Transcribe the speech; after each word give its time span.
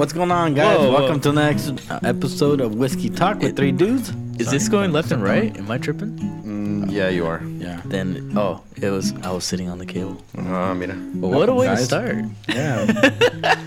What's 0.00 0.14
going 0.14 0.30
on, 0.30 0.54
guys? 0.54 0.78
Whoa, 0.78 0.92
Welcome 0.92 1.16
whoa. 1.16 1.20
to 1.20 1.32
the 1.32 1.42
next 1.42 1.90
uh, 1.90 2.00
episode 2.02 2.62
of 2.62 2.74
Whiskey 2.74 3.10
Talk 3.10 3.40
with 3.40 3.54
three 3.54 3.70
dudes. 3.70 4.08
Is 4.38 4.50
this 4.50 4.66
going 4.66 4.92
left 4.92 5.12
and 5.12 5.22
right? 5.22 5.54
Am 5.58 5.70
I 5.70 5.76
tripping? 5.76 6.16
Mm, 6.16 6.90
yeah, 6.90 7.10
you 7.10 7.26
are. 7.26 7.42
Yeah. 7.44 7.82
Then 7.84 8.32
oh, 8.34 8.62
it 8.80 8.88
was 8.88 9.12
I 9.22 9.30
was 9.30 9.44
sitting 9.44 9.68
on 9.68 9.76
the 9.76 9.84
cable. 9.84 10.16
Uh, 10.38 10.72
mira. 10.74 10.94
Well, 11.16 11.32
what 11.32 11.50
a 11.50 11.54
welcome, 11.54 11.56
way 11.56 11.66
to 11.66 11.76
start. 11.76 12.16
Yeah. 12.48 13.56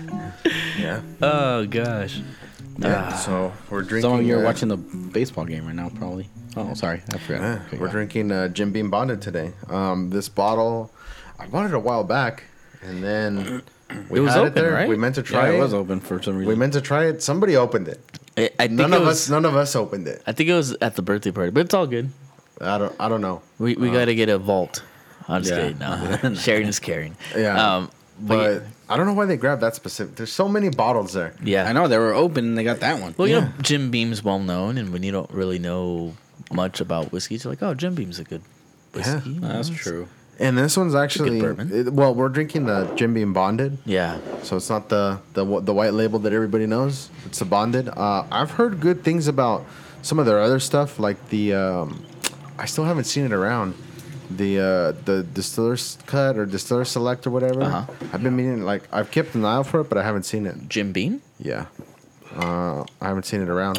Yeah. 0.76 1.02
Oh 1.22 1.66
gosh. 1.66 2.20
Yeah. 2.78 3.10
Ah. 3.12 3.14
so 3.14 3.52
we're 3.70 3.82
drinking. 3.82 4.10
Some 4.10 4.18
of 4.18 4.26
you 4.26 4.34
are 4.36 4.40
uh, 4.40 4.44
watching 4.44 4.66
the 4.66 4.76
baseball 4.76 5.44
game 5.44 5.66
right 5.66 5.76
now, 5.76 5.88
probably. 5.88 6.28
Oh, 6.56 6.74
sorry. 6.74 7.00
I 7.12 7.18
forgot. 7.18 7.42
Yeah, 7.42 7.62
Okay, 7.68 7.78
we're 7.78 7.86
go. 7.86 7.92
drinking 7.92 8.32
uh, 8.32 8.48
Jim 8.48 8.72
Beam 8.72 8.90
Bonded 8.90 9.22
today. 9.22 9.52
Um, 9.68 10.10
this 10.10 10.28
bottle, 10.28 10.90
I 11.38 11.46
bought 11.46 11.66
it 11.66 11.74
a 11.74 11.78
while 11.78 12.02
back, 12.02 12.42
and 12.82 13.04
then 13.04 13.62
we 14.10 14.18
It 14.18 14.22
was 14.22 14.32
had 14.34 14.40
open, 14.40 14.52
it 14.52 14.54
there. 14.54 14.72
right? 14.72 14.88
We 14.88 14.96
meant 14.96 15.14
to 15.16 15.20
Yeah, 15.22 15.26
try 15.28 15.48
it 15.50 15.54
it. 15.56 15.60
was 15.60 15.74
open 15.74 16.00
for 16.00 16.20
some 16.22 16.36
reason. 16.36 16.48
We 16.48 16.54
meant 16.56 16.72
to 16.74 16.80
try 16.80 17.04
it. 17.06 17.22
Somebody 17.22 17.56
opened 17.56 17.88
it. 17.88 18.00
I, 18.36 18.50
I 18.58 18.66
think 18.66 18.72
None 18.80 18.92
it 18.92 18.96
of 19.00 19.06
was, 19.06 19.22
us. 19.24 19.30
None 19.30 19.44
of 19.44 19.56
us 19.56 19.76
opened 19.76 20.08
it. 20.08 20.22
I 20.26 20.32
think 20.32 20.48
it 20.48 20.54
was 20.54 20.72
at 20.80 20.96
the 20.96 21.02
birthday 21.02 21.30
party, 21.30 21.50
but 21.50 21.60
it's 21.66 21.74
all 21.74 21.86
good. 21.86 22.10
I 22.60 22.78
don't. 22.78 22.94
I 23.00 23.08
don't 23.08 23.20
know. 23.20 23.42
We 23.58 23.74
we 23.76 23.90
got 23.90 24.06
to 24.06 24.14
get 24.14 24.28
a 24.28 24.38
vault. 24.38 24.82
I'm 25.28 25.42
just 25.42 25.54
Yeah. 25.54 25.72
kidding. 25.72 25.78
No. 25.78 26.34
Sharing 26.46 26.66
is 26.68 26.78
caring. 26.78 27.16
Yeah. 27.36 27.76
Um, 27.76 27.90
but, 28.20 28.36
But 28.60 28.62
I 28.88 28.96
don't 28.96 29.06
know 29.06 29.12
why 29.14 29.24
they 29.26 29.36
grabbed 29.36 29.62
that 29.62 29.74
specific. 29.74 30.14
There's 30.16 30.30
so 30.32 30.48
many 30.48 30.68
bottles 30.68 31.12
there. 31.14 31.34
yeah. 31.42 31.68
I 31.68 31.72
know 31.72 31.88
they 31.88 31.98
were 31.98 32.12
open 32.14 32.44
and 32.44 32.58
they 32.58 32.62
got 32.62 32.80
that 32.80 33.00
one. 33.00 33.14
Well, 33.18 33.26
you 33.26 33.34
Yeah. 33.36 33.40
know, 33.46 33.52
Jim 33.62 33.90
Beam's 33.90 34.22
well 34.22 34.38
known, 34.38 34.78
and 34.78 34.92
when 34.92 35.02
you 35.02 35.10
don't 35.10 35.30
really 35.30 35.58
know 35.58 36.14
much 36.52 36.80
about 36.80 37.10
whiskey, 37.10 37.36
you're 37.36 37.50
like, 37.52 37.62
oh, 37.62 37.74
Jim 37.74 37.94
Beam's 37.94 38.18
a 38.20 38.24
good 38.24 38.42
whiskey. 38.92 39.30
Yeah, 39.30 39.48
That's 39.48 39.68
true. 39.70 40.06
And 40.38 40.58
this 40.58 40.76
one's 40.76 40.94
actually. 40.94 41.40
it- 41.40 41.92
well, 41.92 42.14
we're 42.14 42.28
drinking 42.28 42.66
the 42.66 42.90
Jim 42.96 43.14
Beam 43.14 43.32
Bonded. 43.32 43.78
Yeah. 43.84 44.18
So 44.42 44.56
it's 44.56 44.68
not 44.70 44.88
the 44.88 45.18
the 45.34 45.44
the 45.60 45.72
white 45.72 45.94
label 45.94 46.18
that 46.20 46.32
everybody 46.32 46.66
knows. 46.66 47.08
It's 47.26 47.40
a 47.40 47.44
bonded. 47.44 47.88
Uh, 47.88 48.24
I've 48.30 48.52
heard 48.52 48.80
good 48.80 49.04
things 49.04 49.28
about 49.28 49.64
some 50.02 50.18
of 50.18 50.26
their 50.26 50.40
other 50.40 50.58
stuff, 50.60 50.98
like 50.98 51.28
the. 51.30 51.54
Um, 51.54 52.04
I 52.58 52.66
still 52.66 52.84
haven't 52.84 53.04
seen 53.04 53.24
it 53.24 53.32
around. 53.32 53.74
The 54.30 54.58
uh, 54.58 54.92
the 55.04 55.22
distiller's 55.22 55.98
cut 56.06 56.36
or 56.38 56.46
distiller 56.46 56.84
select 56.84 57.26
or 57.26 57.30
whatever. 57.30 57.62
Uh-huh. 57.62 57.86
I've 58.12 58.22
been 58.22 58.34
meaning 58.34 58.62
like 58.64 58.82
I've 58.92 59.10
kept 59.10 59.34
an 59.34 59.44
eye 59.44 59.56
out 59.56 59.66
for 59.66 59.80
it, 59.80 59.88
but 59.88 59.98
I 59.98 60.02
haven't 60.02 60.24
seen 60.24 60.46
it. 60.46 60.68
Jim 60.68 60.92
Beam? 60.92 61.20
Yeah, 61.38 61.66
uh, 62.36 62.84
I 63.00 63.06
haven't 63.08 63.26
seen 63.26 63.42
it 63.42 63.48
around. 63.48 63.78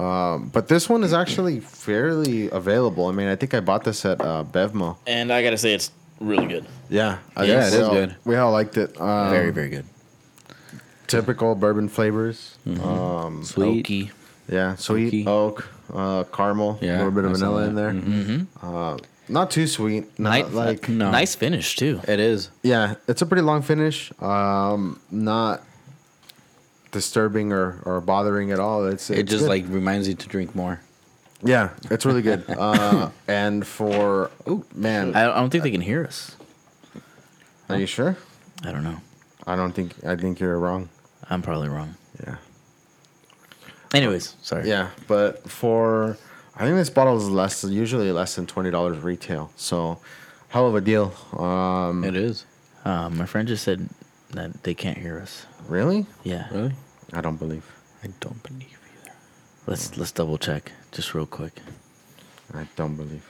Um, 0.00 0.48
but 0.52 0.68
this 0.68 0.88
one 0.88 1.04
is 1.04 1.12
actually 1.12 1.60
fairly 1.60 2.48
available. 2.50 3.06
I 3.08 3.12
mean, 3.12 3.28
I 3.28 3.36
think 3.36 3.52
I 3.54 3.60
bought 3.60 3.84
this 3.84 4.04
at 4.04 4.20
uh, 4.20 4.44
Bevmo. 4.44 4.96
And 5.06 5.32
I 5.32 5.42
got 5.42 5.50
to 5.50 5.58
say, 5.58 5.74
it's 5.74 5.90
really 6.20 6.46
good. 6.46 6.64
Yeah, 6.88 7.18
I 7.36 7.44
Yeah, 7.44 7.60
think 7.62 7.74
it 7.74 7.74
is 7.74 7.78
we 7.80 7.84
all- 7.84 7.94
good. 7.94 8.16
We 8.24 8.36
all 8.36 8.52
liked 8.52 8.76
it. 8.76 9.00
Um, 9.00 9.30
very, 9.30 9.50
very 9.50 9.68
good. 9.68 9.84
typical 11.06 11.54
bourbon 11.54 11.88
flavors. 11.88 12.56
Mm-hmm. 12.66 12.86
Um, 12.88 13.44
Sweet. 13.44 13.86
Oaky. 13.86 14.10
Yeah, 14.48 14.74
sweet 14.76 15.12
Oaky. 15.12 15.26
oak, 15.28 15.68
uh, 15.94 16.24
caramel, 16.24 16.78
a 16.82 16.84
little 16.86 17.10
bit 17.12 17.24
of 17.24 17.32
vanilla 17.32 17.64
in 17.68 17.74
there. 17.76 17.90
Mm-hmm. 17.92 18.66
Uh, 18.66 18.96
not 19.28 19.50
too 19.52 19.66
sweet. 19.68 20.18
Not 20.18 20.30
Nice, 20.30 20.52
like 20.52 20.88
No. 20.88 21.10
nice 21.12 21.36
finish, 21.36 21.76
too. 21.76 22.00
It 22.08 22.18
is. 22.18 22.50
yeah, 22.64 22.94
it's 23.06 23.22
a 23.22 23.26
pretty 23.26 23.42
long 23.42 23.62
finish. 23.62 24.12
Um, 24.20 24.98
not 25.10 25.62
disturbing 26.90 27.52
or, 27.52 27.80
or 27.84 28.00
bothering 28.00 28.50
at 28.52 28.58
all. 28.60 28.86
It's 28.86 29.10
It 29.10 29.24
just 29.24 29.42
good. 29.44 29.48
like 29.48 29.64
reminds 29.68 30.08
you 30.08 30.14
to 30.14 30.28
drink 30.28 30.54
more. 30.54 30.80
yeah, 31.42 31.70
it's 31.90 32.04
really 32.04 32.22
good. 32.22 32.44
uh, 32.48 33.10
and 33.28 33.66
for 33.66 34.30
oh 34.46 34.64
man, 34.74 35.14
I, 35.14 35.30
I 35.30 35.34
don't 35.40 35.50
think 35.50 35.64
they 35.64 35.70
can 35.70 35.80
hear 35.80 36.04
us. 36.04 36.36
are 37.68 37.78
you 37.78 37.86
sure? 37.86 38.16
I 38.64 38.72
don't 38.72 38.84
know. 38.84 39.00
I 39.46 39.56
don't 39.56 39.72
think 39.72 39.94
I 40.04 40.16
think 40.16 40.40
you're 40.40 40.58
wrong. 40.58 40.88
I'm 41.30 41.40
probably 41.42 41.68
wrong. 41.68 41.94
Yeah, 42.26 42.36
Anyways, 43.94 44.36
sorry. 44.42 44.68
yeah, 44.68 44.90
but 45.08 45.48
for 45.50 46.18
I 46.56 46.64
think 46.64 46.76
this 46.76 46.90
bottle 46.90 47.16
is 47.16 47.28
less 47.30 47.64
usually 47.64 48.12
less 48.12 48.34
than 48.36 48.46
twenty 48.46 48.70
dollars 48.70 48.98
retail. 48.98 49.50
So 49.56 49.98
hell 50.48 50.66
of 50.68 50.74
a 50.74 50.80
deal. 50.80 51.12
Um, 51.38 52.04
It 52.04 52.16
is. 52.16 52.44
Um, 52.84 53.16
my 53.16 53.26
friend 53.26 53.48
just 53.48 53.64
said 53.64 53.88
that 54.30 54.62
they 54.64 54.74
can't 54.74 54.98
hear 54.98 55.18
us. 55.18 55.46
Really? 55.70 56.06
Yeah. 56.24 56.48
Really? 56.50 56.74
I 57.12 57.20
don't 57.20 57.36
believe. 57.36 57.64
I 58.02 58.08
don't 58.20 58.42
believe 58.42 58.78
either. 59.02 59.12
Let's 59.66 59.96
let's 59.96 60.12
double 60.12 60.38
check 60.38 60.72
just 60.92 61.14
real 61.14 61.26
quick. 61.26 61.52
I 62.54 62.66
don't 62.76 62.96
believe. 62.96 63.24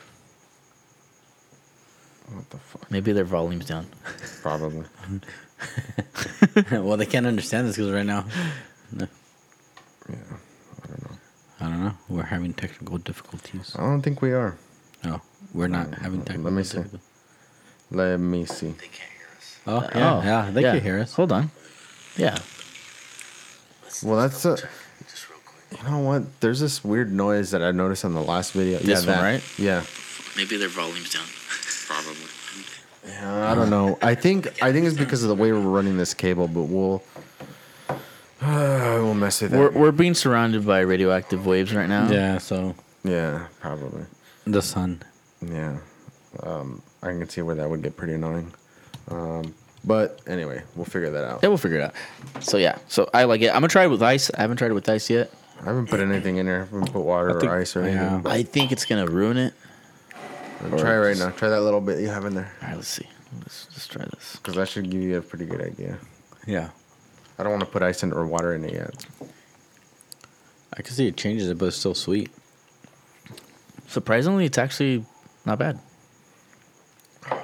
What 2.33 2.49
the 2.51 2.59
fuck? 2.59 2.91
Maybe 2.91 3.13
their 3.13 3.25
volume's 3.25 3.67
down. 3.67 3.87
Probably. 4.43 4.87
well, 6.73 6.97
they 6.97 7.07
can't 7.07 7.27
understand 7.27 7.69
this 7.69 7.77
because 7.77 7.91
right 7.93 8.07
now, 8.07 8.25
no, 8.93 9.07
Yeah. 10.09 10.17
I 10.85 10.87
don't 10.87 11.03
know. 11.03 11.17
I 11.61 11.65
don't 11.69 11.85
know. 11.85 11.95
We're 12.09 12.23
having 12.23 12.55
technical 12.55 12.99
difficulties. 12.99 13.75
I 13.77 13.81
don't 13.83 14.01
think 14.03 14.23
we 14.23 14.33
are. 14.33 14.57
No, 15.05 15.21
we're 15.53 15.69
not 15.69 15.93
having 15.95 16.25
let 16.25 16.53
me 16.53 16.63
see. 16.63 16.79
difficulties. 16.79 17.01
Let 17.91 18.21
me 18.21 18.45
see. 18.47 18.69
They 18.69 18.87
can't 18.87 19.11
hear 19.19 19.29
us. 19.37 19.59
Oh, 19.67 19.89
yeah, 19.99 20.23
yeah, 20.25 20.51
they 20.53 20.63
can 20.63 20.81
hear 20.81 21.01
us. 21.01 21.15
Hold 21.15 21.33
on. 21.33 21.51
Yeah. 22.21 22.39
Well, 24.03 24.21
that's 24.21 24.45
a. 24.45 24.59
You 25.73 25.91
know 25.91 26.01
what? 26.01 26.41
There's 26.41 26.61
this 26.61 26.85
weird 26.85 27.11
noise 27.11 27.51
that 27.53 27.63
I 27.63 27.71
noticed 27.71 28.05
on 28.05 28.13
the 28.13 28.23
last 28.23 28.53
video. 28.53 28.79
This 28.79 28.89
yeah, 28.89 28.95
one, 28.97 29.07
that. 29.07 29.23
right? 29.23 29.59
Yeah. 29.59 29.85
Maybe 30.37 30.59
their 30.59 30.69
volume's 30.69 31.13
down. 31.15 31.25
Probably. 31.87 32.17
Yeah, 33.07 33.51
I 33.51 33.55
don't 33.55 33.71
know. 33.71 33.99
I 34.03 34.15
think 34.15 34.63
I 34.63 34.71
think 34.71 34.85
it's 34.85 34.99
because 34.99 35.23
of 35.23 35.31
the 35.31 35.35
way 35.35 35.51
we're 35.51 35.61
running 35.61 35.97
this 35.97 36.13
cable, 36.13 36.47
but 36.47 36.65
we'll. 36.65 37.03
we'll 38.43 39.15
mess 39.15 39.41
with 39.41 39.53
that. 39.53 39.59
We're 39.59 39.71
we're 39.71 39.93
being 39.93 40.15
surrounded 40.15 40.67
by 40.67 40.81
radioactive 40.81 41.47
waves 41.47 41.75
right 41.75 41.89
now. 41.89 42.11
Yeah, 42.11 42.37
so 42.37 42.75
yeah, 43.03 43.47
probably. 43.61 44.05
the 44.45 44.61
sun. 44.61 45.03
Yeah. 45.41 45.79
Um, 46.43 46.83
I 47.03 47.09
can 47.09 47.29
see 47.31 47.41
where 47.41 47.55
that 47.55 47.71
would 47.71 47.83
get 47.83 47.97
pretty 47.97 48.13
annoying. 48.13 48.53
Um, 49.09 49.55
but 49.85 50.21
anyway, 50.27 50.63
we'll 50.77 50.85
figure 50.85 51.11
that 51.11 51.25
out. 51.25 51.41
Yeah, 51.43 51.49
we'll 51.49 51.59
figure 51.59 51.79
it 51.79 51.83
out. 51.83 51.95
So 52.43 52.57
yeah, 52.57 52.79
so 52.89 53.09
I 53.15 53.25
like 53.25 53.41
it. 53.43 53.49
I'm 53.49 53.55
gonna 53.61 53.69
try 53.69 53.85
it 53.85 53.91
with 53.91 54.03
ice. 54.03 54.31
I 54.37 54.43
haven't 54.43 54.57
tried 54.59 54.71
it 54.71 54.75
with 54.75 54.89
ice 54.89 55.09
yet. 55.11 55.31
I 55.61 55.65
haven't 55.65 55.89
put 55.89 56.01
anything 56.01 56.37
in 56.37 56.47
there. 56.47 56.63
I 56.63 56.65
haven't 56.65 56.93
put 56.93 57.03
water 57.03 57.39
think- 57.39 57.53
or 57.53 57.59
ice 57.61 57.77
or 57.77 57.83
yeah. 57.89 58.15
anything. 58.15 58.27
I 58.31 58.43
think 58.43 58.73
it's 58.73 58.85
gonna 58.85 59.07
ruin 59.07 59.37
it. 59.37 59.55
Try 60.77 60.95
it 60.95 60.99
right 60.99 61.17
now. 61.17 61.31
Try 61.31 61.49
that 61.49 61.63
little 61.63 61.81
bit 61.81 62.01
you 62.01 62.09
have 62.09 62.27
in 62.27 62.35
there. 62.35 62.53
All 62.63 62.69
right, 62.69 62.77
let's 62.77 62.89
see. 62.89 63.09
Let's 63.39 63.67
let's 63.71 63.87
try 63.87 64.05
this. 64.05 64.37
Because 64.37 64.57
that 64.57 64.69
should 64.69 64.91
give 64.91 65.01
you 65.01 65.17
a 65.17 65.23
pretty 65.23 65.47
good 65.47 65.63
idea. 65.63 65.99
Yeah, 66.47 66.71
I 67.39 67.43
don't 67.43 67.53
want 67.53 67.61
to 67.63 67.71
put 67.71 67.83
ice 67.83 68.03
in 68.03 68.13
or 68.13 68.27
water 68.27 68.55
in 68.55 68.65
it 68.65 68.75
yet. 68.75 68.95
I 70.77 70.83
can 70.83 70.93
see 70.95 71.07
it 71.07 71.17
changes 71.17 71.49
it, 71.49 71.59
but 71.59 71.67
it's 71.67 71.77
still 71.77 71.95
sweet. 71.95 72.31
Surprisingly, 73.89 74.45
it's 74.45 74.59
actually 74.59 75.05
not 75.45 75.59
bad. 75.59 75.79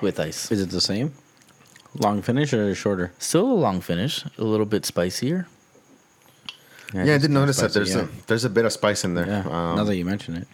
With 0.00 0.18
ice, 0.20 0.50
Is 0.50 0.60
it 0.60 0.70
the 0.70 0.80
same? 0.80 1.12
Long 2.00 2.22
finish 2.22 2.52
or 2.52 2.74
shorter? 2.74 3.12
still 3.18 3.46
a 3.50 3.54
long 3.54 3.80
finish, 3.80 4.24
a 4.38 4.44
little 4.44 4.66
bit 4.66 4.84
spicier. 4.84 5.46
Yeah, 6.94 7.02
I 7.02 7.04
did 7.06 7.22
kinda 7.22 7.28
notice 7.40 7.56
that 7.58 7.72
spicy, 7.72 7.92
there's 7.94 8.04
a 8.08 8.08
there's 8.26 8.44
a 8.44 8.50
bit 8.50 8.64
of 8.64 8.72
spice 8.72 9.04
in 9.04 9.14
there. 9.14 9.26
yeah. 9.26 9.40
Um, 9.40 9.76
now 9.76 9.84
that 9.84 9.96
you 9.96 10.04
mention 10.04 10.36
it, 10.36 10.48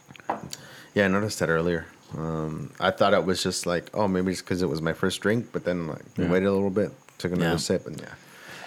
yeah, 0.94 1.04
I 1.04 1.08
noticed 1.08 1.38
that 1.40 1.48
earlier. 1.50 1.86
Um, 2.16 2.70
I 2.80 2.90
thought 2.90 3.14
it 3.14 3.24
was 3.24 3.42
just 3.42 3.66
like, 3.66 3.90
oh, 3.94 4.06
maybe 4.08 4.32
it's 4.32 4.40
because 4.42 4.62
it 4.62 4.68
was 4.68 4.80
my 4.82 4.92
first 4.92 5.20
drink, 5.20 5.48
but 5.52 5.64
then 5.64 5.88
like 5.88 6.02
Yeah. 6.16 6.28
waited 6.30 6.46
a 6.46 6.52
little 6.52 6.70
bit, 6.70 6.90
took 7.18 7.32
another 7.32 7.52
Yeah. 7.52 7.56
sip, 7.56 7.86
and 7.86 7.98
yeah, 8.00 8.06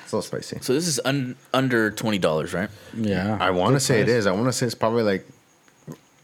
it's 0.04 0.12
a 0.12 0.18
little 0.18 0.22
spicy. 0.22 0.60
So 0.62 0.74
this 0.74 0.88
is 0.88 1.00
un- 1.06 1.36
under 1.54 1.92
twenty 1.92 2.18
dollars, 2.20 2.54
right? 2.54 2.70
yeah. 2.96 3.38
I 3.40 3.50
want 3.52 3.76
to 3.76 3.80
say 3.80 4.02
it 4.02 4.06
price. 4.06 4.16
is. 4.18 4.28
I 4.28 4.32
want 4.32 4.46
to 4.48 4.54
say 4.54 4.66
it's 4.68 4.76
probably 4.76 5.04
like, 5.04 5.28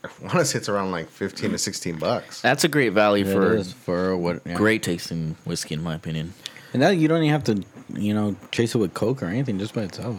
I 0.03 0.09
want 0.21 0.39
to 0.39 0.45
say 0.45 0.57
it's 0.57 0.69
around 0.69 0.91
like 0.91 1.07
fifteen 1.09 1.51
to 1.51 1.57
sixteen 1.57 1.97
bucks. 1.97 2.41
That's 2.41 2.63
a 2.63 2.67
great 2.67 2.89
value 2.93 3.25
It 3.25 3.33
for 3.33 3.55
is 3.55 3.73
for 3.73 4.17
what? 4.17 4.41
yeah. 4.45 4.55
great 4.55 4.81
tasting 4.83 5.35
whiskey, 5.45 5.75
in 5.75 5.83
my 5.83 5.95
opinion. 5.95 6.33
And 6.73 6.81
that 6.81 6.91
you 6.97 7.07
don't 7.07 7.19
even 7.23 7.29
have 7.31 7.43
to, 7.45 7.63
you 7.93 8.13
know, 8.13 8.35
chase 8.51 8.73
it 8.73 8.77
with 8.79 8.93
Coke 8.93 9.21
or 9.21 9.27
anything, 9.27 9.59
just 9.59 9.73
by 9.75 9.81
itself. 9.83 10.15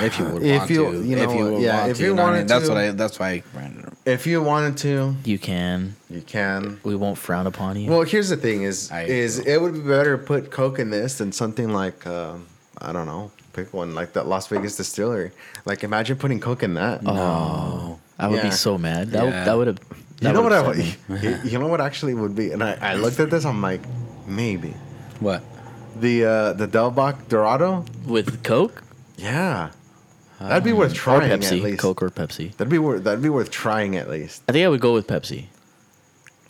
If 0.00 0.18
you 0.20 0.24
would 0.26 0.42
If 0.44 0.58
want 0.58 0.70
you- 0.70 0.92
to, 0.92 1.02
you 1.04 1.16
if 1.16 1.28
know 1.28 1.34
you 1.36 1.44
what, 1.44 1.52
would 1.54 1.62
yeah, 1.62 1.78
want 1.80 1.90
if 1.90 1.96
to, 1.98 2.02
you 2.04 2.14
know 2.14 2.14
what 2.14 2.20
I 2.20 2.24
wanted 2.24 2.38
mean? 2.38 2.46
that's 2.46 2.64
to- 2.64 2.68
what 2.70 2.78
I. 2.78 2.90
That's 2.92 3.18
why 3.18 3.28
I 3.30 3.42
ran 3.54 3.84
it. 4.04 4.10
If 4.10 4.26
you 4.26 4.42
wanted 4.42 4.76
to, 4.78 5.16
You 5.24 5.38
can. 5.38 5.96
you 6.08 6.20
can. 6.22 6.78
We 6.84 6.94
won't 6.94 7.18
frown 7.18 7.46
upon 7.46 7.78
you. 7.78 7.90
Well, 7.90 8.02
here's 8.02 8.28
the 8.28 8.36
thing: 8.36 8.62
is 8.62 8.90
I- 8.92 9.02
is 9.02 9.38
it 9.40 9.60
would 9.60 9.74
be 9.74 9.80
better 9.80 10.16
to 10.16 10.22
put 10.22 10.50
Coke 10.50 10.78
in 10.78 10.90
this 10.90 11.18
than 11.18 11.32
something 11.32 11.70
like 11.72 12.06
um, 12.06 12.46
I 12.78 12.92
don't 12.92 13.06
know, 13.06 13.32
pick 13.52 13.74
one 13.74 13.94
like 13.94 14.12
that 14.14 14.26
Las 14.28 14.46
Vegas 14.46 14.76
Distillery. 14.76 15.32
Like, 15.66 15.82
imagine 15.82 16.16
putting 16.18 16.38
Coke 16.40 16.62
in 16.62 16.74
that. 16.74 17.00
oh, 17.04 17.98
I 18.18 18.28
would 18.28 18.36
Yeah. 18.36 18.44
be 18.44 18.50
so 18.50 18.78
mad. 18.78 19.10
That 19.12 19.24
Yeah. 19.24 19.44
that 19.44 19.54
would 19.56 19.66
have. 19.66 19.78
you 20.20 20.32
know 20.32 20.42
what 20.42 20.52
I 20.52 20.62
would? 20.66 20.76
You, 21.22 21.38
you 21.44 21.58
know 21.58 21.68
what 21.68 21.80
actually 21.80 22.14
would 22.14 22.34
be? 22.34 22.52
And 22.52 22.62
I, 22.62 22.78
I 22.80 22.94
looked 22.94 23.18
at 23.20 23.30
this. 23.30 23.44
I'm 23.44 23.60
like, 23.60 23.80
maybe 24.26 24.74
What? 25.20 25.42
the 26.00 26.24
uh, 26.24 26.52
the 26.54 26.66
Delbach 26.68 27.28
Dorado. 27.28 27.84
with 28.06 28.42
Coke 28.42 28.82
Yeah, 29.16 29.70
that'd 30.40 30.64
be 30.64 30.72
worth 30.72 30.92
or 30.92 30.94
trying 30.94 31.30
at 31.30 31.40
least. 31.40 31.78
Coke 31.78 32.02
or 32.02 32.10
Pepsi. 32.10 32.52
That'd 32.56 32.70
be 32.70 32.78
worth. 32.78 33.04
That'd 33.04 33.22
be 33.22 33.28
worth 33.28 33.50
trying 33.50 33.96
at 33.96 34.08
least. 34.08 34.42
I 34.48 34.52
think 34.52 34.64
I 34.64 34.68
would 34.68 34.80
go 34.80 34.92
with 34.94 35.06
Pepsi. 35.06 35.46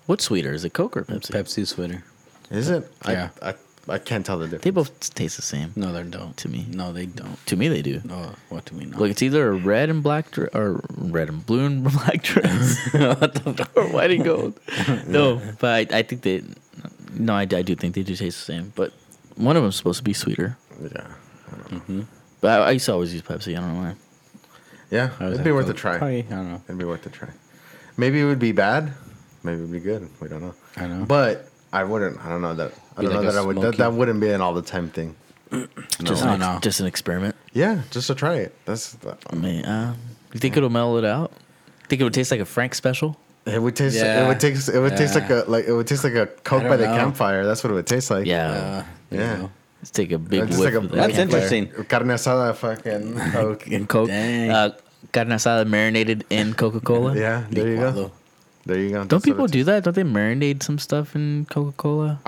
What's 0.07 0.25
sweeter? 0.25 0.53
Is 0.53 0.65
it 0.65 0.73
Coke 0.75 0.97
or 0.97 1.05
Pepsi? 1.05 1.31
Pepsi 1.33 1.67
sweeter. 1.67 2.05
Is 2.51 2.69
it? 2.69 2.91
Yeah. 3.09 3.31
I, 3.43 3.51
I 3.51 3.55
I 3.89 3.99
can't 3.99 4.25
tell 4.25 4.39
the 4.39 4.47
difference. 4.47 4.65
They 4.65 4.71
both 4.71 5.15
taste 5.15 5.37
the 5.37 5.43
same. 5.43 5.73
No, 5.77 5.93
they 5.93 6.03
don't. 6.03 6.37
To 6.39 6.49
me. 6.49 6.67
No, 6.71 6.93
they 6.93 7.07
don't. 7.07 7.45
To 7.47 7.57
me, 7.57 7.69
they 7.69 7.83
do. 7.83 8.01
No, 8.05 8.35
what 8.49 8.65
do 8.65 8.77
we 8.77 8.87
know? 8.87 8.99
Look, 8.99 9.11
it's 9.11 9.23
either 9.23 9.51
a 9.51 9.55
red 9.55 9.91
and 9.91 10.03
black 10.03 10.31
dress 10.31 10.51
or 10.55 10.81
red 10.97 11.29
and 11.29 11.45
blue 11.45 11.67
and 11.67 11.85
black 11.93 12.23
dress, 12.23 12.95
or 13.75 13.89
white 13.89 14.11
and 14.11 14.25
gold. 14.25 14.59
No, 15.07 15.41
but 15.61 15.93
I, 15.93 15.99
I 15.99 16.03
think 16.03 16.23
they. 16.23 16.43
No, 17.13 17.35
I, 17.35 17.43
I 17.43 17.63
do 17.63 17.75
think 17.75 17.95
they 17.95 18.03
do 18.03 18.17
taste 18.17 18.39
the 18.39 18.53
same. 18.53 18.73
But 18.75 18.93
one 19.37 19.57
of 19.57 19.63
them's 19.63 19.77
supposed 19.77 19.99
to 19.99 20.05
be 20.05 20.13
sweeter. 20.13 20.57
Yeah. 20.81 21.07
Mm-hmm. 21.69 22.03
But 22.41 22.61
I, 22.61 22.65
I 22.65 22.71
used 22.73 22.87
to 22.87 22.93
always 22.93 23.13
use 23.13 23.23
Pepsi. 23.23 23.57
I 23.57 23.61
don't 23.61 23.75
know 23.75 23.81
why. 23.81 23.95
Yeah, 24.91 25.11
it'd 25.21 25.45
be 25.45 25.51
like, 25.51 25.55
worth 25.55 25.69
a 25.69 25.75
try. 25.75 25.99
Probably, 25.99 26.21
I 26.21 26.31
don't 26.31 26.53
know. 26.53 26.63
It'd 26.67 26.79
be 26.79 26.85
worth 26.85 27.07
a 27.07 27.11
try. 27.11 27.31
Maybe 27.97 28.21
it 28.21 28.25
would 28.25 28.39
be 28.39 28.53
bad. 28.53 28.93
Maybe 29.43 29.59
it 29.59 29.61
would 29.63 29.73
be 29.73 29.81
good. 29.81 30.09
We 30.21 30.29
don't 30.29 30.43
know. 30.43 30.55
I 30.77 30.87
know. 30.87 31.05
But 31.05 31.49
I 31.75 31.85
wouldn't. 31.85 32.25
I 32.25 32.29
don't 32.29 32.41
know 32.43 32.55
that. 32.55 32.73
I 32.97 33.01
Be 33.01 33.07
don't 33.07 33.15
know 33.17 33.21
like 33.21 33.29
a 33.29 33.33
that 33.33 33.39
I 33.39 33.45
would. 33.47 33.57
That, 33.57 33.61
smoky- 33.63 33.77
that 33.79 33.93
wouldn't 33.93 34.21
be 34.21 34.31
an 34.31 34.41
all 34.41 34.55
the 34.55 34.63
time 34.63 34.89
thing. 34.91 35.17
Just, 36.03 36.25
an, 36.25 36.41
No. 36.41 36.59
just 36.63 36.81
an 36.81 36.87
experiment. 36.87 37.35
Yeah, 37.53 37.83
just 37.91 38.07
to 38.09 38.15
try 38.15 38.37
it. 38.37 38.55
That's. 38.65 38.97
I 39.31 39.35
mean, 39.37 39.65
uh, 39.65 39.95
you 40.33 40.41
think 40.41 40.57
it'll 40.57 40.71
mellow 40.71 40.97
it 40.99 41.05
out? 41.05 41.31
Think 41.89 42.01
it 42.01 42.05
would 42.05 42.15
taste 42.15 42.31
like 42.33 42.41
a 42.41 42.45
Frank 42.47 42.75
special? 42.75 43.17
It 43.47 43.61
would 43.63 43.77
taste. 43.77 43.97
It 43.97 44.01
Yeah. 44.05 44.27
would 44.27 44.41
taste. 44.41 44.69
It 44.69 44.81
would 44.81 44.97
taste 44.97 45.15
Yeah. 45.15 45.21
like 45.21 45.31
a 45.31 45.51
like. 45.51 45.65
It 45.67 45.73
would 45.73 45.87
taste 45.87 46.03
like 46.03 46.15
a 46.15 46.27
coke 46.27 46.63
don't 46.63 46.71
by 46.71 46.77
the 46.77 46.87
know. 46.87 46.97
campfire. 46.97 47.45
That's 47.45 47.63
what 47.63 47.71
it 47.71 47.75
would 47.75 47.87
taste 47.87 48.11
like. 48.11 48.27
Yeah. 48.27 48.51
Uh, 48.51 48.83
you 49.11 49.19
Yeah. 49.21 49.37
go. 49.37 49.51
Let's 49.81 49.91
take 49.91 50.13
a 50.13 50.19
big 50.19 50.47
Just 50.49 50.59
whiff 50.59 50.73
like 50.73 50.75
a- 50.75 50.79
of 50.87 50.91
that 50.91 50.97
That's 50.97 51.17
campfire. 51.17 51.41
interesting. 51.43 51.85
Carne 51.85 52.09
asada, 52.09 52.55
fucking 52.57 53.15
coke. 53.33 53.67
And 53.71 53.89
Coke. 53.89 54.09
Dang. 54.09 54.51
Uh, 54.51 54.71
carne 55.13 55.29
asada 55.29 55.67
marinated 55.69 56.25
in 56.31 56.55
Coca 56.55 56.81
Cola. 56.81 57.15
yeah, 57.15 57.45
there 57.51 57.69
you 57.69 57.77
go. 57.77 57.93
Licuado. 57.93 58.11
There 58.67 58.79
you 58.79 58.89
go. 58.91 58.95
Don't 58.97 59.09
That's 59.09 59.25
people 59.25 59.47
do 59.47 59.63
that? 59.65 59.85
Don't 59.85 59.95
they 59.95 60.05
marinate 60.05 60.63
some 60.63 60.79
stuff 60.79 61.15
in 61.15 61.47
Coca 61.51 61.73
Cola? 61.77 62.21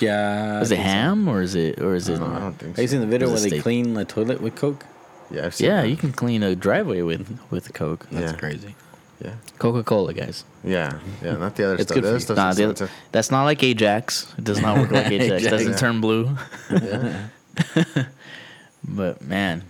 Yeah. 0.00 0.60
Is 0.60 0.72
it 0.72 0.78
ham 0.80 1.28
or 1.28 1.42
is 1.42 1.54
it 1.54 1.80
or 1.80 1.94
is 1.94 2.08
it? 2.08 2.20
I 2.20 2.38
don't 2.40 2.52
think 2.54 2.76
Have 2.76 2.82
you 2.82 2.88
so. 2.88 2.92
seen 2.92 3.00
the 3.02 3.06
video 3.06 3.28
where 3.28 3.38
they 3.38 3.48
steak? 3.48 3.62
clean 3.62 3.94
the 3.94 4.04
toilet 4.04 4.40
with 4.40 4.56
Coke? 4.56 4.84
Yeah, 5.30 5.46
I've 5.46 5.54
seen 5.54 5.68
Yeah, 5.68 5.82
that. 5.82 5.88
you 5.88 5.96
can 5.96 6.12
clean 6.12 6.42
a 6.42 6.56
driveway 6.56 7.02
with 7.02 7.38
with 7.50 7.72
Coke. 7.72 8.06
That's 8.10 8.32
Yeah. 8.32 8.38
crazy. 8.38 8.74
Yeah, 9.24 9.34
Coca 9.58 9.82
Cola, 9.82 10.12
guys. 10.12 10.44
yeah, 10.62 10.98
yeah. 11.22 11.36
Not 11.36 11.56
the 11.56 11.64
other 11.64 11.74
It's 11.76 11.84
stuff. 11.84 11.94
good 11.94 12.04
The 12.04 12.20
for 12.20 12.32
other 12.32 12.34
you. 12.34 12.36
Nah, 12.36 12.52
the 12.74 12.84
other, 12.84 12.90
that's 13.12 13.30
not 13.30 13.44
like 13.44 13.62
Ajax. 13.62 14.26
It 14.36 14.44
does 14.44 14.60
not 14.60 14.76
work 14.78 14.90
like 14.90 15.10
Ajax. 15.10 15.42
It 15.44 15.50
doesn't 15.50 15.70
Yeah. 15.72 15.76
turn 15.78 16.00
blue. 16.00 16.36
Yeah. 16.70 17.28
But 18.88 19.22
man, 19.22 19.62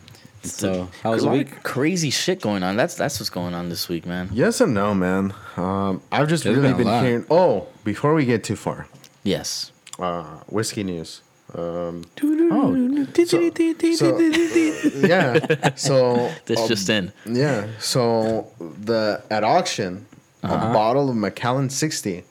So, 0.52 0.82
a 0.82 0.88
how 1.02 1.12
was 1.12 1.22
the 1.22 1.30
week? 1.30 1.62
crazy 1.62 2.10
shit 2.10 2.40
going 2.40 2.62
on. 2.62 2.76
That's 2.76 2.94
that's 2.94 3.18
what's 3.20 3.30
going 3.30 3.54
on 3.54 3.68
this 3.68 3.88
week, 3.88 4.06
man. 4.06 4.28
Yes 4.32 4.60
and 4.60 4.74
no, 4.74 4.94
man. 4.94 5.34
Um, 5.56 6.02
I've 6.12 6.28
just 6.28 6.44
There's 6.44 6.56
really 6.56 6.74
been 6.74 6.84
been 6.84 7.04
hearing. 7.04 7.26
Oh, 7.30 7.66
before 7.84 8.14
we 8.14 8.24
get 8.24 8.44
too 8.44 8.56
far, 8.56 8.86
Yes. 9.22 9.72
uh, 9.98 10.24
whiskey 10.48 10.84
news. 10.84 11.22
Um, 11.54 12.04
Oh, 12.22 13.06
so, 13.24 13.38
yeah. 15.06 15.74
So 15.76 16.30
this 16.46 16.60
um, 16.60 16.68
just 16.68 16.88
in. 16.88 17.12
Yeah. 17.24 17.66
So 17.78 18.50
the 18.58 19.22
at 19.30 19.44
auction, 19.44 20.06
a 20.42 20.48
bottle 20.48 21.08
of 21.10 21.16
Macallan 21.16 21.70
60 21.70 22.24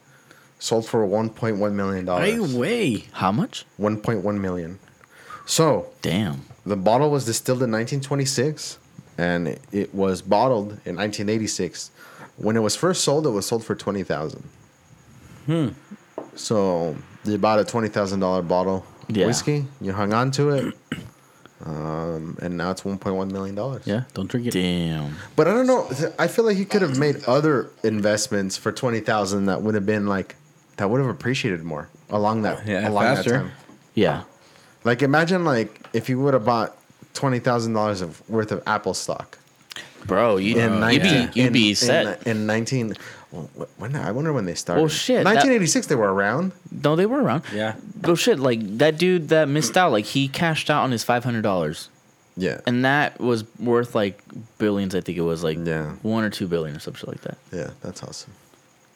sold 0.59 0.85
for 0.87 1.05
1.1 1.07 1.73
million 1.73 2.05
Hey, 2.07 2.35
dollars. 2.35 2.53
way. 2.55 3.05
How 3.13 3.31
much? 3.31 3.65
1.1 3.79 4.39
million. 4.39 4.79
So 5.45 5.87
Damn. 6.01 6.45
The 6.65 6.75
bottle 6.75 7.09
was 7.11 7.25
distilled 7.25 7.63
in 7.63 7.71
1926, 7.71 8.77
and 9.17 9.47
it, 9.47 9.61
it 9.71 9.93
was 9.95 10.21
bottled 10.21 10.69
in 10.85 10.95
1986. 10.95 11.91
When 12.37 12.57
it 12.57 12.61
was 12.61 12.75
first 12.75 13.03
sold, 13.03 13.25
it 13.25 13.29
was 13.29 13.45
sold 13.45 13.63
for 13.63 13.75
20,000. 13.75 14.43
Hmm. 15.45 15.67
So 16.35 16.95
you 17.23 17.37
bought 17.37 17.59
a 17.59 17.63
twenty 17.63 17.87
thousand 17.87 18.19
dollar 18.19 18.41
bottle 18.41 18.85
of 19.07 19.15
Yeah. 19.15 19.25
whiskey. 19.27 19.65
You 19.79 19.93
hung 19.93 20.13
on 20.13 20.31
to 20.31 20.49
it. 20.49 20.73
Um, 21.65 22.37
and 22.41 22.57
now 22.57 22.71
it's 22.71 22.81
1.1 22.81 23.31
million 23.31 23.55
dollars. 23.55 23.83
Yeah, 23.85 24.03
don't 24.13 24.29
drink 24.29 24.47
it. 24.47 24.51
Damn. 24.51 25.15
But 25.35 25.47
I 25.47 25.53
don't 25.53 25.65
know. 25.67 25.89
I 26.19 26.27
feel 26.27 26.43
like 26.45 26.57
he 26.57 26.65
could 26.65 26.81
have 26.81 26.97
made 26.99 27.23
other 27.25 27.69
investments 27.83 28.57
for 28.57 28.71
twenty 28.73 28.99
thousand 28.99 29.45
that 29.45 29.61
would 29.61 29.73
have 29.75 29.85
been 29.85 30.05
like 30.07 30.35
that 30.77 30.89
would 30.89 30.99
have 30.99 31.09
appreciated 31.09 31.63
more 31.63 31.87
along 32.09 32.41
that 32.41 32.67
Yeah, 32.67 32.89
along 32.89 33.03
faster. 33.03 33.29
that 33.31 33.37
time. 33.39 33.51
Yeah. 33.93 34.23
Like 34.85 35.01
imagine 35.01 35.43
like 35.43 35.81
if 35.93 36.07
you 36.09 36.19
would 36.21 36.33
have 36.33 36.45
bought 36.45 36.77
twenty 37.13 37.39
thousand 37.39 37.73
dollars 37.73 38.01
of 38.01 38.27
worth 38.29 38.51
of 38.53 38.63
Apple 38.67 38.93
stock 38.93 39.37
Bro, 40.05 40.37
you, 40.37 40.57
in 40.57 40.73
you'd 40.93 41.01
be 41.01 41.09
you'd 41.39 41.47
in, 41.47 41.53
be 41.53 41.69
in- 41.71 41.75
set. 41.75 42.27
in, 42.27 42.45
nineteen. 42.45 42.93
well, 43.31 43.49
When 43.77 43.95
I 43.95 44.11
wonder 44.11 44.31
when 44.33 44.45
they 44.45 44.53
started. 44.53 44.81
Well, 44.81 44.87
shit, 44.89 45.23
Nineteen 45.23 45.51
eighty 45.51 45.65
six. 45.65 45.87
They 45.87 45.95
were 45.95 46.13
around. 46.13 46.51
no, 46.71 46.95
they 46.95 47.07
were 47.07 47.21
around. 47.23 47.43
Yeah. 47.51 47.73
Bro, 47.95 48.13
shit, 48.15 48.37
like 48.39 48.59
that 48.77 48.99
dude 48.99 49.29
that 49.29 49.49
missed 49.49 49.75
out, 49.75 49.91
like 49.91 50.05
he 50.05 50.27
cashed 50.27 50.69
out 50.69 50.83
on 50.83 50.91
his 50.91 51.03
five 51.03 51.23
hundred 51.23 51.41
dollars, 51.41 51.89
Yeah. 52.37 52.61
and 52.67 52.85
that 52.85 53.19
was 53.19 53.45
worth 53.59 53.95
like 53.95 54.21
billions. 54.59 54.93
I 54.93 55.01
think 55.01 55.17
it 55.17 55.21
was 55.21 55.43
like 55.43 55.57
Yeah. 55.63 55.93
one 56.03 56.23
or 56.23 56.29
two 56.29 56.45
billion 56.47 56.75
or 56.75 56.79
something 56.79 57.09
like 57.09 57.21
that. 57.21 57.37
yeah, 57.51 57.71
that's 57.81 58.03
awesome. 58.03 58.31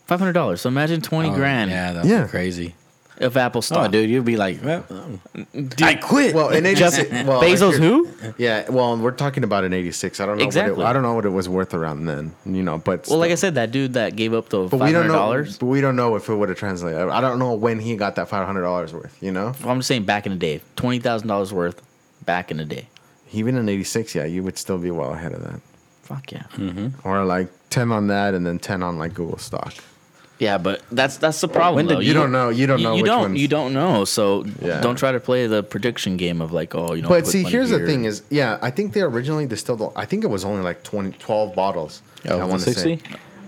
Five 0.06 0.20
hundred 0.20 0.34
dollars. 0.34 0.62
So 0.62 0.70
imagine 0.70 1.02
twenty 1.02 1.30
Oh, 1.32 1.36
grand 1.36 1.72
Yeah, 1.72 1.94
that's 1.94 2.08
Yeah. 2.08 2.28
crazy. 2.28 2.76
Of 3.22 3.36
Apple 3.38 3.60
Oh, 3.60 3.62
stock. 3.62 3.92
dude, 3.92 4.10
you'd 4.10 4.26
be 4.26 4.38
like, 4.38 4.60
well, 4.64 4.86
Dude, 5.54 5.82
I 5.82 5.96
quit. 5.96 6.34
Well, 6.36 6.50
in 6.50 6.66
eighty 6.66 6.90
six. 6.90 7.10
Well, 7.12 7.42
Bezos, 7.42 7.78
who? 7.78 8.10
Yeah. 8.38 8.70
Well, 8.70 8.98
we're 8.98 9.12
talking 9.12 9.44
about 9.44 9.64
in 9.64 9.74
eighty 9.74 9.92
six. 9.92 10.20
I 10.20 10.26
don't 10.26 10.38
know. 10.38 10.44
Exactly. 10.46 10.74
What 10.78 10.84
it, 10.86 10.90
I 10.90 10.94
don't 10.94 11.02
know 11.04 11.14
what 11.14 11.26
it 11.26 11.30
was 11.30 11.48
worth 11.50 11.74
around 11.74 12.06
then. 12.06 12.34
You 12.46 12.64
know, 12.64 12.78
but 12.78 13.08
Well, 13.10 13.20
like 13.20 13.32
I 13.32 13.36
said, 13.36 13.56
that 13.56 13.72
dude 13.72 13.94
that 13.94 14.16
gave 14.16 14.34
up 14.34 14.50
the 14.50 14.60
But 14.64 14.78
five 14.80 14.88
we 14.88 14.92
don't 14.94 15.08
know. 15.08 15.46
But 15.60 15.66
we 15.66 15.82
don't 15.82 15.96
know 15.96 16.16
if 16.16 16.30
it 16.30 16.36
would 16.36 16.50
have 16.50 16.58
translated. 16.58 17.00
I 17.00 17.18
I 17.18 17.22
don't 17.22 17.40
know 17.40 17.54
when 17.54 17.80
he 17.80 17.96
got 17.96 18.16
that 18.16 18.30
five 18.30 18.46
hundred 18.46 18.62
dollars 18.62 18.94
worth. 18.94 19.16
You 19.22 19.32
know, 19.32 19.54
Well, 19.62 19.70
I'm 19.72 19.80
just 19.80 19.88
saying, 19.88 20.04
back 20.06 20.26
in 20.26 20.32
the 20.34 20.38
day, 20.40 20.62
twenty 20.76 21.00
thousand 21.00 21.28
dollars 21.28 21.54
worth. 21.54 21.82
Back 22.26 22.52
in 22.52 22.58
the 22.58 22.66
day. 22.66 22.88
even 23.32 23.56
in 23.58 23.68
'86, 23.68 24.14
yeah, 24.16 24.26
you 24.26 24.44
would 24.44 24.58
still 24.58 24.78
be 24.78 24.92
well 24.92 25.14
ahead 25.14 25.32
of 25.34 25.42
that. 25.44 25.62
Fuck 26.04 26.32
yeah. 26.32 26.44
Mm-hmm. 26.56 27.08
Or 27.08 27.24
like 27.26 27.48
ten 27.70 27.92
on 27.92 28.08
that, 28.08 28.34
and 28.34 28.46
then 28.46 28.60
ten 28.60 28.84
on 28.84 28.98
like 29.00 29.14
Google 29.14 29.38
stock. 29.38 29.74
Yeah, 30.40 30.58
but 30.58 30.82
that's 30.92 31.18
that's 31.18 31.42
the 31.42 31.48
problem. 31.50 31.76
When 31.76 31.88
did- 31.88 31.98
though. 31.98 32.02
you 32.02 32.14
don't 32.14 32.32
know- 32.32 32.50
you 32.50 32.66
don't 32.66 32.82
know 32.82 32.96
You 32.96 33.04
which 33.04 33.10
don't. 33.12 33.22
ones- 33.22 33.42
You 33.42 33.48
don't 33.50 33.74
know. 33.74 34.06
So 34.06 34.46
Yeah. 34.62 34.80
don't 34.82 34.96
try 34.96 35.12
to 35.12 35.20
play 35.20 35.48
the 35.48 35.62
prediction 35.64 36.16
game 36.18 36.42
of 36.42 36.52
like, 36.54 36.74
oh, 36.74 36.94
you 36.94 37.02
know. 37.02 37.10
But 37.10 37.26
put 37.26 37.32
see, 37.34 37.44
money 37.44 37.52
here's 37.52 37.70
the 37.72 37.78
here. 37.80 37.86
thing: 37.88 38.06
is 38.06 38.22
yeah, 38.30 38.58
I 38.62 38.72
think 38.72 38.94
they 38.94 39.02
originally 39.02 39.46
distilled. 39.46 39.92
I 39.96 40.06
think 40.06 40.24
it 40.24 40.28
was 40.30 40.46
only 40.46 40.64
like 40.64 40.84
20, 40.84 41.12
12 41.20 41.54
bottles. 41.56 42.02
Oh, 42.28 42.36
I 42.36 42.40
the 42.40 42.48
want 42.48 42.62
to 42.64 42.74
60? 42.74 43.02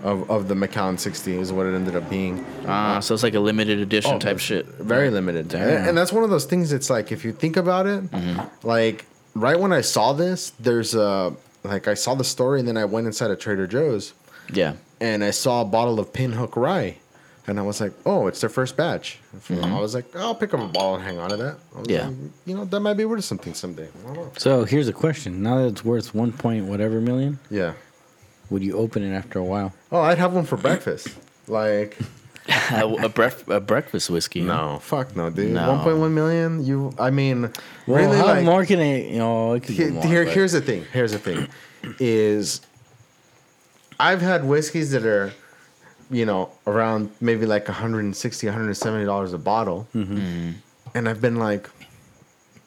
of 0.04 0.30
of 0.30 0.48
the 0.48 0.54
Macallan 0.54 0.98
60 0.98 1.38
is 1.38 1.50
what 1.52 1.64
it 1.64 1.74
ended 1.74 1.96
up 1.96 2.10
being. 2.10 2.44
Ah, 2.66 3.00
so 3.00 3.14
it's 3.14 3.22
like 3.22 3.34
a 3.34 3.40
limited 3.40 3.78
edition 3.78 4.18
type 4.18 4.38
shit. 4.38 4.66
Very 4.66 5.08
limited. 5.10 5.54
And, 5.54 5.88
and 5.88 5.96
that's 5.96 6.12
one 6.12 6.24
of 6.24 6.30
those 6.30 6.44
things. 6.44 6.72
It's 6.72 6.90
like 6.90 7.10
if 7.12 7.24
you 7.24 7.32
think 7.32 7.56
about 7.56 7.86
it, 7.86 8.02
Mm-hmm. 8.10 8.66
like 8.66 9.06
right 9.34 9.58
when 9.58 9.72
I 9.72 9.80
saw 9.80 10.12
this, 10.12 10.52
there's 10.60 10.94
a 10.94 11.32
like 11.64 11.86
I 11.88 11.94
saw 11.94 12.14
the 12.16 12.24
story, 12.24 12.58
and 12.58 12.68
then 12.68 12.76
I 12.76 12.84
went 12.84 13.06
inside 13.06 13.30
of 13.30 13.38
Trader 13.38 13.66
Joe's, 13.68 14.12
Yeah. 14.52 14.74
and 15.00 15.22
I 15.24 15.30
saw 15.30 15.62
a 15.62 15.64
bottle 15.64 15.98
of 16.00 16.12
Pinhook 16.12 16.56
Rye, 16.56 16.96
and 17.46 17.58
I 17.58 17.62
was 17.62 17.80
like, 17.80 17.92
oh, 18.06 18.26
it's 18.28 18.40
their 18.40 18.50
first 18.50 18.76
batch. 18.76 19.18
I 19.50 19.80
was 19.80 19.94
like, 19.94 20.14
I'll 20.16 20.34
pick 20.34 20.54
up 20.54 20.60
a 20.60 20.66
bottle 20.68 20.94
and 20.96 21.04
hang 21.04 21.18
on 21.18 21.30
to 21.30 21.36
that. 21.38 21.56
Mm-hmm. 21.74 21.90
Yeah. 21.90 22.06
like, 22.08 22.16
you 22.46 22.54
know 22.56 22.64
that 22.64 22.80
might 22.80 22.94
be 22.94 23.04
worth 23.04 23.24
something 23.24 23.54
someday. 23.54 23.88
I 24.02 24.06
don't 24.06 24.16
know. 24.16 24.32
so 24.38 24.64
here's 24.64 24.88
a 24.88 24.92
question. 24.92 25.42
Now 25.42 25.58
that 25.62 25.66
it's 25.68 25.84
worth 25.84 26.14
one 26.14 26.32
point 26.32 26.66
whatever 26.66 27.00
million, 27.00 27.38
Yeah. 27.50 27.72
would 28.50 28.62
you 28.62 28.76
open 28.78 29.02
it 29.02 29.14
after 29.14 29.38
a 29.38 29.44
while? 29.44 29.72
Oh, 29.90 30.00
I'd 30.00 30.18
have 30.18 30.32
one 30.34 30.44
for 30.44 30.56
breakfast. 30.56 31.08
Like, 31.48 31.98
a, 32.70 32.86
a, 33.04 33.08
bref- 33.08 33.48
a 33.48 33.60
breakfast 33.60 34.10
whiskey. 34.10 34.40
no, 34.42 34.78
fuck 34.80 35.16
no, 35.16 35.30
dude. 35.30 35.52
No. 35.52 35.82
1.1 35.84 36.10
million. 36.12 36.64
You, 36.64 36.92
I 36.98 37.10
mean, 37.10 37.42
Well, 37.86 37.98
really, 37.98 38.16
how 38.16 38.26
like, 38.26 38.44
more 38.44 38.64
can 38.66 38.78
it? 38.80 39.10
You 39.10 39.18
know, 39.18 39.54
it 39.54 39.62
could 39.64 39.74
Here, 39.74 39.90
more, 39.90 40.04
here- 40.04 40.24
but- 40.26 40.34
here's 40.34 40.52
the 40.52 40.60
thing. 40.60 40.84
Here's 40.92 41.10
the 41.12 41.18
thing, 41.18 41.48
is 41.98 42.60
I've 44.00 44.20
had 44.20 44.44
whiskeys 44.44 44.90
that 44.92 45.04
are, 45.06 45.32
you 46.10 46.26
know, 46.26 46.50
around 46.66 47.10
maybe 47.20 47.46
like 47.46 47.68
160 47.68 48.46
170 48.46 49.04
dollars 49.04 49.32
a 49.32 49.38
bottle, 49.38 49.86
Mm-hmm. 49.94 50.50
and 50.94 51.08
I've 51.08 51.20
been 51.20 51.36
like, 51.36 51.68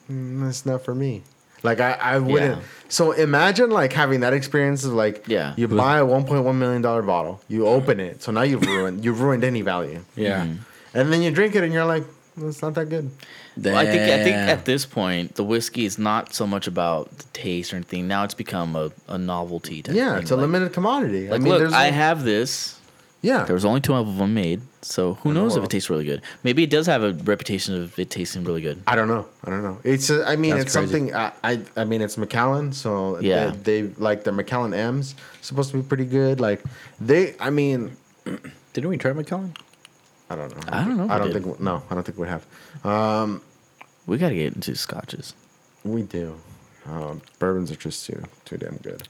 mm, 0.09 0.43
that's 0.43 0.65
not 0.65 0.83
for 0.83 0.95
me. 0.95 1.23
Like 1.63 1.79
I, 1.79 1.93
I 1.93 2.19
wouldn't. 2.19 2.57
Yeah. 2.57 2.63
So 2.89 3.11
imagine 3.11 3.71
like 3.71 3.91
having 3.93 4.19
that 4.21 4.33
experience 4.33 4.83
of 4.85 4.93
like, 4.93 5.25
Yeah. 5.27 5.53
you 5.57 5.67
buy 5.67 5.97
a 5.99 6.05
1.1 6.05 6.55
million 6.55 6.81
dollar 6.81 7.01
bottle, 7.01 7.41
you 7.47 7.67
open 7.67 7.99
it, 7.99 8.21
so 8.21 8.31
now 8.31 8.43
you've 8.43 8.61
ruined, 8.65 9.03
you've 9.03 9.19
ruined 9.21 9.43
any 9.43 9.61
value, 9.61 10.01
yeah. 10.15 10.47
and 10.93 11.11
then 11.11 11.21
you 11.21 11.31
drink 11.31 11.55
it, 11.55 11.63
and 11.63 11.73
you're 11.73 11.85
like, 11.85 12.03
well, 12.03 12.14
it's 12.37 12.61
not 12.61 12.73
that 12.75 12.89
good. 12.89 13.09
Well, 13.57 13.75
I 13.77 13.85
think 13.85 14.01
I 14.03 14.23
think 14.23 14.35
at 14.35 14.65
this 14.65 14.85
point 14.85 15.35
the 15.35 15.43
whiskey 15.43 15.85
is 15.85 15.97
not 15.97 16.33
so 16.33 16.45
much 16.45 16.67
about 16.67 17.09
the 17.17 17.23
taste 17.33 17.73
or 17.73 17.77
anything. 17.77 18.07
Now 18.07 18.23
it's 18.23 18.33
become 18.33 18.75
a, 18.75 18.91
a 19.07 19.17
novelty. 19.17 19.81
Type 19.81 19.95
Yeah, 19.95 20.13
thing. 20.13 20.21
it's 20.23 20.31
a 20.31 20.35
like, 20.35 20.41
limited 20.41 20.73
commodity. 20.73 21.29
Like, 21.29 21.39
I 21.39 21.43
mean, 21.43 21.49
look, 21.53 21.59
there's 21.59 21.73
I 21.73 21.85
have 21.91 22.23
this. 22.23 22.79
yeah. 23.21 23.43
There 23.45 23.53
was 23.53 23.65
only 23.65 23.81
two 23.81 23.93
of 23.93 24.17
them 24.17 24.33
made, 24.33 24.61
so 24.81 25.13
who 25.15 25.33
knows 25.33 25.55
if 25.55 25.63
it 25.63 25.69
tastes 25.69 25.89
really 25.89 26.03
good? 26.05 26.21
Maybe 26.43 26.61
it 26.63 26.69
does 26.69 26.85
have 26.87 27.01
a 27.03 27.13
reputation 27.13 27.73
of 27.81 27.97
it 27.97 28.09
tasting 28.09 28.43
really 28.43 28.61
good. 28.61 28.81
I 28.85 28.95
don't 28.95 29.07
know. 29.07 29.25
I 29.43 29.49
don't 29.49 29.63
know. 29.63 29.79
It's. 29.83 30.09
Uh, 30.09 30.23
I 30.27 30.35
mean, 30.35 30.51
That's 30.51 30.65
it's 30.65 30.75
crazy. 30.75 30.91
something. 30.91 31.15
I, 31.15 31.31
I. 31.43 31.61
I 31.77 31.83
mean, 31.85 32.01
it's 32.01 32.17
Macallan. 32.17 32.73
So 32.73 33.19
Yeah. 33.19 33.51
they, 33.63 33.81
they 33.83 33.93
like 33.97 34.23
the 34.25 34.31
Macallan 34.31 34.73
M's 34.73 35.15
supposed 35.41 35.71
to 35.71 35.77
be 35.77 35.83
pretty 35.83 36.05
good. 36.05 36.39
Like 36.39 36.61
they. 36.99 37.35
I 37.39 37.49
mean, 37.49 37.95
Didn't 38.73 38.89
we 38.89 38.97
try 38.97 39.13
Macallan? 39.13 39.53
I 40.29 40.35
don't 40.35 40.55
know. 40.55 40.61
I 40.69 40.83
don't 40.83 40.97
know 40.97 41.07
I 41.13 41.17
don't 41.19 41.31
did. 41.31 41.43
think. 41.43 41.59
No, 41.59 41.83
I 41.89 41.93
don't 41.93 42.03
think 42.03 42.17
we 42.17 42.27
have. 42.27 42.45
Um, 42.83 43.41
We 44.07 44.17
gotta 44.17 44.35
get 44.35 44.53
into 44.55 44.75
scotches. 44.75 45.33
We 45.83 46.01
do. 46.03 46.35
Um, 46.87 47.21
bourbons 47.39 47.71
are 47.71 47.75
just 47.75 48.05
too 48.05 48.21
too 48.45 48.57
damn 48.57 48.77
good. 48.77 49.07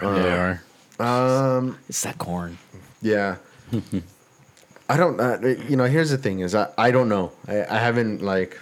they 0.00 0.32
are. 0.32 0.62
Um, 0.98 1.78
It's 1.88 2.02
that 2.02 2.18
corn. 2.18 2.58
yeah. 3.02 3.36
I 4.88 4.96
don't. 4.96 5.20
Uh, 5.20 5.38
you 5.68 5.76
know, 5.76 5.84
here's 5.84 6.10
the 6.10 6.16
thing: 6.18 6.40
is 6.40 6.54
I, 6.54 6.68
I 6.78 6.90
don't 6.90 7.08
know. 7.10 7.32
I, 7.46 7.64
I 7.64 7.78
haven't 7.78 8.22
like. 8.22 8.58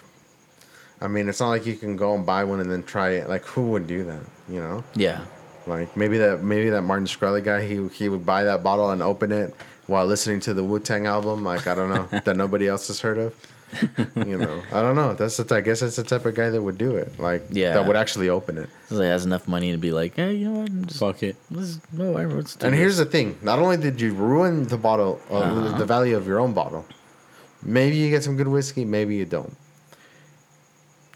I 1.01 1.07
mean, 1.09 1.29
it's 1.29 1.41
not 1.41 1.51
like 1.51 1.67
you 1.67 1.77
can 1.77 1.95
go 1.97 2.15
and 2.15 2.25
buy 2.27 2.43
one 2.45 2.59
and 2.59 2.71
then 2.71 2.83
try 2.83 3.11
it. 3.11 3.29
Like, 3.29 3.45
who 3.45 3.63
would 3.71 3.87
do 3.87 4.03
that? 4.05 4.21
You 4.49 4.61
know, 4.61 4.85
Yeah. 4.95 5.21
like 5.67 5.95
maybe 5.97 6.19
that 6.19 6.43
maybe 6.43 6.71
that 6.71 6.83
Martin 6.83 7.07
Shkreli 7.07 7.45
guy. 7.45 7.65
He 7.67 7.87
he 7.89 8.09
would 8.09 8.27
buy 8.27 8.43
that 8.45 8.63
bottle 8.65 8.91
and 8.91 9.03
open 9.03 9.31
it 9.31 9.55
while 9.87 10.07
listening 10.07 10.41
to 10.41 10.55
the 10.55 10.65
Wu 10.65 10.79
Tang 10.81 11.07
album. 11.07 11.45
Like 11.45 11.67
I 11.67 11.75
don't 11.75 11.91
know 11.91 12.21
that 12.25 12.37
nobody 12.37 12.67
else 12.69 12.89
has 12.89 13.01
heard 13.01 13.19
of. 13.19 13.35
You 14.15 14.39
know, 14.39 14.63
I 14.73 14.81
don't 14.81 14.95
know. 14.95 15.15
That's 15.15 15.37
the 15.39 15.45
t- 15.45 15.55
I 15.57 15.61
guess 15.61 15.81
that's 15.81 15.97
the 15.97 16.05
type 16.05 16.25
of 16.25 16.35
guy 16.37 16.51
that 16.51 16.63
would 16.63 16.79
do 16.79 16.95
it. 16.97 17.19
Like, 17.19 17.43
Yeah. 17.51 17.75
that 17.75 17.85
would 17.87 17.97
actually 17.97 18.29
open 18.29 18.59
it. 18.59 18.69
So 18.89 19.01
he 19.01 19.09
has 19.09 19.25
enough 19.27 19.49
money 19.49 19.73
to 19.73 19.77
be 19.77 19.91
like, 19.91 20.15
hey, 20.15 20.35
you 20.35 20.49
know 20.49 20.61
what? 20.61 20.87
Just, 20.87 21.01
Fuck 21.01 21.25
it. 21.25 21.35
let's, 21.51 21.81
no, 21.93 22.13
whatever, 22.13 22.37
let's 22.37 22.55
do 22.55 22.65
And 22.67 22.77
here's 22.77 22.97
the 22.97 23.05
thing: 23.05 23.37
not 23.43 23.59
only 23.59 23.77
did 23.77 24.01
you 24.01 24.15
ruin 24.15 24.69
the 24.69 24.79
bottle, 24.79 25.21
uh, 25.31 25.39
Uh-huh. 25.39 25.79
the 25.79 25.85
value 25.85 26.17
of 26.17 26.29
your 26.29 26.39
own 26.39 26.53
bottle, 26.53 26.85
maybe 27.61 27.97
you 27.97 28.09
get 28.09 28.23
some 28.23 28.37
good 28.37 28.49
whiskey, 28.49 28.85
maybe 28.85 29.17
you 29.17 29.25
don't. 29.25 29.57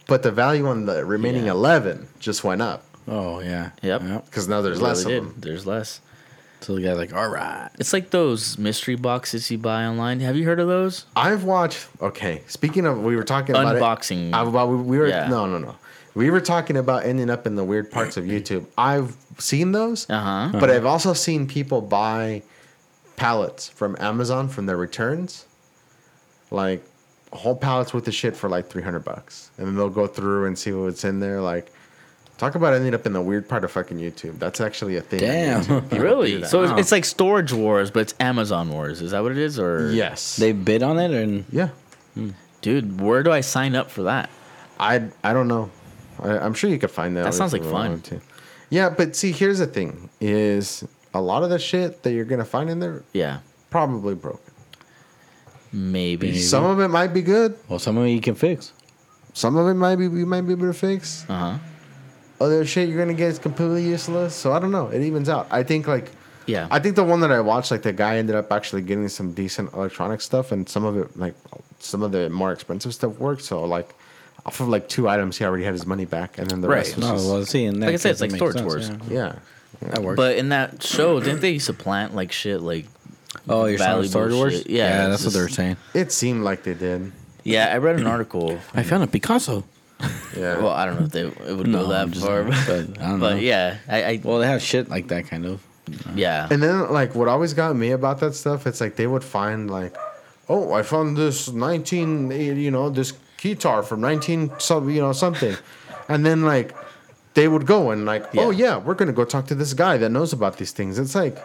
But 0.09 0.25
the 0.25 0.33
value 0.33 0.67
on 0.67 0.87
the 0.87 1.05
remaining 1.05 1.47
Yeah. 1.47 1.53
eleven 1.53 2.09
just 2.19 2.43
went 2.43 2.63
up 2.63 2.83
Oh 3.07 3.39
yeah. 3.41 3.71
Yep. 3.83 4.25
because 4.27 4.49
now 4.49 4.61
there's 4.61 4.81
It 4.81 4.83
less 4.83 5.05
really 5.05 5.19
of 5.19 5.25
did. 5.25 5.33
them. 5.35 5.41
There's 5.41 5.67
less. 5.67 6.01
So 6.61 6.75
the 6.75 6.83
guy's 6.83 6.97
like, 6.99 7.15
all 7.15 7.29
right. 7.29 7.71
It's 7.79 7.93
like 7.93 8.11
those 8.11 8.59
mystery 8.59 8.95
boxes 8.97 9.51
you 9.51 9.59
buy 9.59 9.85
online. 9.87 10.21
Have 10.21 10.37
you 10.37 10.45
heard 10.45 10.61
of 10.61 10.69
those? 10.69 11.07
I've 11.17 11.45
watched. 11.45 11.89
Okay, 12.03 12.43
speaking 12.47 12.87
of, 12.87 13.03
we 13.03 13.17
were 13.17 13.25
talking 13.25 13.55
about 13.57 13.77
it- 13.77 13.83
Unboxing. 13.83 14.33
I- 14.35 14.43
About 14.47 14.69
we, 14.69 14.77
we 14.77 14.99
were 14.99 15.07
Yeah. 15.07 15.29
no 15.29 15.47
no 15.47 15.59
no. 15.59 15.77
We 16.15 16.29
were 16.31 16.41
talking 16.41 16.77
about 16.77 17.05
ending 17.07 17.31
up 17.31 17.47
in 17.47 17.55
the 17.55 17.65
weird 17.65 17.91
parts 17.91 18.17
of 18.17 18.25
YouTube. 18.25 18.67
I've 18.77 19.17
seen 19.39 19.73
those, 19.73 20.09
Uh 20.11 20.21
huh. 20.51 20.59
but 20.61 20.69
I've 20.69 20.85
also 20.85 21.13
seen 21.13 21.47
people 21.47 21.81
buy 21.81 22.43
pallets 23.17 23.69
from 23.69 23.97
Amazon 24.01 24.49
from 24.49 24.67
their 24.67 24.77
returns, 24.77 25.45
like 26.51 26.83
whole 27.33 27.55
pallets 27.55 27.95
with 27.95 28.05
the 28.05 28.13
shit 28.13 28.37
for 28.37 28.49
like 28.51 28.69
three 28.69 28.83
hundred 28.83 29.05
bucks, 29.05 29.51
and 29.57 29.67
then 29.69 29.77
they'll 29.77 29.89
go 29.89 30.07
through 30.07 30.47
and 30.47 30.59
see 30.59 30.73
what's 30.73 31.05
in 31.05 31.21
there. 31.21 31.41
Like, 31.41 31.73
talk 32.41 32.55
about 32.55 32.73
ending 32.73 32.95
up 32.95 33.05
in 33.07 33.13
the 33.13 33.21
weird 33.21 33.49
part 33.49 33.65
of 33.65 33.71
fucking 33.71 33.99
YouTube. 33.99 34.39
That's 34.39 34.61
actually 34.61 34.97
a 34.97 35.03
thing. 35.03 35.21
on 35.23 35.27
Damn. 35.29 35.61
YouTube. 35.63 35.83
People 35.83 35.99
do 35.99 36.03
Really? 36.03 36.45
So 36.45 36.65
it's, 36.65 36.73
it's 36.81 36.93
like 36.93 37.05
storage 37.05 37.53
wars, 37.53 37.91
but 37.91 38.01
it's 38.01 38.15
Amazon 38.19 38.71
wars. 38.71 39.03
Is 39.03 39.11
that 39.13 39.23
what 39.23 39.33
it 39.33 39.39
is? 39.39 39.59
Or 39.59 39.93
yes, 39.93 40.37
They 40.37 40.53
bid 40.53 40.83
on 40.83 40.99
it 40.99 41.11
and 41.11 41.45
yeah. 41.53 41.69
dude, 42.63 43.01
where 43.01 43.23
do 43.23 43.31
I 43.31 43.43
sign 43.43 43.75
up 43.77 43.91
for 43.91 44.05
that? 44.05 44.31
I 44.81 45.09
I 45.23 45.33
don't 45.35 45.47
know. 45.49 45.71
I, 46.19 46.39
I'm 46.39 46.55
sure 46.55 46.71
you 46.71 46.79
could 46.79 46.91
find 46.91 47.15
that. 47.17 47.25
That 47.25 47.35
sounds 47.35 47.53
like 47.53 47.63
fun. 47.65 48.03
Yeah, 48.71 48.89
but 48.89 49.15
see, 49.17 49.33
here's 49.33 49.59
the 49.59 49.67
thing: 49.67 50.09
is 50.21 50.85
a 51.13 51.21
lot 51.21 51.43
of 51.43 51.51
the 51.51 51.59
shit 51.59 52.03
that 52.05 52.13
you're 52.13 52.25
gonna 52.25 52.45
find 52.45 52.71
in 52.71 52.79
there 52.81 53.03
Yeah, 53.13 53.41
probably 53.69 54.15
broken. 54.15 54.53
maybe. 55.73 56.29
Maybe. 56.29 56.39
Some 56.39 56.65
of 56.65 56.81
it 56.81 56.89
might 56.89 57.13
be 57.13 57.21
good. 57.23 57.57
well, 57.69 57.79
some 57.79 57.99
of 57.99 58.07
it 58.07 58.11
you 58.11 58.21
can 58.21 58.35
fix. 58.35 58.73
Some 59.35 59.57
of 59.57 59.69
it 59.69 59.75
might 59.75 59.97
be 59.97 60.09
we 60.09 60.25
might 60.25 60.43
be 60.43 60.53
able 60.53 60.67
to 60.67 60.73
fix. 60.75 61.27
Uh 61.29 61.39
huh. 61.39 61.59
Oh, 62.41 62.47
Other 62.47 62.65
shit 62.65 62.89
you're 62.89 62.99
gonna 62.99 63.15
get 63.15 63.29
is 63.29 63.39
completely 63.39 63.85
useless. 63.85 64.35
So 64.35 64.53
I 64.53 64.59
don't 64.59 64.73
know. 64.73 64.89
It 64.89 65.03
evens 65.03 65.29
out. 65.29 65.47
I 65.51 65.63
think 65.63 65.87
like 65.87 66.11
Yeah. 66.47 66.67
I 66.71 66.79
think 66.81 66.97
the 66.97 67.05
one 67.05 67.21
that 67.21 67.31
I 67.31 67.41
watched, 67.41 67.71
like 67.71 67.83
the 67.83 67.93
guy 67.93 68.17
ended 68.17 68.35
up 68.35 68.51
actually 68.51 68.83
getting 68.83 69.09
some 69.09 69.33
decent 69.33 69.73
electronic 69.75 70.21
stuff, 70.21 70.51
and 70.53 70.69
some 70.69 70.85
of 70.85 70.97
it 70.97 71.17
like 71.19 71.35
some 71.79 72.03
of 72.03 72.13
the 72.13 72.29
more 72.31 72.53
expensive 72.53 72.95
stuff 72.95 73.19
worked. 73.19 73.43
So 73.43 73.65
like 73.65 73.95
off 74.47 74.59
of 74.61 74.69
like 74.69 74.89
two 74.89 75.09
items, 75.09 75.37
he 75.39 75.45
already 75.45 75.65
had 75.65 75.75
his 75.75 75.85
money 75.87 76.07
back, 76.07 76.39
and 76.39 76.49
then 76.51 76.61
the 76.63 76.69
Right. 76.69 76.79
rest 76.79 76.97
was 76.97 77.05
No, 77.07 77.13
just, 77.13 77.29
well, 77.29 77.45
see, 77.45 77.65
in 77.65 77.81
that 77.81 77.87
Like 77.87 77.95
I 77.95 77.97
said, 77.99 78.13
it's 78.13 78.21
like 78.23 78.31
makes 78.33 78.39
Storage 78.41 78.57
sense, 78.57 78.65
Wars. 78.67 78.91
Yeah. 79.11 79.35
yeah. 79.83 79.89
That 79.91 80.03
works. 80.03 80.17
but 80.17 80.37
in 80.37 80.49
that 80.51 80.83
show, 80.83 81.21
didn't 81.21 81.41
they 81.41 81.59
supplant 81.59 82.15
like 82.15 82.33
shit? 82.33 82.61
Like 82.63 82.87
oh, 83.49 83.67
you're 83.67 83.79
valuable 83.79 84.09
Star 84.09 84.29
Wars? 84.31 84.59
shit. 84.59 84.71
Yeah, 84.71 84.89
Yeah, 84.89 85.03
it's 85.05 85.11
that's 85.11 85.25
what 85.27 85.35
they 85.35 85.41
were 85.43 85.49
saying. 85.49 85.77
It 85.95 86.11
seemed 86.13 86.43
like 86.43 86.63
they 86.65 86.75
did. 86.75 87.13
yeah, 87.45 87.71
I 87.73 87.79
read 87.79 87.97
an 88.01 88.07
article. 88.07 88.59
I 88.75 88.83
found 88.83 89.03
a 89.05 89.07
Picasso. 89.07 89.65
Yeah. 90.37 90.59
Well, 90.59 90.71
I 90.71 90.87
don't 90.87 90.99
know 91.01 91.07
if 91.07 91.13
they 91.13 91.23
it 91.51 91.57
would 91.57 91.67
No, 91.67 91.83
go 91.85 91.89
that 91.91 92.11
just- 92.11 92.25
far, 92.25 92.45
but 92.45 92.55
but, 92.67 93.03
I 93.03 93.09
don't 93.11 93.21
but 93.21 93.31
know. 93.35 93.41
yeah, 93.41 93.77
I, 93.89 94.03
I 94.05 94.21
Well, 94.25 94.39
they 94.39 94.47
have 94.47 94.63
shit 94.63 94.89
like 94.89 95.09
that 95.09 95.27
kind 95.29 95.45
of. 95.45 95.61
yeah. 96.15 96.47
And 96.51 96.63
then 96.63 96.91
like 96.93 97.15
what 97.15 97.29
always 97.29 97.53
got 97.55 97.75
me 97.77 97.91
about 97.91 98.21
that 98.21 98.35
stuff, 98.35 98.67
it's 98.67 98.81
like 98.81 98.97
they 98.97 99.07
would 99.07 99.25
find 99.25 99.71
like, 99.71 99.97
oh, 100.49 100.73
I 100.73 100.83
found 100.83 101.17
this 101.17 101.51
nineteen, 101.51 102.31
you 102.31 102.71
know, 102.71 102.89
this 102.91 103.13
guitar 103.39 103.83
from 103.83 104.01
nineteen 104.01 104.51
some, 104.59 104.89
you 104.91 105.01
know, 105.01 105.13
something, 105.13 105.57
and 106.09 106.25
then 106.25 106.43
like 106.45 106.75
they 107.35 107.47
would 107.49 107.67
go 107.67 107.91
and 107.91 108.07
like, 108.07 108.25
oh 108.37 108.51
Yeah. 108.51 108.67
yeah, 108.67 108.77
we're 108.79 108.95
gonna 108.95 109.13
go 109.13 109.25
talk 109.25 109.47
to 109.49 109.55
this 109.55 109.75
guy 109.75 109.97
that 109.99 110.11
knows 110.11 110.33
about 110.33 110.57
these 110.59 110.73
things. 110.73 110.99
It's 110.99 111.15
like, 111.15 111.37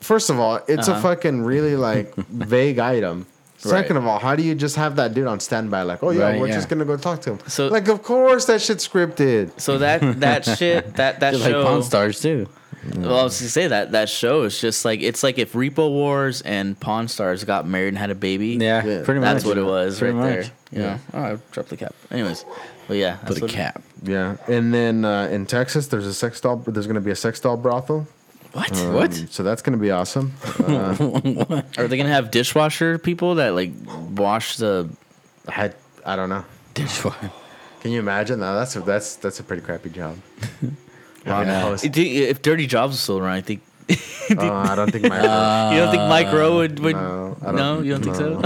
first 0.00 0.28
of 0.30 0.38
all, 0.40 0.60
it's 0.68 0.88
a 0.88 0.92
Uh-huh. 0.92 1.00
fucking 1.14 1.42
really 1.42 1.76
like 1.76 2.14
vague 2.30 2.78
item. 2.78 3.26
Second 3.62 3.96
Right. 3.96 4.02
of 4.02 4.06
all, 4.08 4.18
how 4.18 4.34
do 4.34 4.42
you 4.42 4.54
just 4.54 4.74
have 4.76 4.96
that 4.96 5.14
dude 5.14 5.26
on 5.28 5.38
standby? 5.40 5.82
Like, 5.82 6.02
oh 6.02 6.10
yeah, 6.10 6.22
Right, 6.24 6.40
we're 6.40 6.48
yeah. 6.48 6.54
just 6.54 6.68
gonna 6.68 6.84
go 6.84 6.96
talk 6.96 7.20
to 7.22 7.32
him. 7.32 7.38
So- 7.46 7.68
like, 7.68 7.86
of 7.88 8.02
course 8.02 8.44
that 8.46 8.60
shit's 8.60 8.86
scripted. 8.88 9.50
So 9.60 9.78
that 9.78 10.20
that 10.20 10.44
shit 10.58 10.94
that 10.96 11.20
that 11.20 11.32
Just 11.32 11.44
like 11.44 11.52
show. 11.52 11.64
Pawn 11.64 11.82
Stars 11.82 12.20
too. 12.20 12.48
Well, 12.96 13.20
I 13.20 13.22
was 13.22 13.38
gonna 13.40 13.48
say 13.50 13.68
that 13.68 13.92
that 13.92 14.08
show 14.08 14.42
is 14.42 14.60
just 14.60 14.84
like 14.84 15.00
it's 15.02 15.22
like 15.22 15.38
if 15.38 15.52
Repo 15.52 15.88
Wars 15.88 16.42
and 16.42 16.78
Pawn 16.80 17.06
Stars 17.06 17.44
got 17.44 17.64
married 17.68 17.88
and 17.90 17.98
had 17.98 18.10
a 18.10 18.16
baby. 18.16 18.58
Yeah, 18.60 18.84
Yeah. 18.84 19.02
pretty 19.04 19.20
much. 19.20 19.32
that's 19.34 19.44
what 19.44 19.56
it 19.58 19.62
was 19.64 20.00
Pretty 20.00 20.14
right 20.14 20.38
much. 20.38 20.50
there. 20.72 20.82
Yeah. 20.82 20.98
Oh, 21.14 21.22
I 21.22 21.38
dropped 21.52 21.68
the 21.68 21.76
cap. 21.76 21.94
Anyways, 22.10 22.44
but 22.88 22.96
yeah, 22.96 23.18
that's 23.22 23.34
Put 23.34 23.38
a 23.38 23.40
what- 23.42 23.50
cap. 23.52 23.82
Yeah, 24.02 24.36
and 24.48 24.74
then 24.74 25.04
uh, 25.04 25.28
in 25.30 25.46
Texas, 25.46 25.86
there's 25.86 26.06
a 26.06 26.14
sex 26.14 26.40
doll. 26.40 26.56
There's 26.56 26.88
gonna 26.88 27.00
be 27.00 27.12
a 27.12 27.16
sex 27.16 27.38
doll 27.38 27.56
brothel. 27.56 28.08
What? 28.52 28.70
What? 28.92 29.18
Um, 29.18 29.26
so 29.28 29.42
that's 29.42 29.62
gonna 29.62 29.76
be 29.78 29.90
awesome. 29.90 30.32
Uh, 30.62 31.62
Are 31.78 31.88
they 31.88 31.96
gonna 31.96 32.08
have 32.10 32.30
dishwasher 32.30 32.98
people 32.98 33.36
that 33.36 33.54
like 33.54 33.72
wash 34.16 34.56
the? 34.56 34.88
I 35.48 35.72
I 36.04 36.16
don't 36.16 36.28
know. 36.28 36.44
Dishwasher. 36.74 37.30
Can 37.80 37.90
you 37.92 37.98
imagine? 37.98 38.40
No, 38.40 38.54
that's 38.54 38.76
a, 38.76 38.80
that's 38.80 39.16
that's 39.16 39.40
a 39.40 39.42
pretty 39.42 39.62
crappy 39.62 39.90
job. 39.90 40.16
To 41.24 41.44
host- 41.60 41.84
If 41.96 42.42
Dirty 42.42 42.66
Jobs 42.66 42.94
was 42.94 43.00
still 43.00 43.18
around, 43.18 43.34
I 43.36 43.40
think. 43.42 43.62
Oh, 44.38 44.48
I 44.50 44.74
don't 44.76 44.90
think 44.90 45.04
my 45.08 45.16
you 45.74 45.78
don't 45.80 45.90
think 45.90 46.08
Mike 46.08 46.32
Rowe 46.32 46.56
would? 46.56 46.78
would 46.80 46.96
no, 46.96 47.36
don't- 47.42 47.56
no, 47.56 47.80
you 47.82 47.98
don't 47.98 48.02
think 48.02 48.16
so? 48.16 48.40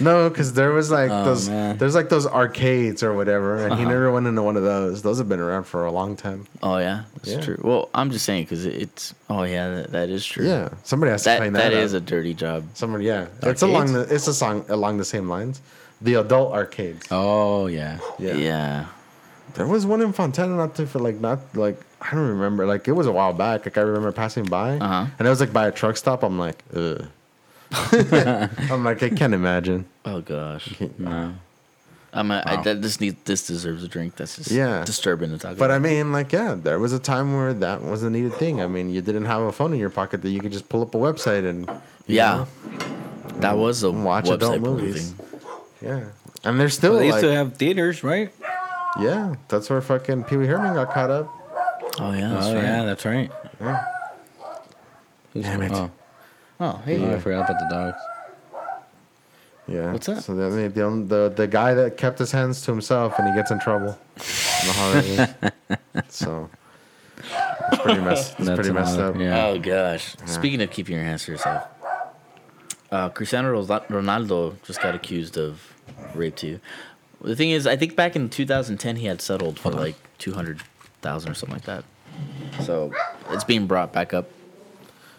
no, 0.00 0.28
because 0.28 0.54
there 0.54 0.72
was 0.72 0.90
like 0.90 1.10
Oh, 1.10 1.24
those 1.24 1.48
man. 1.48 1.76
there's 1.78 1.94
like 1.94 2.08
those 2.08 2.26
arcades 2.26 3.02
or 3.02 3.14
whatever, 3.14 3.56
and 3.62 3.72
Uh-huh. 3.72 3.82
he 3.82 3.86
never 3.88 4.10
went 4.10 4.26
into 4.26 4.42
one 4.42 4.56
of 4.56 4.62
those. 4.64 5.02
Those 5.02 5.18
have 5.18 5.28
been 5.28 5.38
around 5.38 5.64
for 5.64 5.84
a 5.84 5.92
long 5.92 6.16
time. 6.16 6.46
Oh 6.62 6.78
yeah, 6.78 7.04
that's 7.14 7.28
Yeah. 7.32 7.40
true. 7.40 7.60
Well, 7.62 7.88
I'm 7.94 8.10
just 8.10 8.24
saying 8.24 8.44
because 8.44 8.64
it's. 8.64 9.14
Oh 9.28 9.42
yeah, 9.44 9.68
that, 9.74 9.92
that 9.92 10.08
is 10.08 10.24
true. 10.26 10.46
Yeah, 10.46 10.70
somebody 10.82 11.10
has 11.12 11.22
to 11.22 11.28
that 11.30 11.38
clean 11.38 11.52
that 11.52 11.70
that. 11.70 11.72
is 11.72 11.92
a 11.92 12.00
dirty 12.00 12.34
job. 12.34 12.64
somebody. 12.74 13.04
Yeah, 13.04 13.26
it's 13.42 13.62
along 13.62 13.92
the 13.92 14.00
it's 14.12 14.26
a 14.26 14.34
song 14.34 14.64
along 14.68 14.96
the 14.98 15.04
same 15.04 15.28
lines. 15.28 15.60
The 16.00 16.14
adult 16.14 16.52
arcades. 16.54 17.06
Oh 17.12 17.66
yeah. 17.66 17.98
Yeah. 18.18 18.34
Yeah. 18.34 18.86
There 19.54 19.66
was 19.66 19.84
one 19.84 20.00
in 20.00 20.12
Fontana, 20.12 20.56
not 20.56 20.74
too 20.74 20.86
for 20.86 20.98
like 20.98 21.20
not 21.20 21.38
like 21.54 21.78
I 22.00 22.10
don't 22.12 22.28
remember. 22.28 22.66
Like 22.66 22.88
it 22.88 22.92
was 22.92 23.06
a 23.06 23.12
while 23.12 23.32
back. 23.32 23.66
Like 23.66 23.76
I 23.78 23.82
remember 23.82 24.12
passing 24.12 24.44
by, 24.44 24.78
Uh-huh. 24.78 25.06
and 25.18 25.26
it 25.26 25.30
was 25.30 25.40
like 25.40 25.52
by 25.52 25.66
a 25.68 25.72
truck 25.72 25.96
stop. 25.96 26.22
I'm 26.22 26.38
like, 26.38 26.62
ugh. 26.74 27.06
I'm 27.72 28.84
like, 28.84 29.02
I 29.02 29.10
can't 29.10 29.34
imagine. 29.34 29.86
Oh 30.04 30.20
gosh. 30.20 30.74
No. 30.98 31.34
I'm 32.12 32.30
a, 32.32 32.42
I, 32.44 32.56
Wow. 32.56 32.62
that, 32.62 32.82
this 32.82 33.00
need 33.00 33.16
this 33.24 33.46
deserves 33.46 33.84
a 33.84 33.88
drink. 33.88 34.16
That's 34.16 34.34
just 34.36 34.50
Yeah. 34.50 34.82
disturbing 34.84 35.30
to 35.30 35.38
talk 35.38 35.56
But 35.56 35.66
about. 35.66 35.70
I 35.76 35.78
mean, 35.78 36.10
like, 36.10 36.32
yeah, 36.32 36.56
there 36.60 36.80
was 36.80 36.92
a 36.92 36.98
time 36.98 37.36
where 37.36 37.52
that 37.54 37.82
was 37.84 38.02
a 38.02 38.10
needed 38.10 38.34
thing. 38.34 38.60
I 38.60 38.66
mean, 38.66 38.90
you 38.90 39.00
didn't 39.00 39.26
have 39.26 39.42
a 39.42 39.52
phone 39.52 39.72
in 39.72 39.78
your 39.78 39.90
pocket 39.90 40.22
that 40.22 40.30
you 40.30 40.40
could 40.40 40.50
just 40.50 40.68
pull 40.68 40.82
up 40.82 40.92
a 40.94 40.98
website 40.98 41.48
and 41.48 41.70
yeah, 42.08 42.46
know, 42.46 42.48
that 43.40 43.56
was 43.56 43.84
a 43.84 43.92
watch 43.92 44.24
website 44.24 44.34
adult 44.34 44.60
movies. 44.62 45.12
thing. 45.12 45.26
yeah. 45.82 46.04
And 46.42 46.58
they're 46.58 46.68
still 46.70 46.92
Well, 46.92 47.00
they 47.00 47.06
used 47.06 47.16
like, 47.18 47.22
to 47.26 47.34
have 47.34 47.56
theaters, 47.56 48.02
right? 48.02 48.32
yeah, 48.98 49.36
that's 49.46 49.70
where 49.70 49.80
fucking 49.80 50.24
Pee 50.24 50.36
Wee 50.38 50.46
Herman 50.46 50.74
got 50.74 50.92
caught 50.92 51.10
up. 51.10 51.28
Oh 52.02 52.12
yeah, 52.12 52.28
that's 52.30 52.46
oh 52.46 52.54
right. 52.54 52.62
yeah, 52.64 52.84
that's 52.84 53.04
right. 53.04 53.30
Yeah. 53.60 53.84
Who's 55.32 55.44
Damn 55.44 55.62
it. 55.62 55.72
Oh, 55.72 55.90
Oh 56.58 56.82
hey, 56.84 56.98
oh, 57.02 57.14
I 57.14 57.18
forgot 57.20 57.48
about 57.50 57.58
the 57.68 57.74
dogs. 57.74 57.98
Yeah. 59.68 59.92
What's 59.92 60.06
that? 60.06 60.22
So 60.24 60.34
the, 60.34 60.50
the, 60.50 60.68
the, 60.68 60.90
the, 61.06 61.32
the 61.36 61.46
guy 61.46 61.74
that 61.74 61.96
kept 61.96 62.18
his 62.18 62.32
hands 62.32 62.62
to 62.62 62.72
himself 62.72 63.18
and 63.18 63.28
he 63.28 63.34
gets 63.34 63.50
in 63.52 63.60
trouble 63.60 63.96
in 64.16 64.66
the 64.66 64.72
holidays. 64.72 65.28
so 66.08 66.50
it's 67.18 67.82
pretty 67.82 68.00
messed. 68.00 68.34
It's 68.38 68.46
That's 68.48 68.56
pretty 68.58 68.72
messed 68.72 68.96
another- 68.96 69.14
up. 69.14 69.20
yeah. 69.20 69.46
Oh 69.46 69.58
gosh. 69.58 70.16
Speaking 70.26 70.60
of 70.62 70.70
keeping 70.70 70.96
your 70.96 71.04
hands 71.04 71.24
to 71.26 71.32
yourself, 71.32 71.64
uh, 72.90 73.08
Cristiano 73.10 73.52
Ros- 73.52 73.68
Ronaldo 73.68 74.60
just 74.64 74.82
got 74.82 74.94
accused 74.94 75.38
of 75.38 75.72
rape 76.14 76.34
too. 76.36 76.58
The 77.22 77.36
thing 77.36 77.50
is, 77.50 77.66
I 77.66 77.76
think 77.76 77.94
back 77.94 78.16
in 78.16 78.28
2010 78.28 78.96
he 78.96 79.06
had 79.06 79.20
settled 79.20 79.58
for 79.60 79.70
like 79.70 79.94
200,000 81.02 81.30
or 81.30 81.34
something 81.34 81.54
like 81.56 81.64
that. 81.64 81.84
So 82.64 82.92
it's 83.30 83.44
being 83.44 83.66
brought 83.66 83.92
back 83.92 84.12
up. 84.14 84.28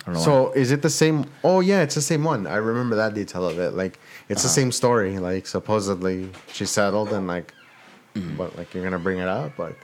don't 0.05 0.15
know 0.15 0.21
So 0.21 0.51
is 0.51 0.71
it 0.71 0.81
the 0.81 0.89
same? 0.89 1.25
Oh 1.43 1.59
yeah, 1.59 1.81
it's 1.81 1.95
the 1.95 2.01
same 2.01 2.23
one. 2.23 2.47
I 2.47 2.55
remember 2.55 2.95
that 2.97 3.13
detail 3.13 3.45
of 3.47 3.59
it. 3.59 3.73
Like 3.73 3.99
it's 4.29 4.43
the 4.43 4.47
Uh-huh. 4.47 4.55
same 4.55 4.71
story. 4.71 5.17
Like 5.19 5.47
supposedly 5.47 6.29
she 6.51 6.65
settled 6.65 7.09
and 7.13 7.27
like, 7.27 7.53
Mm-hmm. 8.13 8.35
but 8.35 8.57
like 8.57 8.73
you're 8.73 8.83
gonna 8.83 8.99
bring 8.99 9.19
it 9.19 9.27
up. 9.29 9.57
Like, 9.57 9.77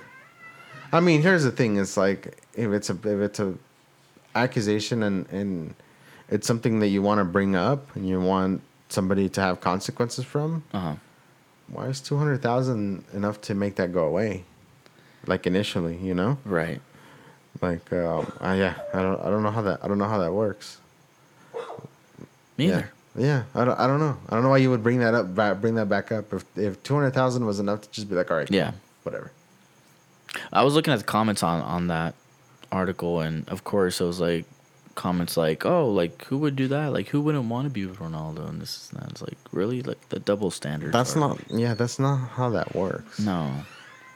I 0.92 1.00
mean, 1.00 1.22
here's 1.22 1.44
the 1.46 1.52
thing. 1.52 1.78
It's 1.78 1.96
like 1.96 2.38
if 2.56 2.72
it's 2.74 2.90
a 2.90 2.94
if 2.94 3.06
it's 3.22 3.40
a 3.40 3.54
accusation 4.36 5.02
and 5.04 5.26
and 5.30 5.74
it's 6.30 6.46
something 6.46 6.80
that 6.82 6.88
you 6.90 7.02
want 7.02 7.20
to 7.20 7.24
bring 7.26 7.56
up 7.56 7.96
and 7.96 8.06
you 8.06 8.20
want 8.20 8.62
somebody 8.90 9.30
to 9.30 9.40
have 9.42 9.62
consequences 9.62 10.26
from. 10.26 10.64
Uh 10.74 10.80
huh. 10.80 10.96
Why 11.70 11.86
is 11.86 12.02
two 12.02 12.18
hundred 12.18 12.42
thousand 12.42 13.06
enough 13.14 13.40
to 13.48 13.56
make 13.56 13.76
that 13.78 13.94
go 13.94 14.04
away? 14.06 14.44
Like 15.28 15.46
initially, 15.46 15.98
you 15.98 16.14
know. 16.14 16.38
Right. 16.46 16.82
Like, 17.62 17.92
uh, 17.92 18.24
yeah, 18.42 18.76
I 18.94 19.02
don't, 19.02 19.20
I 19.22 19.30
don't 19.30 19.42
know 19.44 19.52
how 19.52 19.64
that, 19.64 19.80
I 19.84 19.88
don't 19.88 19.98
know 19.98 20.08
how 20.08 20.20
that 20.20 20.32
works. 20.32 20.78
Me 22.58 22.68
yeah. 22.70 22.74
either. 22.78 22.92
Yeah, 23.18 23.44
I 23.56 23.66
don't, 23.66 23.80
I 23.80 23.88
don't 23.88 24.00
know. 24.00 24.16
I 24.30 24.36
don't 24.36 24.44
know 24.44 24.50
why 24.50 24.58
you 24.58 24.70
would 24.70 24.84
bring 24.84 25.00
that 25.00 25.16
up, 25.16 25.34
bring 25.60 25.74
that 25.76 25.90
back 25.90 26.12
up. 26.12 26.32
If 26.34 26.46
if 26.56 26.84
two 26.84 26.94
hundred 26.94 27.12
thousand 27.12 27.46
was 27.48 27.60
enough 27.60 27.82
to 27.82 27.90
just 27.90 28.08
be 28.10 28.16
like, 28.16 28.30
all 28.30 28.38
right, 28.38 28.50
Yeah. 28.52 28.74
whatever. 29.04 29.32
I 30.54 30.64
was 30.64 30.76
looking 30.76 30.94
at 30.94 31.00
the 31.00 31.06
comments 31.06 31.42
on 31.42 31.62
on 31.62 31.88
that 31.88 32.14
article, 32.72 33.22
and 33.22 33.48
of 33.50 33.64
course, 33.64 34.00
it 34.02 34.06
was 34.06 34.20
like 34.20 34.46
comments 34.94 35.36
like, 35.36 35.66
"Oh, 35.66 35.90
like 35.90 36.26
who 36.26 36.38
would 36.40 36.56
do 36.56 36.68
that? 36.68 36.94
Like 36.94 37.08
who 37.08 37.22
wouldn't 37.22 37.46
want 37.46 37.66
to 37.66 37.72
be 37.72 37.88
with 37.88 37.98
Ronaldo?" 37.98 38.48
And 38.48 38.62
this 38.62 38.92
and 38.92 39.02
that. 39.02 39.10
It's 39.10 39.22
like 39.24 39.38
really 39.52 39.82
like 39.82 40.10
the 40.10 40.20
double 40.20 40.52
standard. 40.52 40.94
That's 40.94 41.16
not, 41.16 41.40
yeah, 41.50 41.74
that's 41.74 41.98
not 41.98 42.18
how 42.18 42.50
that 42.52 42.76
works. 42.76 43.18
No. 43.20 43.52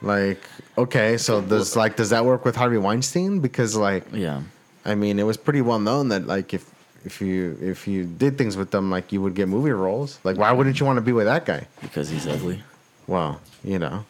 Like, 0.01 0.41
okay, 0.77 1.17
so 1.17 1.41
does 1.41 1.75
like 1.75 1.95
does 1.95 2.09
that 2.09 2.25
work 2.25 2.43
with 2.43 2.55
Harvey 2.55 2.77
Weinstein? 2.77 3.39
Because 3.39 3.75
like, 3.75 4.05
Yeah. 4.11 4.41
I 4.83 4.95
mean, 4.95 5.19
it 5.19 5.23
was 5.23 5.37
pretty 5.37 5.61
well 5.61 5.79
known 5.79 6.09
that 6.09 6.25
like 6.25 6.53
if 6.53 6.69
if 7.05 7.21
you 7.21 7.57
if 7.61 7.87
you 7.87 8.05
did 8.05 8.37
things 8.37 8.57
with 8.57 8.71
them, 8.71 8.89
like 8.89 9.11
you 9.11 9.21
would 9.21 9.35
get 9.35 9.47
movie 9.47 9.71
roles. 9.71 10.19
Like, 10.23 10.37
why 10.37 10.51
wouldn't 10.51 10.79
you 10.79 10.85
want 10.85 10.97
to 10.97 11.01
be 11.01 11.11
with 11.13 11.25
that 11.25 11.45
guy? 11.45 11.67
Because 11.81 12.09
he's 12.09 12.25
ugly. 12.27 12.63
Well, 13.07 13.39
you 13.63 13.77
know, 13.77 14.05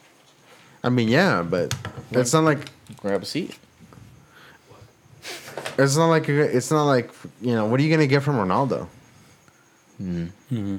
I 0.84 0.90
mean, 0.90 1.10
yeah, 1.10 1.42
but 1.42 1.76
it's 2.12 2.34
not 2.34 2.44
like 2.44 2.70
Grab 3.02 3.22
a 3.22 3.26
seat. 3.26 3.58
It's 5.78 5.96
not 5.96 6.08
like 6.08 6.28
it's 6.30 6.72
not 6.72 6.86
like 6.86 7.12
you 7.42 7.54
know. 7.56 7.66
What 7.66 7.80
are 7.80 7.84
you 7.84 7.90
gonna 7.92 8.08
get 8.08 8.24
from 8.24 8.36
Ronaldo? 8.36 8.88
Mm-hmm. 10.02 10.78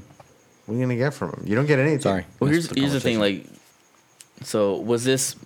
What 0.66 0.74
are 0.74 0.76
you 0.76 0.82
gonna 0.82 0.96
get 0.96 1.14
from 1.14 1.30
him? 1.30 1.42
You 1.46 1.54
don't 1.56 1.66
get 1.66 1.78
anything. 1.78 2.00
Sorry. 2.00 2.26
Well, 2.38 2.50
Missed 2.50 2.74
here's 2.74 2.78
here's 2.78 2.92
the 2.92 3.00
thing. 3.00 3.18
Like, 3.18 3.46
so 4.44 4.76
was 4.76 5.04
this 5.04 5.36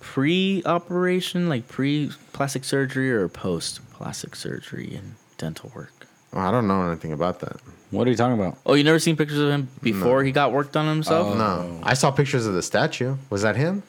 pre-operation, 0.00 1.48
like 1.48 1.68
pre-plastic 1.68 2.64
surgery, 2.64 3.10
or 3.12 3.28
post-plastic 3.28 4.34
surgery 4.36 4.94
and 4.94 5.14
dental 5.36 5.70
work? 5.74 5.92
Oh, 6.32 6.40
I 6.40 6.50
don't 6.50 6.66
know 6.68 6.82
anything 6.88 7.12
about 7.12 7.40
that. 7.40 7.56
What 7.90 8.06
are 8.06 8.10
you 8.10 8.16
talking 8.16 8.38
about? 8.38 8.58
Oh, 8.66 8.74
you 8.74 8.84
never 8.84 8.98
seen 8.98 9.16
pictures 9.16 9.38
of 9.38 9.48
him 9.50 9.68
before 9.82 10.22
he 10.22 10.30
got 10.32 10.52
worked 10.52 10.76
on 10.76 10.86
himself? 10.86 11.36
No, 11.36 11.80
I 11.82 11.94
saw 11.94 12.10
pictures 12.10 12.44
of 12.46 12.54
the 12.54 12.62
statue. 12.62 13.16
Was 13.30 13.42
that 13.42 13.56
him? 13.56 13.82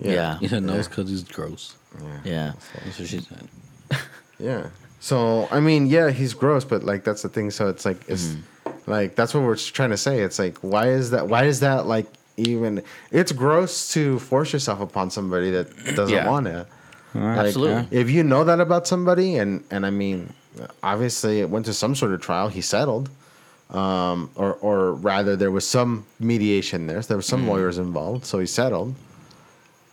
Yeah. 0.00 0.38
He 0.38 0.48
said 0.48 0.62
no, 0.62 0.74
it's 0.74 0.88
because 0.88 1.10
he's 1.10 1.22
gross. 1.24 1.76
Yeah. 2.24 2.52
That's 2.84 2.98
what 2.98 3.08
she 3.08 3.20
said. 3.20 3.48
Yeah. 4.38 4.68
So 5.00 5.48
I 5.50 5.60
mean, 5.60 5.86
yeah, 5.86 6.08
he's 6.10 6.32
gross, 6.32 6.64
but 6.64 6.82
like 6.82 7.04
that's 7.04 7.20
the 7.20 7.28
thing. 7.28 7.50
So 7.50 7.68
it's 7.68 7.84
like 7.84 8.00
it's 8.08 8.28
Mm-hmm. 8.28 8.90
like 8.90 9.14
that's 9.16 9.34
what 9.34 9.42
we're 9.42 9.56
trying 9.56 9.90
to 9.90 9.98
say. 9.98 10.20
It's 10.20 10.38
like 10.38 10.56
why 10.60 10.88
is 10.88 11.10
that? 11.10 11.28
Why 11.28 11.44
is 11.44 11.60
that 11.60 11.86
like 11.86 12.06
even? 12.48 12.82
It's 13.10 13.32
gross 13.32 13.92
to 13.94 14.18
force 14.18 14.52
yourself 14.52 14.80
upon 14.80 15.10
somebody 15.10 15.50
that 15.50 15.94
doesn't 15.96 16.14
Yeah. 16.14 16.28
want 16.28 16.46
it. 16.46 16.66
Like, 17.14 17.38
Absolutely. 17.46 17.88
If 17.98 18.08
you 18.10 18.22
know 18.22 18.44
that 18.44 18.60
about 18.60 18.86
somebody, 18.86 19.36
and 19.36 19.64
and 19.70 19.84
I 19.84 19.90
mean, 19.90 20.32
obviously 20.82 21.40
it 21.40 21.50
went 21.50 21.66
to 21.66 21.72
some 21.74 21.94
sort 21.94 22.12
of 22.12 22.20
trial. 22.20 22.48
He 22.48 22.60
settled, 22.60 23.10
um, 23.70 24.30
or 24.36 24.54
or 24.60 24.92
rather, 24.92 25.34
there 25.36 25.50
was 25.50 25.66
some 25.66 26.04
mediation 26.20 26.86
there. 26.86 27.02
So 27.02 27.08
there 27.08 27.16
were 27.18 27.22
some 27.22 27.48
lawyers 27.48 27.78
involved, 27.78 28.24
so 28.26 28.38
he 28.38 28.46
settled. 28.46 28.94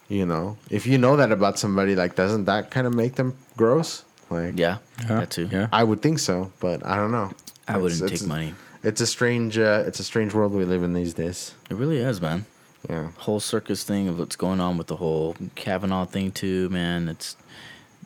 You 0.09 0.25
know, 0.25 0.57
if 0.69 0.85
you 0.87 0.97
know 0.97 1.17
that 1.17 1.31
about 1.31 1.59
somebody, 1.59 1.93
like, 1.95 2.15
doesn't 2.15 2.45
that 2.45 2.71
kind 2.71 2.87
of 2.87 2.93
make 2.93 3.15
them 3.15 3.33
gross? 3.57 4.03
Like, 4.29 4.57
Yeah. 4.57 4.77
Yeah. 5.01 5.19
That 5.19 5.29
too. 5.31 5.49
Yeah. 5.51 5.67
I 5.73 5.83
would 5.83 6.01
think 6.01 6.19
so, 6.19 6.51
but 6.59 6.85
I 6.85 6.95
don't 6.95 7.11
know. 7.11 7.31
I 7.67 7.73
It's- 7.73 7.81
wouldn't 7.81 8.11
it's 8.11 8.21
take 8.21 8.27
money. 8.29 8.53
It's 8.83 9.01
a 9.01 9.07
strange, 9.07 9.57
uh, 9.57 9.83
it's 9.87 9.99
a 9.99 10.03
strange 10.03 10.33
world 10.33 10.53
we 10.53 10.65
live 10.65 10.83
in 10.83 10.93
these 10.93 11.13
days. 11.13 11.53
It 11.69 11.75
really 11.75 11.97
is, 11.97 12.21
man. 12.21 12.45
Yeah. 12.89 13.09
Whole 13.17 13.39
circus 13.39 13.83
thing 13.83 14.07
of 14.07 14.19
what's 14.19 14.35
going 14.35 14.59
on 14.59 14.77
with 14.77 14.87
the 14.87 14.97
whole 14.97 15.35
Kavanaugh 15.55 16.05
thing 16.05 16.31
too, 16.31 16.69
man. 16.69 17.09
It's 17.09 17.35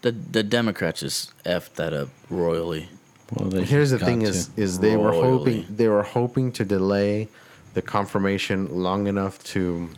the 0.02 0.12
the 0.12 0.44
Democrats 0.44 1.02
just 1.02 1.44
effed 1.44 1.74
that 1.76 1.94
up 1.94 2.10
royally. 2.30 2.90
Well, 3.34 3.50
they 3.50 3.64
Here's 3.64 3.92
the 3.92 4.00
thing: 4.00 4.22
to. 4.22 4.28
is 4.28 4.50
is 4.56 4.80
they 4.80 4.98
were 4.98 5.12
hoping 5.12 5.66
they 5.70 5.88
were 5.88 6.04
hoping 6.04 6.52
to 6.54 6.66
delay 6.66 7.28
the 7.74 7.82
confirmation 7.82 8.82
long 8.82 9.08
enough 9.08 9.44
to 9.44 9.90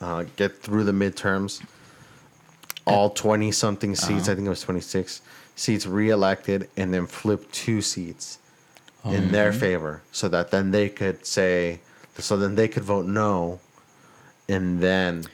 uh, 0.00 0.24
get 0.36 0.62
through 0.62 0.84
the 0.84 0.92
midterms. 0.92 1.62
All 2.86 3.10
twenty 3.10 3.52
something 3.52 3.94
seats, 3.94 4.30
I 4.30 4.34
think 4.34 4.46
it 4.46 4.50
was 4.50 4.62
twenty 4.62 4.80
six 4.80 5.20
seats 5.56 5.84
reelected, 5.84 6.70
and 6.76 6.94
then 6.94 7.06
flip 7.06 7.50
two 7.52 7.82
seats 7.82 8.38
in 9.04 9.32
their 9.32 9.52
favor, 9.52 10.02
so 10.12 10.28
that 10.28 10.50
then 10.50 10.70
they 10.70 10.88
could 10.88 11.24
say, 11.24 11.80
so 12.18 12.36
then 12.36 12.54
they 12.56 12.68
could 12.68 12.82
vote 12.84 13.06
no, 13.06 13.58
and 14.48 14.80
then 14.80 15.24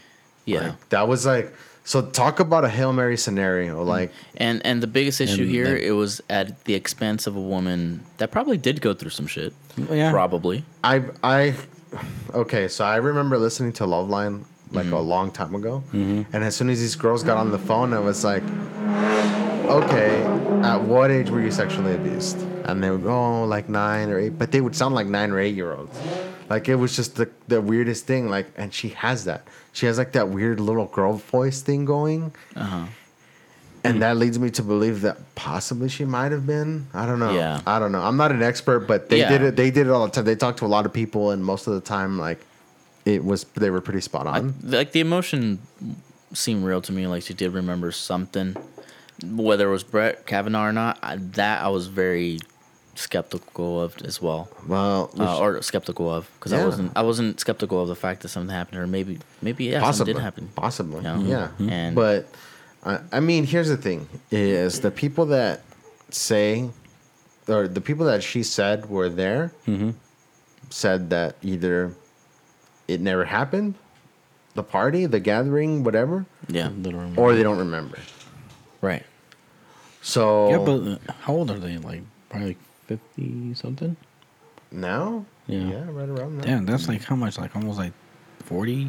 Yeah. 0.45 0.61
like, 0.69 0.89
that 0.91 1.09
was 1.09 1.25
like 1.27 1.53
so. 1.85 2.03
Talk 2.03 2.41
about 2.41 2.65
a 2.65 2.69
hail 2.69 2.93
mary 2.93 3.17
scenario, 3.17 3.83
like. 3.83 4.13
And 4.37 4.65
and 4.65 4.83
the 4.83 4.87
biggest 4.87 5.21
issue 5.21 5.47
here, 5.47 5.65
then- 5.65 5.79
it 5.79 5.91
was 5.93 6.21
at 6.31 6.65
the 6.65 6.75
expense 6.75 7.27
of 7.27 7.37
a 7.37 7.41
woman 7.41 8.01
that 8.19 8.31
probably 8.31 8.57
did 8.59 8.81
go 8.81 8.93
through 8.95 9.11
some 9.11 9.27
shit. 9.27 9.53
Yeah. 9.91 10.11
Probably. 10.13 10.65
I 10.85 11.03
I 11.23 11.55
okay, 12.33 12.69
so 12.69 12.85
I 12.85 12.97
remember 12.97 13.39
listening 13.39 13.73
to 13.75 13.85
Loveline 13.85 14.45
like 14.73 14.87
Mm-hmm. 14.87 14.95
a 14.95 15.01
long 15.01 15.31
time 15.31 15.55
ago, 15.55 15.83
and 15.93 16.27
as 16.45 16.55
soon 16.57 16.69
as 16.71 16.81
these 16.81 16.97
girls 16.97 17.23
got 17.23 17.37
on 17.39 17.51
the 17.53 17.59
phone, 17.59 17.93
I 17.93 18.01
was 18.01 18.25
like, 18.25 18.43
okay, 19.69 20.23
at 20.63 20.81
what 20.83 21.11
age 21.11 21.31
were 21.31 21.41
you 21.41 21.51
sexually 21.51 21.95
abused? 21.95 22.41
And 22.65 22.83
they 22.83 22.91
would 22.91 23.03
go 23.03 23.15
oh, 23.15 23.45
like 23.45 23.69
nine 23.69 24.09
or 24.11 24.19
eight, 24.19 24.39
but 24.39 24.53
they 24.53 24.61
would 24.61 24.75
sound 24.75 24.95
like 24.95 25.07
nine 25.07 25.31
or 25.31 25.39
eight 25.39 25.55
year 25.55 25.73
olds. 25.75 25.99
Like 26.49 26.69
it 26.69 26.77
was 26.77 26.95
just 26.97 27.17
the 27.17 27.31
the 27.49 27.61
weirdest 27.61 28.07
thing. 28.07 28.29
Like, 28.29 28.47
and 28.57 28.73
she 28.73 28.91
has 28.91 29.25
that. 29.25 29.47
She 29.73 29.87
has 29.87 29.99
like 29.99 30.13
that 30.13 30.29
weird 30.29 30.61
little 30.61 30.87
girl 30.87 31.15
voice 31.15 31.63
thing 31.63 31.85
going. 31.85 32.33
Uh-huh. 32.55 32.87
And 33.87 34.01
that 34.01 34.17
leads 34.17 34.39
me 34.39 34.49
to 34.51 34.63
believe 34.63 35.03
that 35.03 35.19
possibly 35.35 35.91
she 35.91 36.07
might 36.07 36.33
have 36.33 36.47
been. 36.47 36.87
I 36.95 37.05
don't 37.05 37.19
know. 37.19 37.33
Yeah. 37.35 37.61
I 37.67 37.79
don't 37.79 37.93
know. 37.93 38.01
I'm 38.01 38.17
not 38.17 38.33
an 38.33 38.43
expert, 38.43 38.81
but 38.81 39.11
they 39.11 39.19
Yeah. 39.19 39.29
did 39.29 39.43
it. 39.43 39.57
They 39.57 39.71
did 39.71 39.87
it 39.87 39.91
all 39.91 40.07
the 40.07 40.11
time. 40.11 40.25
They 40.25 40.37
talked 40.37 40.61
to 40.61 40.65
a 40.65 40.69
lot 40.69 40.87
of 40.87 40.93
people, 40.95 41.33
and 41.33 41.45
most 41.45 41.67
of 41.67 41.75
the 41.75 41.83
time, 41.83 42.19
like 42.19 42.41
it 43.05 43.23
was, 43.23 43.45
they 43.55 43.69
were 43.69 43.83
pretty 43.83 44.01
spot 44.01 44.27
I, 44.27 44.39
on. 44.39 44.55
like 44.63 44.93
the 44.93 45.01
emotion 45.01 45.59
seemed 46.33 46.65
real 46.65 46.81
to 46.81 46.93
me. 46.93 47.07
Like 47.07 47.25
she 47.25 47.35
did 47.35 47.53
remember 47.53 47.93
something, 47.93 48.57
whether 49.23 49.69
it 49.69 49.73
was 49.73 49.85
Brett 49.85 50.27
Kavanaugh 50.27 50.67
or 50.69 50.73
not. 50.73 50.99
I, 51.03 51.17
that 51.17 51.63
I 51.63 51.69
was 51.69 51.87
very 51.87 52.41
skeptical 52.97 53.81
of 53.81 53.97
as 54.03 54.23
well, 54.23 54.49
well, 54.69 55.11
uh, 55.19 55.39
or 55.41 55.61
skeptical 55.63 56.13
of 56.13 56.31
because 56.35 56.53
I 56.53 56.65
wasn't. 56.65 56.93
I 56.97 57.03
wasn't 57.03 57.41
skeptical 57.41 57.81
of 57.83 57.89
the 57.89 57.97
fact 57.97 58.23
that 58.23 58.29
something 58.29 58.55
happened, 58.55 58.81
or 58.81 58.87
maybe 58.87 59.19
maybe 59.43 59.65
yeah, 59.67 59.81
possibly 59.81 60.13
something 60.13 60.15
did 60.17 60.23
happen. 60.23 60.49
Possibly, 60.55 60.97
You 60.99 61.03
know? 61.03 61.21
yeah. 61.59 61.71
And- 61.71 61.95
but 61.95 62.29
I, 62.85 63.01
I 63.13 63.21
mean, 63.21 63.45
here's 63.47 63.69
the 63.69 63.77
thing: 63.77 64.09
is 64.31 64.81
the 64.81 64.91
people 64.91 65.27
that 65.27 65.63
say, 66.11 66.69
or 67.49 67.67
the 67.67 67.81
people 67.81 68.07
that 68.07 68.23
she 68.23 68.43
said 68.43 68.89
were 68.91 69.09
there, 69.09 69.53
said 70.71 71.11
that 71.11 71.37
either 71.43 71.93
it 72.89 73.01
never 73.01 73.25
happened, 73.25 73.75
the 74.55 74.63
party, 74.63 75.07
the 75.07 75.21
gathering, 75.21 75.83
whatever, 75.85 76.27
Yeah, 76.49 76.69
Little 76.69 77.19
or 77.19 77.35
they 77.35 77.43
don't 77.43 77.59
remember. 77.59 77.99
Right. 78.85 79.05
So 80.03 80.51
yeah, 80.51 80.59
but 80.59 80.93
uh, 80.93 81.13
how 81.23 81.33
old 81.35 81.51
are 81.51 81.59
they? 81.59 81.79
Like 81.79 82.03
probably 82.29 82.49
like 82.49 82.59
fifty 82.87 83.55
something. 83.55 83.97
now, 84.71 85.25
Yeah. 85.47 85.59
yeah, 85.61 85.85
right 85.91 86.09
around 86.09 86.37
that. 86.39 86.47
Damn, 86.47 86.67
that's 86.67 86.89
like 86.89 87.03
how 87.05 87.17
much? 87.17 87.39
Like 87.39 87.55
almost 87.57 87.79
like 87.79 87.93
forty. 88.45 88.89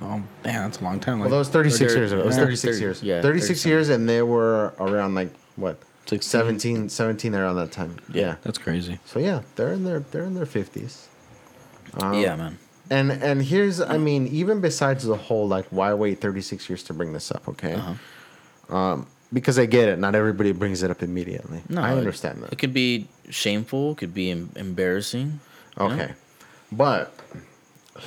Oh, 0.00 0.22
damn, 0.42 0.64
that's 0.64 0.80
a 0.80 0.84
long 0.84 0.98
time. 1.00 1.20
Like 1.20 1.26
Well, 1.30 1.38
that 1.38 1.38
was 1.38 1.48
36 1.50 1.78
Thirty- 1.92 2.00
years 2.00 2.12
ago. 2.12 2.22
It 2.22 2.26
was 2.26 2.36
36 2.36 2.62
thirty- 2.76 2.80
years. 2.84 3.02
yeah, 3.02 3.22
36 3.22 3.64
years, 3.64 3.88
and 3.90 4.08
they 4.08 4.22
were 4.22 4.74
around 4.80 5.14
like 5.14 5.30
what? 5.56 5.78
16? 6.06 6.20
17, 6.28 6.88
17 6.88 7.34
around 7.34 7.56
that 7.56 7.70
time. 7.72 7.96
Yeah. 8.12 8.36
that's 8.42 8.58
crazy. 8.58 8.98
So 9.06 9.18
yeah, 9.20 9.42
they're 9.56 9.72
in 9.72 9.84
their 9.84 10.00
they're 10.00 10.24
in 10.24 10.34
their 10.34 10.46
50s. 10.46 11.06
Um, 12.00 12.14
yeah, 12.14 12.34
man. 12.36 12.58
And 12.90 13.12
and 13.12 13.40
here's 13.42 13.80
I 13.80 13.96
mean 13.98 14.26
even 14.26 14.60
besides 14.60 15.04
the 15.04 15.16
whole 15.16 15.46
like 15.48 15.66
why 15.70 15.94
wait 15.94 16.20
36 16.20 16.68
years 16.68 16.82
to 16.84 16.92
bring 16.92 17.12
this 17.12 17.30
up, 17.30 17.48
okay? 17.48 17.74
Uh-huh. 17.74 18.76
Um 18.76 19.06
because 19.34 19.58
I 19.58 19.66
get 19.66 19.88
it, 19.90 19.98
not 19.98 20.14
everybody 20.14 20.52
brings 20.52 20.82
it 20.82 20.90
up 20.90 21.02
immediately. 21.02 21.60
No, 21.68 21.82
I 21.82 21.92
it- 21.92 21.98
understand 21.98 22.42
that. 22.42 22.52
It 22.52 22.58
could 22.58 22.72
be 22.72 23.08
shameful. 23.28 23.92
It 23.92 23.98
could 23.98 24.14
be 24.14 24.30
em- 24.30 24.50
embarrassing. 24.56 25.40
you 25.78 25.88
know? 25.88 25.94
Okay. 25.94 26.12
But 26.72 27.12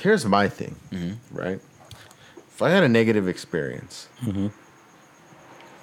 here's 0.02 0.24
my 0.26 0.48
thing, 0.48 0.74
Mm-hmm. 0.90 1.36
right? 1.36 1.60
If 2.52 2.62
I 2.62 2.70
had 2.70 2.82
a 2.82 2.88
negative 2.88 3.28
experience, 3.28 4.08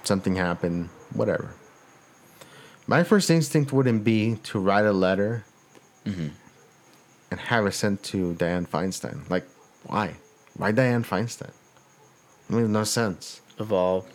something 0.03 0.36
happened, 0.36 0.89
whatever. 1.13 1.55
My 2.88 3.03
first 3.03 3.29
instinct 3.31 3.71
wouldn't 3.73 4.03
be 4.03 4.36
to 4.43 4.60
write 4.60 4.86
a 4.86 4.91
letter 4.93 5.45
Mm-hmm. 6.05 6.27
and 7.31 7.39
have 7.39 7.65
it 7.65 7.71
sent 7.73 8.03
to 8.13 8.34
Diane 8.36 8.67
Feinstein. 8.67 9.27
Like, 9.29 9.47
why? 9.86 10.17
Why 10.55 10.71
Diane 10.71 11.03
Feinstein? 11.03 11.49
It 12.49 12.53
makes 12.55 12.69
no 12.69 12.84
sense. 12.84 13.41
Of 13.58 13.71
all, 13.73 14.05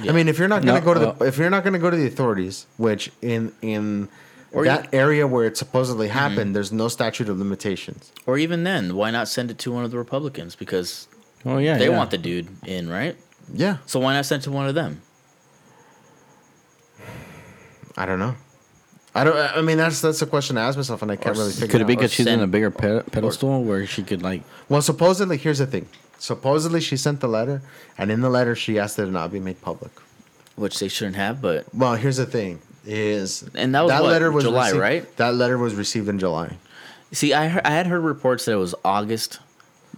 well, 0.00 0.10
I 0.10 0.12
mean, 0.12 0.28
if 0.28 0.38
you're 0.38 0.48
not 0.48 0.62
gonna 0.64 0.80
No, 0.80 0.84
go 0.84 0.94
to 0.94 1.00
the 1.00 1.08
uh, 1.10 1.24
if 1.26 1.38
you're 1.38 1.50
not 1.50 1.64
gonna 1.64 1.78
go 1.78 1.90
to 1.90 1.96
the 1.96 2.06
authorities, 2.06 2.66
which 2.76 3.10
in 3.22 3.52
in 3.62 4.08
Or 4.52 4.64
that 4.64 4.84
you- 4.84 4.86
Mm-hmm. 4.88 4.96
area 4.96 5.26
where 5.26 5.44
it 5.46 5.56
supposedly 5.56 6.08
happened, 6.08 6.54
there's 6.56 6.72
no 6.72 6.88
statute 6.88 7.28
of 7.28 7.38
limitations. 7.38 8.12
or 8.26 8.38
even 8.38 8.64
then, 8.64 8.94
why 8.96 9.10
not 9.10 9.28
send 9.28 9.50
it 9.50 9.58
to 9.58 9.72
one 9.72 9.84
of 9.84 9.90
the 9.90 9.98
Republicans 9.98 10.54
because 10.56 11.08
Oh 11.44 11.58
yeah, 11.58 11.76
they 11.78 11.88
yeah. 11.88 11.96
want 11.96 12.10
the 12.10 12.18
dude 12.18 12.48
in, 12.66 12.88
right? 12.88 13.16
Yeah, 13.54 13.76
So 13.86 14.00
why 14.00 14.14
not 14.14 14.26
send 14.26 14.42
it 14.42 14.44
to 14.44 14.50
one 14.50 14.66
of 14.66 14.74
them? 14.74 15.02
I 17.96 18.04
don't 18.06 18.18
know. 18.18 18.34
I 19.16 19.24
don't. 19.24 19.36
I 19.36 19.62
mean, 19.62 19.78
that's 19.78 20.00
that's 20.00 20.20
a 20.22 20.26
question 20.26 20.56
to 20.56 20.62
ask 20.62 20.76
myself, 20.76 21.00
and 21.02 21.10
I 21.10 21.16
can't 21.16 21.34
Or 21.36 21.38
really 21.40 21.50
s- 21.50 21.60
figure 21.60 21.72
Could 21.72 21.80
it 21.80 21.84
it 21.84 21.86
be 21.88 21.96
because 21.96 22.12
she's 22.12 22.26
in 22.26 22.40
a 22.40 22.46
bigger 22.46 22.70
pe- 22.70 23.02
pedestal 23.02 23.62
where 23.64 23.86
she 23.86 24.02
could 24.02 24.22
like? 24.22 24.42
Well, 24.68 24.82
supposedly, 24.82 25.36
here's 25.38 25.58
the 25.58 25.66
thing. 25.66 25.86
Supposedly, 26.18 26.80
she 26.80 26.96
sent 26.96 27.20
the 27.20 27.28
letter, 27.28 27.62
and 27.98 28.10
in 28.10 28.20
the 28.20 28.30
letter, 28.30 28.54
she 28.54 28.78
asked 28.78 28.96
that 28.98 29.08
it 29.08 29.10
not 29.12 29.32
be 29.32 29.40
made 29.40 29.60
public. 29.62 29.92
Which 30.56 30.78
they 30.78 30.88
shouldn't 30.88 31.16
have, 31.16 31.40
but 31.42 31.66
Well, 31.74 31.94
here's 31.96 32.16
the 32.18 32.26
thing: 32.26 32.60
is 32.84 33.42
And 33.54 33.74
that 33.74 33.82
was 33.82 33.90
that 33.92 34.02
letter 34.02 34.30
was 34.30 34.44
what, 34.44 34.50
July, 34.50 34.64
received- 34.68 34.80
right? 34.80 35.16
That 35.16 35.34
letter 35.34 35.58
was 35.58 35.74
received 35.74 36.08
in 36.08 36.18
July. 36.18 36.56
see, 37.12 37.32
I 37.34 37.48
heard, 37.48 37.62
I 37.66 37.70
had 37.70 37.86
heard 37.86 38.00
reports 38.00 38.44
that 38.46 38.52
it 38.52 38.56
was 38.56 38.74
August, 38.84 39.38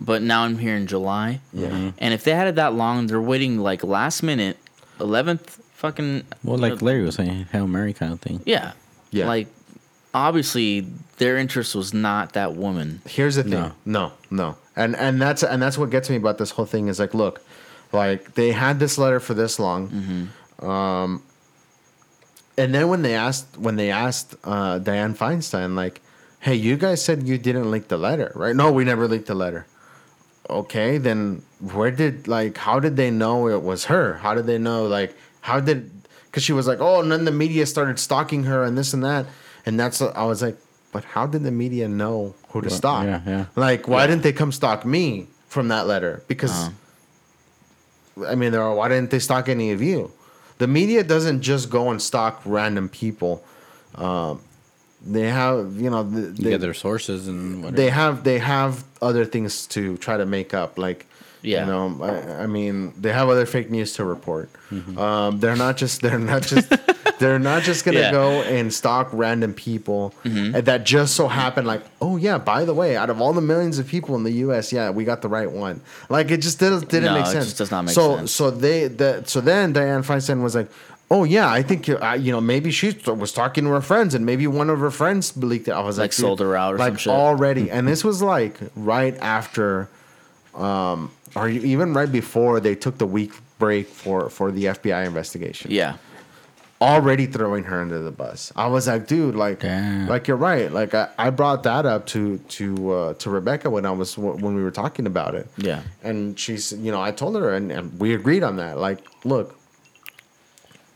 but 0.00 0.22
now 0.22 0.42
I'm 0.42 0.58
hearing 0.58 0.86
July. 0.86 1.40
Yeah. 1.52 1.68
Mm-hmm. 1.68 1.88
And 1.98 2.14
if 2.14 2.22
they 2.24 2.34
had 2.34 2.46
it 2.48 2.54
that 2.56 2.74
long, 2.74 3.06
they're 3.08 3.20
waiting 3.20 3.58
like 3.58 3.82
last 3.84 4.22
minute, 4.22 4.56
eleventh 5.00 5.60
fucking. 5.74 6.24
Well, 6.44 6.58
like 6.58 6.82
Larry 6.82 7.02
was 7.02 7.14
saying, 7.16 7.46
Hail 7.52 7.66
Mary 7.68 7.92
kind 7.92 8.12
of 8.12 8.20
thing. 8.20 8.40
Yeah. 8.44 8.72
Yeah. 9.10 9.26
Like, 9.26 9.48
obviously, 10.14 10.86
their 11.18 11.36
interest 11.36 11.74
was 11.74 11.92
not 11.94 12.32
that 12.32 12.54
woman. 12.54 13.00
Here's 13.06 13.36
the 13.36 13.42
thing. 13.42 13.52
No. 13.52 13.72
No, 13.84 14.12
no, 14.30 14.56
and 14.76 14.96
and 14.96 15.20
that's 15.20 15.42
and 15.42 15.60
that's 15.62 15.78
what 15.78 15.90
gets 15.90 16.10
me 16.10 16.16
about 16.16 16.38
this 16.38 16.50
whole 16.50 16.66
thing 16.66 16.88
is 16.88 16.98
like, 16.98 17.14
look, 17.14 17.40
like 17.92 18.34
they 18.34 18.52
had 18.52 18.78
this 18.78 18.98
letter 18.98 19.20
for 19.20 19.34
this 19.34 19.58
long, 19.58 20.30
um, 20.60 21.22
and 22.56 22.74
then 22.74 22.88
when 22.88 23.02
they 23.02 23.14
asked 23.14 23.56
when 23.58 23.76
they 23.76 23.90
asked 23.90 24.34
uh, 24.44 24.78
Diane 24.78 25.14
Feinstein, 25.14 25.74
like, 25.74 26.00
hey, 26.40 26.54
you 26.54 26.76
guys 26.76 27.04
said 27.04 27.26
you 27.26 27.38
didn't 27.38 27.70
leak 27.70 27.88
the 27.88 27.98
letter, 27.98 28.32
right? 28.34 28.54
No, 28.54 28.72
we 28.72 28.84
never 28.84 29.08
leaked 29.08 29.26
the 29.26 29.34
letter. 29.34 29.66
Okay, 30.50 30.98
then 30.98 31.42
where 31.60 31.90
did 31.90 32.26
like 32.28 32.56
how 32.56 32.80
did 32.80 32.96
they 32.96 33.10
know 33.10 33.48
it 33.48 33.62
was 33.62 33.86
her? 33.86 34.14
How 34.14 34.34
did 34.34 34.46
they 34.46 34.58
know 34.58 34.86
like 34.86 35.14
how 35.40 35.60
did 35.60 35.90
because 36.38 36.44
she 36.44 36.52
was 36.52 36.68
like, 36.68 36.78
oh, 36.80 37.00
and 37.00 37.10
then 37.10 37.24
the 37.24 37.32
media 37.32 37.66
started 37.66 37.98
stalking 37.98 38.44
her 38.44 38.62
and 38.62 38.78
this 38.78 38.94
and 38.94 39.02
that, 39.02 39.26
and 39.66 39.78
that's 39.80 40.00
I 40.00 40.22
was 40.24 40.40
like, 40.40 40.56
but 40.92 41.02
how 41.04 41.26
did 41.26 41.42
the 41.42 41.50
media 41.50 41.88
know 41.88 42.36
who 42.50 42.60
to 42.60 42.68
Well, 42.68 42.76
stalk? 42.76 43.04
yeah, 43.06 43.20
yeah. 43.26 43.44
Like, 43.56 43.88
why 43.88 44.02
Yeah. 44.02 44.06
didn't 44.08 44.22
they 44.22 44.32
come 44.32 44.52
stalk 44.52 44.84
me 44.86 45.26
from 45.48 45.66
that 45.68 45.88
letter? 45.88 46.22
Because 46.28 46.52
Uh-huh. 46.52 46.70
I 48.32 48.34
mean, 48.36 48.52
there 48.52 48.62
are, 48.62 48.72
why 48.74 48.88
didn't 48.88 49.10
they 49.10 49.18
stalk 49.18 49.48
any 49.48 49.72
of 49.72 49.82
you? 49.82 50.12
The 50.58 50.66
media 50.68 51.02
doesn't 51.02 51.42
just 51.42 51.70
go 51.70 51.90
and 51.90 52.00
stalk 52.00 52.40
random 52.44 52.88
people. 52.88 53.44
Um, 53.96 54.40
they 55.04 55.28
have, 55.28 55.74
you 55.80 55.90
know, 55.90 56.04
th- 56.04 56.38
You 56.38 56.44
they, 56.44 56.50
get 56.50 56.60
their 56.60 56.74
sources 56.74 57.26
and 57.28 57.62
whatever. 57.62 57.76
they 57.76 57.90
have 57.90 58.22
they 58.24 58.38
have 58.38 58.84
other 59.02 59.24
things 59.24 59.66
to 59.68 59.96
try 59.98 60.16
to 60.16 60.26
make 60.26 60.54
up 60.54 60.78
like 60.78 61.06
Yeah. 61.42 61.60
you 61.60 61.66
know 61.72 62.04
I, 62.04 62.42
I 62.42 62.46
mean 62.46 62.92
they 63.00 63.12
have 63.12 63.28
other 63.28 63.46
fake 63.46 63.70
news 63.70 63.92
to 63.94 64.04
report 64.04 64.48
Mm-hmm. 64.70 64.98
um, 64.98 65.40
they're 65.40 65.56
not 65.56 65.76
just 65.78 66.02
they're 66.02 66.18
not 66.18 66.42
just 66.42 66.68
they're 67.20 67.38
not 67.38 67.62
just 67.62 67.84
gonna 67.86 68.00
Yeah. 68.00 68.10
go 68.10 68.42
and 68.42 68.72
stalk 68.74 69.08
random 69.12 69.54
people 69.54 70.14
Mm-hmm. 70.24 70.60
that 70.60 70.84
just 70.84 71.14
so 71.16 71.26
happen 71.28 71.64
like 71.64 71.82
oh 72.02 72.16
yeah 72.16 72.38
by 72.38 72.64
the 72.64 72.74
way 72.74 72.96
out 72.96 73.08
of 73.10 73.20
all 73.20 73.32
the 73.32 73.40
millions 73.40 73.78
of 73.78 73.86
people 73.88 74.14
in 74.16 74.24
the 74.24 74.32
us 74.32 74.72
yeah 74.72 74.90
we 74.90 75.04
got 75.04 75.22
the 75.22 75.28
right 75.28 75.50
one 75.50 75.80
like 76.10 76.30
it 76.30 76.38
just 76.42 76.58
didn't, 76.60 76.88
didn't 76.88 77.12
No, 77.12 77.18
make 77.18 77.26
it 77.26 77.30
sense 77.32 77.44
just 77.46 77.58
does 77.58 77.70
not 77.70 77.82
make 77.86 77.94
so 77.94 78.16
sense. 78.16 78.32
so 78.32 78.50
so 78.50 78.56
they 78.56 78.88
that 78.88 79.28
so 79.28 79.40
then 79.40 79.72
diane 79.72 80.02
feinstein 80.02 80.42
was 80.42 80.54
like 80.54 80.68
Oh 81.10 81.24
yeah, 81.24 81.50
I 81.50 81.62
think 81.62 81.88
uh, 81.88 82.18
you 82.20 82.30
know 82.30 82.40
maybe 82.42 82.70
she 82.70 82.94
was 83.06 83.32
talking 83.32 83.64
to 83.64 83.70
her 83.70 83.80
friends 83.80 84.14
and 84.14 84.26
maybe 84.26 84.46
one 84.46 84.68
of 84.68 84.78
her 84.80 84.90
friends 84.90 85.34
leaked 85.38 85.66
it. 85.66 85.70
I 85.70 85.80
was 85.80 85.96
like, 85.96 86.08
Like, 86.08 86.12
sold 86.12 86.38
her 86.40 86.54
out 86.54 86.74
or 86.74 86.76
like 86.76 87.06
already, 87.06 87.70
and 87.70 87.88
this 87.88 88.04
was 88.04 88.20
like 88.20 88.58
right 88.76 89.16
after, 89.22 89.88
um, 90.54 91.10
or 91.38 91.48
even 91.48 91.94
right 91.94 92.10
before 92.10 92.60
they 92.60 92.74
took 92.74 92.98
the 92.98 93.06
week 93.06 93.32
break 93.58 93.86
for 93.86 94.28
for 94.30 94.50
the 94.52 94.64
FBI 94.66 95.06
investigation. 95.06 95.70
Yeah. 95.70 95.96
already 96.80 97.26
throwing 97.26 97.64
her 97.64 97.80
under 97.80 97.98
the 97.98 98.12
bus. 98.12 98.52
I 98.54 98.68
was 98.68 98.86
like, 98.86 99.08
dude, 99.08 99.34
like, 99.34 99.58
Damn. 99.60 100.06
like 100.06 100.28
you're 100.28 100.36
right. 100.36 100.70
Like 100.72 100.94
I, 100.94 101.08
I 101.18 101.30
brought 101.30 101.64
that 101.64 101.84
up 101.86 102.06
to 102.14 102.38
to 102.38 102.66
uh, 102.92 103.14
to 103.14 103.30
Rebecca 103.30 103.68
when 103.68 103.84
I 103.84 103.90
was 103.90 104.16
when 104.16 104.54
we 104.54 104.62
were 104.62 104.70
talking 104.70 105.06
about 105.06 105.34
it. 105.34 105.48
Yeah. 105.56 105.82
and 106.04 106.38
she's 106.38 106.72
you 106.72 106.92
know 106.92 107.02
I 107.02 107.10
told 107.10 107.34
her 107.34 107.52
and, 107.52 107.72
and 107.72 107.98
we 107.98 108.14
agreed 108.14 108.44
on 108.44 108.56
that. 108.56 108.78
Like, 108.78 109.00
look, 109.24 109.58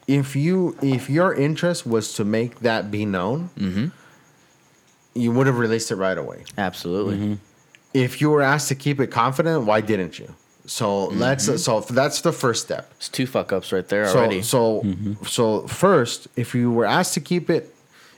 if 0.07 0.37
you 0.37 0.77
if 0.83 1.11
your 1.11 1.35
interest 1.35 1.87
was 1.87 2.15
to 2.15 2.25
make 2.25 2.61
that 2.61 2.91
be 2.91 3.05
known, 3.05 3.51
Mm-hmm. 3.59 3.87
you 5.15 5.33
would 5.33 5.47
have 5.47 5.59
released 5.59 5.91
it 5.91 5.97
right 5.97 6.19
away. 6.19 6.45
Absolutely. 6.57 7.39
If 7.95 8.21
you 8.21 8.31
were 8.31 8.43
asked 8.43 8.69
to 8.69 8.75
keep 8.75 9.01
it 9.01 9.09
confident, 9.09 9.65
why 9.65 9.81
didn't 9.81 10.19
you? 10.19 10.35
So 10.65 11.07
let's 11.07 11.63
so 11.65 11.81
that's 11.81 12.21
the 12.21 12.33
first 12.33 12.63
step. 12.63 12.91
It's 12.97 13.09
two 13.09 13.27
fuck 13.27 13.53
ups 13.53 13.73
right 13.73 13.87
there 13.89 14.07
So 14.07 14.19
already. 14.19 14.43
so 14.43 14.85
so 15.27 15.67
first, 15.67 16.29
if 16.37 16.55
you 16.55 16.71
were 16.71 16.85
asked 16.87 17.15
to 17.15 17.21
keep 17.21 17.51
it, 17.51 17.75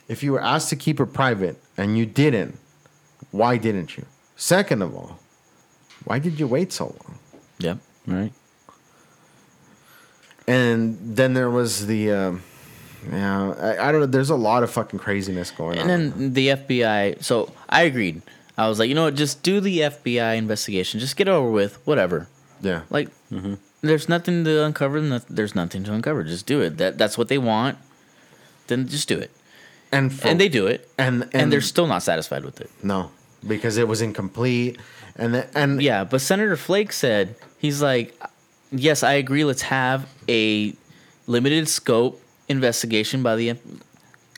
if 0.09 0.23
you 0.23 0.33
were 0.33 0.43
asked 0.43 0.69
to 0.69 0.77
keep 0.77 1.01
it 1.01 1.07
private 1.07 1.57
and 1.77 1.97
you 1.97 2.05
didn't, 2.07 2.59
why 3.31 3.57
didn't 3.57 3.97
you? 3.97 4.05
Second 4.37 4.83
of 4.83 4.95
all, 4.95 5.19
why 6.05 6.19
did 6.19 6.39
you 6.39 6.47
wait 6.47 6.73
so 6.73 6.85
long? 6.85 7.19
yep. 7.59 7.79
right? 8.07 8.33
And 10.47 10.99
then 11.17 11.33
there 11.35 11.49
was 11.51 11.87
the, 11.87 12.13
um, 12.13 12.43
yeah, 13.11 13.53
I, 13.55 13.89
I 13.89 13.93
don't 13.93 14.01
know. 14.03 14.07
There's 14.07 14.31
a 14.31 14.37
lot 14.37 14.63
of 14.63 14.71
fucking 14.71 14.99
craziness 14.99 15.51
going 15.51 15.79
And 15.79 15.91
on. 15.91 16.01
And 16.01 16.13
then 16.13 16.33
the 16.35 16.49
FBI. 16.49 17.23
So 17.25 17.53
I 17.69 17.83
agreed. 17.83 18.21
I 18.57 18.69
was 18.69 18.79
like, 18.79 18.89
you 18.89 18.95
know 18.95 19.05
what? 19.05 19.15
Just 19.17 19.43
do 19.43 19.61
the 19.61 19.81
FBI 19.81 20.37
investigation. 20.37 21.01
Just 21.01 21.17
get 21.17 21.29
it 21.29 21.31
over 21.33 21.51
with. 21.51 21.75
Whatever. 21.87 22.29
yeah, 22.63 22.83
Like, 22.91 23.09
mm-hmm. 23.31 23.55
there's 23.81 24.09
nothing 24.09 24.45
to 24.45 24.65
uncover. 24.65 25.01
no- 25.01 25.19
There's 25.29 25.55
nothing 25.55 25.83
to 25.85 25.93
uncover. 25.93 26.23
Just 26.25 26.47
do 26.47 26.61
it. 26.61 26.79
That 26.79 26.97
that's 26.99 27.19
what 27.19 27.29
they 27.29 27.39
want. 27.39 27.79
Then 28.69 28.87
just 28.89 29.09
do 29.09 29.19
it. 29.19 29.31
and 29.93 30.13
for, 30.13 30.29
and 30.29 30.41
they 30.41 30.49
do 30.49 30.67
it. 30.67 30.89
and 30.99 31.23
And, 31.25 31.35
and, 31.35 31.53
they're 31.53 31.61
still 31.61 31.87
not 31.87 32.03
satisfied 32.03 32.45
with 32.45 32.61
it. 32.61 32.71
no 32.83 33.11
because 33.47 33.77
it 33.77 33.87
was 33.87 34.01
incomplete, 34.01 34.79
and 35.17 35.35
the, 35.35 35.47
and 35.59 35.83
Yeah, 35.83 36.05
but 36.05 36.23
Senator 36.23 36.57
Flake 36.57 36.93
said 36.93 37.35
he's 37.59 37.83
like, 37.83 38.17
yes, 38.73 39.03
I 39.03 39.13
agree. 39.15 39.45
Let's 39.45 39.63
have 39.63 40.09
a 40.29 40.73
limited 41.27 41.69
scope 41.69 42.23
investigation 42.49 43.23
by 43.23 43.37
the 43.37 43.57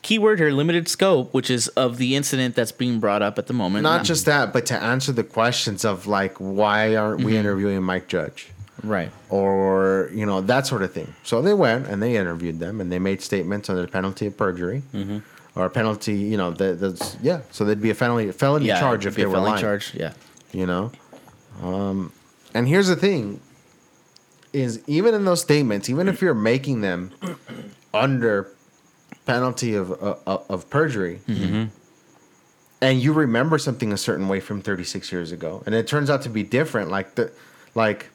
keyword 0.07 0.39
here, 0.39 0.51
limited 0.51 0.87
scope, 0.89 1.35
which 1.35 1.51
is 1.51 1.67
of 1.69 1.99
the 1.99 2.15
incident 2.15 2.55
that's 2.55 2.71
being 2.71 3.01
brought 3.01 3.23
up 3.23 3.39
at 3.39 3.49
the 3.49 3.53
moment. 3.53 3.83
not 3.83 4.01
um, 4.01 4.05
just 4.05 4.25
that, 4.27 4.53
but 4.53 4.65
to 4.67 4.81
answer 4.81 5.11
the 5.11 5.25
questions 5.25 5.85
of 5.85 6.07
like 6.07 6.37
why 6.39 6.95
aren't 6.95 7.19
we 7.19 7.33
mm-hmm. 7.33 7.41
interviewing 7.41 7.83
Mike 7.83 8.07
Judge? 8.07 8.49
right. 8.83 9.11
or 9.31 10.11
you 10.13 10.25
know 10.25 10.41
that 10.43 10.67
sort 10.67 10.83
of 10.83 10.93
thing. 10.93 11.13
So 11.25 11.43
they 11.43 11.55
went 11.55 11.87
and 11.89 12.01
they 12.01 12.17
interviewed 12.17 12.61
them 12.61 12.81
and 12.81 12.91
they 12.93 13.01
made 13.01 13.21
statements 13.21 13.69
under 13.69 13.83
the 13.83 13.89
penalty 13.89 14.27
of 14.27 14.37
perjury 14.37 14.83
mm-hmm. 14.93 15.19
or 15.59 15.67
a 15.67 15.71
penalty. 15.71 16.15
You 16.15 16.37
know, 16.37 16.53
that, 16.53 16.81
that's 16.81 17.17
yeah. 17.21 17.41
So 17.51 17.65
there'd 17.65 17.83
be 17.83 17.91
a 17.91 17.95
felony 17.95 18.31
felony 18.33 18.67
Yeah, 18.67 18.79
charge 18.79 19.07
if 19.07 19.17
they 19.17 19.23
a 19.23 19.29
were 19.29 19.35
felony 19.35 19.51
lying. 19.53 19.63
charge. 19.63 19.95
Yeah, 19.95 20.13
You 20.53 20.67
know, 20.67 20.93
um, 21.63 22.13
and 22.55 22.69
here's 22.69 22.87
the 22.87 22.97
thing: 22.97 23.41
is 24.53 24.81
even 24.87 25.15
in 25.15 25.25
those 25.25 25.41
statements, 25.41 25.91
even 25.91 26.09
if 26.09 26.23
you're 26.23 26.35
making 26.35 26.83
them 26.83 27.13
under 27.93 28.53
penalty 29.27 29.75
of 29.75 29.91
uh, 29.91 30.17
uh 30.27 30.39
of 30.49 30.71
perjury. 30.71 31.21
Mm-hmm. 31.29 31.65
And 32.81 33.01
you 33.01 33.13
remember 33.13 33.59
something 33.59 33.93
a 33.93 33.97
certain 33.97 34.29
way 34.29 34.39
from 34.39 34.61
36 34.61 35.11
years 35.11 35.33
ago, 35.33 35.63
and 35.67 35.75
it 35.75 35.87
turns 35.87 36.11
out 36.11 36.23
to 36.23 36.29
be 36.29 36.43
different. 36.43 36.91
Like 36.91 37.15
the, 37.15 37.33
like, 37.75 38.11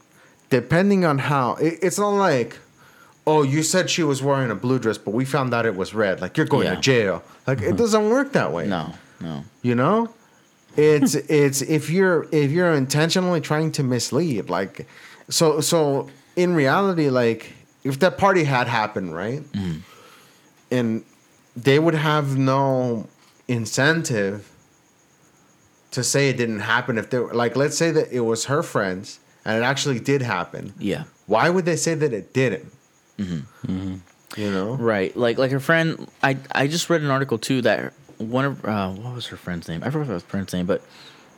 depending 0.50 1.04
on 1.04 1.18
how 1.18 1.56
it, 1.56 1.80
it's 1.82 1.98
not 1.98 2.12
like, 2.12 2.60
oh, 3.26 3.42
you 3.42 3.64
said 3.64 3.90
she 3.90 4.04
was 4.04 4.22
wearing 4.22 4.52
a 4.52 4.56
blue 4.56 4.78
dress, 4.78 4.98
but 4.98 5.14
we 5.16 5.26
found 5.26 5.54
out 5.54 5.66
it 5.66 5.76
was 5.76 5.94
red. 5.94 6.22
Like 6.22 6.38
you're 6.38 6.46
going 6.46 6.68
Yeah. 6.68 6.76
to 6.76 6.82
jail. 6.82 7.24
Like 7.48 7.60
it 7.60 7.66
mm-hmm. 7.66 7.76
doesn't 7.76 8.10
work 8.10 8.34
that 8.34 8.52
way 8.54 8.68
no, 8.68 8.94
no. 9.20 9.44
you 9.62 9.76
know 9.76 10.14
it's 10.78 11.16
it's 11.30 11.62
if 11.62 11.90
you're 11.90 12.28
if 12.32 12.52
you're 12.52 12.74
intentionally 12.74 13.42
trying 13.42 13.72
to 13.74 13.84
mislead 13.84 14.50
like 14.50 14.88
so 15.30 15.62
so 15.62 16.10
in 16.36 16.54
reality 16.54 17.10
like 17.10 17.54
if 17.84 18.00
that 18.00 18.18
party 18.18 18.44
had 18.44 18.68
happened 18.68 19.16
right 19.16 19.42
mm-hmm. 19.52 19.80
And 20.72 21.04
they 21.56 21.78
would 21.80 21.94
have 21.96 22.38
no 22.38 23.08
incentive 23.48 24.50
to 25.92 26.04
say 26.04 26.30
it 26.30 26.38
didn't 26.38 26.62
happen 26.62 26.98
if 26.98 27.10
they 27.10 27.20
were 27.20 27.34
like 27.34 27.56
let's 27.56 27.78
say 27.78 27.92
that 27.92 28.12
it 28.12 28.22
was 28.22 28.46
her 28.46 28.64
friends 28.64 29.20
and 29.44 29.58
it 29.58 29.66
actually 29.66 30.00
did 30.00 30.22
happen 30.22 30.74
Yeah, 30.80 31.04
why 31.28 31.50
would 31.50 31.66
they 31.66 31.76
say 31.76 31.96
that 31.96 32.14
it 32.14 32.34
didn't 32.34 32.72
You 34.38 34.50
know? 34.50 34.76
Right. 34.76 35.16
Like 35.16 35.38
like 35.38 35.52
her 35.52 35.60
friend 35.60 36.08
I 36.24 36.38
I 36.54 36.68
just 36.68 36.90
read 36.90 37.02
an 37.02 37.12
article 37.12 37.38
too 37.38 37.62
that 37.64 37.94
one 38.18 38.46
of 38.46 38.66
uh, 38.66 38.90
what 38.90 39.14
was 39.16 39.28
her 39.28 39.38
friend's 39.38 39.68
name? 39.68 39.84
I 39.84 39.90
forgot 39.90 40.08
her 40.08 40.20
friend's 40.20 40.54
name, 40.54 40.66
but 40.66 40.82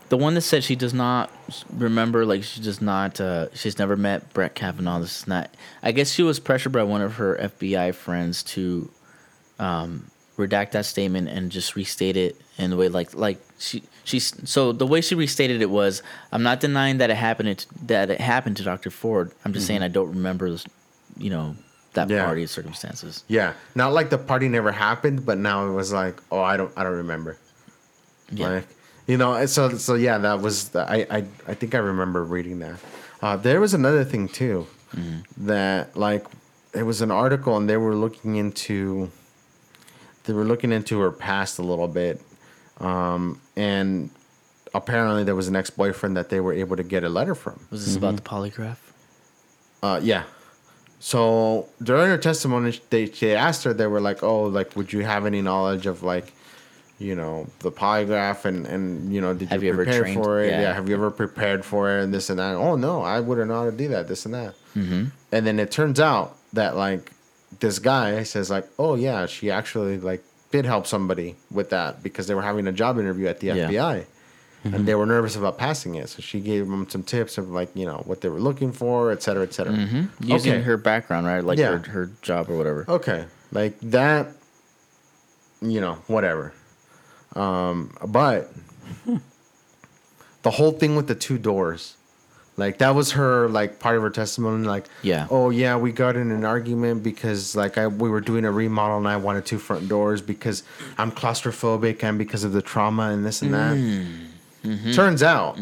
the 0.09 0.17
one 0.17 0.33
that 0.35 0.41
said 0.41 0.63
she 0.63 0.75
does 0.75 0.93
not 0.93 1.31
remember 1.71 2.25
like 2.25 2.43
she 2.43 2.61
does 2.61 2.81
not 2.81 3.19
uh, 3.19 3.47
she's 3.55 3.79
never 3.79 3.95
met 3.97 4.31
Brett 4.33 4.53
Kavanaugh 4.53 4.99
this 4.99 5.23
and 5.23 5.31
that. 5.31 5.55
I 5.81 5.91
guess 5.91 6.11
she 6.11 6.21
was 6.23 6.39
pressured 6.39 6.71
by 6.73 6.83
one 6.83 7.01
of 7.01 7.15
her 7.15 7.35
FBI 7.37 7.95
friends 7.95 8.43
to 8.43 8.91
um, 9.63 9.89
redact 10.37 10.71
that 10.71 10.85
statement 10.85 11.27
and 11.29 11.51
just 11.51 11.75
restate 11.75 12.17
it 12.17 12.33
in 12.57 12.69
the 12.71 12.77
way 12.77 12.89
like 12.89 13.13
like 13.15 13.39
she 13.59 13.83
she's 14.03 14.25
so 14.49 14.71
the 14.71 14.85
way 14.93 14.99
she 15.01 15.15
restated 15.15 15.61
it 15.61 15.69
was 15.69 16.01
I'm 16.31 16.43
not 16.43 16.59
denying 16.59 16.97
that 16.97 17.09
it 17.09 17.15
happened 17.15 17.57
to, 17.59 17.67
that 17.85 18.09
it 18.09 18.19
happened 18.19 18.57
to 18.57 18.63
Dr. 18.63 18.89
Ford. 18.89 19.31
I'm 19.45 19.53
just 19.53 19.67
saying 19.67 19.81
I 19.83 19.87
don't 19.97 20.09
remember 20.09 20.45
you 21.17 21.29
know 21.29 21.55
that 21.93 22.09
Yeah. 22.09 22.25
party 22.25 22.45
circumstances. 22.47 23.23
Yeah. 23.27 23.53
Not 23.75 23.93
like 23.93 24.09
the 24.09 24.17
party 24.17 24.47
never 24.49 24.71
happened, 24.71 25.25
but 25.27 25.37
now 25.37 25.67
it 25.67 25.73
was 25.73 25.93
like, 25.93 26.15
oh, 26.31 26.41
I 26.41 26.57
don't, 26.57 26.71
I 26.75 26.81
don't 26.83 26.97
remember. 27.05 27.37
Yeah. 28.31 28.47
Like, 28.49 28.67
you 29.05 29.17
know, 29.17 29.45
so 29.45 29.69
so 29.77 29.93
yeah, 29.93 30.17
that 30.17 30.41
was 30.41 30.69
the, 30.69 30.81
I 30.95 30.97
I 31.17 31.19
I 31.51 31.53
think 31.53 31.75
I 31.75 31.81
remember 31.91 32.23
reading 32.23 32.57
that. 32.65 32.77
Uh, 33.21 33.37
there 33.37 33.59
was 33.61 33.73
another 33.75 34.03
thing 34.03 34.27
too, 34.27 34.65
that 35.37 35.95
like 35.95 36.25
it 36.73 36.83
was 36.83 37.01
an 37.01 37.11
article 37.11 37.55
and 37.57 37.69
they 37.69 37.77
were 37.77 37.95
looking 37.95 38.35
into 38.37 39.11
they 40.25 40.33
were 40.33 40.45
looking 40.45 40.71
into 40.71 40.99
her 40.99 41.11
past 41.11 41.59
a 41.59 41.63
little 41.63 41.87
bit, 41.87 42.21
um, 42.79 43.39
and 43.55 44.09
apparently 44.73 45.23
there 45.23 45.35
was 45.35 45.47
an 45.47 45.55
ex 45.55 45.69
boyfriend 45.69 46.17
that 46.17 46.29
they 46.29 46.39
were 46.39 46.53
able 46.53 46.75
to 46.75 46.83
get 46.83 47.03
a 47.03 47.09
letter 47.09 47.35
from. 47.35 47.59
Was 47.69 47.85
this 47.85 47.95
about 47.95 48.15
the 48.15 48.21
polygraph? 48.21 48.77
Uh, 49.81 49.99
yeah. 50.01 50.23
So 50.99 51.67
during 51.81 52.09
her 52.09 52.17
testimony, 52.17 52.79
they 52.89 53.05
they 53.05 53.35
asked 53.35 53.65
her. 53.65 53.73
They 53.73 53.87
were 53.87 53.99
like, 53.99 54.23
"Oh, 54.23 54.43
like, 54.43 54.75
would 54.77 54.93
you 54.93 55.01
have 55.03 55.25
any 55.25 55.41
knowledge 55.41 55.85
of 55.85 56.01
like, 56.01 56.31
you 56.97 57.13
know, 57.13 57.47
the 57.59 57.71
polygraph 57.71 58.45
and 58.45 58.65
and 58.65 59.13
you 59.13 59.19
know, 59.19 59.33
did 59.33 59.49
Have 59.49 59.61
you, 59.61 59.67
you 59.67 59.73
ever 59.73 59.83
prepare 59.83 60.01
trained? 60.03 60.23
for 60.23 60.41
it? 60.41 60.51
Yeah. 60.51 60.61
Yeah. 60.61 60.73
Have 60.73 60.87
you 60.87 60.95
ever 60.95 61.11
prepared 61.11 61.65
for 61.65 61.89
it 61.91 62.03
and 62.03 62.13
this 62.13 62.29
and 62.29 62.39
that? 62.39 62.55
Oh 62.55 62.77
no, 62.77 63.01
I 63.01 63.19
wouldn't 63.19 63.49
know 63.49 63.55
how 63.55 63.65
to 63.65 63.75
do 63.75 63.89
that. 63.89 64.07
This 64.07 64.25
and 64.25 64.33
that. 64.33 64.55
Mm-hmm. 64.77 65.05
And 65.33 65.45
then 65.45 65.59
it 65.59 65.71
turns 65.71 65.99
out 65.99 66.37
that 66.53 66.77
like 66.77 67.11
this 67.59 67.79
guy 67.79 68.23
says 68.23 68.49
like, 68.49 68.67
"Oh 68.79 68.95
yeah, 68.95 69.25
she 69.25 69.51
actually 69.51 69.97
like 69.99 70.23
did 70.51 70.65
help 70.65 70.85
somebody 70.87 71.35
with 71.51 71.69
that 71.71 72.03
because 72.03 72.27
they 72.27 72.35
were 72.35 72.41
having 72.43 72.67
a 72.67 72.71
job 72.71 72.97
interview 72.99 73.27
at 73.27 73.39
the 73.39 73.47
Yeah. 73.47 73.67
FBI." 73.69 74.05
And 74.65 74.85
they 74.87 74.95
were 74.95 75.05
nervous 75.05 75.35
about 75.35 75.57
passing 75.57 75.95
it, 75.95 76.07
so 76.07 76.21
she 76.21 76.39
gave 76.39 76.69
them 76.69 76.87
some 76.89 77.03
tips 77.03 77.37
of 77.37 77.49
like 77.49 77.69
you 77.75 77.85
know 77.85 78.01
what 78.05 78.21
they 78.21 78.29
were 78.29 78.39
looking 78.39 78.71
for, 78.71 79.11
et 79.11 79.21
cetera, 79.21 79.43
et 79.43 79.53
cetera. 79.53 79.73
Mm-hmm. 79.73 80.23
Using 80.23 80.53
Okay. 80.53 80.61
her 80.61 80.77
background, 80.77 81.27
right? 81.27 81.43
Like 81.43 81.59
Yeah. 81.59 81.79
her, 81.79 81.91
her 81.91 82.09
job 82.21 82.49
or 82.49 82.55
whatever. 82.57 82.85
Okay, 82.87 83.25
like 83.51 83.77
that, 83.81 84.27
you 85.61 85.81
know, 85.81 85.95
whatever. 86.07 86.53
Um, 87.35 87.91
but 88.07 88.53
the 90.43 90.51
whole 90.51 90.71
thing 90.71 90.95
with 90.95 91.07
the 91.07 91.15
two 91.15 91.37
doors, 91.37 91.97
like 92.55 92.77
that 92.79 92.93
was 92.95 93.11
her 93.13 93.49
like 93.49 93.79
part 93.79 93.95
of 93.97 94.03
her 94.03 94.09
testimony. 94.09 94.65
Like, 94.65 94.85
Yeah. 95.01 95.27
oh 95.29 95.49
yeah, 95.49 95.75
we 95.77 95.91
got 95.91 96.15
in 96.15 96.31
an 96.31 96.45
argument 96.45 97.03
because 97.03 97.55
like 97.55 97.77
I 97.77 97.87
we 97.87 98.09
were 98.09 98.21
doing 98.21 98.45
a 98.45 98.51
remodel 98.51 98.97
and 98.97 99.07
I 99.07 99.17
wanted 99.17 99.45
two 99.45 99.57
front 99.59 99.87
doors 99.89 100.21
because 100.21 100.63
I'm 100.97 101.11
claustrophobic 101.11 102.03
and 102.03 102.17
because 102.17 102.43
of 102.43 102.53
the 102.53 102.61
trauma 102.61 103.09
and 103.09 103.25
this 103.25 103.41
and 103.41 103.53
that. 103.53 103.75
Hmm. 103.77 104.03
Mm-hmm. 104.63 104.91
Turns 104.93 105.21
out, 105.21 105.59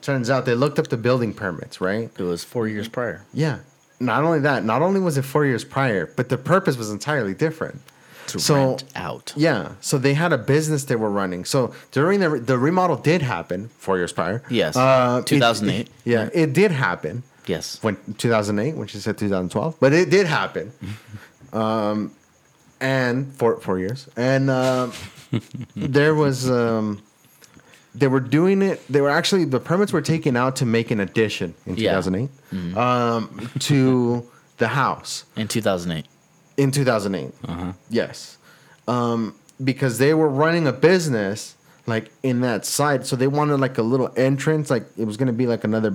turns 0.00 0.30
out 0.30 0.46
they 0.46 0.54
looked 0.54 0.78
up 0.78 0.88
the 0.88 0.96
building 0.96 1.34
permits, 1.34 1.82
right? 1.82 2.10
It 2.18 2.22
was 2.22 2.44
four 2.44 2.66
years 2.66 2.88
prior. 2.88 3.22
Yeah. 3.34 3.58
Not 4.00 4.24
only 4.24 4.38
that, 4.40 4.64
not 4.64 4.80
only 4.80 5.00
was 5.00 5.18
it 5.18 5.22
four 5.26 5.44
years 5.44 5.64
prior, 5.64 6.06
but 6.16 6.30
the 6.30 6.38
purpose 6.38 6.78
was 6.78 6.90
entirely 6.90 7.34
different. 7.34 7.82
To 8.28 8.38
So- 8.38 8.54
rent 8.54 8.84
out. 8.94 9.32
Yeah. 9.36 9.68
So 9.80 9.98
they 9.98 10.14
had 10.14 10.32
a 10.32 10.38
business 10.38 10.84
they 10.84 10.96
were 10.96 11.10
running. 11.10 11.44
So 11.44 11.72
during 11.92 12.20
the 12.20 12.28
the 12.38 12.58
remodel 12.58 12.96
did 12.96 13.22
happen 13.22 13.70
four 13.78 13.96
years 13.96 14.12
prior. 14.12 14.42
Yes. 14.50 14.76
Uh, 14.76 15.18
it- 15.20 15.26
2008. 15.26 15.88
yeah, 16.04 16.28
it 16.32 16.52
did 16.52 16.70
happen. 16.72 17.22
Yes. 17.46 17.78
When 17.82 17.96
2008, 18.18 18.76
when 18.76 18.88
she 18.88 18.98
said 18.98 19.16
2012, 19.16 19.76
but 19.80 19.92
it 19.92 20.10
did 20.10 20.26
happen. 20.26 20.72
um, 21.52 22.10
and 22.80 23.32
for 23.34 23.58
four 23.60 23.78
years, 23.78 24.08
and 24.16 24.50
um, 24.50 24.92
there 25.76 26.14
was 26.14 26.48
um, 26.50 27.00
they 27.94 28.06
were 28.08 28.20
doing 28.20 28.62
it. 28.62 28.80
They 28.88 29.00
were 29.00 29.10
actually 29.10 29.44
the 29.46 29.58
permits 29.60 29.92
were 29.92 30.02
taken 30.02 30.36
out 30.36 30.56
to 30.56 30.66
make 30.66 30.90
an 30.90 31.00
addition 31.00 31.54
in 31.66 31.76
Yeah. 31.76 32.00
2008 32.00 32.76
um, 32.76 33.50
to 33.60 34.28
the 34.58 34.68
house 34.68 35.24
In 35.36 35.48
2008. 35.48 36.04
In 36.58 36.70
2008. 36.70 37.32
Yes. 37.88 38.36
Um, 38.86 39.34
because 39.64 39.96
they 39.98 40.12
were 40.14 40.28
running 40.28 40.66
a 40.66 40.72
business 40.72 41.54
like 41.86 42.10
in 42.22 42.42
that 42.42 42.66
side. 42.66 43.06
So 43.06 43.16
they 43.16 43.26
wanted 43.28 43.58
like 43.60 43.78
a 43.78 43.82
little 43.82 44.12
entrance. 44.16 44.68
Like 44.70 44.84
it 44.98 45.04
was 45.06 45.16
going 45.16 45.28
to 45.28 45.32
be 45.32 45.46
like 45.46 45.64
another 45.64 45.90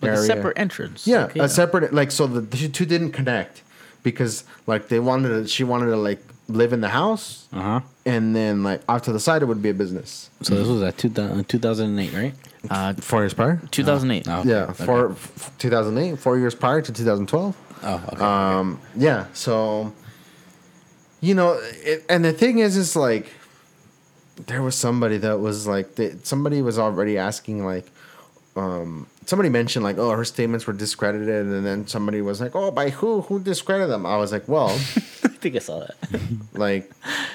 Like 0.00 0.10
area. 0.12 0.20
a 0.20 0.22
separate 0.24 0.58
entrance. 0.58 1.06
yeah, 1.06 1.24
Like, 1.24 1.36
a 1.36 1.48
separate, 1.48 1.92
like, 1.92 2.10
so 2.12 2.26
the, 2.26 2.40
the 2.40 2.68
two 2.68 2.84
didn't 2.86 3.10
connect 3.12 3.62
because 4.04 4.44
like 4.66 4.88
they 4.88 5.00
wanted 5.00 5.28
to, 5.30 5.48
she 5.48 5.64
wanted 5.64 5.86
to 5.86 5.96
like 5.96 6.22
live 6.48 6.72
in 6.72 6.80
the 6.80 6.88
house 6.88 7.46
Uh 7.52 7.60
huh. 7.62 7.80
and 8.04 8.34
then 8.36 8.62
like 8.62 8.82
off 8.88 9.02
to 9.02 9.12
the 9.12 9.20
side 9.20 9.42
it 9.42 9.46
would 9.46 9.62
be 9.62 9.70
a 9.70 9.74
business. 9.74 10.28
So 10.42 10.54
this 10.54 10.68
was 10.68 10.82
at 10.82 10.98
two, 10.98 11.12
uh, 11.16 11.42
2008, 11.48 12.12
right? 12.12 12.34
Uh, 12.70 12.94
Four 12.94 13.22
years 13.22 13.34
prior? 13.34 13.60
2008. 13.70 14.28
Oh, 14.28 14.42
Yeah, 14.44 14.64
okay. 14.70 14.84
four, 14.84 15.10
f- 15.12 15.52
2008, 15.58 16.18
four 16.18 16.38
years 16.38 16.54
prior 16.54 16.80
to 16.82 16.92
2012. 16.92 17.56
Oh, 17.84 18.02
okay. 18.12 18.22
Um, 18.24 18.80
yeah. 18.96 19.26
So, 19.32 19.92
you 21.22 21.34
know, 21.34 21.58
it, 21.62 22.04
and 22.10 22.22
the 22.24 22.32
thing 22.34 22.58
is, 22.58 22.76
is 22.76 22.94
like, 22.94 23.26
there 24.46 24.60
was 24.62 24.74
somebody 24.74 25.16
that 25.18 25.40
was 25.40 25.66
like, 25.66 25.94
they, 25.94 26.16
somebody 26.24 26.60
was 26.60 26.78
already 26.78 27.16
asking 27.16 27.64
like, 27.64 27.86
um, 28.56 29.06
somebody 29.24 29.48
mentioned 29.48 29.82
like, 29.84 29.96
oh, 29.96 30.10
her 30.10 30.24
statements 30.26 30.66
were 30.66 30.72
discredited, 30.74 31.46
and 31.46 31.64
then 31.64 31.86
somebody 31.86 32.20
was 32.20 32.38
like, 32.40 32.54
oh, 32.54 32.70
by 32.70 32.90
who? 32.90 33.22
Who 33.22 33.40
discredited 33.40 33.88
them? 33.90 34.04
I 34.04 34.16
was 34.18 34.30
like, 34.32 34.46
well, 34.48 34.68
I 34.70 35.28
think 35.42 35.56
I 35.56 35.60
saw 35.60 35.80
that. 35.80 35.96
like, 36.52 36.90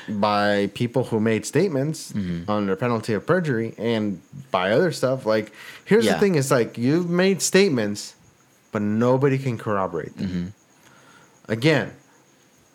by 0.10 0.70
people 0.76 1.06
who 1.06 1.20
made 1.20 1.46
statements 1.46 2.14
under 2.48 2.76
penalty 2.76 3.14
of 3.14 3.26
perjury 3.26 3.74
and 3.80 4.22
by 4.52 4.72
other 4.72 4.92
stuff. 4.92 5.26
Like, 5.26 5.52
here's 5.86 6.06
Yeah. 6.06 6.14
the 6.14 6.20
thing: 6.20 6.36
is 6.36 6.52
like 6.52 6.78
you've 6.78 7.10
made 7.10 7.42
statements, 7.42 8.16
but 8.72 8.82
nobody 8.82 9.38
can 9.40 9.58
corroborate 9.58 10.16
them. 10.18 10.54
Again, 11.50 11.94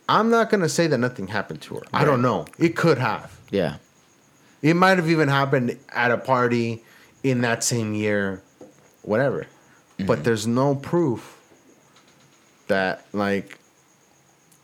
I'm 0.09 0.31
not 0.31 0.51
gonna 0.51 0.69
say 0.69 0.87
that 0.87 0.99
nothing 0.99 1.29
happened 1.29 1.63
to 1.63 1.77
her. 1.77 1.83
I 1.93 2.05
don't 2.05 2.23
know. 2.23 2.47
It 2.59 2.77
could 2.77 2.99
have. 2.99 3.39
Yeah. 3.51 3.77
It 4.61 4.75
might 4.75 4.99
have 4.99 5.09
even 5.09 5.29
happened 5.29 5.79
at 5.91 6.11
a 6.11 6.19
party 6.19 6.85
in 7.23 7.41
that 7.43 7.65
same 7.65 7.95
year, 7.95 8.43
whatever. 9.03 9.47
But 10.05 10.25
there's 10.25 10.47
no 10.49 10.75
proof 10.75 11.39
that 12.67 13.05
like 13.13 13.59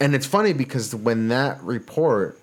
and 0.01 0.15
it's 0.15 0.27
funny 0.27 0.53
because 0.53 0.95
when 0.95 1.29
that 1.29 1.63
report 1.63 2.39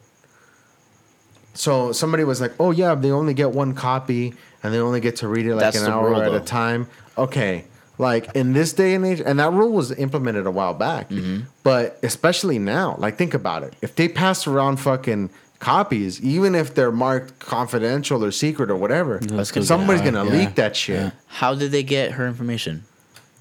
so 1.54 1.94
somebody 1.94 2.24
was 2.26 2.42
like, 2.42 2.54
"Oh 2.60 2.72
yeah, 2.72 2.96
they 2.96 3.12
only 3.12 3.34
get 3.34 3.52
one 3.52 3.74
copy 3.74 4.34
and 4.62 4.74
they 4.74 4.80
only 4.80 5.00
get 5.00 5.18
to 5.18 5.28
read 5.28 5.46
it 5.46 5.56
like 5.56 5.74
That's 5.74 5.82
an 5.82 5.92
hour 5.92 6.10
rule, 6.10 6.22
at 6.22 6.34
a 6.34 6.42
time." 6.42 6.88
Okay. 7.18 7.66
Like 7.98 8.34
in 8.36 8.54
this 8.54 8.74
day 8.74 8.94
and 8.96 9.06
age, 9.06 9.22
and 9.26 9.40
that 9.40 9.52
rule 9.54 9.72
was 9.72 9.92
implemented 9.92 10.46
a 10.46 10.52
while 10.52 10.74
back, 10.74 11.10
Mm-hmm. 11.10 11.44
but 11.64 11.98
especially 12.04 12.60
now, 12.60 12.96
like 13.00 13.18
think 13.18 13.34
about 13.34 13.64
it. 13.64 13.74
If 13.82 13.96
they 13.96 14.08
pass 14.10 14.48
around 14.48 14.78
fucking 14.78 15.30
copies, 15.60 16.22
even 16.22 16.56
if 16.56 16.76
they're 16.76 16.92
marked 16.92 17.40
confidential 17.40 18.24
or 18.24 18.32
secret 18.32 18.70
or 18.70 18.76
whatever, 18.76 19.20
That's 19.20 19.66
somebody's 19.68 20.02
gonna 20.02 20.26
yeah. 20.26 20.32
leak 20.32 20.56
that 20.56 20.76
shit. 20.76 21.00
Yeah. 21.00 21.12
How 21.28 21.56
did 21.56 21.72
they 21.72 21.84
get 21.84 22.12
her 22.12 22.28
information? 22.28 22.84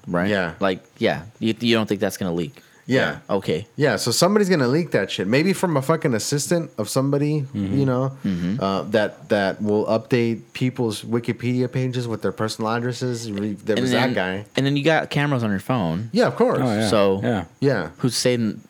Right. 0.07 0.29
Yeah. 0.29 0.53
Like, 0.59 0.83
yeah. 0.99 1.23
You, 1.39 1.53
you 1.59 1.75
don't 1.75 1.87
think 1.87 1.99
that's 1.99 2.17
gonna 2.17 2.33
leak? 2.33 2.61
Yeah. 2.87 3.19
Okay. 3.29 3.65
Yeah, 3.75 3.95
so 3.95 4.11
somebody's 4.11 4.47
gonna 4.49 4.67
leak 4.67 4.91
that 4.91 5.09
shit. 5.09 5.27
Maybe 5.27 5.53
from 5.53 5.75
a 5.75 5.81
fucking 5.81 6.13
assistant 6.13 6.69
of 6.77 6.87
somebody, 6.87 7.41
Mm-hmm. 7.41 7.77
you 7.79 7.85
know, 7.85 8.15
uh, 8.59 8.83
that 8.91 9.29
that 9.29 9.59
will 9.61 9.85
update 9.87 10.41
people's 10.53 11.01
Wikipedia 11.03 11.71
pages 11.71 12.07
with 12.07 12.21
their 12.21 12.31
personal 12.31 12.69
addresses. 12.71 13.25
There 13.33 13.75
was 13.75 13.91
then, 13.91 14.13
that 14.13 14.13
guy. 14.13 14.45
And 14.55 14.65
then 14.65 14.77
you 14.77 14.83
got 14.83 15.09
cameras 15.09 15.43
on 15.43 15.49
your 15.49 15.59
phone. 15.59 16.09
Yeah, 16.13 16.27
of 16.27 16.35
course. 16.35 16.59
oh, 16.61 16.65
yeah. 16.65 16.87
So- 16.89 17.21
yeah. 17.23 17.45
Yeah. 17.59 17.89
Who's 17.97 18.15
saying, 18.15 18.61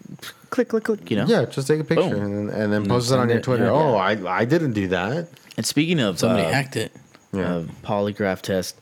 click, 0.49 0.69
click, 0.69 0.85
click. 0.85 1.11
You 1.11 1.17
know. 1.17 1.25
Yeah, 1.27 1.43
just 1.45 1.67
take 1.67 1.81
a 1.81 1.83
picture 1.83 2.09
Boom. 2.15 2.21
and, 2.23 2.49
and 2.51 2.71
then 2.71 2.81
And 2.83 2.87
post 2.87 3.11
it 3.11 3.19
on 3.19 3.27
your 3.27 3.39
it, 3.39 3.43
Twitter. 3.43 3.65
yeah. 3.65 3.71
Oh, 3.71 3.95
I 3.95 4.11
I 4.41 4.45
didn't 4.45 4.73
do 4.73 4.87
that. 4.89 5.27
And 5.57 5.65
speaking 5.65 5.99
of 5.99 6.19
Somebody 6.19 6.43
uh, 6.47 6.51
hacked 6.51 6.77
it. 6.77 6.93
Yeah. 7.33 7.41
uh, 7.57 7.63
polygraph 7.83 8.41
test, 8.41 8.79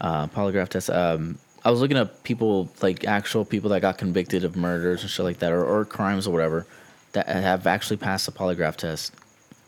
uh, 0.00 0.28
polygraph 0.28 0.68
test. 0.68 0.90
Um, 0.90 1.38
I 1.66 1.70
was 1.72 1.80
looking 1.80 1.96
up 1.96 2.22
people 2.22 2.70
like 2.80 3.04
actual 3.04 3.44
people 3.44 3.70
that 3.70 3.80
got 3.80 3.98
convicted 3.98 4.44
of 4.44 4.54
murders 4.56 5.02
and 5.02 5.10
shit 5.10 5.24
like 5.24 5.38
that, 5.40 5.50
or, 5.52 5.64
or 5.64 5.84
crimes 5.84 6.26
or 6.28 6.30
whatever, 6.30 6.64
that 7.12 7.26
have 7.26 7.66
actually 7.66 7.96
passed 7.96 8.24
the 8.26 8.32
polygraph 8.32 8.76
test. 8.76 9.12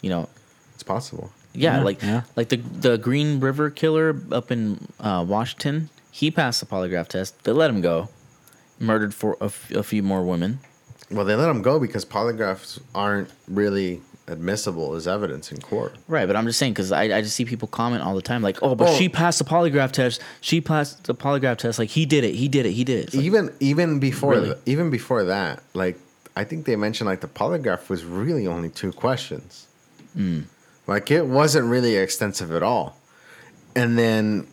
You 0.01 0.11
know, 0.11 0.29
It's 0.75 0.85
possible. 0.85 1.33
yeah, 1.55 1.79
Yeah, 1.79 1.83
like 1.83 2.01
yeah. 2.03 2.23
like 2.37 2.51
the 2.51 2.57
the 2.59 2.99
Green 2.99 3.41
River 3.41 3.69
killer 3.69 4.17
up 4.31 4.53
in 4.53 4.87
uh, 5.01 5.25
Washington. 5.27 5.91
He 6.13 6.31
passed 6.31 6.61
the 6.61 6.67
polygraph 6.67 7.09
test. 7.09 7.43
They 7.45 7.51
let 7.53 7.69
him 7.69 7.81
go. 7.81 8.09
Murdered 8.79 9.13
for 9.13 9.37
a, 9.41 9.47
f- 9.47 9.71
a 9.73 9.83
few 9.83 10.05
more 10.05 10.23
women. 10.23 10.61
Well, 11.11 11.25
they 11.25 11.35
let 11.35 11.49
him 11.51 11.63
go 11.63 11.81
because 11.81 12.05
polygraphs 12.05 12.81
aren't 12.95 13.31
really 13.49 14.03
admissible 14.29 14.95
as 14.95 15.09
evidence 15.09 15.51
in 15.51 15.61
court. 15.61 15.95
Right, 16.07 16.27
but 16.27 16.37
I'm 16.37 16.47
just 16.47 16.59
saying 16.59 16.73
because 16.75 16.93
I, 16.93 17.05
I 17.05 17.21
just 17.23 17.35
see 17.35 17.45
people 17.45 17.67
comment 17.67 18.03
all 18.03 18.15
the 18.15 18.23
time 18.23 18.43
like, 18.43 18.63
oh, 18.63 18.75
but 18.75 18.89
Oh. 18.91 18.95
she 18.95 19.09
passed 19.09 19.39
the 19.39 19.45
polygraph 19.45 19.91
test. 19.93 20.21
She 20.41 20.61
passed 20.61 21.05
the 21.05 21.15
polygraph 21.15 21.57
test. 21.57 21.79
Like 21.79 21.89
he 21.91 22.07
did 22.07 22.25
it. 22.25 22.35
He 22.35 22.47
did 22.49 22.67
it. 22.67 22.73
He 22.73 22.85
did 22.85 23.09
it. 23.09 23.15
Like, 23.15 23.25
even 23.25 23.51
even 23.61 23.99
before 23.99 24.33
Really? 24.33 24.47
th- 24.49 24.59
even 24.67 24.91
before 24.91 25.25
that, 25.25 25.63
like 25.75 25.99
I 26.37 26.45
think 26.45 26.67
they 26.67 26.77
mentioned 26.77 27.09
like 27.09 27.21
the 27.21 27.27
polygraph 27.29 27.89
was 27.89 28.05
really 28.05 28.47
only 28.47 28.69
two 28.69 28.93
questions. 28.93 29.67
Hmm. 30.15 30.43
Like 30.87 31.11
it 31.11 31.27
wasn't 31.27 31.67
really 31.67 31.97
extensive 31.97 32.53
at 32.53 32.63
all. 32.63 32.97
And 33.75 33.99
then 33.99 34.47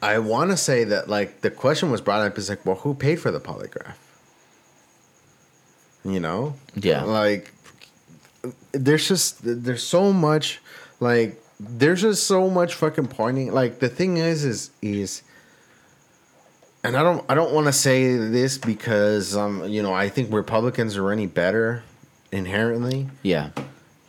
I 0.00 0.18
want 0.18 0.50
to 0.50 0.56
say 0.56 0.84
that 0.84 1.08
like 1.08 1.40
the 1.40 1.50
question 1.50 1.90
was 1.90 2.00
brought 2.00 2.20
up 2.26 2.38
is 2.38 2.48
like, 2.48 2.64
well, 2.64 2.76
who 2.76 2.94
paid 2.94 3.16
for 3.20 3.30
the 3.30 3.40
polygraph? 3.40 3.94
You 6.04 6.20
know? 6.20 6.54
Yeah. 6.74 7.02
Like 7.04 7.52
there's 8.72 9.06
just 9.08 9.38
there's 9.42 9.82
so 9.82 10.12
much 10.12 10.60
like 11.00 11.42
there's 11.60 12.02
just 12.02 12.24
so 12.26 12.48
much 12.48 12.74
fucking 12.74 13.08
pointing 13.08 13.52
like 13.52 13.80
the 13.80 13.88
thing 13.88 14.16
is 14.16 14.44
is 14.44 14.70
is 14.80 15.22
and 16.84 16.96
I 16.96 17.02
don't 17.02 17.24
I 17.28 17.34
don't 17.34 17.52
want 17.52 17.66
to 17.66 17.72
say 17.72 18.16
this 18.16 18.58
because 18.58 19.36
um 19.36 19.64
you 19.68 19.82
know 19.82 19.92
I 19.92 20.08
think 20.08 20.32
Republicans 20.32 20.96
are 20.96 21.10
any 21.10 21.26
better 21.26 21.82
inherently. 22.30 23.08
yeah, 23.22 23.50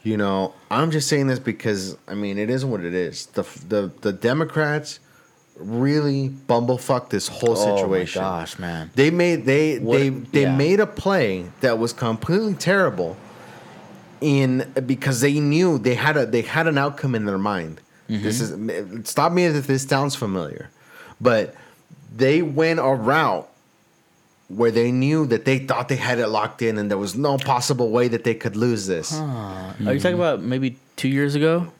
You 0.04 0.18
know, 0.18 0.54
I'm 0.70 0.92
just 0.92 1.08
saying 1.08 1.28
this 1.28 1.39
because 1.39 1.98
I 2.08 2.13
mean 2.15 2.38
it 2.38 2.50
is 2.50 2.63
what 2.65 2.82
it 2.82 2.94
is. 2.94 3.26
The 3.28 3.44
the 3.68 3.92
the 4.02 4.13
Democrats 4.13 5.00
really 5.56 6.30
bumblefuck 6.30 7.10
this 7.10 7.28
whole 7.28 7.56
situation. 7.56 8.22
Oh 8.22 8.26
gosh, 8.26 8.60
man. 8.60 8.92
They 8.96 9.10
made 9.10 9.46
they 9.46 9.80
What- 9.80 9.98
they 9.98 10.10
they 10.10 10.42
yeah. 10.44 10.56
made 10.56 10.80
a 10.80 10.88
play 10.88 11.46
that 11.62 11.80
was 11.80 11.92
completely 11.94 12.54
terrible 12.54 13.18
in 14.21 14.71
because 14.86 15.21
they 15.21 15.39
knew 15.39 15.77
they 15.77 15.95
had 15.95 16.17
a 16.17 16.25
they 16.25 16.41
had 16.41 16.67
an 16.67 16.77
outcome 16.77 17.15
in 17.15 17.25
their 17.25 17.38
mind. 17.38 17.82
Mm-hmm. 18.10 18.23
This 18.23 18.41
is 18.41 19.10
stop 19.10 19.32
me 19.32 19.45
if 19.45 19.67
this 19.67 19.84
sounds 19.84 20.15
familiar. 20.15 20.69
But 21.21 21.55
they 22.15 22.41
went 22.41 22.79
a 22.79 22.93
route 22.93 23.49
where 24.47 24.71
they 24.71 24.91
knew 24.91 25.27
that 25.27 25.45
they 25.45 25.60
thought 25.60 25.89
they 25.89 25.95
had 25.95 26.17
it 26.17 26.27
locked 26.27 26.62
in 26.62 26.77
and 26.77 26.89
there 26.89 26.97
was 26.97 27.15
no 27.15 27.38
possible 27.38 27.91
way 27.91 28.08
that 28.08 28.23
they 28.23 28.34
could 28.34 28.55
lose 28.55 28.88
this. 28.88 29.13
Are 29.13 29.75
you 29.79 29.86
hmm. 29.86 29.97
talking 29.97 30.15
about 30.15 30.41
maybe 30.41 30.77
two 30.95 31.08
years 31.08 31.36
ago? 31.36 31.71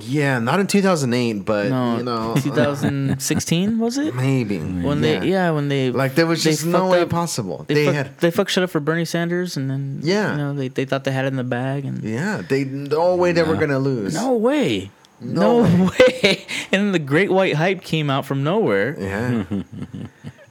Yeah, 0.00 0.38
not 0.38 0.60
in 0.60 0.66
2008, 0.66 1.44
but 1.44 1.68
No, 1.68 1.98
you 1.98 2.02
know, 2.04 2.34
2016 2.36 3.78
was 3.78 3.98
it? 3.98 4.14
maybe 4.14 4.58
When 4.58 5.02
they 5.02 5.26
yeah, 5.28 5.50
when 5.50 5.68
they 5.68 5.90
like 5.90 6.14
there 6.14 6.26
was 6.26 6.42
just 6.42 6.64
no 6.64 6.88
way 6.88 7.02
up- 7.02 7.10
possible. 7.10 7.64
They 7.68 7.74
They, 7.74 7.84
fuck, 7.86 7.94
had 7.94 8.18
they 8.18 8.30
fucked 8.30 8.50
shit 8.50 8.64
up 8.64 8.70
for 8.70 8.80
Bernie 8.80 9.04
Sanders, 9.04 9.58
and 9.58 9.68
then 9.70 10.00
Yeah. 10.02 10.32
you 10.32 10.36
know 10.38 10.54
they, 10.54 10.68
they 10.68 10.86
thought 10.86 11.04
they 11.04 11.12
had 11.12 11.26
it 11.26 11.28
in 11.28 11.36
the 11.36 11.44
bag, 11.44 11.84
and 11.84 12.02
yeah, 12.02 12.40
they 12.48 12.64
no 12.64 13.14
way 13.14 13.32
they 13.32 13.42
were 13.42 13.56
gonna 13.56 13.78
lose. 13.78 14.14
no 14.14 14.32
way, 14.32 14.90
no, 15.20 15.64
No 15.66 15.84
way. 15.98 16.46
And 16.72 16.82
then 16.86 16.92
the 16.92 16.98
Great 16.98 17.30
White 17.30 17.54
Hype 17.56 17.82
came 17.82 18.08
out 18.08 18.24
from 18.24 18.42
nowhere. 18.42 18.96
Yeah. 18.98 19.44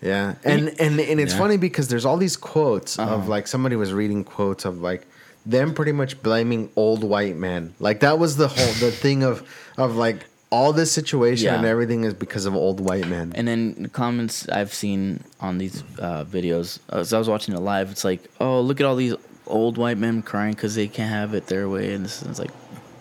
yeah. 0.02 0.36
And 0.44 0.70
and 0.80 1.00
and 1.00 1.20
it's 1.20 1.34
Yeah. 1.34 1.40
funny 1.40 1.58
because 1.58 1.88
there's 1.88 2.06
all 2.06 2.18
these 2.18 2.38
quotes 2.38 3.00
Uh-huh. 3.00 3.16
of 3.16 3.28
like 3.28 3.48
somebody 3.48 3.76
was 3.76 3.94
reading 3.94 4.24
quotes 4.24 4.64
of 4.64 4.78
like 4.80 5.08
them 5.46 5.74
pretty 5.74 5.92
much 5.92 6.22
blaming 6.24 6.70
old 6.76 7.04
white 7.04 7.36
men. 7.36 7.74
Like 7.80 8.00
that 8.02 8.20
was 8.20 8.38
the 8.38 8.48
whole 8.48 8.74
the 8.80 8.92
thing 8.92 9.24
of 9.24 9.44
of 9.78 9.96
like 9.96 10.26
all 10.50 10.72
this 10.72 10.92
situation 10.92 11.46
Yeah. 11.48 11.56
and 11.56 11.66
everything 11.66 12.04
is 12.04 12.14
because 12.14 12.46
of 12.46 12.56
old 12.56 12.80
white 12.80 13.08
men. 13.08 13.32
And 13.36 13.48
then 13.48 13.74
the 13.84 13.90
comments 13.90 14.48
I've 14.50 14.72
seen 14.74 15.24
on 15.40 15.58
these 15.58 15.84
uh, 15.98 16.26
videos, 16.26 16.78
as 16.90 17.12
I 17.12 17.18
was 17.18 17.28
watching 17.28 17.56
it 17.56 17.60
live, 17.60 17.90
it's 17.90 18.04
like, 18.06 18.22
oh, 18.40 18.62
look 18.62 18.80
at 18.80 18.86
all 18.86 18.96
these 18.96 19.16
old 19.48 19.80
white 19.80 19.98
men 19.98 20.22
crying 20.22 20.54
because 20.54 20.76
they 20.76 20.88
can't 20.88 21.10
have 21.10 21.34
it 21.34 21.48
their 21.48 21.68
way, 21.68 21.94
and 21.96 22.06
this 22.06 22.22
is 22.22 22.38
like, 22.38 22.52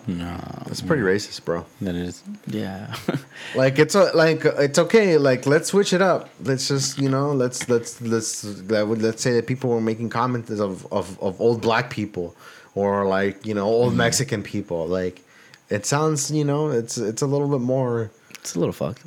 No, 0.05 0.37
That's 0.65 0.81
pretty 0.81 1.01
racist, 1.01 1.45
bro. 1.45 1.65
that 1.81 1.95
is. 1.95 2.23
yeah, 2.47 2.93
Like 3.55 3.79
it's 3.79 3.95
a, 3.95 4.11
like 4.15 4.43
it's 4.43 4.77
okay. 4.77 5.17
Like 5.17 5.45
let's 5.45 5.69
switch 5.69 5.93
it 5.93 6.01
up. 6.01 6.29
Let's 6.43 6.67
just 6.67 6.97
you 6.97 7.07
know 7.09 7.31
let's 7.31 7.69
let's 7.69 8.01
let's 8.01 8.41
that 8.41 8.87
would 8.87 9.01
let's 9.01 9.21
say 9.21 9.31
that 9.33 9.47
people 9.47 9.69
were 9.69 9.79
making 9.81 10.09
comments 10.09 10.49
of 10.59 10.85
of, 10.91 11.17
of 11.21 11.39
old 11.39 11.61
black 11.61 11.89
people 11.89 12.35
or 12.75 13.05
like 13.07 13.45
you 13.45 13.53
know 13.53 13.65
old 13.65 13.95
Mexican 13.95 14.43
people. 14.43 14.87
Like 14.87 15.21
it 15.69 15.85
sounds 15.85 16.29
you 16.31 16.43
know 16.43 16.69
it's 16.69 16.97
it's 16.97 17.21
a 17.21 17.27
little 17.27 17.47
bit 17.47 17.61
more. 17.61 18.11
it's 18.31 18.55
a 18.55 18.59
little 18.59 18.73
fucked. 18.73 19.03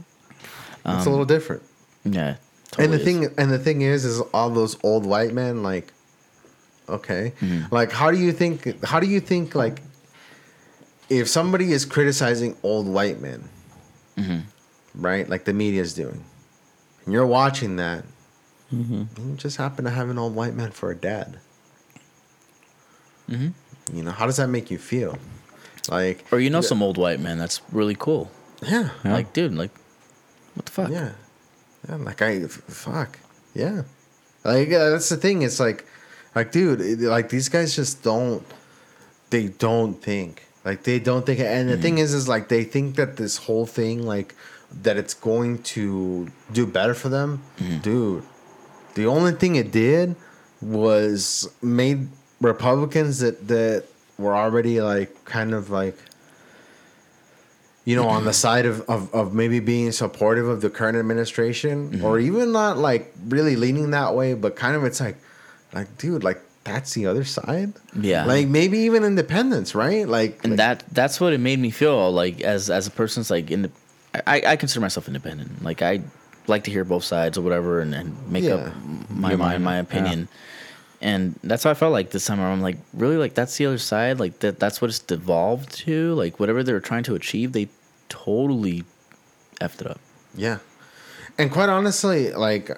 It's 0.87 1.05
a 1.05 1.11
little 1.11 1.27
different. 1.27 1.63
Yeah, 2.05 2.37
and 2.79 2.91
the 2.93 2.99
totally 2.99 3.05
thing 3.05 3.35
and 3.37 3.51
the 3.53 3.59
thing 3.59 3.83
is 3.83 4.05
is 4.07 4.21
all 4.33 4.49
those 4.51 4.77
old 4.83 5.05
white 5.05 5.35
men 5.35 5.63
like 5.63 5.93
okay 6.89 7.33
Mm-hmm. 7.41 7.75
like 7.75 7.91
how 7.93 8.11
do 8.13 8.17
you 8.19 8.33
think 8.33 8.83
how 8.85 9.01
do 9.01 9.07
you 9.09 9.21
think 9.21 9.55
like 9.55 9.83
if 11.09 11.29
somebody 11.29 11.73
is 11.73 11.85
criticizing 11.85 12.57
old 12.63 12.87
white 12.87 13.21
men 13.21 13.49
Mm-hmm. 14.17 14.41
right 15.03 15.29
like 15.29 15.45
the 15.45 15.53
media 15.53 15.83
is 15.83 15.93
doing 15.95 16.25
and 17.05 17.13
you're 17.15 17.27
watching 17.27 17.77
that 17.77 18.05
Mm-hmm. 18.73 19.03
you 19.31 19.37
just 19.37 19.59
happen 19.59 19.85
to 19.85 19.91
have 19.91 20.09
an 20.11 20.19
old 20.19 20.35
white 20.35 20.55
man 20.55 20.71
for 20.73 20.91
a 20.91 20.97
dad 20.97 21.39
Mm-hmm. 23.31 23.97
you 23.97 24.03
know 24.03 24.11
how 24.13 24.27
does 24.27 24.37
that 24.37 24.49
make 24.49 24.71
you 24.71 24.79
feel 24.79 25.19
like 25.91 26.25
or 26.33 26.39
you 26.41 26.49
know 26.51 26.61
some 26.61 26.83
old 26.83 26.97
white 26.99 27.21
man 27.21 27.39
that's 27.39 27.61
really 27.73 27.97
cool. 27.99 28.31
yeah 28.63 28.91
Yeah. 29.05 29.13
Like, 29.13 29.33
dude, 29.33 29.55
like, 29.55 29.71
what 30.55 30.65
the 30.67 30.73
fuck? 30.73 30.91
Yeah. 30.91 31.13
Yeah, 31.89 31.97
like 31.97 32.23
I 32.23 32.37
f- 32.43 32.51
fuck. 32.67 33.19
Yeah. 33.55 33.83
Like 34.45 34.69
uh, 34.73 34.91
that's 34.91 35.09
the 35.09 35.17
thing. 35.17 35.43
It's 35.43 35.61
like 35.61 35.85
like 36.35 36.51
dude, 36.53 36.81
it- 36.81 37.01
like 37.01 37.29
these 37.29 37.49
guys 37.49 37.77
just 37.77 38.03
don't 38.03 38.43
they 39.31 39.49
don't 39.49 39.95
think. 40.03 40.46
Like 40.67 40.83
they 40.83 40.99
don't 40.99 41.25
think 41.25 41.39
and 41.39 41.69
the 41.69 41.77
mm. 41.77 41.83
thing 41.83 41.99
is 41.99 42.13
is 42.13 42.27
like 42.29 42.49
they 42.49 42.65
think 42.65 42.97
that 42.97 43.17
this 43.17 43.37
whole 43.37 43.67
thing 43.67 44.05
like 44.05 44.35
that 44.83 44.97
it's 44.97 45.15
going 45.15 45.63
to 45.75 46.27
do 46.53 46.67
better 46.67 46.93
for 46.93 47.09
them. 47.09 47.41
Mm. 47.59 47.83
Dude, 47.83 48.25
the 48.95 49.07
only 49.07 49.31
thing 49.31 49.55
it 49.55 49.71
did 49.71 50.17
was 50.61 51.49
made 51.63 52.09
Republicans 52.41 53.21
that 53.21 53.47
that 53.47 53.85
were 54.19 54.35
already 54.35 54.81
like 54.81 55.25
kind 55.25 55.55
of 55.55 55.71
like 55.71 55.97
you 57.85 57.95
know, 57.95 58.09
on 58.09 58.25
the 58.25 58.31
mm-hmm. 58.31 58.35
side 58.35 58.67
of, 58.67 58.81
of, 58.91 59.15
of 59.15 59.33
maybe 59.33 59.61
being 59.61 59.93
supportive 59.93 60.49
of 60.49 60.61
the 60.61 60.69
current 60.69 60.99
administration, 60.99 62.03
or 62.03 62.17
mm-hmm. 62.17 62.27
even 62.27 62.51
not 62.51 62.79
like 62.79 63.15
really 63.29 63.55
leaning 63.55 63.93
that 63.93 64.17
way, 64.17 64.35
but 64.35 64.57
kind 64.57 64.75
of 64.75 64.83
it's 64.83 64.99
like, 64.99 65.17
like, 65.73 65.97
dude, 65.97 66.25
like 66.25 66.43
that's 66.67 66.93
the 66.95 67.07
other 67.07 67.25
side. 67.25 67.73
Yeah. 67.99 68.27
Like 68.27 68.49
maybe 68.49 68.79
even 68.81 69.05
independence, 69.05 69.75
right? 69.75 70.07
Like, 70.07 70.43
and 70.45 70.53
like- 70.53 70.59
that 70.59 70.85
that's 70.93 71.21
what 71.21 71.33
it 71.33 71.39
made 71.41 71.59
me 71.61 71.71
feel 71.71 72.11
like 72.13 72.41
as 72.43 72.69
as 72.71 72.87
a 72.87 72.91
person's 72.91 73.31
like 73.31 73.51
in 73.51 73.63
the 73.63 73.71
I, 74.27 74.43
I 74.53 74.57
consider 74.57 74.81
myself 74.81 75.09
independent 75.09 75.63
like 75.63 75.83
i 75.83 76.01
like 76.47 76.65
to 76.65 76.71
hear 76.71 76.85
both 76.85 77.05
sides 77.05 77.37
or 77.37 77.43
whatever 77.43 77.81
and, 77.81 77.95
and 77.95 78.17
make 78.33 78.45
Yeah. 78.45 78.55
up 78.55 78.73
my 79.11 79.31
Your 79.31 79.39
mind 79.39 79.39
mind, 79.39 79.65
my 79.65 79.75
yeah. 79.75 79.81
opinion 79.89 80.29
and 81.03 81.39
that's 81.45 81.65
how 81.65 81.71
i 81.71 81.75
felt 81.75 81.93
like 81.93 82.09
this 82.13 82.25
time 82.25 82.41
around. 82.41 82.53
i'm 82.55 82.63
like 82.63 82.79
really 82.95 83.19
like 83.19 83.35
that's 83.35 83.59
the 83.59 83.67
other 83.67 83.77
side 83.77 84.19
like 84.19 84.39
that 84.41 84.59
that's 84.59 84.81
what 84.81 84.89
it's 84.89 85.01
devolved 85.01 85.69
to 85.85 86.15
like 86.15 86.41
whatever 86.41 86.63
they 86.63 86.73
were 86.73 86.81
trying 86.81 87.03
to 87.03 87.15
achieve 87.15 87.53
they 87.53 87.69
totally 88.09 88.85
effed 89.61 89.83
it 89.83 89.87
up 89.87 90.01
Yeah. 90.35 90.59
And 91.39 91.51
quite 91.53 91.69
honestly, 91.69 92.33
like, 92.33 92.71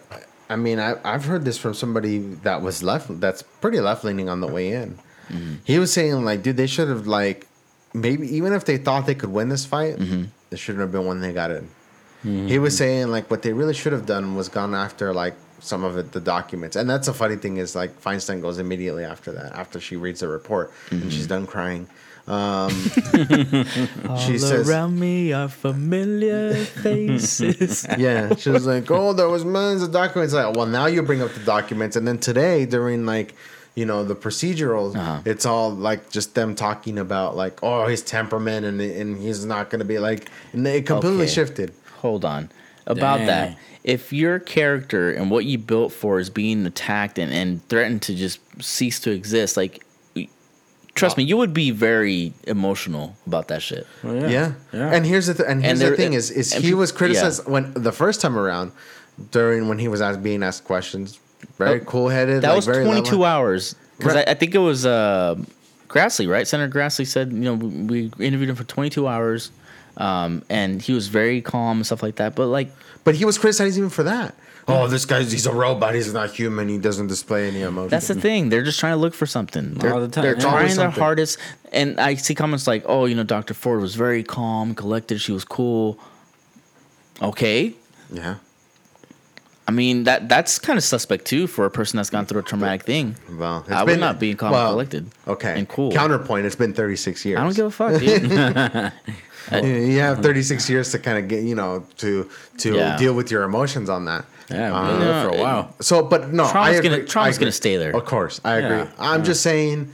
I 0.48 0.56
mean, 0.56 0.78
I, 0.80 0.96
I've 1.04 1.24
heard 1.24 1.44
this 1.44 1.58
from 1.58 1.74
somebody 1.74 2.18
that 2.18 2.62
was 2.62 2.82
left, 2.82 3.20
that's 3.20 3.42
pretty 3.42 3.80
left 3.80 4.04
leaning 4.04 4.28
on 4.28 4.40
the 4.40 4.46
way 4.46 4.72
in. 4.72 4.98
Mm-hmm. 5.28 5.54
He 5.64 5.78
was 5.78 5.92
saying, 5.92 6.24
like, 6.24 6.42
dude, 6.42 6.56
they 6.56 6.66
should 6.66 6.88
have, 6.88 7.06
like, 7.06 7.46
maybe 7.92 8.26
even 8.37 8.52
if 8.52 8.64
they 8.64 8.78
thought 8.78 9.06
they 9.06 9.14
could 9.14 9.30
win 9.30 9.50
this 9.50 9.66
fight, 9.66 9.96
mm-hmm. 9.96 10.24
it 10.50 10.58
shouldn't 10.58 10.80
have 10.80 10.92
been 10.92 11.06
when 11.06 11.20
they 11.20 11.32
got 11.32 11.50
in. 11.50 11.64
Mm-hmm. 12.24 12.46
He 12.46 12.58
was 12.58 12.76
saying, 12.76 13.08
like, 13.08 13.30
what 13.30 13.42
they 13.42 13.52
really 13.52 13.74
should 13.74 13.92
have 13.92 14.06
done 14.06 14.37
was 14.37 14.48
gone 14.48 14.74
after, 14.74 15.12
like, 15.12 15.34
some 15.61 15.84
of 15.84 15.99
it, 15.99 16.12
the 16.12 16.20
documents. 16.20 16.76
And 16.76 16.88
that's 16.88 17.09
a 17.09 17.12
funny 17.12 17.36
thing 17.36 17.59
is, 17.59 17.76
like, 17.76 18.01
Feinstein 18.01 18.40
goes 18.40 18.59
immediately 18.59 19.05
after 19.05 19.32
that, 19.32 19.53
after 19.53 19.80
she 19.80 19.96
reads 19.96 20.20
the 20.20 20.28
report 20.28 20.72
and 20.90 21.12
she's 21.12 21.26
done 21.26 21.46
crying. 21.46 21.88
Um, 22.29 22.70
she 23.16 23.89
all 24.09 24.39
says, 24.39 24.68
around 24.68 24.99
me 25.01 25.33
are 25.33 25.49
familiar 25.49 26.55
faces 26.55 27.87
Yeah, 27.99 28.35
she 28.37 28.51
was 28.51 28.66
like, 28.66 28.91
"Oh, 28.91 29.12
there 29.14 29.29
was 29.29 29.45
millions 29.45 29.83
of 29.83 29.93
documents." 29.93 30.35
Like, 30.35 30.55
well, 30.55 30.66
now 30.66 30.87
you 30.87 31.03
bring 31.03 31.22
up 31.22 31.33
the 31.33 31.41
documents, 31.41 31.97
and 31.97 32.07
then 32.07 32.18
today 32.18 32.66
during 32.66 33.07
like, 33.07 33.35
you 33.74 33.87
know, 33.87 34.05
the 34.05 34.14
procedurals, 34.14 34.95
Uh-huh. 34.95 35.22
it's 35.24 35.47
all 35.47 35.70
like 35.70 36.11
just 36.11 36.35
them 36.35 36.55
talking 36.55 36.99
about 36.99 37.35
like, 37.37 37.62
oh, 37.62 37.87
his 37.87 38.03
temperament, 38.03 38.66
and 38.66 38.81
and 38.81 39.16
he's 39.18 39.45
not 39.47 39.70
gonna 39.70 39.85
be 39.85 39.99
like, 39.99 40.29
and 40.53 40.66
it 40.66 40.85
completely 40.87 41.22
Okay. 41.24 41.33
shifted. 41.33 41.72
hold 42.01 42.24
on 42.24 42.51
about 42.87 43.18
Dang. 43.18 43.26
that 43.26 43.59
if 43.85 44.12
your 44.12 44.39
character 44.39 45.11
and 45.12 45.31
what 45.31 45.45
you 45.45 45.59
built 45.59 45.93
for 45.93 46.18
is 46.18 46.31
being 46.31 46.64
attacked 46.66 47.18
and, 47.18 47.33
and 47.33 47.66
threatened 47.68 48.01
to 48.03 48.14
just 48.14 48.41
cease 48.62 48.99
to 49.01 49.11
exist 49.11 49.57
like 49.57 49.85
trust 50.99 51.16
me 51.16 51.24
you 51.24 51.36
would 51.36 51.55
be 51.55 51.70
very 51.70 52.32
emotional 52.46 53.14
about 53.26 53.49
that 53.49 53.62
shit 53.62 53.86
Well, 54.03 54.30
Yeah, 54.30 54.53
yeah. 54.72 54.94
And 54.94 55.07
here's 55.07 55.26
the 55.26 55.34
th- 55.34 55.49
and 55.49 55.64
here's 55.64 55.78
there- 55.80 55.90
the 55.90 55.96
thing 55.96 56.12
is 56.14 56.30
is 56.30 56.53
he 56.53 56.70
peop- 56.70 56.78
was 56.78 56.90
yeah. 56.92 56.99
criticized 56.99 57.46
when 57.46 57.72
the 57.74 57.92
first 57.92 58.20
time 58.20 58.36
around, 58.38 58.72
during 59.30 59.68
when 59.68 59.78
he 59.78 59.88
was 59.88 60.01
asked, 60.01 60.22
being 60.22 60.42
asked 60.42 60.64
questions 60.64 61.18
very 61.57 61.80
cool 61.86 62.09
headed. 62.09 62.42
That 62.42 62.49
like, 62.49 62.57
was 62.57 62.66
very 62.66 62.84
22 62.84 63.11
level- 63.11 63.24
hours. 63.24 63.74
Because 63.99 64.14
Right. 64.14 64.28
I, 64.28 64.32
I 64.32 64.34
think 64.34 64.55
it 64.55 64.59
was 64.70 64.86
uh, 64.86 65.34
Grassley, 65.88 66.28
right? 66.28 66.46
Senator 66.46 66.70
Grassley 66.72 67.07
said, 67.07 67.32
you 67.32 67.40
know, 67.49 67.55
we 67.55 68.11
we 68.18 68.26
interviewed 68.26 68.51
him 68.51 68.57
for 68.57 68.64
22 68.64 69.07
hours, 69.09 69.51
um, 69.96 70.42
and 70.49 70.80
he 70.82 70.92
was 70.92 71.09
very 71.09 71.40
calm 71.42 71.78
and 71.78 71.86
stuff 71.86 72.03
like 72.03 72.16
that. 72.16 72.34
But 72.36 72.46
like, 72.46 72.70
But 73.05 73.14
he 73.16 73.24
was 73.24 73.38
criticized 73.38 73.76
even 73.78 73.90
for 73.90 74.05
that. 74.05 74.34
Oh, 74.70 74.86
this 74.86 75.06
guy's 75.06 75.32
he's 75.32 75.46
a 75.46 75.52
robot. 75.52 75.94
He's 75.94 76.12
not 76.12 76.30
human. 76.30 76.68
He 76.68 76.76
doesn't 76.78 77.06
display 77.06 77.48
any 77.48 77.62
emotion. 77.62 77.88
that's 77.88 78.08
the 78.08 78.14
thing. 78.14 78.50
They're 78.50 78.62
just 78.62 78.78
trying 78.78 78.92
to 78.92 78.98
look 78.98 79.14
for 79.14 79.24
something. 79.26 79.74
They're, 79.74 79.94
All 79.94 80.00
the 80.00 80.08
time. 80.08 80.22
they're 80.24 80.34
It's 80.34 80.44
always 80.44 80.74
trying 80.74 80.90
their 80.90 81.00
hardest. 81.02 81.38
And 81.72 81.98
I 81.98 82.14
see 82.16 82.34
comments 82.34 82.66
like, 82.66 82.82
oh, 82.86 83.06
you 83.06 83.14
know, 83.14 83.24
Dr. 83.24 83.54
Ford 83.54 83.80
was 83.80 83.94
very 83.94 84.22
calm, 84.22 84.74
collected. 84.74 85.20
She 85.22 85.32
was 85.32 85.44
cool. 85.44 85.98
Okay. 87.22 87.74
yeah. 88.12 88.36
I 89.66 89.70
mean, 89.70 90.04
that 90.04 90.30
that's 90.30 90.58
kind 90.58 90.78
of 90.78 90.82
suspect 90.84 91.26
too 91.26 91.46
for 91.46 91.66
a 91.66 91.70
person 91.70 91.98
that's 91.98 92.08
gone 92.08 92.24
through 92.24 92.40
a 92.40 92.42
traumatic 92.42 92.84
thing. 92.84 93.16
Well, 93.38 93.60
it's 93.60 93.70
I 93.70 93.84
would 93.84 94.00
not 94.00 94.18
be 94.18 94.34
calm 94.34 94.54
and 94.54 94.68
collected 94.70 95.10
Okay. 95.26 95.58
and 95.58 95.68
cool. 95.68 95.92
Counterpoint. 95.92 96.46
It's 96.46 96.56
been 96.56 96.72
36 96.72 97.24
years. 97.26 97.38
I 97.38 97.42
don't 97.44 97.54
give 97.54 97.66
a 97.66 97.70
fuck, 97.70 98.00
dude. 98.00 98.30
You, 98.30 99.68
you 99.92 99.98
have 100.00 100.20
36 100.22 100.70
years 100.70 100.90
to 100.92 100.98
kind 100.98 101.18
of 101.18 101.28
get, 101.28 101.42
you 101.44 101.54
know, 101.54 101.84
to 101.98 102.30
to 102.58 102.74
Yeah. 102.76 102.96
deal 102.96 103.12
with 103.12 103.30
your 103.30 103.42
emotions 103.42 103.90
on 103.90 104.06
that. 104.06 104.24
Yeah, 104.51 104.74
Uh, 104.74 104.90
been 104.90 105.01
there 105.01 105.28
for 105.30 105.36
a 105.36 105.40
while. 105.40 105.74
So, 105.80 106.03
but 106.03 106.32
no, 106.32 106.49
Trauma's 106.51 106.74
I 106.76 106.78
agree. 106.78 106.88
gonna- 106.90 107.03
trauma's 107.05 107.34
I 107.34 107.36
agree. 107.36 107.44
gonna 107.46 107.53
stay 107.53 107.76
there. 107.76 107.94
Of 107.96 108.05
course, 108.05 108.40
I 108.44 108.57
agree. 108.57 108.78
Yeah, 108.78 108.86
I'm 108.99 109.24
just 109.24 109.42
saying, 109.42 109.92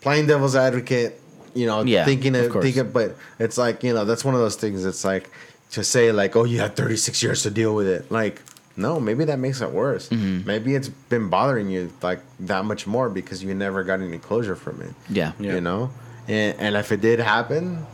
playing 0.00 0.26
devil's 0.26 0.56
advocate. 0.56 1.20
You 1.54 1.66
know, 1.66 1.82
Yeah, 1.84 2.04
thinking 2.04 2.34
of 2.34 2.46
of 2.46 2.52
course. 2.52 2.64
thinking, 2.64 2.90
but 2.90 3.16
it's 3.38 3.56
like 3.56 3.84
you 3.84 3.94
know 3.94 4.04
that's 4.04 4.24
one 4.24 4.34
of 4.34 4.40
those 4.40 4.56
things. 4.56 4.84
It's 4.84 5.04
like 5.04 5.30
to 5.72 5.84
say 5.84 6.10
like, 6.12 6.34
oh, 6.36 6.44
you 6.44 6.58
had 6.60 6.74
36 6.76 7.22
years 7.22 7.42
to 7.44 7.50
deal 7.50 7.74
with 7.74 7.86
it. 7.86 8.10
Like, 8.10 8.42
no, 8.76 8.98
maybe 8.98 9.24
that 9.26 9.38
makes 9.38 9.60
it 9.60 9.70
worse. 9.70 10.08
Mm-hmm. 10.08 10.46
Maybe 10.46 10.74
it's 10.74 10.88
been 10.88 11.28
bothering 11.28 11.68
you 11.70 11.92
like 12.02 12.20
that 12.40 12.64
much 12.64 12.86
more 12.88 13.08
because 13.08 13.42
you 13.44 13.54
never 13.54 13.84
got 13.84 14.00
any 14.00 14.18
closure 14.18 14.56
from 14.56 14.82
it. 14.82 14.90
yeah. 15.08 15.32
You 15.38 15.60
know, 15.60 15.90
and, 16.26 16.58
and 16.58 16.74
if 16.76 16.90
it 16.90 17.00
did 17.00 17.20
happen, 17.20 17.86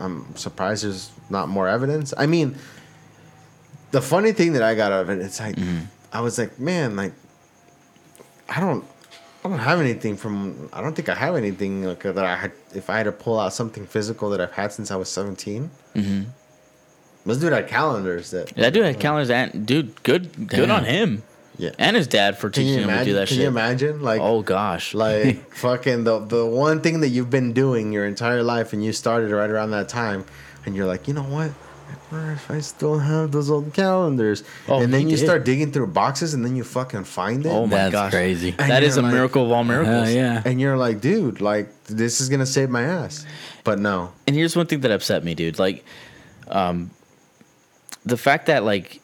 I'm 0.00 0.24
surprised 0.36 0.84
there's 0.84 1.10
not 1.30 1.48
more 1.48 1.68
evidence. 1.68 2.12
I 2.16 2.26
mean, 2.26 2.56
the 3.92 4.02
funny 4.02 4.32
thing 4.32 4.54
that 4.54 4.62
I 4.62 4.74
got 4.74 4.90
out 4.90 5.02
of 5.02 5.10
it, 5.10 5.20
it's 5.20 5.38
like 5.38 5.56
I 6.12 6.20
was 6.20 6.38
like, 6.38 6.58
man, 6.58 6.96
like 6.96 7.12
I 8.48 8.60
don't, 8.60 8.84
I 9.44 9.48
don't 9.48 9.58
have 9.58 9.80
anything 9.80 10.16
from. 10.16 10.68
I 10.72 10.80
don't 10.80 10.94
think 10.94 11.08
I 11.08 11.14
have 11.14 11.36
anything 11.36 11.84
like 11.84 12.02
that. 12.02 12.18
I 12.18 12.36
had 12.36 12.52
if 12.74 12.90
I 12.90 12.96
had 12.96 13.04
to 13.04 13.12
pull 13.12 13.38
out 13.38 13.52
something 13.52 13.86
physical 13.86 14.30
that 14.30 14.40
I've 14.40 14.52
had 14.52 14.72
since 14.72 14.90
I 14.90 14.96
was 14.96 15.08
17. 15.08 15.70
Mm-hmm. 15.94 16.22
Let's 17.24 17.40
do 17.40 17.50
that 17.50 17.68
calendars 17.68 18.30
that. 18.32 18.48
That 18.56 18.72
dude 18.72 18.84
had 18.84 18.98
calendars 18.98 19.30
and 19.30 19.66
dude, 19.66 20.02
good 20.02 20.48
good 20.48 20.70
on 20.70 20.84
him. 20.84 21.22
Yeah. 21.58 21.70
And 21.78 21.96
his 21.96 22.06
dad 22.06 22.38
for 22.38 22.48
teaching 22.48 22.74
you 22.74 22.88
him 22.88 22.98
to 22.98 23.04
do 23.04 23.12
that 23.14 23.28
shit. 23.28 23.36
Can 23.36 23.36
shit. 23.36 23.42
you 23.42 23.48
imagine? 23.48 24.00
Like, 24.00 24.20
oh 24.20 24.42
gosh. 24.42 24.94
like 24.94 25.54
fucking 25.54 26.04
the 26.04 26.18
the 26.18 26.46
one 26.46 26.80
thing 26.80 27.00
that 27.00 27.08
you've 27.08 27.30
been 27.30 27.52
doing 27.52 27.92
your 27.92 28.06
entire 28.06 28.42
life 28.42 28.72
and 28.72 28.82
you 28.84 28.92
started 28.92 29.30
right 29.30 29.50
around 29.50 29.70
that 29.72 29.88
time 29.88 30.24
and 30.64 30.74
you're 30.74 30.86
like 30.86 31.06
you 31.06 31.14
know 31.14 31.22
what 31.22 31.50
I 31.50 31.54
wonder 32.12 32.32
if 32.32 32.50
I 32.50 32.60
still 32.60 32.98
have 32.98 33.32
those 33.32 33.50
old 33.50 33.72
calendars 33.74 34.44
Oh, 34.68 34.80
and 34.82 34.92
then 34.92 35.08
you 35.08 35.16
did. 35.16 35.24
start 35.24 35.44
digging 35.44 35.72
through 35.72 35.88
boxes 35.88 36.34
and 36.34 36.44
then 36.44 36.54
you 36.56 36.64
fucking 36.64 37.04
find 37.04 37.44
it 37.46 37.48
Oh 37.48 37.66
my 37.66 37.76
That's 37.76 37.92
gosh. 37.92 38.12
crazy. 38.12 38.54
And 38.58 38.70
that 38.70 38.82
is 38.82 38.96
a 38.96 39.02
like, 39.02 39.12
miracle 39.12 39.44
of 39.44 39.50
all 39.50 39.64
Hell 39.64 39.82
miracles. 39.84 40.12
yeah. 40.14 40.42
and 40.44 40.60
you're 40.60 40.76
like 40.76 41.00
dude 41.00 41.40
like 41.40 41.68
this 41.84 42.20
is 42.20 42.28
gonna 42.28 42.46
save 42.46 42.68
my 42.70 42.82
ass 42.82 43.24
but 43.64 43.78
no 43.78 44.12
And 44.26 44.36
here's 44.36 44.54
one 44.56 44.66
thing 44.66 44.80
that 44.80 44.90
upset 44.90 45.24
me, 45.24 45.34
dude. 45.34 45.58
Like, 45.58 45.84
um, 46.48 46.90
the 48.04 48.16
fact 48.16 48.46
that 48.46 48.64
like 48.64 49.00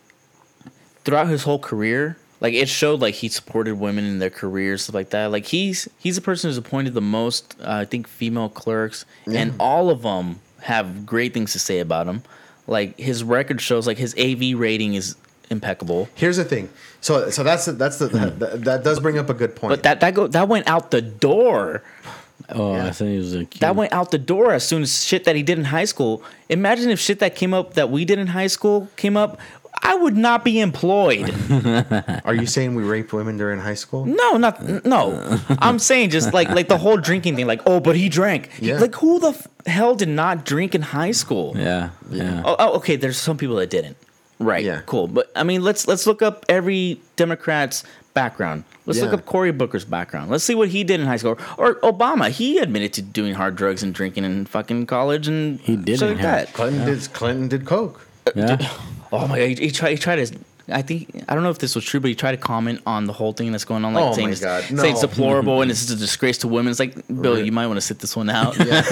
throughout 1.04 1.28
his 1.28 1.42
whole 1.44 1.58
career, 1.58 2.16
like 2.40 2.54
it 2.54 2.68
showed 2.68 3.00
like 3.00 3.14
he 3.14 3.28
supported 3.28 3.76
women 3.76 4.04
in 4.04 4.18
their 4.18 4.30
careers, 4.30 4.82
stuff 4.82 4.94
like 4.94 5.10
that. 5.10 5.26
Like 5.30 5.46
he's 5.46 5.88
he's 5.98 6.16
the 6.16 6.20
person 6.22 6.48
who's 6.50 6.56
appointed 6.58 6.94
the 6.94 7.00
most, 7.00 7.56
uh, 7.60 7.64
I 7.82 7.84
think, 7.84 8.06
female 8.08 8.48
clerks, 8.48 9.04
and 9.26 9.54
all 9.60 9.90
of 9.90 10.02
them 10.02 10.40
have 10.62 11.06
great 11.06 11.32
things 11.34 11.52
to 11.52 11.58
say 11.58 11.78
about 11.78 12.06
him. 12.08 12.22
Like 12.68 12.98
his 12.98 13.24
record 13.24 13.60
shows, 13.60 13.86
like 13.86 13.98
his 13.98 14.14
AV 14.18 14.58
rating 14.58 14.94
is 14.94 15.16
impeccable. 15.50 16.08
here's 16.14 16.36
the 16.36 16.44
thing 16.44 16.68
so 17.00 17.30
so 17.30 17.42
that's 17.42 17.64
the, 17.64 17.72
that's 17.72 17.98
the 17.98 18.08
mm-hmm. 18.08 18.38
that, 18.38 18.64
that 18.64 18.84
does 18.84 19.00
bring 19.00 19.18
up 19.18 19.30
a 19.30 19.34
good 19.34 19.56
point 19.56 19.70
But 19.70 19.82
that 19.84 20.00
that 20.00 20.14
go 20.14 20.26
that 20.26 20.48
went 20.48 20.68
out 20.68 20.90
the 20.90 21.00
door. 21.00 21.82
Oh, 22.50 22.74
Yeah. 22.74 22.86
I 22.86 22.90
think 22.92 23.10
he 23.10 23.18
was 23.18 23.34
a 23.34 23.44
kid. 23.44 23.60
That 23.60 23.76
went 23.76 23.92
out 23.92 24.10
the 24.10 24.18
door 24.18 24.52
as 24.52 24.66
soon 24.66 24.82
as 24.82 25.04
shit 25.04 25.24
that 25.24 25.36
he 25.36 25.42
did 25.42 25.58
in 25.58 25.66
high 25.66 25.84
school. 25.84 26.22
Imagine 26.48 26.90
if 26.90 26.98
shit 26.98 27.18
that 27.18 27.34
came 27.34 27.52
up 27.52 27.74
that 27.74 27.90
we 27.90 28.04
did 28.04 28.18
in 28.18 28.28
high 28.28 28.46
school 28.46 28.88
came 28.96 29.16
up. 29.16 29.38
I 29.82 29.94
would 29.94 30.16
not 30.16 30.44
be 30.44 30.60
employed. 30.60 31.34
are 32.24 32.34
you 32.34 32.46
saying 32.46 32.74
we 32.74 32.82
raped 32.82 33.12
women 33.12 33.36
during 33.36 33.58
high 33.60 33.74
school 33.74 34.04
No, 34.06 34.36
not 34.36 34.84
no. 34.84 35.38
I'm 35.58 35.78
saying 35.78 36.10
just 36.10 36.34
like 36.34 36.48
like 36.50 36.68
the 36.68 36.78
whole 36.78 36.96
drinking 36.96 37.36
thing. 37.36 37.46
Like, 37.46 37.62
oh, 37.66 37.80
but 37.80 37.96
he 37.96 38.08
drank. 38.08 38.50
Yeah. 38.60 38.78
Like, 38.78 38.94
who 38.96 39.18
the 39.20 39.30
f- 39.30 39.46
hell 39.66 39.94
did 39.94 40.08
not 40.08 40.44
drink 40.44 40.74
in 40.74 40.82
high 40.82 41.12
school? 41.12 41.54
Yeah, 41.56 41.90
yeah. 42.10 42.42
Oh, 42.44 42.56
oh, 42.58 42.76
okay. 42.76 42.96
There's 42.96 43.18
some 43.18 43.36
people 43.36 43.56
that 43.56 43.70
didn't. 43.70 43.96
Right. 44.38 44.64
Yeah. 44.64 44.82
Cool. 44.86 45.08
But 45.08 45.32
I 45.34 45.42
mean, 45.42 45.62
let's 45.62 45.88
let's 45.88 46.06
look 46.06 46.22
up 46.22 46.44
every 46.48 47.00
Democrat's 47.16 47.84
background. 48.14 48.64
Let's 48.86 49.00
look 49.00 49.12
up 49.12 49.26
Cory 49.26 49.52
Booker's 49.52 49.84
background. 49.84 50.30
Let's 50.30 50.44
see 50.44 50.54
what 50.54 50.68
he 50.68 50.82
did 50.84 51.00
in 51.00 51.06
high 51.06 51.16
school. 51.16 51.38
Or 51.56 51.76
Obama. 51.80 52.30
He 52.30 52.58
admitted 52.58 52.92
to 52.94 53.02
doing 53.02 53.34
hard 53.34 53.56
drugs 53.56 53.82
and 53.82 53.94
drinking 53.94 54.24
in 54.24 54.46
fucking 54.46 54.86
college 54.86 55.28
and 55.28 55.60
He 55.60 55.76
didn't 55.76 56.08
like 56.08 56.22
that. 56.22 56.52
Clinton 56.52 56.86
did 56.86 57.12
Clinton 57.12 57.48
did 57.48 57.64
coke 57.64 58.06
uh, 58.26 58.32
yeah. 58.34 58.56
Oh 59.12 59.26
my 59.26 59.38
god, 59.38 59.48
he, 59.48 59.54
he 59.66 59.70
tried. 59.70 59.90
He 59.92 59.96
tried 59.98 60.26
to. 60.26 60.38
I 60.70 60.82
think 60.82 61.24
I 61.26 61.34
don't 61.34 61.42
know 61.44 61.48
if 61.48 61.56
this 61.60 61.74
was 61.74 61.82
true, 61.82 61.98
but 61.98 62.08
he 62.08 62.14
tried 62.14 62.32
to 62.32 62.36
comment 62.36 62.82
on 62.84 63.06
the 63.06 63.12
whole 63.14 63.32
thing 63.32 63.52
that's 63.52 63.64
going 63.64 63.86
on, 63.86 63.94
like 63.94 64.04
Oh 64.04 64.12
saying, 64.12 64.28
my 64.28 64.32
it's, 64.32 64.40
God, 64.42 64.64
saying 64.64 64.92
it's 64.92 65.00
deplorable 65.00 65.62
and 65.62 65.70
it's 65.70 65.88
a 65.90 65.96
disgrace 65.96 66.36
to 66.38 66.48
women. 66.48 66.70
It's 66.70 66.78
like, 66.78 66.94
Bill, 67.08 67.36
Right. 67.36 67.44
you 67.46 67.52
might 67.52 67.68
want 67.68 67.78
to 67.78 67.80
sit 67.80 68.00
this 68.00 68.14
one 68.14 68.28
out. 68.28 68.54
yeah 68.66 68.82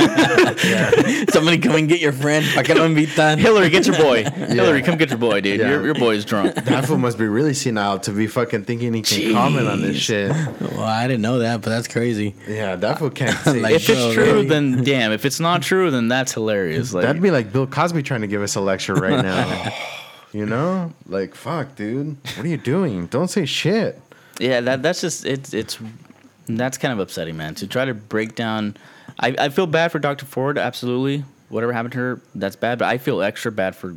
Somebody 1.29 1.59
come 1.59 1.77
and 1.77 1.87
get 1.87 2.01
your 2.01 2.13
friend. 2.13 2.47
Que 2.65 2.75
no 2.75 2.89
invitan. 2.89 3.37
Hillary, 3.39 3.69
get 3.69 3.87
your 3.87 3.97
boy. 3.99 4.25
Hillary, 4.25 4.81
come 4.81 4.97
get 4.97 5.11
your 5.11 5.19
boy, 5.19 5.43
dude. 5.43 5.61
Yeah. 5.61 5.69
Your, 5.69 5.85
your 5.85 5.95
boy 5.95 6.15
is 6.15 6.25
drunk. 6.25 6.55
that 6.55 6.87
fool 6.87 6.97
must 6.97 7.19
be 7.19 7.27
really 7.27 7.53
senile 7.53 7.99
to 8.01 8.11
be 8.11 8.27
fucking 8.27 8.65
thinking 8.65 8.95
he 8.95 9.03
can 9.03 9.35
comment 9.35 9.69
on 9.69 9.83
this 9.83 9.99
shit 9.99 10.31
Well, 10.31 10.81
I 10.81 11.07
didn't 11.07 11.21
know 11.21 11.41
that, 11.41 11.61
but 11.61 11.69
that's 11.69 11.89
crazy. 11.89 12.35
Yeah, 12.49 12.77
that 12.77 12.99
fool 13.01 13.11
can't 13.11 13.37
say 13.41 13.61
Like, 13.61 13.75
if 13.75 13.89
it's 13.91 14.15
true, 14.15 14.25
really? 14.25 14.47
then 14.49 14.83
damn. 14.83 15.13
If 15.13 15.27
it's 15.27 15.41
not 15.41 15.61
true, 15.61 15.91
then 15.91 16.09
that's 16.09 16.33
hilarious. 16.33 16.95
Like, 16.95 17.05
That'd 17.05 17.21
be 17.21 17.31
like 17.31 17.53
Bill 17.53 17.67
Cosby 17.67 18.03
trying 18.03 18.23
to 18.23 18.27
give 18.29 18.41
us 18.41 18.57
a 18.57 18.63
lecture 18.63 18.95
right 18.95 19.23
now. 19.23 19.75
You 20.37 20.47
know? 20.47 20.93
Like, 21.07 21.35
fuck, 21.35 21.75
dude. 21.77 22.17
What 22.37 22.45
are 22.45 22.49
you 22.49 22.57
doing? 22.57 23.07
Don't 23.07 23.29
say 23.29 23.45
shit. 23.47 24.01
yeah, 24.39 24.61
that 24.61 24.83
that's 24.83 25.01
just 25.01 25.25
it's 25.25 25.55
it's 25.55 25.79
that's 26.49 26.79
kind 26.79 26.93
of 26.93 26.99
upsetting, 27.01 27.37
man. 27.37 27.55
To 27.57 27.67
try 27.67 27.85
to 27.85 27.95
break 27.95 28.35
down, 28.35 28.77
I 29.19 29.35
I 29.39 29.49
feel 29.49 29.67
bad 29.67 29.93
for 29.93 29.99
Dr. 29.99 30.27
Ford. 30.27 30.59
Absolutely, 30.59 31.25
whatever 31.49 31.73
happened 31.73 31.93
to 31.93 31.99
her, 31.99 32.21
that's 32.35 32.57
bad. 32.57 32.79
But 32.79 32.89
I 32.89 32.99
feel 32.99 33.23
extra 33.23 33.51
bad 33.51 33.75
for 33.75 33.97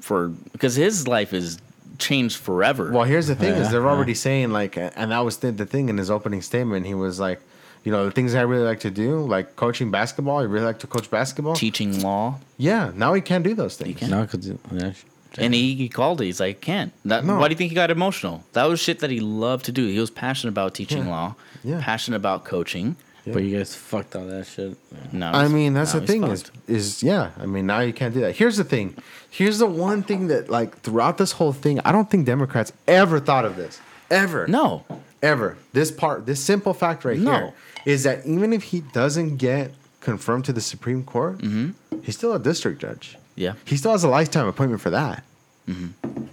for 0.00 0.28
because 0.52 0.74
his 0.76 1.08
life 1.08 1.32
is 1.32 1.58
changed 1.98 2.36
forever. 2.36 2.92
Well, 2.92 3.04
here's 3.04 3.26
the 3.26 3.34
thing: 3.34 3.54
is 3.54 3.66
Yeah, 3.66 3.72
they're 3.72 3.82
yeah. 3.82 3.88
already 3.88 4.14
saying 4.14 4.52
like, 4.52 4.76
and 4.76 5.10
that 5.10 5.20
was 5.20 5.38
the, 5.38 5.50
the 5.52 5.66
thing 5.66 5.88
in 5.88 5.96
his 5.98 6.10
opening 6.10 6.42
statement. 6.42 6.86
He 6.86 6.94
was 6.94 7.18
like, 7.18 7.40
you 7.84 7.90
know, 7.90 8.04
the 8.04 8.12
things 8.12 8.34
I 8.34 8.42
really 8.42 8.64
like 8.64 8.80
to 8.80 8.90
do, 8.90 9.18
like 9.20 9.56
coaching 9.56 9.90
basketball. 9.90 10.38
I 10.38 10.42
really 10.42 10.66
like 10.66 10.78
to 10.80 10.86
coach 10.86 11.10
basketball. 11.10 11.54
Teaching 11.56 12.00
law, 12.02 12.38
Yeah, 12.58 12.92
now 12.94 13.14
he 13.14 13.20
can't 13.20 13.42
do 13.42 13.54
those 13.54 13.76
things. 13.76 13.98
can't. 13.98 14.12
No, 14.12 14.22
because 14.22 14.46
yeah, 14.72 14.92
and 15.36 15.52
he, 15.54 15.74
he 15.74 15.88
called 15.88 16.20
it. 16.20 16.24
He's 16.26 16.40
like, 16.40 16.60
can't. 16.60 16.92
That, 17.04 17.24
No. 17.24 17.38
Why 17.38 17.48
do 17.48 17.52
you 17.52 17.56
think 17.58 17.70
he 17.70 17.74
got 17.74 17.90
emotional? 17.90 18.44
That 18.54 18.64
was 18.64 18.80
shit 18.80 19.00
that 19.00 19.10
he 19.10 19.20
loved 19.20 19.66
to 19.66 19.72
do. 19.72 19.86
He 19.86 19.98
was 19.98 20.10
passionate 20.10 20.50
about 20.52 20.74
teaching 20.74 21.04
Yeah. 21.04 21.10
law, 21.10 21.34
Yeah. 21.64 21.80
passionate 21.82 22.16
about 22.16 22.44
coaching. 22.44 22.96
but 23.30 23.42
you 23.42 23.58
guys 23.58 23.74
fucked 23.74 24.16
all 24.16 24.24
that 24.24 24.46
shit. 24.46 24.74
No, 25.12 25.30
I 25.30 25.48
mean, 25.48 25.74
that's 25.74 25.92
the 25.92 26.00
he's 26.00 26.08
thing 26.08 26.24
is, 26.24 26.50
is 26.66 27.02
yeah. 27.02 27.32
I 27.38 27.44
mean, 27.44 27.66
now 27.66 27.80
you 27.80 27.92
can't 27.92 28.14
do 28.14 28.20
that. 28.22 28.34
Here's 28.36 28.56
the 28.56 28.64
thing. 28.64 28.94
Here's 29.28 29.58
the 29.58 29.66
one 29.66 30.02
thing 30.02 30.28
that, 30.28 30.48
like, 30.48 30.80
throughout 30.80 31.18
this 31.18 31.32
whole 31.32 31.52
thing, 31.52 31.78
I 31.84 31.92
don't 31.92 32.10
think 32.10 32.24
Democrats 32.24 32.72
ever 32.86 33.20
thought 33.20 33.44
of 33.44 33.56
this. 33.56 33.80
Ever. 34.10 34.46
no. 34.46 34.84
Ever. 35.22 35.58
This 35.74 35.90
part, 35.90 36.24
this 36.24 36.40
simple 36.40 36.72
fact 36.72 37.04
right 37.04 37.18
No. 37.18 37.32
here, 37.32 37.52
is 37.84 38.04
that 38.04 38.24
even 38.24 38.52
if 38.54 38.62
he 38.62 38.80
doesn't 38.80 39.36
get 39.36 39.72
confirmed 40.00 40.46
to 40.46 40.52
the 40.54 40.62
Supreme 40.62 41.02
Court, 41.04 41.38
Mm-hmm. 41.38 42.00
he's 42.04 42.16
still 42.16 42.32
a 42.32 42.38
district 42.38 42.80
judge. 42.80 43.18
Yeah. 43.38 43.54
He 43.64 43.76
still 43.76 43.92
has 43.92 44.02
a 44.04 44.08
lifetime 44.08 44.46
appointment 44.48 44.82
for 44.82 44.90
that. 44.90 45.22
Mm-hmm. 45.68 46.24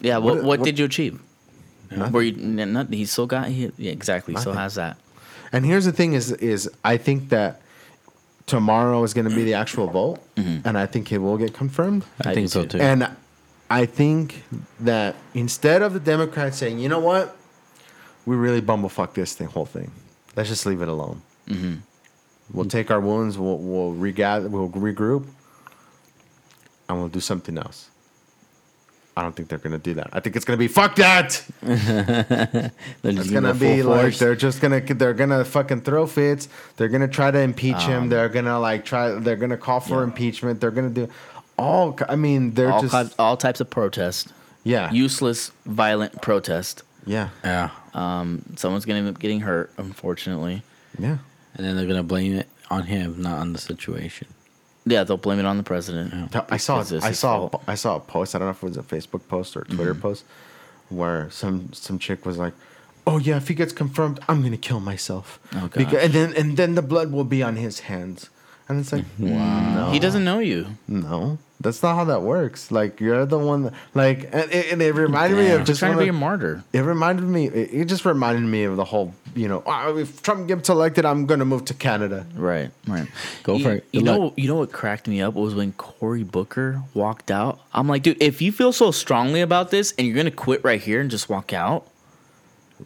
Yeah. 0.00 0.16
What 0.18 0.36
What- 0.36 0.44
what, 0.44 0.58
what- 0.60 0.64
did 0.64 0.78
you 0.78 0.84
achieve? 0.86 1.20
Nothing. 1.90 2.12
Where 2.12 2.22
you 2.22 2.36
n- 2.60 2.72
not, 2.72 2.88
he 2.92 3.04
still 3.04 3.26
got 3.26 3.48
he, 3.48 3.70
yeah 3.76 3.90
exactly 3.90 4.34
he 4.34 4.40
still 4.40 4.52
has 4.52 4.76
that. 4.76 4.96
And 5.52 5.66
here's 5.66 5.84
the 5.84 5.92
thing: 5.92 6.12
is 6.12 6.30
is 6.30 6.70
I 6.84 6.96
think 6.96 7.30
that 7.30 7.60
tomorrow 8.46 9.02
is 9.02 9.12
going 9.12 9.28
to 9.28 9.34
be 9.34 9.42
the 9.42 9.54
actual 9.54 9.88
vote, 9.88 10.20
mm-hmm. 10.36 10.66
and 10.66 10.78
I 10.78 10.86
think 10.86 11.10
it 11.10 11.18
will 11.18 11.36
get 11.36 11.52
confirmed. 11.52 12.04
I, 12.24 12.30
I 12.30 12.34
think 12.34 12.48
so 12.48 12.62
too. 12.62 12.78
too. 12.78 12.84
And 12.84 13.08
I 13.68 13.86
think 13.86 14.44
that 14.78 15.16
instead 15.34 15.82
of 15.82 15.92
the 15.92 15.98
Democrats 16.00 16.58
saying, 16.58 16.78
you 16.78 16.88
know 16.88 17.00
what, 17.00 17.36
we 18.24 18.36
really 18.36 18.62
bumblefuck 18.62 19.14
this 19.14 19.34
thing, 19.34 19.48
whole 19.48 19.66
thing. 19.66 19.90
Let's 20.36 20.48
just 20.48 20.66
leave 20.66 20.82
it 20.82 20.88
alone. 20.88 21.22
Mm-hmm. 21.48 21.74
We'll 22.52 22.66
take 22.66 22.92
our 22.92 23.00
wounds. 23.00 23.36
We'll 23.36 23.58
we'll 23.58 23.92
regather. 23.94 24.48
We'll 24.48 24.68
regroup, 24.68 25.26
and 26.92 27.00
we'll 27.00 27.08
do 27.08 27.20
something 27.20 27.56
else. 27.58 27.88
I 29.16 29.22
don't 29.22 29.34
think 29.34 29.48
they're 29.48 29.58
gonna 29.58 29.78
do 29.78 29.94
that. 29.94 30.10
I 30.12 30.20
think 30.20 30.36
it's 30.36 30.44
gonna 30.44 30.56
be 30.56 30.68
fuck 30.68 30.94
that. 30.96 31.42
They're 31.62 32.70
It's 33.02 33.30
gonna 33.30 33.54
be 33.54 33.82
like 33.82 34.02
force. 34.02 34.18
they're 34.18 34.36
just 34.36 34.60
gonna 34.60 34.80
they're 34.80 35.14
gonna 35.14 35.44
fucking 35.44 35.82
throw 35.82 36.06
fits. 36.06 36.48
They're 36.76 36.88
gonna 36.88 37.08
try 37.08 37.30
to 37.30 37.38
impeach 37.40 37.74
Um, 37.76 37.90
him. 37.90 38.08
They're 38.08 38.28
gonna 38.28 38.58
like 38.60 38.84
try. 38.84 39.10
They're 39.12 39.36
gonna 39.36 39.56
call 39.56 39.80
for 39.80 40.02
impeachment. 40.04 40.60
They're 40.60 40.70
gonna 40.70 40.90
do 40.90 41.08
all. 41.58 41.98
I 42.08 42.16
mean, 42.16 42.54
they're 42.54 42.72
all, 42.72 42.82
just 42.82 42.94
ki- 43.10 43.14
all 43.18 43.36
types 43.36 43.60
of 43.60 43.68
protest, 43.68 44.28
yeah, 44.64 44.90
useless, 44.92 45.50
violent 45.66 46.22
protest. 46.22 46.82
yeah, 47.04 47.30
yeah, 47.44 47.70
Um, 47.94 48.42
someone's 48.56 48.84
gonna 48.86 49.00
end 49.00 49.08
up 49.08 49.18
getting 49.18 49.40
hurt, 49.40 49.70
unfortunately. 49.76 50.62
yeah. 50.98 51.18
and 51.56 51.66
then 51.66 51.76
they're 51.76 51.86
gonna 51.86 52.04
blame 52.04 52.34
it 52.36 52.48
on 52.70 52.84
him, 52.84 53.20
not 53.20 53.38
on 53.38 53.52
the 53.52 53.58
situation. 53.58 54.28
Yeah, 54.86 55.04
they'll 55.04 55.16
blame 55.18 55.38
it 55.38 55.44
on 55.44 55.56
the 55.58 55.62
president. 55.62 56.34
I 56.50 56.56
saw 56.56 56.78
because 56.78 56.92
it's 56.92 57.04
I 57.04 57.12
saw 57.12 57.48
fault. 57.48 57.62
I 57.66 57.74
saw 57.74 57.96
a 57.96 58.00
post. 58.00 58.34
I 58.34 58.38
don't 58.38 58.46
know 58.46 58.52
if 58.52 58.62
it 58.62 58.66
was 58.66 58.76
a 58.78 58.82
Facebook 58.82 59.26
post 59.28 59.56
or 59.56 59.60
a 59.62 59.64
Twitter 59.66 59.92
Mm-hmm. 59.92 60.00
post 60.02 60.24
where 60.88 61.30
some 61.30 61.72
some 61.72 61.98
chick 61.98 62.24
was 62.24 62.38
like, 62.38 62.54
"Oh 63.06 63.18
yeah, 63.18 63.36
if 63.36 63.48
he 63.48 63.54
gets 63.54 63.72
confirmed, 63.72 64.20
I'm 64.28 64.42
gonna 64.42 64.56
kill 64.56 64.80
myself." 64.80 65.38
Oh, 65.54 65.68
Beca- 65.72 66.02
and 66.04 66.12
then 66.14 66.32
and 66.34 66.56
then 66.56 66.74
the 66.76 66.82
blood 66.82 67.12
will 67.12 67.24
be 67.24 67.42
on 67.42 67.56
his 67.56 67.80
hands. 67.80 68.30
And 68.70 68.78
it's 68.80 68.92
like, 68.92 69.04
no, 69.18 69.90
He 69.92 69.98
doesn't 69.98 70.22
know 70.24 70.38
you. 70.38 70.66
No, 70.86 71.38
that's 71.60 71.82
not 71.82 71.96
how 71.96 72.04
that 72.04 72.22
works. 72.22 72.70
Like 72.70 73.00
you're 73.00 73.26
the 73.26 73.36
one. 73.36 73.64
That, 73.64 73.74
like 73.94 74.28
and, 74.32 74.50
it- 74.52 74.72
and 74.72 74.80
it 74.80 74.94
reminded 74.94 75.36
me 75.38 75.50
of 75.50 75.64
just 75.64 75.80
trying 75.80 75.92
to 75.92 75.96
one 75.96 76.04
be 76.04 76.08
a 76.10 76.12
martyr. 76.12 76.62
It 76.72 76.80
reminded 76.80 77.24
me. 77.24 77.48
It, 77.48 77.74
it 77.74 77.84
just 77.86 78.04
reminded 78.04 78.42
me 78.48 78.62
of 78.62 78.76
the 78.76 78.84
whole. 78.84 79.12
You 79.34 79.48
know, 79.48 79.62
"Ah, 79.66 79.92
if 79.96 80.22
Trump 80.22 80.46
gets 80.46 80.68
elected, 80.68 81.04
I'm 81.04 81.26
gonna 81.26 81.44
move 81.44 81.64
to 81.66 81.74
Canada. 81.74 82.26
Right, 82.36 82.70
right. 82.86 83.08
Go 83.42 83.56
you, 83.56 83.64
for 83.64 83.72
it. 83.72 83.84
You 83.92 84.00
Good 84.00 84.06
know, 84.06 84.34
you 84.36 84.46
know 84.46 84.56
what 84.56 84.70
cracked 84.72 85.08
me 85.08 85.20
up 85.20 85.34
was 85.34 85.54
when 85.54 85.72
Cory 85.72 86.22
Booker 86.22 86.82
walked 86.94 87.30
out. 87.32 87.58
I'm 87.74 87.88
like, 87.88 88.02
dude, 88.04 88.22
if 88.22 88.40
you 88.40 88.52
feel 88.52 88.72
so 88.72 88.92
strongly 88.92 89.40
about 89.40 89.70
this 89.72 89.94
and 89.98 90.06
you're 90.06 90.16
gonna 90.16 90.30
quit 90.30 90.62
right 90.62 90.80
here 90.80 91.00
and 91.00 91.10
just 91.10 91.28
walk 91.28 91.52
out, 91.52 91.86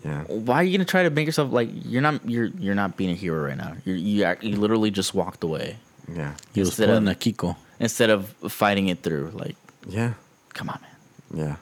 Yeah, 0.05 0.23
why 0.25 0.57
are 0.57 0.63
you 0.65 0.77
gonna 0.77 0.85
try 0.85 1.03
to 1.05 1.11
make 1.11 1.27
yourself 1.27 1.53
like 1.53 1.69
you're 1.85 2.03
not 2.03 2.29
you're 2.29 2.47
you're 2.59 2.75
not 2.75 2.97
being 2.97 3.11
a 3.11 3.15
hero 3.15 3.45
right 3.47 3.57
now. 3.57 3.77
You're, 3.85 3.97
you 3.97 4.25
act, 4.25 4.43
you 4.43 4.57
literally 4.57 4.91
just 4.91 5.15
walked 5.15 5.45
away 5.45 5.77
yeah, 6.13 6.35
He 6.53 6.61
was 6.61 6.71
Instead 6.71 6.89
pulling 6.89 7.09
of- 7.09 7.15
a 7.15 7.19
Kiko. 7.19 7.57
instead 7.81 8.11
of 8.11 8.29
fighting 8.51 8.89
it 8.89 9.03
through. 9.03 9.31
Like, 9.33 9.57
yeah, 9.89 10.15
come 10.53 10.69
on, 10.69 10.79
man. 10.83 11.47
yeah. 11.47 11.57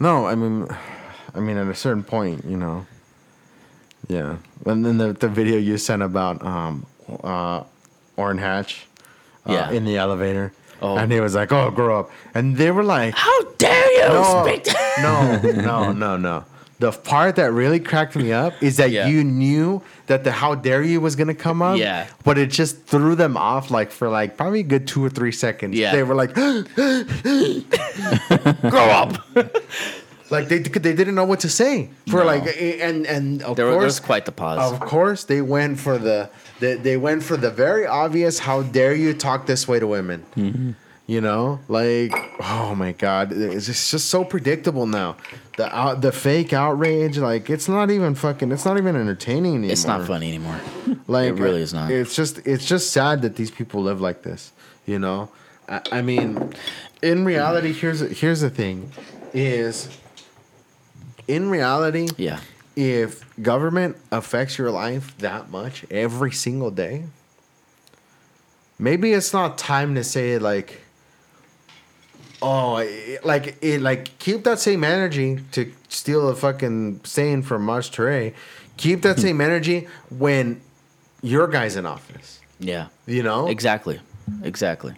No, 0.00 0.26
I 0.26 0.34
mean, 0.34 0.66
I 1.34 1.40
mean, 1.40 1.56
at 1.56 1.66
a 1.68 1.74
certain 1.74 2.02
point, 2.04 2.44
you 2.46 2.56
know. 2.56 2.86
Yeah, 4.08 4.36
and 4.66 4.84
then 4.84 4.98
the 4.98 5.12
the 5.12 5.28
video 5.28 5.56
you 5.58 5.76
sent 5.78 6.02
about 6.02 6.44
um, 6.44 6.86
uh, 7.22 7.64
Orrin 8.16 8.38
Hatch, 8.38 8.86
uh, 9.46 9.52
Yeah. 9.52 9.70
in 9.70 9.84
the 9.84 9.96
elevator, 9.96 10.52
Oh. 10.82 10.96
and 10.96 11.10
he 11.12 11.20
was 11.20 11.34
like, 11.34 11.52
"Oh, 11.52 11.70
grow 11.70 12.00
up," 12.00 12.10
and 12.34 12.56
they 12.56 12.70
were 12.70 12.84
like, 12.84 13.14
How 13.14 13.42
dare 13.58 13.92
you 13.92 14.08
no, 14.08 14.44
speak? 14.46 14.64
To- 14.64 14.76
no, 15.02 15.40
no, 15.62 15.92
no, 15.92 16.16
no. 16.16 16.44
The 16.84 16.92
part 16.92 17.36
that 17.36 17.50
really 17.50 17.80
cracked 17.80 18.14
me 18.14 18.30
up 18.30 18.52
is 18.62 18.76
that 18.76 18.90
Yeah. 18.90 19.06
you 19.06 19.24
knew 19.24 19.80
that 20.06 20.22
the 20.22 20.32
"How 20.32 20.54
dare 20.54 20.82
you" 20.82 21.00
was 21.00 21.16
gonna 21.16 21.32
come 21.34 21.62
up. 21.62 21.78
Yeah. 21.78 22.04
But 22.24 22.36
it 22.36 22.50
just 22.50 22.84
threw 22.84 23.14
them 23.14 23.38
off, 23.38 23.70
like 23.70 23.90
for 23.90 24.10
like 24.10 24.36
probably 24.36 24.60
a 24.60 24.68
good 24.74 24.86
two 24.86 25.02
or 25.02 25.08
three 25.08 25.32
seconds. 25.32 25.74
Yeah. 25.78 25.92
They 25.92 26.02
were 26.02 26.14
like, 26.14 26.34
"Grow 28.74 28.88
up!" 29.00 29.16
like 30.30 30.48
they 30.48 30.58
they 30.58 30.92
didn't 30.94 31.14
know 31.14 31.24
what 31.24 31.40
to 31.40 31.48
say 31.48 31.88
for 32.10 32.20
No. 32.20 32.26
like 32.26 32.44
and 32.60 33.06
and 33.06 33.42
of 33.42 33.56
there, 33.56 33.64
was- 33.66 33.72
there 33.72 33.80
course 33.80 33.84
was 33.84 34.00
quite 34.00 34.24
the 34.26 34.32
pause. 34.32 34.72
of 34.72 34.80
course 34.80 35.24
they 35.24 35.40
went 35.40 35.80
for 35.80 35.96
the 35.98 36.28
they, 36.60 36.74
they 36.74 36.96
went 36.96 37.22
for 37.22 37.36
the 37.38 37.50
very 37.50 37.86
obvious. 37.86 38.38
How 38.40 38.62
dare 38.62 38.94
you 38.94 39.14
talk 39.14 39.46
this 39.46 39.66
way 39.66 39.78
to 39.80 39.86
women? 39.86 40.24
Mm-hmm. 40.36 40.70
You 41.06 41.20
know, 41.20 41.60
like 41.68 42.12
oh 42.40 42.74
my 42.74 42.92
god, 42.92 43.32
it's 43.32 43.66
just, 43.66 43.68
it's 43.68 43.90
just 43.90 44.06
so 44.10 44.24
predictable 44.24 44.86
now. 44.86 45.16
The 45.56 45.72
out, 45.76 46.00
the 46.00 46.10
fake 46.10 46.52
outrage, 46.52 47.16
like 47.18 47.48
it's 47.48 47.68
not 47.68 47.90
even 47.90 48.14
fucking, 48.16 48.50
it's 48.50 48.64
not 48.64 48.76
even 48.76 48.96
entertaining 48.96 49.54
anymore. 49.54 49.70
it's 49.72 49.84
not 49.84 50.06
funny 50.06 50.28
anymore. 50.28 50.60
Like 51.06 51.28
It 51.30 51.32
really 51.34 51.60
is 51.60 51.72
not. 51.74 51.90
It's 51.90 52.16
just 52.16 52.38
it's 52.46 52.64
just 52.64 52.90
sad 52.90 53.22
that 53.22 53.36
these 53.36 53.50
people 53.50 53.82
live 53.82 54.00
like 54.00 54.22
this. 54.22 54.52
You 54.86 54.98
know, 54.98 55.30
I, 55.68 55.80
I 55.92 56.02
mean, 56.02 56.52
in 57.02 57.24
reality, 57.26 57.72
here's 57.72 58.00
here's 58.00 58.40
the 58.40 58.50
thing, 58.50 58.90
is 59.34 59.88
in 61.28 61.50
reality, 61.50 62.08
Yeah. 62.16 62.40
if 62.74 63.22
government 63.42 63.96
affects 64.10 64.56
your 64.58 64.70
life 64.70 65.16
that 65.18 65.50
much 65.50 65.84
every 65.90 66.32
single 66.32 66.70
day, 66.70 67.04
maybe 68.78 69.12
it's 69.12 69.32
not 69.32 69.58
time 69.58 69.94
to 69.94 70.04
say 70.04 70.38
like, 70.38 70.83
oh, 72.44 72.76
I- 72.76 73.18
like 73.24 73.56
it, 73.62 73.80
like 73.80 74.18
keep 74.18 74.44
that 74.44 74.58
same 74.60 74.84
energy 74.84 75.40
to 75.52 75.72
steal 75.88 76.28
a 76.28 76.36
fucking 76.36 77.00
saying 77.04 77.42
from 77.42 77.64
March 77.64 77.90
Teray. 77.90 78.34
Keep 78.76 79.02
that 79.02 79.20
same 79.20 79.36
hmm. 79.36 79.42
energy 79.42 79.88
when 80.10 80.60
your 81.22 81.46
guy's 81.46 81.76
in 81.76 81.86
office. 81.86 82.40
Yeah. 82.58 82.88
You 83.06 83.22
know, 83.22 83.48
Exactly. 83.48 84.00
Exactly. 84.42 84.94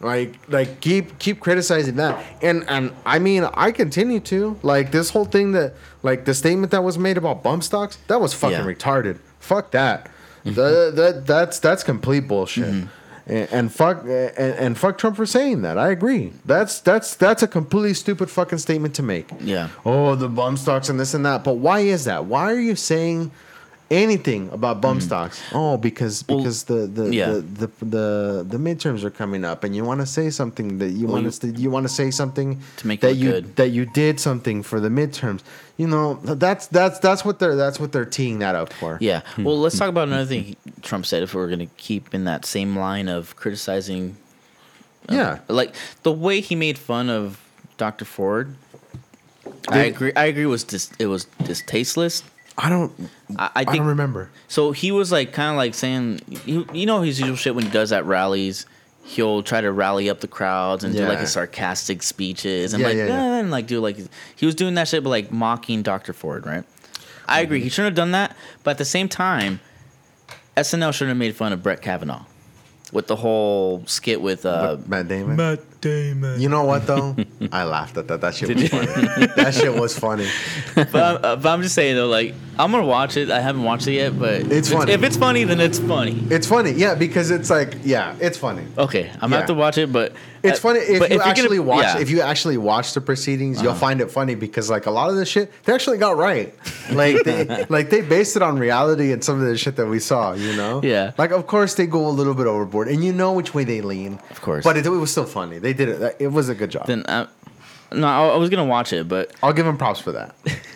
like 0.00 0.34
like 0.48 0.80
keep 0.80 1.18
keep 1.18 1.40
criticizing 1.40 1.96
that 1.96 2.22
and 2.42 2.64
and 2.68 2.92
i 3.06 3.18
mean 3.18 3.44
i 3.54 3.70
continue 3.70 4.20
to 4.20 4.58
like 4.62 4.90
this 4.90 5.08
whole 5.10 5.24
thing 5.24 5.52
that 5.52 5.72
like 6.02 6.24
the 6.24 6.34
statement 6.34 6.72
that 6.72 6.82
was 6.82 6.98
made 6.98 7.16
about 7.16 7.42
bump 7.42 7.62
stocks 7.62 7.96
that 8.08 8.20
was 8.20 8.34
fucking 8.34 8.58
Yeah. 8.58 8.74
retarded 8.74 9.18
fuck 9.38 9.70
that 9.70 10.10
mm-hmm. 10.44 10.54
the, 10.54 10.92
that 10.94 11.26
that's 11.26 11.58
that's 11.60 11.84
complete 11.84 12.26
bullshit 12.26 12.64
mm-hmm. 12.64 12.86
And, 13.26 13.48
and 13.52 13.72
fuck 13.72 14.02
and, 14.02 14.10
and 14.36 14.78
fuck 14.78 14.98
trump 14.98 15.16
for 15.16 15.26
saying 15.26 15.62
that. 15.62 15.78
I 15.78 15.90
agree. 15.90 16.32
That's 16.44 16.80
that's 16.80 17.14
that's 17.14 17.42
a 17.42 17.48
completely 17.48 17.94
stupid 17.94 18.30
fucking 18.30 18.58
statement 18.58 18.94
to 18.96 19.02
make. 19.02 19.28
Yeah. 19.40 19.70
oh 19.84 20.14
the 20.14 20.28
bump 20.28 20.58
stocks 20.58 20.88
and 20.88 20.98
this 20.98 21.14
and 21.14 21.24
that. 21.26 21.44
But 21.44 21.54
why 21.54 21.80
is 21.80 22.04
that? 22.04 22.26
Why 22.26 22.52
are 22.52 22.60
you 22.60 22.76
saying 22.76 23.30
anything 23.94 24.50
about 24.50 24.80
bump 24.80 24.98
mm-hmm. 24.98 25.06
stocks 25.06 25.42
oh 25.52 25.76
because. 25.76 26.24
Well, 26.28 26.38
because 26.38 26.64
the 26.64 26.86
the, 26.86 27.14
yeah. 27.14 27.30
the 27.30 27.40
the 27.40 27.70
the 27.80 28.46
the 28.48 28.56
midterms 28.58 29.04
are 29.04 29.10
coming 29.10 29.44
up, 29.44 29.64
and 29.64 29.74
you 29.74 29.84
want 29.84 30.00
to 30.00 30.06
say 30.06 30.30
something 30.30 30.78
that 30.78 30.90
you 30.90 31.06
Well, 31.06 31.22
want 31.22 31.42
you- 31.42 31.52
to 31.52 31.60
you 31.60 31.70
want 31.70 31.84
to 31.84 31.92
say 31.92 32.10
something 32.10 32.60
To 32.78 32.86
make 32.86 32.98
it 32.98 33.06
that 33.06 33.14
you 33.14 33.30
good. 33.30 33.56
that 33.56 33.68
you 33.70 33.86
did 33.86 34.20
something 34.20 34.62
for 34.62 34.80
the 34.80 34.88
midterms. 34.88 35.42
You 35.76 35.88
know 35.88 36.14
that's 36.22 36.66
that's 36.68 36.98
that's 36.98 37.24
what 37.24 37.38
they're 37.38 37.56
that's 37.56 37.80
what 37.80 37.92
they're 37.92 38.04
teeing 38.04 38.40
that 38.40 38.54
up 38.54 38.72
for. 38.72 38.98
Yeah. 39.00 39.22
Hmm. 39.34 39.44
Well, 39.44 39.58
let's 39.58 39.78
talk 39.78 39.88
about 39.88 40.08
another 40.08 40.24
hmm. 40.24 40.52
thing 40.52 40.56
Trump 40.82 41.06
said 41.06 41.22
if 41.22 41.34
we're 41.34 41.48
going 41.48 41.58
to 41.60 41.74
keep 41.76 42.14
in 42.14 42.24
that 42.24 42.44
same 42.44 42.76
line 42.76 43.08
of 43.08 43.36
criticizing. 43.36 44.16
yeah. 45.10 45.40
Like 45.48 45.74
the 46.02 46.12
way 46.12 46.40
he 46.40 46.54
made 46.54 46.78
fun 46.78 47.10
of 47.10 47.40
Dr. 47.76 48.04
Ford. 48.04 48.54
I 49.68 49.78
agree. 49.84 50.12
I 50.14 50.26
agree. 50.26 50.46
Was 50.46 50.64
dis, 50.64 50.90
it 50.98 51.06
was 51.06 51.26
distasteless. 51.42 52.22
I 52.56 52.68
don't 52.68 52.92
I, 53.36 53.44
I 53.46 53.50
I, 53.56 53.64
think 53.64 53.78
don't 53.78 53.86
remember. 53.86 54.30
so. 54.48 54.72
He 54.72 54.92
was 54.92 55.10
like 55.10 55.32
kind 55.32 55.50
of 55.50 55.56
like 55.56 55.74
saying, 55.74 56.20
you, 56.46 56.66
you 56.72 56.86
know, 56.86 57.02
his 57.02 57.18
usual 57.18 57.36
shit 57.36 57.54
when 57.54 57.64
he 57.64 57.70
does 57.70 57.92
at 57.92 58.04
rallies. 58.04 58.66
He'll 59.06 59.42
try 59.42 59.60
to 59.60 59.70
rally 59.70 60.08
up 60.08 60.20
the 60.20 60.28
crowds 60.28 60.82
and 60.82 60.94
do 60.94 61.04
like 61.06 61.18
his 61.18 61.32
sarcastic 61.32 62.02
speeches 62.02 62.72
and 62.72 62.80
Yeah, 62.80 62.88
like 62.88 62.96
yeah, 62.96 63.06
yeah. 63.06 63.12
"Eh," 63.34 63.40
and 63.40 63.50
like 63.50 63.66
do 63.66 63.78
like 63.80 63.98
he 64.34 64.46
was 64.46 64.54
doing 64.54 64.74
that 64.76 64.88
shit, 64.88 65.02
but 65.04 65.10
like 65.10 65.30
mocking 65.30 65.82
Dr. 65.82 66.14
Ford, 66.14 66.46
right? 66.46 66.64
I 67.28 67.40
agree. 67.42 67.60
He 67.60 67.68
shouldn't 67.68 67.88
have 67.92 67.96
done 67.96 68.12
that, 68.12 68.34
but 68.62 68.70
at 68.72 68.78
the 68.78 68.84
same 68.86 69.10
time, 69.10 69.60
SNL 70.56 70.92
shouldn't 70.94 71.10
have 71.10 71.18
made 71.18 71.36
fun 71.36 71.52
of 71.52 71.62
Brett 71.62 71.82
Kavanaugh 71.82 72.24
with 72.92 73.06
the 73.08 73.16
whole 73.16 73.84
skit 73.86 74.22
with 74.22 74.46
uh, 74.46 74.78
Matt 74.86 75.08
Damon. 75.08 75.36
Matt 75.36 75.60
Damon. 75.84 76.40
You 76.40 76.48
know 76.48 76.64
what 76.64 76.86
though? 76.90 77.14
I 77.52 77.64
laughed 77.64 77.96
at 77.98 78.08
that. 78.08 78.20
That 78.22 78.34
shit 78.34 78.48
was 78.56 78.68
funny. 78.68 78.86
that 79.36 79.54
shit 79.54 79.74
was 79.74 79.98
funny. 79.98 80.26
but, 80.74 80.94
I'm, 80.94 81.16
uh, 81.24 81.36
but 81.36 81.46
I'm 81.46 81.62
just 81.62 81.74
saying 81.74 81.96
though, 81.96 82.08
like 82.08 82.34
I'm 82.58 82.70
gonna 82.70 82.86
watch 82.86 83.16
it. 83.16 83.30
I 83.30 83.40
haven't 83.40 83.64
watched 83.64 83.86
it 83.86 83.92
yet, 83.94 84.18
but 84.18 84.40
It's 84.50 84.70
if 84.70 84.74
funny. 84.78 84.92
If 84.92 85.02
it's 85.02 85.16
funny, 85.16 85.44
then 85.44 85.60
it's 85.60 85.78
funny. 85.78 86.22
It's 86.30 86.46
funny, 86.46 86.70
yeah, 86.72 86.94
because 86.94 87.30
it's 87.30 87.50
like, 87.50 87.74
yeah, 87.84 88.14
it's 88.20 88.38
funny. 88.38 88.64
Okay, 88.78 89.10
I'm 89.14 89.20
gonna 89.20 89.32
Yeah. 89.32 89.38
have 89.38 89.46
to 89.48 89.54
watch 89.54 89.76
it, 89.76 89.92
but 89.92 90.12
It's 90.44 90.58
uh, 90.58 90.62
funny 90.62 90.78
if 90.80 91.00
you 91.10 91.16
you're 91.16 91.22
actually 91.22 91.56
gonna- 91.58 91.68
watch 91.68 91.82
yeah. 91.82 91.90
Uh-huh. 91.92 91.98
if 92.00 92.10
you 92.10 92.20
actually 92.20 92.56
watch 92.56 92.94
the 92.94 93.00
proceedings, 93.00 93.60
you'll 93.60 93.74
find 93.74 94.00
it 94.00 94.10
funny 94.10 94.34
because 94.36 94.70
like 94.70 94.86
a 94.86 94.90
lot 94.90 95.10
of 95.10 95.16
the 95.16 95.26
shit 95.26 95.50
they 95.64 95.74
actually 95.74 95.98
got 95.98 96.16
right. 96.16 96.54
Like 96.92 97.24
they 97.24 97.66
like 97.68 97.90
they 97.90 98.00
based 98.02 98.36
it 98.36 98.42
on 98.42 98.56
reality 98.58 99.10
and 99.12 99.22
some 99.24 99.40
of 99.40 99.46
the 99.48 99.56
shit 99.58 99.74
that 99.76 99.86
we 99.86 99.98
saw, 99.98 100.34
you 100.34 100.54
know? 100.56 100.80
Yeah. 100.82 101.12
Like 101.18 101.32
of 101.32 101.46
course 101.48 101.74
they 101.74 101.86
go 101.86 102.06
a 102.06 102.14
little 102.20 102.34
bit 102.34 102.46
overboard 102.46 102.86
and 102.88 103.02
you 103.04 103.12
know 103.12 103.32
which 103.32 103.52
way 103.52 103.64
they 103.64 103.80
lean. 103.80 104.20
Of 104.30 104.40
course. 104.42 104.62
But 104.64 104.76
it, 104.76 104.86
it 104.86 104.90
was 104.90 105.10
still 105.10 105.26
funny. 105.26 105.58
They 105.58 105.72
did 105.76 105.88
it. 105.88 106.16
It 106.18 106.28
was 106.28 106.48
a 106.48 106.54
good 106.54 106.70
job. 106.70 106.86
then 106.86 107.04
uh, 107.06 107.26
no, 107.92 108.06
I, 108.06 108.28
I 108.28 108.36
was 108.36 108.50
gonna 108.50 108.64
watch 108.64 108.92
it, 108.92 109.06
but 109.08 109.30
I'll 109.42 109.52
give 109.52 109.66
him 109.66 109.76
props 109.76 110.00
for 110.00 110.12
that. 110.12 110.34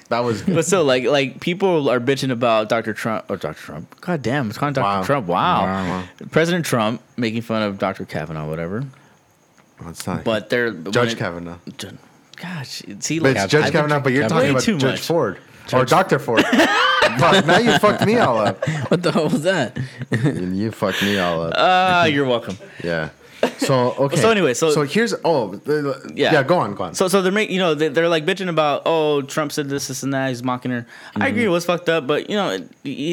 That 0.08 0.20
was 0.20 0.42
good. 0.42 0.54
but 0.54 0.64
still, 0.64 0.84
like 0.84 1.04
like 1.04 1.40
people 1.40 1.88
are 1.90 1.98
bitching 2.00 2.30
about 2.30 2.68
Dr. 2.68 2.92
Trump 2.94 3.30
or 3.30 3.36
Dr. 3.36 3.58
Trump. 3.58 4.00
God 4.00 4.22
damn, 4.22 4.48
it's 4.48 4.58
calling 4.58 4.74
Dr. 4.74 4.84
Wow. 4.84 5.02
Trump. 5.04 5.26
Wow. 5.26 5.62
Wow, 5.64 5.88
wow. 6.00 6.04
President 6.30 6.64
Trump 6.66 7.02
making 7.16 7.42
fun 7.42 7.62
of 7.62 7.78
Dr. 7.78 8.04
Kavanaugh, 8.04 8.48
whatever. 8.48 8.84
Oh, 9.84 9.88
it's 9.90 10.06
not 10.06 10.24
But 10.24 10.48
they're 10.50 10.70
Judge 10.72 11.12
it- 11.12 11.18
Kavanaugh. 11.18 11.58
Ju- 11.76 11.96
Gosh, 12.36 12.82
see, 13.00 13.18
But 13.18 13.34
like, 13.34 13.44
it's 13.44 13.52
Judge 13.52 13.64
I've 13.66 13.72
Kavanaugh, 13.72 13.98
but 14.00 14.12
you're 14.12 14.22
Kavanaugh. 14.22 14.38
talking 14.40 14.50
about 14.50 14.62
too 14.62 14.78
Judge 14.78 14.90
much. 14.92 15.00
Ford. 15.00 15.38
Or 15.72 15.84
Dr. 15.84 16.18
Ford. 16.20 16.42
Fuck, 16.44 17.46
now 17.46 17.58
you 17.58 17.76
fucked 17.78 18.06
me 18.06 18.16
all 18.18 18.38
up. 18.38 18.64
What 18.90 19.02
the 19.02 19.10
hell 19.12 19.24
was 19.28 19.42
that? 19.42 19.76
You 20.12 20.70
fucked 20.70 21.02
me 21.02 21.18
all 21.18 21.42
up. 21.42 21.54
Ah, 21.56 22.04
you're 22.06 22.26
welcome. 22.26 22.56
Yeah. 22.84 23.08
So 23.58 23.92
okay. 23.98 24.16
So 24.16 24.30
anyway, 24.30 24.54
so- 24.54 24.70
so 24.70 24.82
here's 24.82 25.14
oh 25.24 25.60
Yeah. 26.14 26.32
yeah 26.32 26.42
go 26.42 26.58
on 26.58 26.74
go 26.74 26.84
on. 26.84 26.94
So 26.94 27.06
so 27.08 27.20
they're 27.22 27.30
making 27.32 27.54
you 27.54 27.60
know 27.60 27.74
they, 27.74 27.88
they're 27.88 28.08
like 28.08 28.24
bitching 28.24 28.48
about 28.48 28.82
oh 28.86 29.22
Trump 29.22 29.52
said 29.52 29.68
this 29.68 29.88
this 29.88 30.02
and 30.02 30.12
that 30.14 30.28
he's 30.28 30.42
mocking 30.42 30.70
her. 30.70 30.86
I 31.16 31.28
agree 31.28 31.44
it 31.44 31.48
was 31.48 31.64
fucked 31.66 31.88
up, 31.88 32.06
but 32.06 32.30
you 32.30 32.36
know 32.36 32.58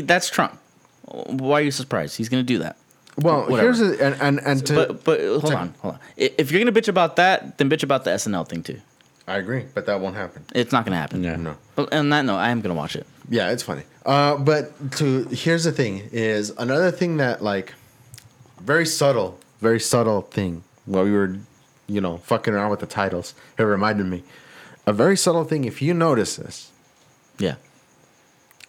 that's 0.04 0.30
Trump. 0.30 0.58
Why 1.04 1.60
are 1.60 1.64
you 1.64 1.72
surprised? 1.72 2.16
He's 2.18 2.30
gonna 2.30 2.44
do 2.44 2.60
that. 2.60 2.78
well, 3.18 3.42
whatever. 3.50 3.62
here's 3.74 3.82
a, 3.82 4.04
and 4.04 4.16
and 4.22 4.40
and 4.46 4.66
to 4.68 4.74
But 4.76 5.04
but 5.04 5.20
hold 5.20 5.46
to- 5.48 5.58
on 5.58 5.74
hold 5.82 5.94
on. 5.96 6.00
If 6.18 6.52
you're 6.52 6.62
gonna 6.64 6.72
bitch 6.80 6.88
about 6.88 7.18
that, 7.18 7.58
then 7.58 7.70
bitch 7.70 7.84
about 7.84 8.04
the 8.06 8.12
SNL 8.12 8.48
thing 8.48 8.64
too. 8.64 8.80
I 9.28 9.38
agree, 9.38 9.66
but 9.74 9.86
that 9.88 10.00
won't 10.00 10.16
happen. 10.16 10.46
It's 10.54 10.72
not 10.72 10.86
gonna 10.86 10.98
happen. 10.98 11.24
Yeah. 11.24 11.36
No. 11.36 11.56
But 11.76 11.92
on 11.94 12.10
that 12.10 12.24
note, 12.26 12.38
I 12.38 12.50
am 12.50 12.62
gonna 12.62 12.76
watch 12.76 12.96
it. 12.96 13.06
Yeah, 13.30 13.52
it's 13.52 13.64
funny. 13.64 13.84
Uh, 14.06 14.38
but 14.38 14.92
to 14.94 15.24
here's 15.32 15.64
the 15.66 15.72
thing 15.72 16.08
is 16.12 16.52
another 16.58 16.92
thing 16.92 17.18
that 17.18 17.44
like 17.44 17.74
very 18.62 18.86
subtle, 18.86 19.40
very 19.60 19.80
subtle 19.80 20.22
thing 20.22 20.64
while 20.86 21.04
we 21.04 21.12
were, 21.12 21.38
you 21.88 22.02
know, 22.02 22.18
fucking 22.18 22.54
around 22.54 22.70
with 22.72 22.80
the 22.80 22.86
titles. 22.88 23.34
It 23.58 23.64
reminded 23.64 24.06
me 24.06 24.24
a 24.86 24.94
very 24.94 25.18
subtle 25.18 25.44
thing. 25.44 25.66
If 25.66 25.82
you 25.82 25.94
notice 25.94 26.36
this, 26.38 26.72
Yeah. 27.38 27.56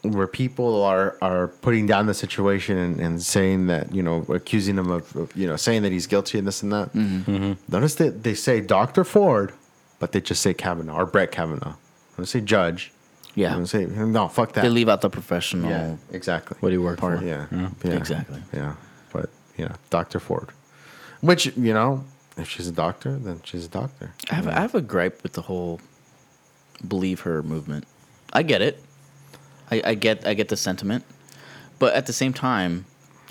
where 0.03 0.26
people 0.26 0.82
are 0.84 1.16
are 1.20 1.49
putting 1.49 1.87
down 1.87 2.07
the 2.07 2.14
situation 2.14 2.78
and, 2.78 3.01
and 3.01 3.22
saying 3.22 3.66
that 3.66 3.93
you 3.95 4.03
know 4.03 4.24
accusing 4.28 4.76
him 4.78 4.91
of, 4.91 5.14
of, 5.16 5.34
you 5.37 5.47
know 5.47 5.57
saying 5.57 5.82
that 5.82 5.91
he's 5.93 6.07
guilty 6.07 6.39
and 6.39 6.47
this 6.47 6.62
and 6.62 6.72
that. 6.72 6.93
Mm-hmm. 6.93 7.30
Mm-hmm. 7.30 7.72
Notice 7.72 7.95
that 7.97 8.22
they 8.22 8.34
say 8.34 8.61
Dr. 8.61 9.03
Ford, 9.05 9.53
but 9.99 10.12
they 10.12 10.20
just 10.20 10.43
say 10.43 10.55
Kavanaugh 10.55 10.97
or 11.03 11.07
Brett 11.07 11.32
Kavanaugh. 11.32 11.74
They 12.18 12.24
say 12.24 12.41
Judge. 12.41 12.93
Yeah. 13.34 13.59
They 13.59 13.64
say 13.66 13.84
no, 13.87 14.28
fuck 14.28 14.53
that. 14.53 14.62
They 14.62 14.70
leave 14.70 14.89
out 14.89 15.01
the 15.03 15.11
professional. 15.11 15.68
yeah, 15.68 15.97
exactly. 16.12 16.57
What 16.61 16.70
do 16.70 16.74
you 16.74 16.82
work 16.82 16.99
Part. 16.99 17.18
for? 17.18 17.24
Yeah, 17.26 17.47
Yeah. 17.53 17.68
yeah, 17.84 17.93
Exactly. 17.93 18.41
Yeah, 18.55 18.76
but 19.12 19.28
you 19.59 19.64
know, 19.66 19.74
Dr. 19.91 20.20
Ford, 20.20 20.49
which 21.20 21.46
you 21.56 21.72
know, 21.74 22.04
if 22.36 22.48
she's 22.48 22.68
a 22.68 22.72
doctor, 22.72 23.16
then 23.16 23.40
she's 23.44 23.66
a 23.66 23.68
doctor. 23.68 24.12
I 24.30 24.34
have, 24.34 24.46
I 24.48 24.60
have 24.60 24.74
a 24.74 24.80
gripe 24.80 25.22
with 25.22 25.32
the 25.32 25.42
whole 25.42 25.80
believe 26.86 27.20
her 27.20 27.42
movement. 27.42 27.86
I 28.32 28.42
get 28.42 28.60
it. 28.62 28.82
I, 29.70 29.82
I 29.84 29.94
get 29.94 30.26
I 30.26 30.34
get 30.34 30.48
the 30.48 30.56
sentiment, 30.56 31.04
but 31.78 31.94
at 31.94 32.06
the 32.06 32.12
same 32.12 32.32
time, 32.32 32.86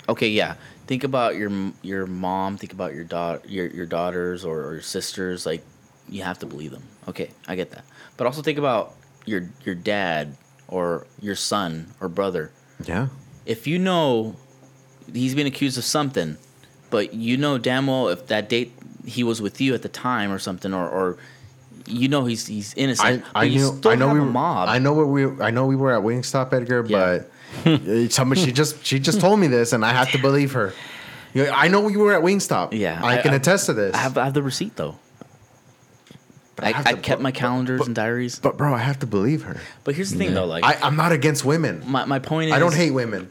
okay, 0.08 0.28
yeah. 0.28 0.56
Think 0.86 1.02
about 1.02 1.34
your 1.36 1.50
your 1.82 2.06
mom. 2.06 2.56
Think 2.56 2.72
about 2.72 2.94
your 2.94 3.04
daughter, 3.04 3.42
your 3.48 3.66
your 3.68 3.86
daughters 3.86 4.44
or, 4.44 4.62
or 4.66 4.72
your 4.74 4.82
sisters. 4.82 5.44
Like 5.46 5.64
you 6.08 6.22
have 6.22 6.38
to 6.40 6.46
believe 6.46 6.70
them. 6.70 6.84
Okay, 7.08 7.30
I 7.48 7.56
get 7.56 7.70
that. 7.72 7.84
But 8.16 8.26
also 8.26 8.42
think 8.42 8.58
about 8.58 8.94
your 9.24 9.48
your 9.64 9.74
dad 9.74 10.36
or 10.68 11.06
your 11.20 11.34
son 11.34 11.92
or 12.00 12.08
brother. 12.08 12.52
Yeah, 12.84 13.08
If 13.46 13.66
you 13.66 13.78
know 13.78 14.36
he's 15.12 15.34
been 15.34 15.46
accused 15.46 15.78
of 15.78 15.84
something, 15.84 16.36
but 16.90 17.14
you 17.14 17.36
know 17.36 17.58
damn 17.58 17.86
well 17.86 18.08
if 18.08 18.26
that 18.28 18.48
date 18.48 18.72
he 19.04 19.22
was 19.24 19.40
with 19.40 19.60
you 19.60 19.74
at 19.74 19.82
the 19.82 19.88
time 19.88 20.32
or 20.32 20.38
something, 20.38 20.74
or, 20.74 20.88
or 20.88 21.16
you 21.86 22.08
know 22.08 22.24
he's 22.24 22.46
he's 22.46 22.74
innocent. 22.74 23.24
I, 23.34 23.44
I 23.44 23.48
knew 23.48 23.80
I 23.84 23.94
know 23.94 24.12
we 24.12 24.20
were, 24.20 24.26
mob. 24.26 24.68
I 24.68 24.78
know 24.78 24.92
where 24.94 25.06
we 25.06 25.24
I 25.42 25.50
know 25.50 25.66
we 25.66 25.76
were 25.76 25.92
at 25.92 26.02
Wingstop, 26.02 26.52
Edgar, 26.52 26.84
Yeah. 26.86 27.20
but 27.64 28.12
somebody 28.12 28.44
she 28.44 28.52
just 28.52 28.84
she 28.84 28.98
just 28.98 29.20
told 29.20 29.38
me 29.38 29.46
this, 29.46 29.72
and 29.72 29.84
I 29.84 29.92
have 29.92 30.10
to 30.12 30.18
believe 30.18 30.52
her. 30.52 30.72
I 31.36 31.68
know 31.68 31.82
we 31.82 31.96
were 31.96 32.14
at 32.14 32.22
Wingstop. 32.22 32.72
Yeah, 32.72 33.00
I, 33.04 33.18
I- 33.18 33.22
can 33.22 33.32
I- 33.32 33.36
attest 33.36 33.66
to 33.66 33.72
this. 33.74 33.94
I 33.94 33.98
have 33.98 34.18
I 34.18 34.24
have 34.24 34.34
the 34.34 34.42
receipt 34.42 34.74
though. 34.76 34.96
I, 36.58 36.72
I 36.86 36.92
kept 36.94 37.20
my 37.20 37.32
calendars 37.32 37.80
but- 37.80 37.86
and 37.88 37.94
diaries. 37.94 38.38
But 38.38 38.56
bro, 38.56 38.72
I 38.74 38.78
have 38.78 38.98
to 39.00 39.06
believe 39.06 39.42
her. 39.42 39.60
But 39.84 39.94
here's 39.94 40.10
the 40.10 40.16
thing 40.18 40.32
though, 40.34 40.46
like 40.46 40.64
I, 40.64 40.78
I'm 40.82 40.96
not 40.96 41.12
against 41.12 41.44
women. 41.44 41.82
my, 41.86 42.06
my 42.06 42.18
point 42.18 42.48
is 42.48 42.54
I 42.54 42.58
don't 42.58 42.74
hate 42.74 42.92
women. 42.92 43.28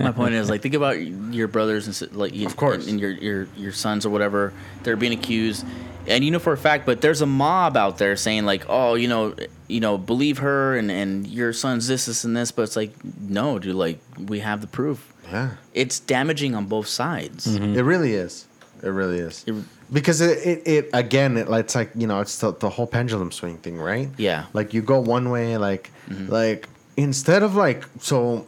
My 0.00 0.12
point 0.12 0.34
is 0.34 0.48
like 0.50 0.62
think 0.62 0.74
about 0.74 1.00
your 1.00 1.48
brothers 1.48 1.86
and 1.86 2.12
like 2.16 2.34
you, 2.34 2.46
Of 2.46 2.56
course. 2.56 2.86
and, 2.86 2.88
and 2.88 3.00
your 3.00 3.10
your 3.10 3.48
your 3.56 3.72
sons 3.72 4.06
or 4.06 4.10
whatever. 4.10 4.52
They're 4.82 4.96
being 4.96 5.12
accused. 5.12 5.64
And 6.06 6.24
you 6.24 6.30
know 6.32 6.40
for 6.40 6.52
a 6.52 6.58
fact 6.58 6.84
but 6.84 7.00
there's 7.00 7.20
a 7.20 7.26
mob 7.26 7.76
out 7.76 7.98
there 7.98 8.16
saying 8.16 8.44
like 8.44 8.64
oh 8.68 8.94
you 8.94 9.06
know 9.06 9.36
you 9.68 9.78
know 9.78 9.98
believe 9.98 10.38
her 10.38 10.76
and 10.76 10.90
and 10.90 11.26
your 11.26 11.52
son's 11.52 11.86
this 11.86 12.06
this 12.06 12.24
and 12.24 12.36
this. 12.36 12.50
But 12.50 12.62
it's 12.62 12.76
like 12.76 12.92
no 13.20 13.58
dude 13.58 13.76
like 13.76 14.00
we 14.18 14.40
have 14.40 14.60
the 14.60 14.66
proof. 14.66 15.12
Yeah, 15.30 15.50
it's 15.72 16.00
damaging 16.00 16.54
on 16.54 16.66
both 16.66 16.88
sides. 16.88 17.46
Mm-hmm. 17.46 17.78
It 17.78 17.82
really 17.82 18.14
is. 18.14 18.46
It 18.82 18.88
really 18.88 19.18
is. 19.18 19.44
It- 19.46 19.54
because 19.92 20.22
it, 20.22 20.38
it, 20.38 20.62
it 20.66 20.90
again 20.94 21.36
it, 21.36 21.48
it's 21.50 21.74
like 21.74 21.90
you 21.94 22.06
know 22.06 22.20
it's 22.20 22.38
the, 22.38 22.52
the 22.54 22.70
whole 22.70 22.86
pendulum 22.86 23.30
swing 23.30 23.58
thing 23.58 23.78
right? 23.78 24.08
Yeah. 24.16 24.46
like 24.54 24.72
you 24.72 24.80
go 24.82 24.98
one 25.00 25.28
way 25.30 25.58
like 25.58 25.90
mm-hmm. 26.08 26.32
like 26.32 26.68
instead 26.96 27.42
of 27.42 27.54
like 27.56 27.84
so 28.00 28.46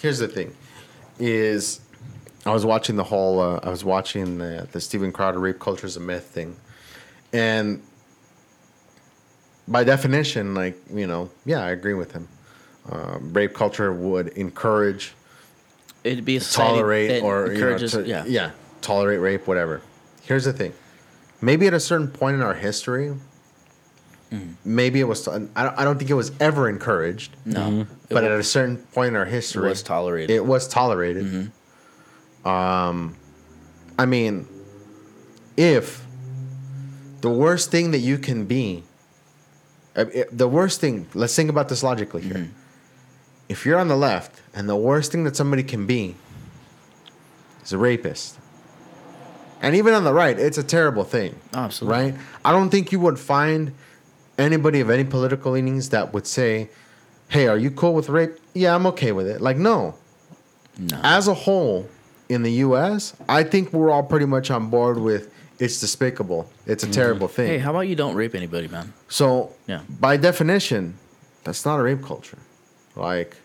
here's 0.00 0.18
the 0.18 0.28
thing 0.28 0.54
is 1.18 1.80
i 2.46 2.50
was 2.50 2.64
watching 2.64 2.96
the 2.96 3.04
whole 3.04 3.40
uh, 3.40 3.60
i 3.62 3.68
was 3.68 3.84
watching 3.84 4.38
the, 4.38 4.66
the 4.72 4.80
steven 4.80 5.12
crowder 5.12 5.38
rape 5.38 5.58
culture 5.58 5.86
is 5.86 5.96
a 5.96 6.00
myth 6.00 6.24
thing. 6.24 6.56
And 7.32 7.82
by 9.68 9.84
definition 9.84 10.54
like 10.54 10.76
you 10.92 11.06
know 11.06 11.30
yeah 11.44 11.60
i 11.64 11.70
agree 11.70 11.94
with 11.94 12.12
him. 12.12 12.26
Um, 12.90 13.32
rape 13.32 13.54
culture 13.54 13.92
would 13.92 14.28
encourage 14.28 15.12
it'd 16.02 16.24
be 16.24 16.36
a 16.36 16.40
society 16.40 16.74
tolerate 16.78 17.08
that 17.10 17.22
or 17.22 17.52
you 17.52 17.60
know, 17.60 17.78
to- 17.78 18.06
yeah. 18.06 18.24
yeah 18.26 18.50
tolerate 18.80 19.20
rape 19.20 19.46
whatever. 19.46 19.82
Here's 20.22 20.44
the 20.44 20.52
thing. 20.52 20.72
Maybe 21.42 21.66
at 21.66 21.74
a 21.74 21.80
certain 21.80 22.08
point 22.08 22.36
in 22.36 22.42
our 22.42 22.54
history 22.54 23.14
Mm. 24.32 24.54
maybe 24.64 25.00
it 25.00 25.04
was 25.08 25.26
I 25.26 25.38
don't, 25.38 25.50
I 25.56 25.82
don't 25.82 25.98
think 25.98 26.08
it 26.08 26.14
was 26.14 26.30
ever 26.38 26.68
encouraged. 26.68 27.36
No. 27.44 27.80
It 27.80 27.86
but 28.10 28.22
wa- 28.22 28.28
at 28.28 28.38
a 28.38 28.42
certain 28.44 28.76
point 28.92 29.08
in 29.08 29.16
our 29.16 29.24
history 29.24 29.68
was 29.68 29.82
tolerated. 29.82 30.30
it 30.30 30.44
was 30.44 30.68
tolerated. 30.68 31.50
Um 32.44 33.16
i 33.98 34.06
mean 34.06 34.46
if 35.56 36.06
the 37.20 37.28
worst 37.30 37.70
thing 37.70 37.90
that 37.90 37.98
you 37.98 38.16
can 38.18 38.46
be 38.46 38.82
the 40.32 40.48
worst 40.48 40.80
thing 40.80 41.06
let's 41.14 41.34
think 41.36 41.50
about 41.50 41.68
this 41.68 41.82
logically 41.82 42.22
here. 42.22 42.48
If 43.48 43.66
you're 43.66 43.78
on 43.78 43.88
the 43.88 43.96
left 43.96 44.40
and 44.54 44.68
the 44.68 44.76
worst 44.76 45.12
thing 45.12 45.24
that 45.24 45.36
somebody 45.36 45.62
can 45.64 45.86
be 45.86 46.14
is 47.64 47.72
a 47.72 47.78
rapist. 47.78 48.38
And 49.60 49.74
even 49.76 49.92
on 49.92 50.04
the 50.04 50.14
right 50.14 50.38
it's 50.38 50.56
a 50.56 50.62
terrible 50.62 51.04
thing 51.04 51.34
Oh, 51.52 51.58
absolutely. 51.60 52.00
right? 52.12 52.14
I 52.44 52.52
don't 52.52 52.70
think 52.70 52.92
you 52.92 53.00
would 53.00 53.18
find 53.18 53.74
anybody 54.38 54.80
of 54.80 54.88
any 54.88 55.04
political 55.04 55.52
leanings 55.52 55.90
that 55.90 56.14
would 56.14 56.26
say 56.26 56.70
hey 57.30 57.46
are 57.46 57.56
you 57.56 57.70
cool 57.70 57.94
with 57.94 58.08
rape? 58.08 58.32
Yeah 58.54 58.74
i'm 58.74 58.86
okay 58.86 59.12
with 59.12 59.26
it. 59.26 59.40
Like 59.40 59.56
no. 59.56 59.94
No. 60.78 61.00
As 61.02 61.28
a 61.28 61.34
whole 61.34 61.88
in 62.28 62.42
the 62.42 62.52
us 62.52 63.14
i 63.28 63.42
think 63.42 63.72
we're 63.72 63.90
all 63.90 64.02
pretty 64.04 64.26
much 64.26 64.50
on 64.50 64.70
board 64.70 64.98
with 64.98 65.32
it's 65.58 65.78
despicable. 65.78 66.50
It's 66.64 66.82
a 66.84 66.86
mm-hmm. 66.86 66.92
terrible 66.94 67.28
thing. 67.28 67.46
Hey 67.48 67.58
how 67.58 67.70
about 67.70 67.80
you 67.88 67.96
don't 67.96 68.14
rape 68.14 68.34
anybody 68.34 68.68
man? 68.68 68.92
So 69.08 69.52
Yeah. 69.66 69.82
by 69.88 70.16
definition 70.16 70.94
that's 71.44 71.64
not 71.64 71.80
a 71.80 71.82
rape 71.82 72.02
culture. 72.02 72.38
Like 72.96 73.36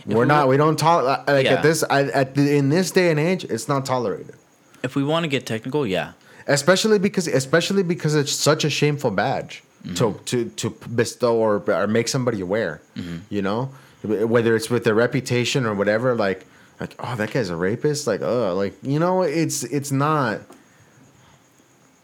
If 0.00 0.06
we're 0.06 0.20
we 0.20 0.26
not 0.26 0.46
want- 0.46 0.48
we 0.50 0.56
don't 0.56 0.78
tolerate 0.78 1.26
like 1.28 1.44
Yeah. 1.44 1.54
at 1.54 1.62
this 1.62 1.82
I, 1.88 2.02
at 2.04 2.34
the, 2.34 2.56
in 2.56 2.68
this 2.68 2.90
day 2.90 3.10
and 3.10 3.20
age 3.20 3.44
it's 3.44 3.68
not 3.68 3.86
tolerated. 3.86 4.34
If 4.82 4.94
we 4.96 5.04
want 5.04 5.24
to 5.24 5.28
get 5.28 5.46
technical 5.46 5.86
yeah. 5.86 6.12
Especially 6.46 6.98
because 6.98 7.26
especially 7.28 7.82
because 7.82 8.14
it's 8.14 8.32
such 8.32 8.64
a 8.64 8.70
shameful 8.70 9.10
badge 9.10 9.62
to 9.94 10.20
to 10.26 10.48
to 10.50 10.70
bestow 10.70 11.36
or, 11.36 11.62
or 11.70 11.86
make 11.86 12.08
somebody 12.08 12.40
aware 12.40 12.80
mm-hmm. 12.96 13.18
you 13.28 13.42
know? 13.42 13.70
Whether 14.02 14.56
it's 14.56 14.70
with 14.70 14.84
their 14.84 14.94
reputation 14.94 15.66
or 15.66 15.74
whatever 15.74 16.14
like 16.14 16.46
like 16.80 16.94
oh 16.98 17.16
that 17.16 17.32
guy's 17.32 17.50
a 17.50 17.56
rapist? 17.56 18.06
Like 18.06 18.22
oh 18.22 18.54
like 18.54 18.74
you 18.82 18.98
know 18.98 19.22
it's 19.22 19.62
it's 19.64 19.92
not 19.92 20.40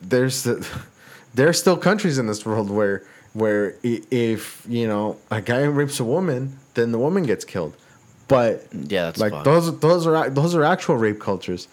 there's 0.01 0.43
the, 0.45 0.67
there's 1.35 1.59
still 1.59 1.77
countries 1.77 2.19
in 2.19 2.27
this 2.27 2.45
world 2.45 2.71
where 2.71 3.07
where 3.33 3.77
if 3.83 4.65
you 4.69 4.87
know 4.87 5.19
a 5.31 5.41
guy 5.41 5.63
rapes 5.63 6.01
a 6.01 6.05
woman 6.05 6.59
then 6.75 6.93
the 6.93 6.99
woman 6.99 7.23
gets 7.23 7.45
killed. 7.45 7.75
But 8.29 8.67
yeah 8.73 9.07
that's 9.07 9.21
like 9.21 9.33
fucked. 9.33 9.45
those 9.45 9.79
those 9.81 10.07
are 10.07 10.29
those 10.31 10.55
are 10.55 10.65
actual 10.65 10.97
rape 10.97 11.21
cultures 11.21 11.69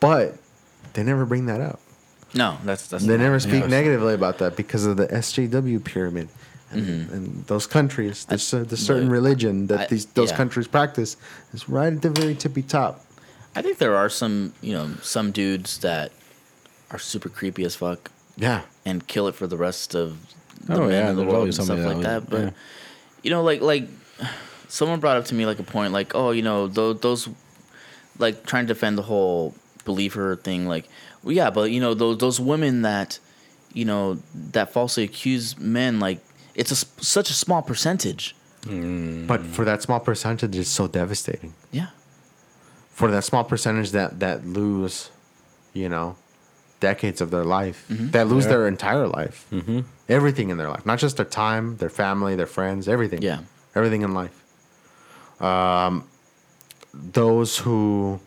but 0.00 0.36
they 0.94 1.02
never 1.02 1.26
bring 1.26 1.46
that 1.46 1.60
up 1.60 1.80
no 2.34 2.58
that's 2.64 2.86
that's 2.88 3.04
they 3.04 3.16
not- 3.16 3.22
never 3.22 3.40
speak 3.40 3.62
Yeah. 3.62 3.66
negatively 3.68 4.14
about 4.14 4.38
that 4.38 4.56
because 4.56 4.84
of 4.86 4.96
the 4.96 5.06
SJW 5.08 5.82
pyramid. 5.84 6.28
And, 6.70 7.08
and 7.10 7.46
those 7.46 7.66
countries, 7.66 8.26
there's 8.26 8.52
a, 8.52 8.62
there's 8.62 8.84
certain 8.84 9.04
Look, 9.04 9.12
religion 9.12 9.68
that 9.68 9.74
Mm-hmm. 9.74 9.82
I- 9.84 9.86
these 9.86 10.04
those 10.06 10.30
yeah. 10.30 10.36
countries 10.36 10.68
practice 10.68 11.16
is 11.54 11.66
right 11.66 11.90
at 11.92 12.02
the 12.02 12.10
very 12.10 12.34
tippy 12.34 12.60
top. 12.60 13.06
I 13.56 13.62
think 13.62 13.78
there 13.78 13.96
are 13.96 14.10
some, 14.10 14.52
you 14.60 14.74
know, 14.74 14.90
some 15.00 15.32
dudes 15.32 15.78
that 15.78 16.12
are 16.90 16.98
super 16.98 17.30
creepy 17.30 17.64
as 17.64 17.74
fuck 17.74 18.10
Yeah, 18.36 18.62
and 18.84 19.06
kill 19.06 19.28
it 19.28 19.34
for 19.34 19.46
the 19.46 19.56
rest 19.56 19.94
of 19.94 20.18
the 20.66 20.74
Oh, 20.74 20.80
men 20.80 20.90
yeah, 20.90 21.10
in 21.10 21.16
the 21.16 21.24
world 21.24 21.44
and 21.44 21.54
stuff 21.54 21.66
somebody 21.68 21.94
like 21.94 22.02
that 22.02 22.02
that. 22.02 22.20
would- 22.20 22.30
But 22.30 22.42
yeah. 22.44 22.50
you 23.22 23.30
know, 23.30 23.42
like 23.42 23.62
like 23.62 23.88
someone 24.68 25.00
brought 25.00 25.16
up 25.16 25.24
to 25.24 25.34
me 25.34 25.46
like 25.46 25.58
a 25.58 25.62
point, 25.64 25.94
like, 25.94 26.14
oh, 26.14 26.32
you 26.32 26.42
know, 26.42 26.66
those, 26.68 27.00
those 27.00 27.28
like 28.18 28.44
trying 28.44 28.66
to 28.66 28.74
defend 28.74 28.98
the 28.98 29.02
whole 29.02 29.54
believe 29.86 30.12
her 30.14 30.36
thing, 30.36 30.68
like, 30.68 30.86
well, 31.28 31.36
yeah, 31.36 31.50
but 31.50 31.70
you 31.70 31.78
know, 31.78 31.92
those 31.92 32.16
those 32.18 32.40
women 32.40 32.80
that 32.82 33.18
you 33.74 33.84
know 33.84 34.18
that 34.52 34.72
falsely 34.72 35.04
accuse 35.04 35.58
men, 35.58 36.00
like, 36.00 36.20
it's 36.54 36.70
a 36.72 36.78
s 36.80 36.86
such 37.16 37.28
a 37.28 37.34
small 37.34 37.60
percentage. 37.60 38.34
but 39.30 39.40
for 39.54 39.64
that 39.70 39.82
small 39.82 40.00
percentage, 40.00 40.56
it's 40.56 40.70
so 40.80 40.88
devastating. 40.88 41.52
Yeah, 41.70 41.90
For 42.98 43.10
that 43.10 43.24
small 43.24 43.44
percentage 43.44 43.90
that 43.92 44.10
that 44.24 44.46
lose, 44.46 45.10
you 45.74 45.88
know, 45.94 46.16
decades 46.80 47.20
of 47.20 47.28
their 47.30 47.44
life 47.44 47.78
that 48.14 48.26
lose 48.32 48.44
Yeah. 48.44 48.52
their 48.52 48.64
entire 48.74 49.06
life, 49.20 49.38
mm-hmm. 49.52 49.80
everything 50.08 50.48
in 50.52 50.56
their 50.56 50.70
life, 50.74 50.84
not 50.86 50.98
just 50.98 51.14
their 51.18 51.30
time, 51.44 51.76
their 51.76 51.90
family, 52.02 52.36
their 52.36 52.52
friends, 52.58 52.88
everything. 52.88 53.20
Yeah. 53.22 53.40
everything 53.74 54.02
in 54.02 54.12
life. 54.22 54.36
Um, 55.50 55.92
those 57.22 57.58
who 57.64 58.18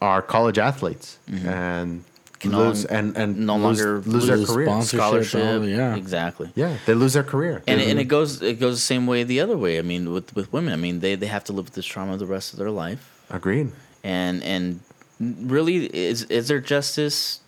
are 0.00 0.22
college 0.22 0.58
athletes 0.70 1.18
and 1.26 1.90
Mm-hmm. 1.90 2.07
Can 2.40 2.52
lose 2.56 2.84
long- 2.84 2.98
and 2.98 3.16
and 3.16 3.46
no 3.46 3.56
lose, 3.56 3.62
longer 3.82 4.00
lose 4.06 4.26
their 4.26 4.36
lose 4.36 4.50
career. 4.50 4.66
sponsor- 4.66 4.96
Scholarship. 4.96 5.44
all- 5.44 5.64
yeah. 5.68 5.96
Exactly. 5.96 6.50
Yeah, 6.54 6.76
they 6.86 6.94
lose 6.94 7.14
their 7.14 7.24
career. 7.24 7.62
And, 7.66 7.80
They 7.80 7.84
and 7.90 7.92
mm-hmm. 7.92 7.98
it 8.00 8.04
goes 8.08 8.40
it 8.42 8.60
goes 8.60 8.76
the 8.76 8.80
same 8.94 9.06
way 9.06 9.24
the 9.24 9.40
other 9.40 9.56
way. 9.58 9.78
I 9.78 9.82
mean, 9.82 10.12
with 10.12 10.34
with 10.36 10.52
women, 10.52 10.72
I 10.72 10.76
mean 10.76 11.00
they, 11.00 11.14
they 11.16 11.26
have 11.26 11.44
to 11.44 11.52
live 11.52 11.64
with 11.66 11.74
this 11.74 11.86
trauma 11.86 12.16
the 12.16 12.26
rest 12.26 12.52
of 12.52 12.58
their 12.58 12.70
life. 12.70 13.00
agreed. 13.30 13.72
and 14.04 14.42
and 14.44 14.80
really 15.20 15.86
is 15.86 16.22
is 16.30 16.46
there 16.46 16.60
justice 16.60 17.40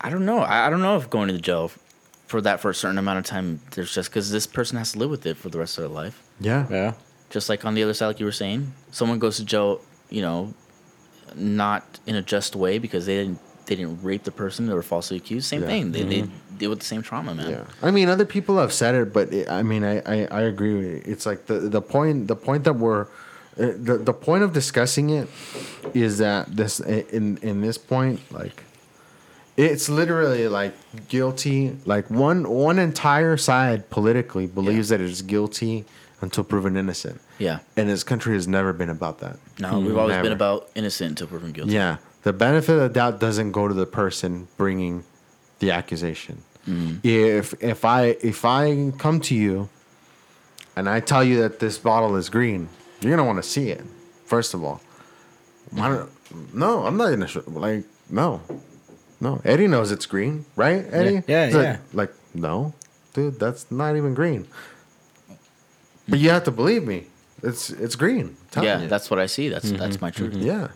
i 0.00 0.08
don't 0.08 0.24
know 0.24 0.38
i, 0.38 0.66
I 0.66 0.70
don't 0.70 0.80
know 0.80 0.96
if 0.96 1.10
going 1.10 1.28
to 1.28 1.38
jail 1.38 1.70
for 2.26 2.40
that 2.40 2.58
for 2.60 2.70
a 2.70 2.74
certain 2.74 2.96
amount 2.96 3.18
of 3.18 3.26
time 3.26 3.60
there's 3.72 3.92
just 3.94 4.08
because 4.08 4.30
this 4.30 4.46
person 4.46 4.78
has 4.78 4.92
to 4.92 4.98
live 4.98 5.10
with 5.10 5.26
it 5.26 5.36
for 5.36 5.50
the 5.50 5.58
rest 5.58 5.76
of 5.76 5.82
their 5.84 5.94
life 6.02 6.16
Yeah, 6.40 6.66
Yeah. 6.70 6.92
just 7.28 7.50
like 7.50 7.66
on 7.66 7.74
the 7.74 7.82
other 7.82 7.92
side 7.92 8.06
like 8.06 8.20
you 8.20 8.24
were 8.24 8.32
saying 8.44 8.72
someone 8.90 9.18
goes 9.18 9.36
to 9.36 9.44
jail 9.44 9.82
you 10.08 10.22
know 10.22 10.54
not 11.36 11.82
in 12.06 12.16
a 12.16 12.22
just 12.22 12.56
way 12.56 12.78
because 12.78 13.04
they 13.06 13.16
didn't 13.16 13.38
they 13.70 13.76
didn't 13.76 14.02
rape 14.02 14.24
the 14.24 14.32
person 14.32 14.66
they 14.66 14.74
were 14.74 14.82
falsely 14.82 15.16
accused 15.16 15.46
same 15.46 15.62
Yeah. 15.62 15.68
thing 15.72 15.92
they, 15.92 16.02
they 16.02 16.22
deal 16.58 16.70
with 16.70 16.80
the 16.80 16.90
same 16.94 17.02
trauma 17.02 17.32
man 17.34 17.50
Yeah, 17.50 17.64
I 17.88 17.90
mean, 17.92 18.08
other 18.08 18.26
people 18.26 18.58
have 18.58 18.72
said 18.72 18.94
it, 18.96 19.12
but 19.16 19.32
it, 19.32 19.48
I 19.48 19.62
mean, 19.62 19.82
I, 19.84 19.94
I, 20.14 20.16
I 20.38 20.42
agree. 20.52 20.74
With 20.74 20.86
it. 20.96 21.02
It's 21.12 21.24
like 21.24 21.46
the 21.46 21.58
the 21.76 21.80
point 21.80 22.26
the 22.28 22.36
point 22.48 22.64
that 22.64 22.74
we're 22.74 23.02
uh, 23.02 23.06
the 23.88 23.94
the 24.10 24.12
point 24.12 24.42
of 24.46 24.52
discussing 24.52 25.06
it 25.10 25.26
is 25.94 26.18
that 26.18 26.42
this 26.60 26.80
in 27.18 27.38
in 27.50 27.60
this 27.66 27.78
point 27.78 28.18
like 28.40 28.64
it's 29.56 29.88
literally 29.88 30.48
like 30.48 30.74
guilty. 31.08 31.76
Like 31.86 32.10
one 32.10 32.40
one 32.68 32.78
entire 32.78 33.36
side 33.36 33.88
politically 33.90 34.46
believes 34.46 34.88
that 34.90 35.00
it 35.00 35.10
is 35.16 35.22
guilty 35.22 35.84
until 36.22 36.44
proven 36.44 36.76
innocent, 36.76 37.18
yeah 37.38 37.60
and 37.78 37.88
this 37.88 38.04
country 38.04 38.34
has 38.34 38.46
never 38.46 38.72
been 38.74 38.90
about 38.90 39.16
that. 39.20 39.36
no 39.58 39.80
we've 39.80 39.96
always 39.96 40.16
been 40.26 40.32
about 40.40 40.68
innocent 40.74 41.08
until 41.12 41.26
proven 41.32 41.52
guilty 41.52 41.72
Yeah, 41.72 41.96
the 42.22 42.32
benefit 42.32 42.74
of 42.74 42.80
the 42.80 42.88
doubt 42.88 43.20
doesn't 43.20 43.52
go 43.52 43.68
to 43.68 43.74
the 43.74 43.86
person 43.86 44.48
bringing 44.56 45.04
the 45.58 45.70
accusation. 45.70 46.42
Mm. 46.66 47.04
If 47.04 47.54
if 47.62 47.84
I 47.84 48.16
if 48.22 48.44
I 48.44 48.92
come 48.98 49.20
to 49.22 49.34
you 49.34 49.68
and 50.76 50.88
I 50.88 51.00
tell 51.00 51.24
you 51.24 51.40
that 51.40 51.58
this 51.60 51.78
bottle 51.78 52.16
is 52.16 52.28
green, 52.28 52.68
you're 53.00 53.10
gonna 53.10 53.26
want 53.26 53.42
to 53.42 53.48
see 53.48 53.70
it. 53.70 53.82
First 54.26 54.54
of 54.54 54.62
all, 54.62 54.80
Why 55.70 55.88
don't- 55.88 56.54
no, 56.54 56.86
I'm 56.86 56.96
not 56.96 57.10
gonna 57.10 57.26
sh- 57.26 57.38
like 57.48 57.84
no, 58.08 58.42
no. 59.20 59.40
Eddie 59.44 59.66
knows 59.66 59.90
it's 59.90 60.06
green, 60.06 60.44
right? 60.54 60.84
Eddie? 60.90 61.22
Yeah, 61.26 61.46
He's 61.46 61.54
like, 61.54 61.64
yeah. 61.64 61.78
Like 61.92 62.12
no, 62.34 62.74
dude, 63.14 63.40
that's 63.40 63.70
not 63.70 63.96
even 63.96 64.14
green. 64.14 64.46
But 66.08 66.18
you 66.18 66.30
have 66.30 66.44
to 66.44 66.50
believe 66.50 66.86
me. 66.86 67.06
It's 67.42 67.70
it's 67.70 67.96
green. 67.96 68.36
Yeah 68.60 68.82
you. 68.82 68.88
that's 68.88 69.10
what 69.10 69.18
i 69.20 69.26
see 69.26 69.48
that's 69.48 69.70
that's 69.72 69.96
mm-hmm. 69.96 70.04
my 70.04 70.10
truth 70.10 70.34
mm-hmm. 70.34 70.42
yeah, 70.42 70.68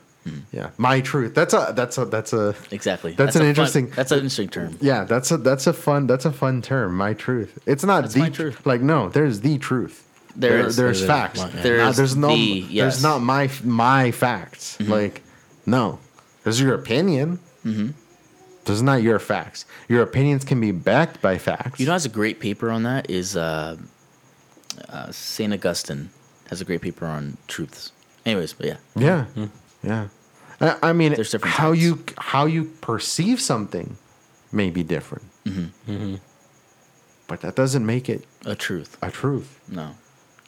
yeah. 0.52 0.70
My 0.78 1.00
truth. 1.00 1.34
That's 1.34 1.52
a 1.54 1.72
that's 1.76 1.98
a 1.98 2.04
that's 2.06 2.32
a 2.32 2.54
exactly 2.70 3.12
That's 3.12 3.36
an 3.36 3.42
a 3.42 3.44
fun- 3.44 3.48
interesting- 3.48 3.90
that's 3.90 4.10
an 4.12 4.18
interesting 4.18 4.48
term 4.48 4.78
yeah. 4.80 5.04
That's 5.04 5.30
a 5.30 5.36
that's 5.36 5.66
a 5.66 5.72
fun 5.72 6.06
that's 6.06 6.24
a 6.24 6.32
fun 6.32 6.62
term. 6.62 6.96
My 6.96 7.12
truth. 7.14 7.58
It's 7.66 7.84
not 7.84 8.02
That's 8.02 8.14
the 8.14 8.30
truth. 8.30 8.64
Like 8.66 8.80
no, 8.80 9.08
there's 9.08 9.40
the 9.40 9.58
truth. 9.58 10.02
There 10.36 10.50
There- 10.50 10.66
is. 10.66 10.76
there's 10.76 11.00
There 11.00 11.04
is. 11.04 11.14
facts. 11.14 11.38
Yeah. 11.40 11.62
There 11.62 11.78
Nah, 11.78 11.92
there's 11.92 12.16
no 12.16 12.28
the- 12.28 12.34
yes. 12.36 12.64
Mm-hmm. 12.64 12.76
there's 12.78 13.02
not 13.02 13.18
my 13.22 13.50
my 13.64 14.10
facts. 14.10 14.78
Like 14.80 15.22
no, 15.66 15.98
there's 16.42 16.60
your 16.60 16.74
opinion. 16.74 17.38
Mm-hmm. 17.64 17.90
There's 18.64 18.82
not 18.82 19.02
your 19.02 19.18
facts. 19.18 19.66
Your 19.88 20.02
opinions 20.02 20.42
can 20.44 20.58
be 20.60 20.70
backed 20.72 21.20
by 21.20 21.36
facts. 21.38 21.78
You 21.80 21.86
know, 21.86 21.92
has 21.92 22.06
a 22.06 22.08
great 22.20 22.40
paper 22.40 22.70
on 22.70 22.82
that 22.84 23.10
is 23.10 23.36
uh, 23.36 23.76
uh, 24.88 25.10
Saint 25.12 25.52
Augustine 25.52 26.08
has 26.50 26.60
a 26.60 26.64
great 26.64 26.80
paper 26.80 27.04
on 27.06 27.36
truths. 27.46 27.92
Anyways, 28.26 28.54
but 28.54 28.66
yeah, 28.66 28.76
Yeah, 28.96 29.26
yeah. 29.84 30.08
I, 30.60 30.90
I 30.90 30.92
mean, 30.92 31.12
There's 31.14 31.30
different 31.32 31.54
how 31.54 31.70
types. 31.70 31.82
you 31.82 32.04
how 32.18 32.46
you 32.46 32.64
perceive 32.80 33.40
something 33.40 33.96
may 34.52 34.70
be 34.70 34.82
different, 34.82 35.24
Mm-hmm. 35.44 36.14
but 37.28 37.40
that 37.40 37.54
doesn't 37.56 37.84
make 37.84 38.08
it 38.08 38.24
a 38.46 38.54
truth. 38.54 38.96
a 39.02 39.10
truth. 39.10 39.60
No, 39.68 39.94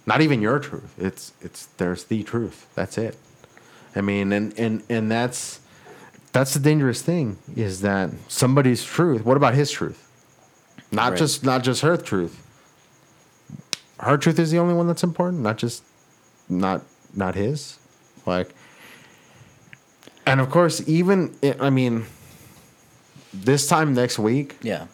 Not 0.07 0.21
even 0.21 0.41
your 0.43 0.59
truth. 0.59 0.95
It's 0.99 1.33
it's 1.41 1.67
there's 1.79 2.05
the 2.05 2.23
truth. 2.23 2.67
That's 2.75 2.97
it. 2.99 3.17
I 3.95 4.01
mean, 4.01 4.33
and 4.33 4.59
and 4.59 4.83
and 4.89 5.11
that's 5.11 5.61
that's 6.33 6.53
the 6.55 6.61
dangerous 6.61 7.03
thing 7.03 7.39
is 7.57 7.81
that 7.81 8.11
somebody's 8.29 8.85
truth. 8.85 9.25
What 9.25 9.37
about 9.37 9.55
his 9.55 9.71
truth? 9.71 10.03
Not 10.93 11.11
Right. 11.11 11.19
just 11.19 11.45
not 11.45 11.65
just 11.65 11.81
her 11.83 11.97
truth. 11.97 12.43
Her 13.99 14.17
truth 14.19 14.39
is 14.39 14.51
the 14.51 14.59
only 14.59 14.75
one 14.75 14.87
that's 14.87 15.03
important. 15.03 15.43
Not 15.43 15.57
just 15.59 15.83
not 16.49 16.83
not 17.15 17.35
his. 17.35 17.79
Like, 18.27 18.51
and 20.27 20.41
of 20.41 20.51
course, 20.51 20.83
even 20.89 21.35
I 21.43 21.55
I 21.61 21.71
mean, 21.71 22.05
this 23.33 23.67
time 23.67 23.95
next 23.95 24.19
week, 24.19 24.57
yeah. 24.63 24.87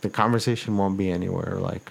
the 0.00 0.10
conversation 0.10 0.76
won't 0.76 0.96
be 0.96 1.10
anywhere 1.10 1.58
like 1.60 1.90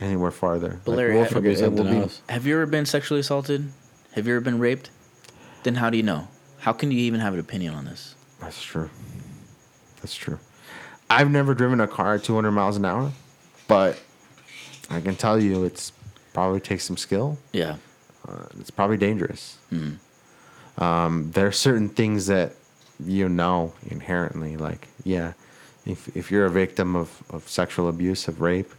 anywhere 0.00 0.30
farther. 0.30 0.80
But 0.84 0.92
Like, 0.96 1.08
we'll. 1.08 1.24
It'll 1.24 1.40
be 1.40 1.48
It 1.50 1.52
will 1.52 1.58
something 1.76 1.84
be, 1.90 1.96
else. 1.98 2.22
Have 2.28 2.46
you 2.46 2.54
ever 2.54 2.66
been 2.66 2.86
sexually 2.86 3.20
assaulted? 3.20 3.70
Have 4.14 4.26
you 4.26 4.34
ever 4.34 4.40
been 4.40 4.58
raped? 4.58 4.90
Then 5.62 5.76
how 5.76 5.90
do 5.90 5.96
you 5.96 6.02
know? 6.02 6.28
How 6.60 6.72
can 6.72 6.90
you 6.90 6.98
even 6.98 7.20
have 7.20 7.34
an 7.34 7.40
opinion 7.40 7.74
on 7.74 7.84
this? 7.84 8.14
That's 8.40 8.62
true. 8.62 8.90
That's 10.00 10.14
true. 10.14 10.38
I've 11.10 11.30
never 11.30 11.54
driven 11.54 11.80
a 11.80 11.86
car 11.86 12.14
at 12.14 12.24
200 12.24 12.50
miles 12.52 12.76
an 12.76 12.84
hour, 12.84 13.12
but 13.68 14.00
I 14.90 15.00
can 15.00 15.14
tell 15.14 15.40
you 15.40 15.64
it's 15.64 15.92
probably 16.32 16.60
takes 16.60 16.84
some 16.84 16.96
skill. 16.96 17.38
Yeah, 17.52 17.76
Uh, 18.26 18.46
it's 18.58 18.70
probably 18.70 18.96
dangerous. 18.96 19.58
Um, 20.78 21.30
there 21.32 21.46
are 21.46 21.52
certain 21.52 21.88
things 21.88 22.26
that 22.26 22.52
you 23.04 23.28
know 23.28 23.72
inherently, 23.88 24.56
like 24.56 24.88
yeah, 25.04 25.32
if 25.86 26.14
if 26.16 26.30
you're 26.30 26.46
a 26.46 26.50
victim 26.50 26.96
of, 26.96 27.22
of 27.30 27.48
sexual 27.48 27.88
abuse, 27.88 28.28
of 28.28 28.40
rape, 28.40 28.70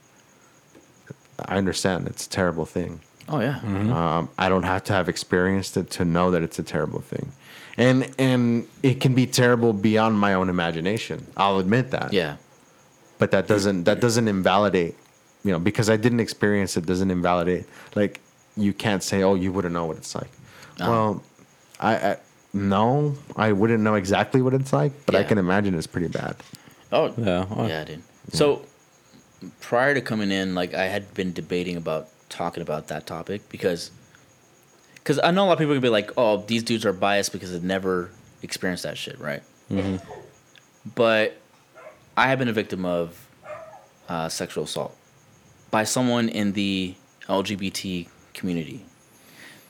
I 1.39 1.57
understand 1.57 2.07
it's 2.07 2.25
a 2.25 2.29
terrible 2.29 2.65
thing. 2.65 3.01
Oh 3.29 3.39
yeah. 3.39 3.59
Um, 3.63 4.29
I 4.37 4.49
don't 4.49 4.63
have 4.63 4.83
to 4.85 4.93
have 4.93 5.07
experienced 5.07 5.77
it 5.77 5.89
to 5.91 6.05
know 6.05 6.31
that 6.31 6.41
it's 6.41 6.59
a 6.59 6.63
terrible 6.63 6.99
thing, 6.99 7.31
and 7.77 8.13
and 8.17 8.67
it 8.81 8.99
can 8.99 9.15
be 9.15 9.25
terrible 9.25 9.71
beyond 9.73 10.19
my 10.19 10.33
own 10.33 10.49
imagination. 10.49 11.25
I'll 11.37 11.59
admit 11.59 11.91
that. 11.91 12.11
Yeah. 12.11 12.37
But 13.19 13.31
that 13.31 13.47
doesn't 13.47 13.85
that 13.85 14.01
doesn't 14.01 14.27
invalidate, 14.27 14.95
you 15.43 15.51
know, 15.51 15.59
because 15.59 15.89
I 15.89 15.95
didn't 15.95 16.19
experience 16.19 16.75
it 16.75 16.85
doesn't 16.85 17.11
invalidate. 17.11 17.65
Like 17.95 18.19
you 18.57 18.73
can't 18.73 19.01
say, 19.01 19.23
oh, 19.23 19.35
you 19.35 19.51
wouldn't 19.51 19.73
know 19.73 19.85
what 19.85 19.97
it's 19.97 20.15
like. 20.15 20.29
Oh. 20.79 20.89
Well, 20.89 21.23
I, 21.80 21.95
I 21.95 22.17
no, 22.53 23.15
I 23.36 23.51
wouldn't 23.51 23.82
know 23.84 23.95
exactly 23.95 24.41
what 24.41 24.53
it's 24.53 24.71
like, 24.71 24.91
but 25.05 25.15
I 25.15 25.19
Yeah. 25.21 25.28
can 25.28 25.38
imagine 25.39 25.74
it's 25.76 25.88
pretty 25.88 26.07
bad. 26.07 26.36
Oh 26.91 27.13
Yeah, 27.17 27.45
well- 27.49 27.67
yeah, 27.67 27.84
dude. 27.84 28.03
So 28.32 28.61
prior 29.59 29.93
to 29.93 30.01
coming 30.01 30.32
in, 30.32 30.53
like 30.55 30.74
I 30.74 30.86
had 30.86 31.13
been 31.13 31.34
debating 31.34 31.76
about 31.78 32.07
talking 32.30 32.61
about 32.61 32.88
that 32.88 33.05
topic 33.07 33.49
because 33.49 33.91
because 34.95 35.19
I 35.21 35.32
know 35.32 35.43
a 35.43 35.47
lot 35.47 35.53
of 35.53 35.59
people 35.59 35.74
can 35.74 35.82
be 35.82 35.89
like, 35.89 36.11
oh, 36.15 36.38
these 36.47 36.63
dudes 36.63 36.86
are 36.86 36.93
biased 36.93 37.32
because 37.34 37.51
they've 37.51 37.61
never 37.63 38.09
experienced 38.41 38.84
that 38.84 38.97
shit, 38.97 39.19
right? 39.19 39.43
But 40.95 41.38
I 42.15 42.28
have 42.28 42.39
been 42.39 42.47
a 42.47 42.53
victim 42.53 42.86
of 42.86 43.28
uh, 44.07 44.30
sexual 44.30 44.63
assault 44.65 44.95
by 45.71 45.84
someone 45.84 46.30
in 46.30 46.53
the 46.53 46.95
LGBT 47.28 48.07
community. 48.34 48.86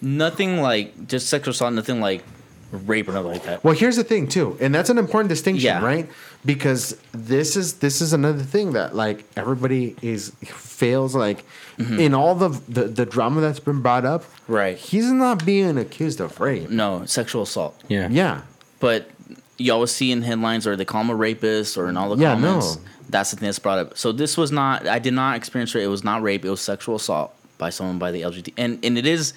Nothing 0.03 0.61
like 0.61 1.07
just 1.07 1.29
sexual 1.29 1.51
assault, 1.51 1.73
nothing 1.73 2.01
like 2.01 2.23
rape 2.71 3.07
or 3.07 3.13
nothing 3.13 3.31
like 3.31 3.43
that. 3.43 3.63
Well, 3.63 3.73
here's 3.73 3.95
the 3.95 4.03
thing 4.03 4.27
too, 4.27 4.57
and 4.59 4.75
that's 4.75 4.89
an 4.89 4.97
important 4.97 5.29
distinction, 5.29 5.65
Yeah. 5.65 5.81
right? 5.83 6.09
Because 6.45 6.97
this 7.13 7.55
is 7.55 7.75
this 7.75 8.01
is 8.01 8.11
another 8.11 8.43
thing 8.43 8.73
that 8.73 8.95
like 8.95 9.23
everybody 9.37 9.95
is 10.01 10.31
fails 10.45 11.15
like 11.15 11.45
in 11.77 12.13
all 12.13 12.35
the, 12.35 12.49
the 12.67 12.83
the 12.85 13.05
drama 13.05 13.39
that's 13.39 13.59
been 13.61 13.81
brought 13.81 14.03
up. 14.05 14.23
Mm-hmm. 14.23 14.53
Right. 14.53 14.77
He's 14.77 15.09
not 15.09 15.45
being 15.45 15.77
accused 15.77 16.19
of 16.19 16.37
rape. 16.41 16.69
No, 16.69 17.05
sexual 17.05 17.43
assault. 17.43 17.81
Yeah. 17.87 18.09
Yeah. 18.11 18.41
but 18.81 19.09
you 19.57 19.71
always 19.71 19.91
see 19.91 20.11
in 20.11 20.23
headlines 20.23 20.67
or 20.67 20.75
they 20.75 20.83
call 20.83 21.01
him 21.01 21.11
a 21.11 21.15
rapist 21.15 21.77
or 21.77 21.87
in 21.87 21.95
all 21.95 22.13
the 22.13 22.21
Yeah, 22.21 22.33
comments. 22.33 22.75
no. 22.75 22.81
That's 23.09 23.29
the 23.31 23.37
thing 23.37 23.47
that's 23.47 23.59
brought 23.59 23.77
up. 23.79 23.97
So 23.97 24.11
this 24.11 24.35
was 24.35 24.51
not. 24.51 24.85
I 24.87 24.99
did 24.99 25.13
not 25.13 25.37
experience 25.37 25.73
rape. 25.75 25.83
It 25.85 25.87
was 25.87 26.03
not 26.03 26.21
rape. 26.23 26.43
It 26.43 26.49
was 26.49 26.59
sexual 26.59 26.95
assault 26.95 27.33
by 27.59 27.69
someone 27.69 27.99
by 27.99 28.11
the 28.11 28.21
LGBT. 28.23 28.53
And 28.57 28.83
and 28.83 28.97
it 28.97 29.05
is, 29.05 29.33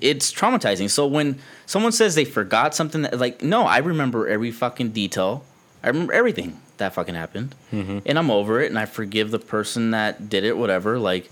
it's 0.00 0.32
traumatizing. 0.32 0.90
So 0.90 1.06
when 1.06 1.38
someone 1.66 1.92
says 1.92 2.14
they 2.14 2.24
forgot 2.24 2.74
something, 2.74 3.02
that, 3.02 3.18
like 3.18 3.42
no, 3.42 3.64
I 3.64 3.78
remember 3.78 4.28
every 4.28 4.50
fucking 4.50 4.90
detail. 4.90 5.44
I 5.82 5.88
remember 5.88 6.12
everything 6.12 6.60
that 6.76 6.92
fucking 6.94 7.14
happened, 7.14 7.54
and 7.72 8.18
I'm 8.18 8.30
over 8.30 8.60
it, 8.60 8.66
and 8.70 8.78
I 8.78 8.84
forgive 8.86 9.30
the 9.30 9.38
person 9.38 9.92
that 9.92 10.28
did 10.28 10.44
it. 10.44 10.56
Whatever. 10.56 10.98
Like 10.98 11.30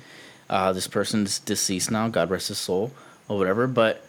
uh, 0.48 0.72
this 0.72 0.86
person's 0.86 1.38
deceased 1.38 1.90
now. 1.90 2.08
God 2.08 2.30
rest 2.30 2.48
his 2.48 2.58
soul 2.58 2.92
or 3.28 3.36
whatever. 3.38 3.66
But 3.66 4.04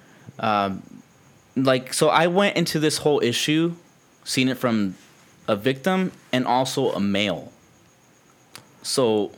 like 1.55 1.93
so 1.93 2.07
i 2.07 2.25
went 2.25 2.55
into 2.55 2.79
this 2.79 2.99
whole 2.99 3.19
issue 3.21 3.75
seeing 4.23 4.47
it 4.47 4.57
from 4.57 4.95
a 5.47 5.55
victim 5.55 6.11
and 6.31 6.45
also 6.45 6.91
a 6.91 6.99
male. 6.99 7.51
So, 8.83 9.31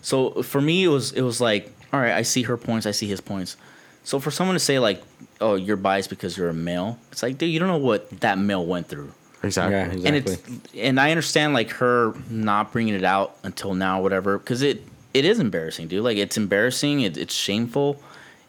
so 0.00 0.42
for 0.42 0.60
me, 0.60 0.84
it 0.84 0.88
was 0.88 1.12
it 1.12 1.20
was 1.20 1.40
like, 1.40 1.70
all 1.92 2.00
right, 2.00 2.12
I 2.12 2.22
see 2.22 2.42
her 2.44 2.56
points, 2.56 2.86
I 2.86 2.90
see 2.92 3.06
his 3.06 3.20
points. 3.20 3.56
So 4.04 4.18
for 4.18 4.30
someone 4.30 4.54
to 4.54 4.60
say 4.60 4.78
like, 4.78 5.02
oh, 5.40 5.54
you're 5.54 5.76
biased 5.76 6.10
because 6.10 6.36
you're 6.36 6.48
a 6.48 6.54
male, 6.54 6.98
it's 7.10 7.22
like, 7.22 7.38
dude, 7.38 7.50
you 7.50 7.58
don't 7.58 7.68
know 7.68 7.76
what 7.78 8.08
that 8.20 8.38
male 8.38 8.64
went 8.64 8.88
through. 8.88 9.12
Exactly. 9.42 9.74
Yeah, 9.74 9.84
exactly. 9.86 10.06
And 10.06 10.16
it's 10.16 10.74
and 10.76 11.00
I 11.00 11.10
understand 11.10 11.52
like 11.54 11.70
her 11.72 12.14
not 12.30 12.72
bringing 12.72 12.94
it 12.94 13.04
out 13.04 13.36
until 13.42 13.74
now, 13.74 14.00
whatever, 14.00 14.38
because 14.38 14.62
it 14.62 14.82
it 15.14 15.24
is 15.24 15.40
embarrassing, 15.40 15.88
dude. 15.88 16.04
Like 16.04 16.16
it's 16.16 16.36
embarrassing, 16.36 17.00
it, 17.00 17.16
it's 17.16 17.34
shameful, 17.34 18.00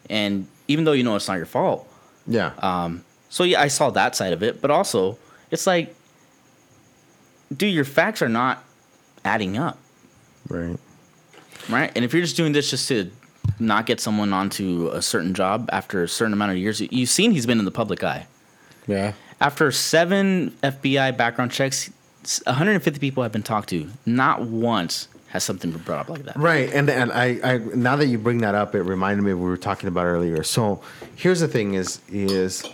and 0.08 0.46
even 0.68 0.84
though 0.84 0.92
you 0.92 1.02
know 1.02 1.16
it's 1.16 1.28
not 1.28 1.34
your 1.36 1.46
fault, 1.46 1.88
Yeah. 2.26 2.52
um, 2.58 3.04
so 3.28 3.44
yeah, 3.44 3.60
I 3.60 3.68
saw 3.68 3.90
that 3.90 4.14
side 4.16 4.32
of 4.32 4.42
it, 4.42 4.60
but 4.62 4.70
also 4.70 5.18
it's 5.50 5.66
like, 5.66 5.94
dude, 7.54 7.74
your 7.74 7.84
facts 7.84 8.22
are 8.22 8.28
not 8.28 8.62
adding 9.24 9.58
up, 9.58 9.78
right. 10.48 10.78
right? 11.68 11.92
And 11.94 12.04
if 12.04 12.12
you're 12.12 12.22
just 12.22 12.36
doing 12.36 12.52
this 12.52 12.70
just 12.70 12.88
to 12.88 13.10
not 13.58 13.86
get 13.86 14.00
someone 14.00 14.32
onto 14.32 14.90
a 14.92 15.02
certain 15.02 15.34
job 15.34 15.68
after 15.72 16.02
a 16.02 16.08
certain 16.08 16.32
amount 16.32 16.52
of 16.52 16.58
years, 16.58 16.80
you've 16.80 17.08
seen 17.08 17.30
he's 17.32 17.46
been 17.46 17.58
in 17.58 17.64
the 17.64 17.70
public 17.70 18.02
eye. 18.02 18.26
yeah. 18.86 19.12
After 19.40 19.70
seven 19.72 20.52
FBI 20.62 21.16
background 21.16 21.50
checks, 21.50 21.90
150 22.44 23.00
people 23.00 23.22
have 23.22 23.32
been 23.32 23.42
talked 23.42 23.68
to. 23.70 23.90
Not 24.06 24.42
once 24.42 25.08
has 25.28 25.42
something 25.42 25.72
been 25.72 25.82
brought 25.82 26.02
up 26.02 26.08
like 26.08 26.22
that. 26.24 26.36
Right, 26.36 26.72
and 26.72 26.88
and 26.88 27.10
I, 27.12 27.40
I 27.42 27.58
now 27.58 27.96
that 27.96 28.06
you 28.06 28.18
bring 28.18 28.38
that 28.38 28.54
up, 28.54 28.74
it 28.76 28.82
reminded 28.82 29.22
me 29.22 29.32
of 29.32 29.38
what 29.38 29.44
we 29.44 29.50
were 29.50 29.56
talking 29.56 29.88
about 29.88 30.06
earlier. 30.06 30.44
So 30.44 30.80
here's 31.16 31.40
the 31.40 31.48
thing: 31.48 31.74
is 31.74 32.00
is 32.08 32.64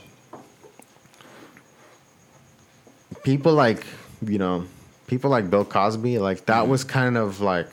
people 3.24 3.55
like 3.55 3.87
you 4.24 4.39
know 4.39 4.66
people 5.07 5.31
like 5.31 5.51
Bill 5.51 5.64
Cosby, 5.64 6.18
like 6.18 6.47
that 6.47 6.68
was 6.68 6.85
kind 6.85 7.16
of 7.16 7.41
like 7.41 7.68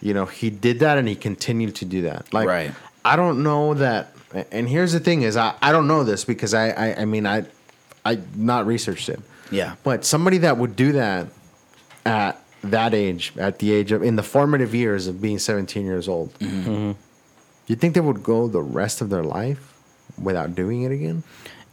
you 0.00 0.14
know 0.14 0.26
he 0.26 0.50
did 0.50 0.80
that 0.80 0.98
and 0.98 1.08
he 1.08 1.14
continued 1.14 1.74
to 1.76 1.84
do 1.84 2.02
that. 2.02 2.32
Like 2.32 2.48
Right. 2.48 2.72
I 3.04 3.16
don't 3.16 3.42
know 3.42 3.74
that. 3.74 4.12
And 4.52 4.68
here's 4.68 4.92
the 4.92 5.00
thing: 5.00 5.22
is 5.22 5.36
I, 5.36 5.54
I 5.62 5.72
don't 5.72 5.88
know 5.88 6.04
this 6.04 6.24
because 6.24 6.54
I, 6.54 6.70
I 6.70 7.02
I 7.02 7.04
mean 7.04 7.26
I 7.26 7.44
I 8.04 8.18
not 8.36 8.66
researched 8.66 9.08
it. 9.08 9.20
Yeah. 9.50 9.76
But 9.82 10.04
somebody 10.04 10.38
that 10.38 10.58
would 10.58 10.76
do 10.76 10.92
that 10.92 11.28
at 12.04 12.40
that 12.64 12.94
age, 12.94 13.32
at 13.38 13.58
the 13.58 13.72
age 13.72 13.92
of 13.92 14.02
in 14.02 14.16
the 14.16 14.22
formative 14.22 14.74
years 14.74 15.06
of 15.06 15.20
being 15.20 15.38
17 15.38 15.84
years 15.84 16.08
old, 16.08 16.32
mm-hmm. 16.34 16.70
Mm-hmm. 16.70 16.92
you 17.66 17.76
think 17.76 17.94
they 17.94 18.00
would 18.00 18.22
go 18.22 18.48
the 18.48 18.62
rest 18.62 19.00
of 19.00 19.10
their 19.10 19.22
life 19.22 19.74
without 20.20 20.54
doing 20.54 20.82
it 20.82 20.92
again? 20.92 21.22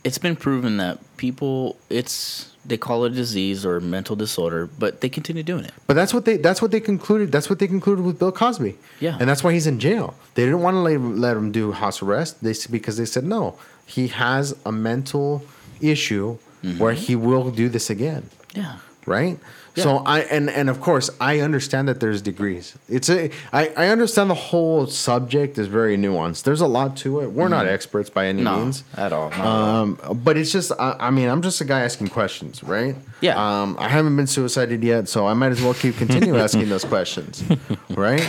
It's 0.03 0.17
been 0.17 0.35
proven 0.35 0.77
that 0.77 0.99
people, 1.17 1.77
it's 1.89 2.54
they 2.67 2.77
call 2.77 3.05
it 3.05 3.11
a 3.11 3.15
disease 3.15 3.65
or 3.65 3.79
mental 3.79 4.15
disorder, 4.15 4.67
but 4.67 5.01
they 5.01 5.09
continue 5.09 5.43
doing 5.43 5.65
it. 5.65 5.73
But 5.87 5.95
that's 5.95 6.13
what 6.13 6.25
they 6.25 6.37
that's 6.37 6.61
what 6.61 6.71
they 6.71 6.79
concluded. 6.79 7.31
That's 7.31 7.49
what 7.49 7.59
they 7.59 7.67
concluded 7.67 8.05
with 8.05 8.19
Bill 8.19 8.31
Cosby. 8.31 8.77
Yeah. 8.99 9.17
and 9.19 9.29
that's 9.29 9.43
why 9.43 9.53
he's 9.53 9.67
in 9.67 9.79
jail. 9.79 10.15
They 10.33 10.43
didn't 10.45 10.61
want 10.61 10.75
to 10.75 10.79
let, 10.79 10.99
let 10.99 11.37
him 11.37 11.51
do 11.51 11.71
house 11.71 12.01
arrest. 12.01 12.43
They 12.43 12.53
because 12.69 12.97
they 12.97 13.05
said 13.05 13.23
no, 13.23 13.57
he 13.85 14.07
has 14.09 14.55
a 14.65 14.71
mental 14.71 15.43
issue 15.81 16.37
mm-hmm. 16.63 16.79
where 16.79 16.93
he 16.93 17.15
will 17.15 17.51
do 17.51 17.69
this 17.69 17.89
again. 17.89 18.29
Yeah. 18.53 18.77
right? 19.05 19.37
So 19.83 19.97
I 20.05 20.21
and 20.21 20.49
and 20.49 20.69
of 20.69 20.79
course 20.79 21.09
I 21.19 21.41
understand 21.41 21.89
that 21.89 21.99
there's 21.99 22.21
degrees. 22.21 22.77
It's 22.87 23.09
a 23.09 23.29
I, 23.51 23.67
I 23.75 23.87
understand 23.89 24.29
the 24.29 24.33
whole 24.35 24.87
subject 24.87 25.57
is 25.57 25.67
very 25.67 25.97
nuanced. 25.97 26.43
There's 26.43 26.61
a 26.61 26.67
lot 26.67 26.95
to 26.97 27.19
it. 27.19 27.31
We're 27.33 27.49
not 27.49 27.67
experts 27.67 28.09
by 28.09 28.27
any 28.27 28.41
No, 28.41 28.57
means. 28.57 28.85
at 28.95 29.11
all. 29.11 29.33
At 29.33 29.39
all. 29.41 29.75
Um, 29.81 29.99
but 30.23 30.37
it's 30.37 30.51
just 30.51 30.71
I, 30.79 30.95
I 30.99 31.11
mean 31.11 31.27
I'm 31.27 31.41
just 31.41 31.59
a 31.59 31.65
guy 31.65 31.81
asking 31.81 32.07
questions, 32.07 32.63
right? 32.63 32.95
Yeah. 33.19 33.35
Um, 33.35 33.75
I 33.77 33.89
haven't 33.89 34.15
been 34.15 34.27
suicided 34.27 34.81
yet, 34.81 35.09
so 35.09 35.27
I 35.27 35.33
might 35.33 35.51
as 35.51 35.61
well 35.61 35.73
keep 35.73 35.97
continue 35.97 36.37
asking 36.45 36.69
those 36.69 36.85
questions, 36.85 37.43
right? 37.89 38.23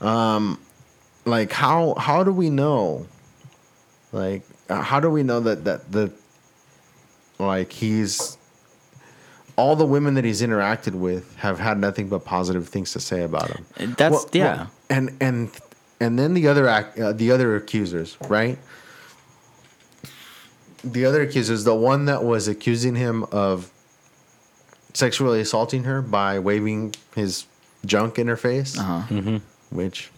Um, 0.00 0.60
like 1.24 1.50
how 1.50 1.94
how 1.94 2.22
do 2.22 2.32
we 2.32 2.50
know? 2.50 3.06
Like 4.12 4.42
how 4.68 5.00
do 5.00 5.10
we 5.10 5.24
know 5.24 5.40
that 5.40 5.64
that 5.64 5.90
the 5.90 6.12
like 7.40 7.72
he's 7.72 8.38
all 9.56 9.76
the 9.76 9.86
women 9.86 10.14
that 10.14 10.24
he's 10.24 10.42
interacted 10.42 10.94
with 10.94 11.36
have 11.36 11.58
had 11.58 11.78
nothing 11.78 12.08
but 12.08 12.24
positive 12.24 12.68
things 12.68 12.92
to 12.92 13.00
say 13.00 13.22
about 13.22 13.48
him. 13.50 13.64
That's 13.96 14.12
Well- 14.12 14.28
yeah. 14.32 14.56
well, 14.56 14.70
and 14.90 15.16
and 15.20 15.50
and 16.00 16.18
then 16.18 16.34
the 16.34 16.48
other 16.48 16.68
ac- 16.68 17.00
uh, 17.00 17.12
the 17.12 17.30
other 17.30 17.54
accusers, 17.56 18.16
right? 18.28 18.58
The 20.82 21.04
other 21.06 21.22
accusers, 21.22 21.64
the 21.64 21.74
one 21.74 22.04
that 22.06 22.22
was 22.24 22.46
accusing 22.46 22.94
him 22.94 23.24
of 23.32 23.70
sexually 24.92 25.40
assaulting 25.40 25.84
her 25.84 26.02
by 26.02 26.38
waving 26.38 26.94
his 27.14 27.46
junk 27.86 28.18
in 28.18 28.28
her 28.28 28.36
face, 28.36 28.78
uh-huh. 28.78 29.38
which 29.70 30.10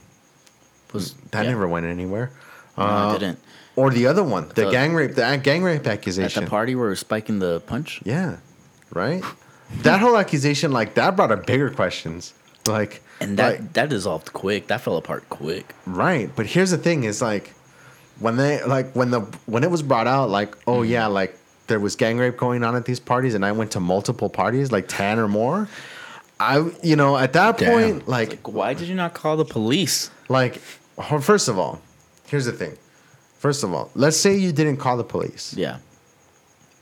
Was 0.93 1.15
that 1.31 1.45
yeah. 1.45 1.51
never 1.51 1.69
went 1.69 1.87
anywhere. 1.87 2.31
No, 2.77 2.85
Uh, 2.85 3.15
it 3.15 3.19
didn't. 3.21 3.39
Or 3.77 3.91
the 3.91 4.07
other 4.07 4.25
one, 4.25 4.49
the 4.55 4.65
The- 4.65 4.71
gang 4.71 4.95
rape, 4.95 5.15
the 5.15 5.41
gang 5.43 5.63
rape 5.63 5.87
accusation 5.87 6.43
At 6.43 6.47
the 6.47 6.51
party 6.51 6.75
where 6.75 6.87
we 6.87 6.91
were 6.91 6.97
spiking 6.97 7.39
the 7.39 7.61
punch. 7.61 8.01
Yeah, 8.05 8.37
right. 8.93 9.23
That 9.83 10.01
whole 10.01 10.17
accusation, 10.17 10.71
like 10.73 10.95
that, 10.95 11.17
brought 11.17 11.33
up 11.33 11.47
bigger 11.47 11.71
questions. 11.71 12.33
Like, 12.67 13.03
And 13.21 13.37
that 13.39 13.61
like, 13.61 13.73
that 13.75 13.89
dissolved 13.89 14.33
quick. 14.33 14.69
That 14.69 14.81
fell 14.81 14.97
apart 14.97 15.29
quick. 15.29 15.75
right. 15.87 16.31
But 16.35 16.47
here's 16.47 16.71
the 16.71 16.79
thing: 16.79 17.05
is 17.05 17.21
like 17.23 17.53
when 18.21 18.37
they 18.37 18.63
like 18.65 18.93
when 18.95 19.11
the 19.11 19.21
when 19.47 19.65
it 19.65 19.71
was 19.71 19.83
brought 19.83 20.07
out, 20.07 20.31
like, 20.31 20.57
oh 20.67 20.81
Mm-hmm. 20.81 20.91
yeah, 20.93 21.07
like 21.07 21.37
there 21.67 21.81
was 21.81 21.97
gang 21.97 22.19
rape 22.19 22.37
going 22.37 22.63
on 22.63 22.77
at 22.77 22.85
these 22.85 23.01
parties, 23.01 23.35
and 23.35 23.45
I 23.45 23.53
went 23.53 23.73
to 23.73 23.81
multiple 23.81 24.29
parties, 24.31 24.71
like 24.71 24.87
ten 24.89 25.19
or 25.19 25.27
more. 25.29 25.69
I, 26.39 26.71
you 26.83 26.97
know, 26.97 27.17
at 27.17 27.33
that 27.33 27.57
Damn. 27.59 27.71
point, 27.73 28.09
like, 28.09 28.29
Like, 28.31 28.49
why 28.53 28.75
did 28.75 28.89
you 28.89 28.95
not 28.95 29.15
call 29.15 29.37
the 29.39 29.45
police? 29.47 30.11
like, 30.29 30.57
first 31.23 31.49
of 31.49 31.59
all, 31.59 31.81
here's 32.27 32.45
the 32.45 32.53
thing. 32.53 32.77
First 33.39 33.65
of 33.65 33.73
all, 33.73 33.91
let's 33.95 34.17
say 34.19 34.37
you 34.37 34.53
didn't 34.53 34.77
call 34.77 34.97
the 34.99 35.05
police, 35.05 35.55
Yeah. 35.57 35.79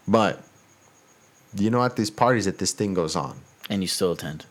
but 0.09 0.43
you 1.57 1.71
know, 1.71 1.83
at 1.85 1.97
these 1.97 2.11
parties 2.11 2.45
that 2.47 2.59
this 2.59 2.73
thing 2.73 2.95
goes 2.95 3.15
on. 3.17 3.37
And 3.71 3.83
you 3.83 3.89
still 3.89 4.13
attend. 4.13 4.45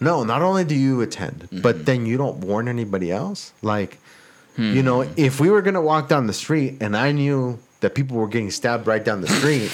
No, 0.00 0.24
not 0.24 0.42
only 0.42 0.64
do 0.64 0.74
you 0.74 1.00
attend, 1.00 1.44
Mm-hmm. 1.50 1.60
but 1.60 1.86
then 1.86 2.06
you 2.06 2.16
don't 2.16 2.38
warn 2.38 2.66
anybody 2.68 3.10
else. 3.12 3.52
Like, 3.62 3.98
you 4.56 4.80
Hmm. 4.80 4.84
know, 4.84 5.00
if 5.16 5.40
we 5.40 5.50
were 5.50 5.62
gonna 5.62 5.82
walk 5.82 6.08
down 6.08 6.26
the 6.26 6.32
street 6.32 6.78
and 6.80 6.96
I 6.96 7.12
knew 7.12 7.58
that 7.80 7.94
people 7.94 8.16
were 8.16 8.28
getting 8.28 8.50
stabbed 8.50 8.86
right 8.86 9.04
down 9.04 9.20
the 9.20 9.28
street, 9.28 9.70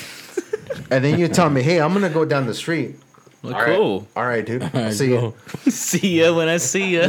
and 0.91 1.05
then 1.05 1.18
you 1.18 1.28
tell 1.28 1.51
me, 1.51 1.62
"Hey, 1.62 1.81
I'm 1.81 1.93
gonna 1.93 2.09
go 2.09 2.24
down 2.24 2.47
the 2.47 2.55
street." 2.55 2.97
Well, 3.43 3.55
All 3.55 3.61
right. 3.61 3.76
cool. 3.76 4.09
All 4.16 4.26
right, 4.26 4.45
dude. 4.45 4.62
I'll 4.74 4.93
see 5.01 5.11
you. 5.12 5.35
see 5.70 6.20
ya 6.20 6.35
when 6.37 6.49
I 6.49 6.57
see 6.59 6.97
ya. 6.97 7.07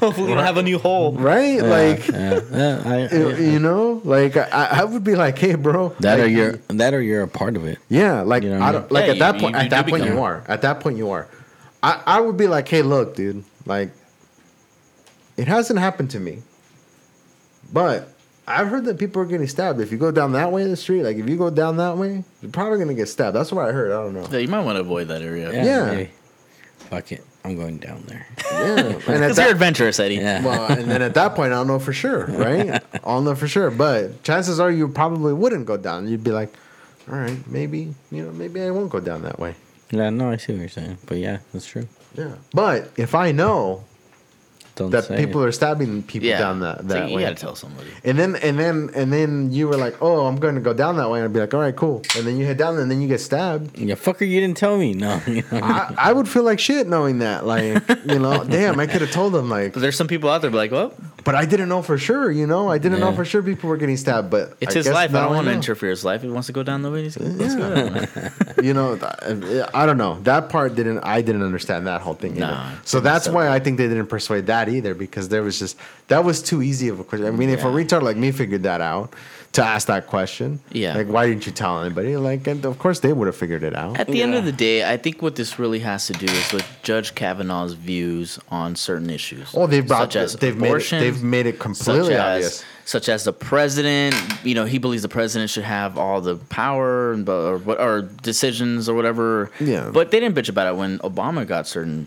Hopefully, 0.00 0.28
we 0.28 0.34
don't 0.34 0.44
have 0.44 0.56
a 0.56 0.62
new 0.62 0.78
hole. 0.78 1.12
Right? 1.12 1.60
Like, 1.60 2.06
Yeah, 2.08 2.40
yeah, 2.52 2.82
I, 3.10 3.14
you 3.14 3.36
you 3.36 3.58
know, 3.58 4.00
like 4.04 4.36
I, 4.36 4.68
I 4.80 4.84
would 4.84 5.02
be 5.04 5.14
like, 5.16 5.38
"Hey, 5.38 5.54
bro." 5.54 5.88
that 6.00 6.18
like, 6.18 6.26
or 6.26 6.30
you're 6.30 6.52
that 6.68 6.94
or 6.94 7.02
you're 7.02 7.22
a 7.22 7.28
part 7.28 7.56
of 7.56 7.64
it. 7.64 7.78
Yeah, 7.88 8.22
like 8.22 8.42
You 8.44 8.50
know 8.50 8.58
what 8.60 8.64
I 8.64 8.68
I 8.68 8.72
don't, 8.72 8.82
mean? 8.82 8.90
like 8.94 9.06
Yeah, 9.06 9.12
at 9.12 9.18
that 9.18 9.40
point. 9.40 9.56
you- 9.56 9.60
at 9.62 9.70
that 9.70 9.86
do 9.86 9.90
point, 9.90 10.04
you 10.04 10.20
are. 10.20 10.44
At 10.46 10.62
that 10.62 10.80
point, 10.80 10.96
you 10.98 11.10
are. 11.10 11.26
I 11.82 12.02
I 12.06 12.20
would 12.20 12.36
be 12.36 12.46
like, 12.46 12.68
hey, 12.68 12.82
look, 12.82 13.14
dude, 13.16 13.44
like 13.66 13.90
it 15.36 15.46
hasn't 15.48 15.78
happened 15.78 16.10
to 16.10 16.20
me, 16.20 16.42
but 17.72 18.08
I've 18.46 18.68
heard 18.68 18.84
that 18.86 18.98
people 18.98 19.20
are 19.22 19.26
getting 19.26 19.46
stabbed. 19.46 19.80
If 19.80 19.92
you 19.92 19.98
go 19.98 20.10
down 20.10 20.32
that 20.32 20.50
way 20.52 20.62
in 20.62 20.70
the 20.70 20.76
street, 20.76 21.02
like 21.02 21.16
if 21.16 21.28
you 21.28 21.36
go 21.36 21.50
down 21.50 21.76
that 21.76 21.96
way, 21.98 22.24
you're 22.42 22.50
probably 22.50 22.78
gonna 22.78 22.94
get 22.94 23.08
stabbed. 23.08 23.36
That's 23.36 23.52
what 23.52 23.68
I 23.68 23.72
heard. 23.72 23.90
I 23.92 24.02
don't 24.02 24.14
know. 24.14 24.26
Yeah, 24.30 24.38
you 24.38 24.48
might 24.48 24.64
want 24.64 24.76
to 24.76 24.80
avoid 24.80 25.08
that 25.08 25.22
area. 25.22 25.52
Yeah. 25.52 25.64
Yeah. 25.64 25.84
maybe. 25.94 26.10
Fuck 26.90 27.12
it. 27.12 27.24
I'm 27.44 27.56
going 27.56 27.78
down 27.78 28.02
there. 28.06 28.26
Yeah, 28.50 28.76
and 28.76 28.94
at 28.94 29.04
Because 29.06 29.38
you're 29.38 29.50
adventurous, 29.50 29.98
Eddie. 30.00 30.16
Yeah. 30.16 30.44
well, 30.44 30.70
and 30.70 30.90
then 30.90 31.02
at 31.02 31.14
that 31.14 31.34
point, 31.34 31.52
I 31.52 31.56
don't 31.56 31.66
know 31.68 31.78
for 31.78 31.92
sure, 31.92 32.26
right? 32.28 32.82
I'll 33.04 33.22
know 33.22 33.34
for 33.34 33.48
sure, 33.48 33.70
but 33.70 34.22
chances 34.22 34.60
are 34.60 34.70
you 34.70 34.88
probably 34.88 35.32
wouldn't 35.32 35.66
go 35.66 35.76
down. 35.76 36.08
You'd 36.08 36.24
be 36.24 36.32
like, 36.32 36.52
all 37.10 37.16
right, 37.18 37.38
maybe 37.46 37.94
you 38.10 38.22
know, 38.24 38.32
maybe 38.32 38.60
I 38.62 38.70
won't 38.70 38.90
go 38.90 39.00
down 39.00 39.22
that 39.22 39.38
way. 39.38 39.54
Yeah, 39.90 40.10
no, 40.10 40.30
I 40.30 40.36
see 40.36 40.52
what 40.52 40.60
you're 40.60 40.68
saying. 40.68 40.98
But 41.06 41.18
yeah, 41.18 41.38
that's 41.52 41.66
true. 41.66 41.88
Yeah, 42.14 42.34
but 42.52 42.90
if 42.96 43.14
I 43.14 43.32
know 43.32 43.84
Don't 44.78 44.90
that 44.90 45.04
say 45.04 45.16
people 45.16 45.42
it. 45.42 45.46
are 45.48 45.52
stabbing 45.52 46.02
people 46.04 46.28
Yeah. 46.28 46.38
down 46.38 46.60
that, 46.60 46.78
So 46.78 46.82
that 46.88 47.10
you 47.10 47.16
way. 47.16 47.22
gotta 47.22 47.34
tell 47.34 47.54
somebody. 47.54 47.88
And 48.04 48.18
then 48.18 48.36
and 48.36 48.58
then 48.58 48.90
and 48.94 49.12
then 49.12 49.50
you 49.52 49.68
were 49.68 49.76
like, 49.76 49.96
"Oh, 50.00 50.26
I'm 50.26 50.36
going 50.36 50.54
to 50.54 50.60
go 50.60 50.72
down 50.72 50.96
that 50.96 51.10
way," 51.10 51.18
and 51.18 51.24
I'd 51.26 51.32
be 51.32 51.40
like, 51.40 51.52
"All 51.52 51.60
right, 51.60 51.74
cool." 51.74 52.02
And 52.16 52.26
then 52.26 52.36
you 52.38 52.46
head 52.46 52.56
down, 52.56 52.78
and 52.78 52.90
then 52.90 53.00
you 53.02 53.08
get 53.08 53.20
stabbed. 53.20 53.76
Yeah, 53.78 53.94
fucker, 53.96 54.26
you 54.28 54.40
didn't 54.40 54.56
tell 54.56 54.78
me. 54.78 54.94
No, 54.94 55.20
you 55.26 55.42
know. 55.52 55.60
I, 55.62 55.94
I 55.98 56.12
would 56.12 56.28
feel 56.28 56.42
like 56.44 56.58
shit 56.60 56.86
knowing 56.86 57.18
that. 57.18 57.44
Like, 57.46 57.82
you 58.06 58.18
know, 58.18 58.44
damn, 58.48 58.78
I 58.80 58.86
could 58.86 59.00
have 59.02 59.10
told 59.10 59.32
them. 59.34 59.50
Like, 59.50 59.72
But 59.74 59.80
there's 59.80 59.96
some 59.96 60.08
people 60.08 60.30
out 60.30 60.42
there 60.42 60.50
like, 60.50 60.70
well, 60.70 60.92
but 61.24 61.34
I 61.34 61.44
didn't 61.44 61.68
know 61.68 61.82
for 61.82 61.98
sure. 61.98 62.30
You 62.30 62.46
know, 62.46 62.70
I 62.70 62.78
didn't 62.78 63.00
know 63.00 63.12
for 63.12 63.24
sure 63.24 63.42
people 63.42 63.68
were 63.68 63.76
getting 63.76 63.96
stabbed. 63.96 64.30
But 64.30 64.56
it's 64.60 64.74
I 64.74 64.78
his 64.78 64.86
guess 64.86 64.94
life. 64.94 65.14
I 65.14 65.22
don't 65.24 65.34
want 65.34 65.46
to 65.48 65.52
interfere 65.52 65.90
his 65.90 66.04
life. 66.04 66.22
He 66.22 66.28
wants 66.28 66.46
to 66.46 66.52
go 66.52 66.62
down 66.62 66.82
the 66.82 66.90
way, 66.90 67.02
he's 67.02 67.18
like, 67.18 67.32
let's 67.36 67.54
go 67.54 67.74
down 67.74 68.08
you 68.62 68.74
know, 68.74 68.98
I 69.74 69.86
don't 69.86 69.98
know. 69.98 70.18
That 70.22 70.48
part 70.48 70.74
didn't. 70.74 71.00
I 71.00 71.20
didn't 71.22 71.42
understand 71.42 71.86
that 71.86 72.00
whole 72.00 72.14
thing. 72.14 72.32
Either. 72.32 72.40
Nah, 72.40 72.70
so 72.84 73.00
that's 73.00 73.28
why 73.28 73.48
I 73.48 73.58
think 73.58 73.78
they 73.78 73.88
didn't 73.88 74.06
persuade 74.06 74.46
that 74.46 74.67
either 74.68 74.94
because 74.94 75.28
there 75.28 75.42
was 75.42 75.58
just 75.58 75.76
that 76.08 76.24
was 76.24 76.42
too 76.42 76.62
easy 76.62 76.88
of 76.88 77.00
a 77.00 77.04
question. 77.04 77.26
I 77.26 77.30
mean, 77.30 77.50
if 77.50 77.60
a 77.64 77.68
Yeah. 77.68 77.74
retard 77.74 78.02
like 78.02 78.16
me 78.16 78.30
figured 78.32 78.62
that 78.64 78.80
out, 78.80 79.12
to 79.52 79.64
ask 79.64 79.86
that 79.88 80.06
question. 80.06 80.60
Yeah. 80.72 80.94
Like, 80.94 81.08
why 81.08 81.26
didn't 81.26 81.46
you 81.46 81.52
tell 81.52 81.80
anybody? 81.82 82.16
Like, 82.18 82.46
and 82.46 82.64
of 82.66 82.78
course 82.78 83.00
they 83.00 83.12
would 83.14 83.26
have 83.26 83.36
figured 83.36 83.62
it 83.62 83.74
out. 83.74 83.98
At 83.98 84.06
the 84.08 84.22
end 84.22 84.34
of 84.34 84.44
the 84.44 84.52
day, 84.52 84.84
I 84.88 84.98
think 84.98 85.22
what 85.22 85.36
this 85.36 85.58
really 85.58 85.78
has 85.80 86.06
to 86.08 86.12
do 86.12 86.26
is 86.26 86.52
with 86.52 86.66
Judge 86.82 87.14
Kavanaugh's 87.14 87.72
views 87.72 88.38
on 88.50 88.76
certain 88.76 89.08
issues. 89.08 89.48
Oh, 89.54 89.66
they've 89.66 89.86
brought, 89.86 90.12
such 90.12 90.16
as 90.16 90.34
they've 90.36 90.54
made 90.56 90.66
it, 90.66 90.70
abortion, 90.70 91.00
they've 91.00 91.22
made 91.22 91.46
it 91.46 91.58
completely 91.58 92.12
such 92.12 92.20
obvious. 92.20 92.60
as 92.60 92.64
such 92.84 93.08
as 93.08 93.24
the 93.24 93.32
president. 93.32 94.14
You 94.44 94.54
know, 94.54 94.64
he 94.66 94.76
believes 94.78 95.02
the 95.02 95.08
president 95.08 95.50
should 95.50 95.64
have 95.64 95.96
all 95.96 96.20
the 96.20 96.36
power 96.36 97.12
and 97.12 97.26
or 97.28 97.58
or 97.66 98.02
decisions 98.02 98.86
or 98.88 98.94
whatever. 98.94 99.50
Yeah. 99.60 99.90
but 99.92 100.10
they 100.10 100.20
didn't 100.20 100.36
bitch 100.36 100.50
about 100.50 100.66
it 100.72 100.76
when 100.76 100.98
Obama 100.98 101.46
got 101.46 101.66
certain 101.66 102.06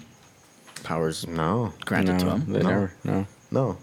powers 0.84 1.26
No, 1.28 1.74
granted 1.86 2.20
to 2.20 2.26
No, 2.26 2.32
him. 2.36 2.54
they 2.54 2.60
No. 2.64 2.70
never. 2.70 2.94
No. 3.04 3.28
no, 3.52 3.78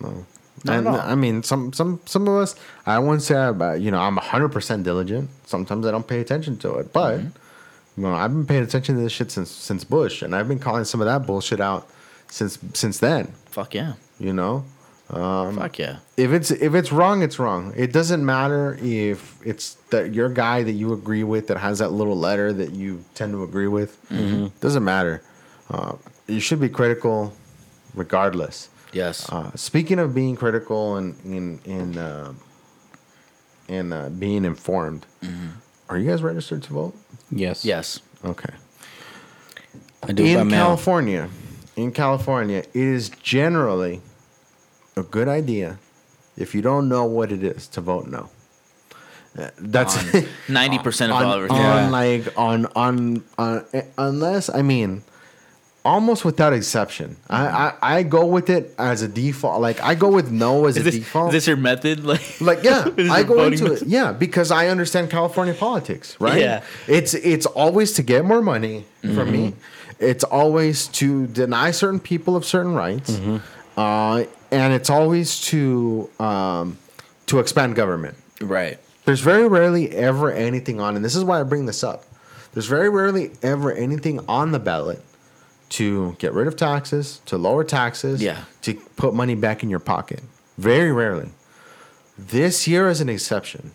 no. 0.00 0.26
Not 0.64 0.76
and 0.78 0.86
at. 0.88 1.00
I 1.06 1.14
mean, 1.16 1.42
some 1.42 1.72
some 1.72 2.00
some 2.04 2.28
of 2.28 2.34
us. 2.36 2.54
I 2.86 2.98
won't 3.00 3.22
say 3.22 3.34
I'm, 3.36 3.60
uh, 3.60 3.72
you 3.74 3.90
know 3.90 3.98
I'm 4.00 4.16
hundred 4.16 4.50
percent 4.50 4.84
diligent. 4.84 5.30
Sometimes 5.46 5.86
I 5.86 5.90
don't 5.90 6.06
pay 6.06 6.20
attention 6.20 6.56
to 6.58 6.74
it, 6.76 6.92
but 6.92 7.18
Mm-hmm. 7.18 8.00
you 8.00 8.02
know 8.04 8.14
I've 8.14 8.32
been 8.32 8.46
paying 8.46 8.62
attention 8.62 8.94
to 8.96 9.00
this 9.02 9.12
shit 9.12 9.30
since 9.32 9.50
since 9.50 9.82
Bush, 9.84 10.22
and 10.22 10.36
I've 10.36 10.46
been 10.48 10.60
calling 10.60 10.84
some 10.84 11.00
of 11.00 11.06
that 11.06 11.26
bullshit 11.26 11.60
out 11.60 11.88
since 12.28 12.58
since 12.74 12.98
then. 12.98 13.32
Fuck 13.46 13.74
yeah, 13.74 13.94
You 14.20 14.32
know, 14.32 14.64
Um, 15.10 15.56
fuck 15.58 15.78
yeah. 15.78 15.96
if 16.16 16.30
it's 16.32 16.50
if 16.52 16.74
it's 16.74 16.92
wrong, 16.92 17.22
it's 17.22 17.38
wrong. 17.40 17.72
It 17.76 17.92
doesn't 17.92 18.24
matter 18.24 18.78
if 18.80 19.38
it's 19.44 19.74
that 19.90 20.14
your 20.14 20.28
guy 20.28 20.62
that 20.62 20.72
you 20.72 20.92
agree 20.92 21.24
with 21.24 21.48
that 21.48 21.58
has 21.58 21.80
that 21.80 21.90
little 21.92 22.16
letter 22.16 22.52
that 22.52 22.70
you 22.72 23.04
tend 23.14 23.32
to 23.32 23.42
agree 23.42 23.68
with. 23.68 23.98
Doesn't 24.60 24.84
matter. 24.84 25.22
Uh, 25.70 25.94
you 26.26 26.40
should 26.40 26.60
be 26.60 26.68
critical, 26.68 27.32
regardless. 27.94 28.68
Yes. 28.92 29.28
Uh, 29.30 29.50
speaking 29.56 29.98
of 29.98 30.14
being 30.14 30.36
critical 30.36 30.96
and 30.96 31.16
in 31.24 31.60
in 31.64 31.98
uh, 31.98 32.32
and 33.68 33.92
uh, 33.92 34.08
being 34.10 34.44
informed, 34.44 35.06
are 35.88 35.98
you 35.98 36.08
guys 36.10 36.22
registered 36.22 36.62
to 36.64 36.72
vote? 36.72 36.94
Yes. 37.30 37.64
yes. 37.64 38.00
Okay. 38.24 38.52
I 40.02 40.12
do 40.12 40.24
it 40.24 40.34
by 40.34 40.40
in 40.42 40.48
mail. 40.48 40.64
California, 40.66 41.28
in 41.76 41.92
California, 41.92 42.58
it 42.58 42.68
is 42.74 43.08
generally 43.08 44.02
a 44.96 45.02
good 45.02 45.28
idea 45.28 45.78
if 46.36 46.54
you 46.54 46.60
don't 46.62 46.88
know 46.88 47.04
what 47.04 47.32
it 47.32 47.42
is 47.42 47.66
to 47.68 47.80
vote 47.80 48.06
no. 48.08 48.28
Uh, 49.38 49.48
That's 49.58 49.96
Ninety 50.48 50.78
percent 50.78 51.12
of 51.12 51.16
on, 51.18 51.24
all 51.24 51.34
everything. 51.34 51.56
on 51.56 51.84
Yeah. 51.84 51.88
like 51.90 52.38
on 52.38 52.66
on 52.76 53.24
on 53.38 53.64
eh, 53.72 53.82
unless 53.96 54.50
I 54.50 54.60
mean 54.60 55.02
almost 55.84 56.24
without 56.24 56.52
exception. 56.52 57.16
I, 57.28 57.46
I 57.80 57.96
I 57.98 58.02
go 58.04 58.26
with 58.26 58.48
it 58.50 58.74
as 58.78 59.02
a 59.02 59.08
default. 59.08 59.60
Like 59.60 59.80
I 59.82 59.94
go 59.94 60.08
with 60.08 60.30
no 60.30 60.66
as 60.66 60.76
Is 60.76 60.82
a 60.82 60.84
this, 60.84 60.94
default. 60.96 61.28
is 61.28 61.32
this 61.34 61.46
your 61.46 61.56
method? 61.56 62.04
Like, 62.12 62.40
Like 62.40 62.62
yeah, 62.62 62.88
I 63.10 63.22
go 63.22 63.42
into 63.44 63.72
it. 63.72 63.82
Yeah, 63.86 64.12
because 64.12 64.50
I 64.50 64.68
understand 64.68 65.10
California 65.10 65.54
politics, 65.54 66.16
right? 66.20 66.40
Yeah. 66.40 66.62
It's 66.86 67.14
it's 67.14 67.46
always 67.46 67.92
to 67.94 68.02
get 68.02 68.24
more 68.24 68.42
money 68.42 68.84
for 69.00 69.24
me. 69.24 69.48
Mm-hmm. 69.48 69.58
It's 70.04 70.24
always 70.24 70.88
to 70.98 71.26
deny 71.28 71.70
certain 71.70 72.00
people 72.00 72.34
of 72.36 72.44
certain 72.44 72.74
rights, 72.74 73.10
Mm-hmm. 73.12 73.36
uh, 73.78 74.24
and 74.50 74.72
it's 74.74 74.90
always 74.90 75.40
to 75.52 76.10
um, 76.20 76.76
to 77.26 77.38
expand 77.38 77.74
government. 77.76 78.16
right. 78.40 78.78
There's 79.04 79.20
very 79.20 79.48
rarely 79.48 79.90
ever 79.90 80.30
anything 80.30 80.78
on, 80.80 80.94
and 80.94 81.04
this 81.04 81.16
is 81.16 81.24
why 81.24 81.40
I 81.40 81.42
bring 81.42 81.66
this 81.66 81.82
up. 81.82 82.04
There's 82.52 82.66
very 82.66 82.88
rarely 82.88 83.32
ever 83.42 83.72
anything 83.72 84.20
on 84.28 84.52
the 84.52 84.60
ballot 84.60 85.02
to 85.72 86.14
get 86.18 86.32
rid 86.34 86.46
of 86.46 86.54
taxes, 86.56 87.20
to 87.26 87.38
lower 87.38 87.64
taxes, 87.64 88.22
Yeah. 88.22 88.44
to 88.62 88.74
put 88.96 89.14
money 89.14 89.34
back 89.34 89.62
in 89.62 89.70
your 89.70 89.78
pocket. 89.78 90.20
Very 90.58 90.92
rarely. 90.92 91.30
This 92.18 92.68
year 92.68 92.88
is 92.90 93.00
an 93.00 93.08
exception. 93.08 93.72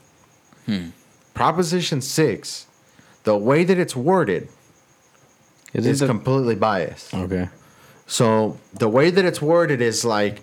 Hmm. 0.67 0.89
Proposition 1.33 2.01
6, 2.01 2.67
the 3.23 3.35
way 3.35 3.63
that 3.63 3.77
it's 3.79 3.95
worded 3.95 4.47
Is 5.73 5.85
is 5.87 6.01
it 6.01 6.05
the, 6.05 6.11
completely 6.13 6.55
biased. 6.55 7.13
okay? 7.13 7.49
So 8.05 8.57
the 8.73 8.87
way 8.89 9.09
that 9.09 9.25
it's 9.25 9.41
worded 9.41 9.81
is 9.81 10.05
like 10.05 10.41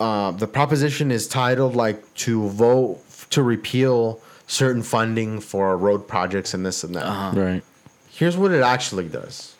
uh, 0.00 0.30
the 0.32 0.46
proposition 0.46 1.10
is 1.10 1.26
titled 1.28 1.74
like 1.76 2.02
to 2.14 2.48
vote 2.48 3.00
to 3.30 3.42
repeal 3.42 4.20
certain 4.46 4.82
funding 4.82 5.40
for 5.40 5.76
road 5.76 6.06
projects 6.08 6.54
and 6.54 6.64
this 6.64 6.84
and 6.84 6.94
that. 6.94 7.04
Uh-huh. 7.04 7.32
Right. 7.40 7.62
Here's 8.18 8.36
what 8.36 8.50
it 8.50 8.62
actually 8.62 9.08
does. 9.08 9.54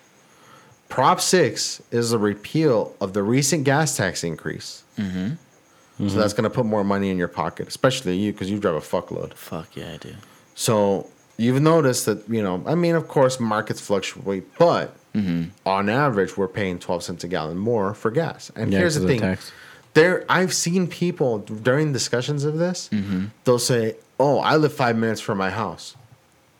Prop 0.88 1.20
six 1.20 1.82
is 1.90 2.12
a 2.12 2.18
repeal 2.18 2.94
of 3.00 3.12
the 3.12 3.22
recent 3.22 3.64
gas 3.64 3.96
tax 3.96 4.24
increase. 4.24 4.82
Mm-hmm. 4.98 6.08
So 6.08 6.14
that's 6.16 6.32
going 6.32 6.44
to 6.44 6.50
put 6.50 6.64
more 6.64 6.84
money 6.84 7.10
in 7.10 7.18
your 7.18 7.28
pocket, 7.28 7.66
especially 7.68 8.16
you 8.16 8.32
because 8.32 8.48
you 8.50 8.58
drive 8.58 8.76
a 8.76 8.80
fuckload. 8.80 9.34
Fuck 9.34 9.74
yeah, 9.76 9.92
I 9.94 9.96
do. 9.96 10.14
So 10.54 11.08
you've 11.36 11.60
noticed 11.60 12.06
that 12.06 12.28
you 12.28 12.42
know, 12.42 12.62
I 12.66 12.74
mean, 12.76 12.94
of 12.94 13.08
course, 13.08 13.38
markets 13.40 13.80
fluctuate, 13.80 14.44
but 14.58 14.94
Mm-hmm. 15.14 15.48
on 15.66 15.88
average, 15.88 16.36
we're 16.36 16.46
paying 16.46 16.78
twelve 16.78 17.02
cents 17.02 17.24
a 17.24 17.28
gallon 17.28 17.58
more 17.58 17.94
for 17.94 18.10
gas. 18.10 18.52
And 18.54 18.70
Yeah, 18.72 18.78
here's 18.80 18.94
the 18.94 19.06
thing: 19.06 19.20
tax. 19.20 19.50
there, 19.94 20.24
I've 20.28 20.52
seen 20.52 20.86
people 20.86 21.38
during 21.38 21.92
discussions 21.92 22.44
of 22.44 22.58
this. 22.58 22.88
Mm-hmm. 22.92 23.24
They'll 23.44 23.58
say, 23.58 23.96
"Oh, 24.20 24.38
I 24.38 24.54
live 24.56 24.72
five 24.72 24.96
minutes 24.96 25.20
from 25.20 25.38
my 25.38 25.50
house. 25.50 25.96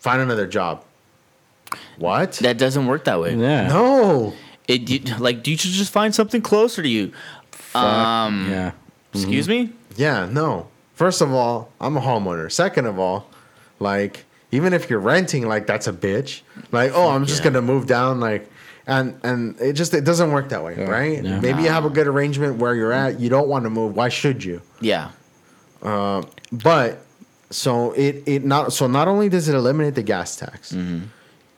Find 0.00 0.20
another 0.22 0.46
job." 0.48 0.82
What? 1.98 2.32
That 2.34 2.58
doesn't 2.58 2.86
work 2.86 3.04
that 3.04 3.20
way. 3.20 3.34
Yeah. 3.36 3.68
no. 3.68 4.34
It 4.66 4.88
you, 4.90 5.16
like 5.18 5.42
do 5.42 5.50
you 5.50 5.56
should 5.56 5.70
just 5.70 5.92
find 5.92 6.14
something 6.14 6.42
closer 6.42 6.82
to 6.82 6.88
you. 6.88 7.12
Um, 7.74 8.48
Yeah. 8.50 8.72
excuse 9.12 9.46
mm-hmm. 9.46 9.68
me. 9.68 9.72
Yeah, 9.96 10.26
no. 10.30 10.68
First 10.94 11.20
of 11.20 11.32
all, 11.32 11.70
I'm 11.80 11.96
a 11.96 12.00
homeowner. 12.00 12.50
Second 12.50 12.86
of 12.86 12.98
all, 12.98 13.28
like 13.80 14.24
even 14.50 14.72
if 14.72 14.88
you're 14.90 15.00
renting, 15.00 15.46
like 15.48 15.66
that's 15.66 15.86
a 15.86 15.92
bitch. 15.92 16.42
Like, 16.72 16.92
oh, 16.94 17.08
I'm 17.10 17.26
just 17.26 17.40
Yeah. 17.40 17.50
gonna 17.50 17.62
move 17.62 17.86
down, 17.86 18.20
like, 18.20 18.50
and 18.86 19.18
and 19.22 19.60
it 19.60 19.74
just 19.74 19.94
it 19.94 20.04
doesn't 20.04 20.32
work 20.32 20.48
that 20.50 20.62
way, 20.64 20.74
Yeah. 20.78 20.84
right? 20.84 21.22
Yeah. 21.24 21.40
Maybe 21.40 21.62
you 21.62 21.68
have 21.68 21.84
a 21.84 21.90
good 21.90 22.06
arrangement 22.06 22.56
where 22.56 22.74
you're 22.74 22.92
at. 22.92 23.20
You 23.20 23.28
don't 23.28 23.48
want 23.48 23.64
to 23.64 23.70
move. 23.70 23.96
Why 23.96 24.08
should 24.08 24.44
you? 24.44 24.60
Yeah. 24.80 25.10
Uh, 25.82 26.22
but 26.50 27.04
so 27.50 27.92
it 27.92 28.22
it 28.26 28.44
not 28.44 28.72
so 28.72 28.86
not 28.86 29.08
only 29.08 29.28
does 29.28 29.48
it 29.48 29.54
eliminate 29.54 29.94
the 29.94 30.02
gas 30.02 30.36
tax, 30.36 30.72
mm-hmm. 30.72 31.04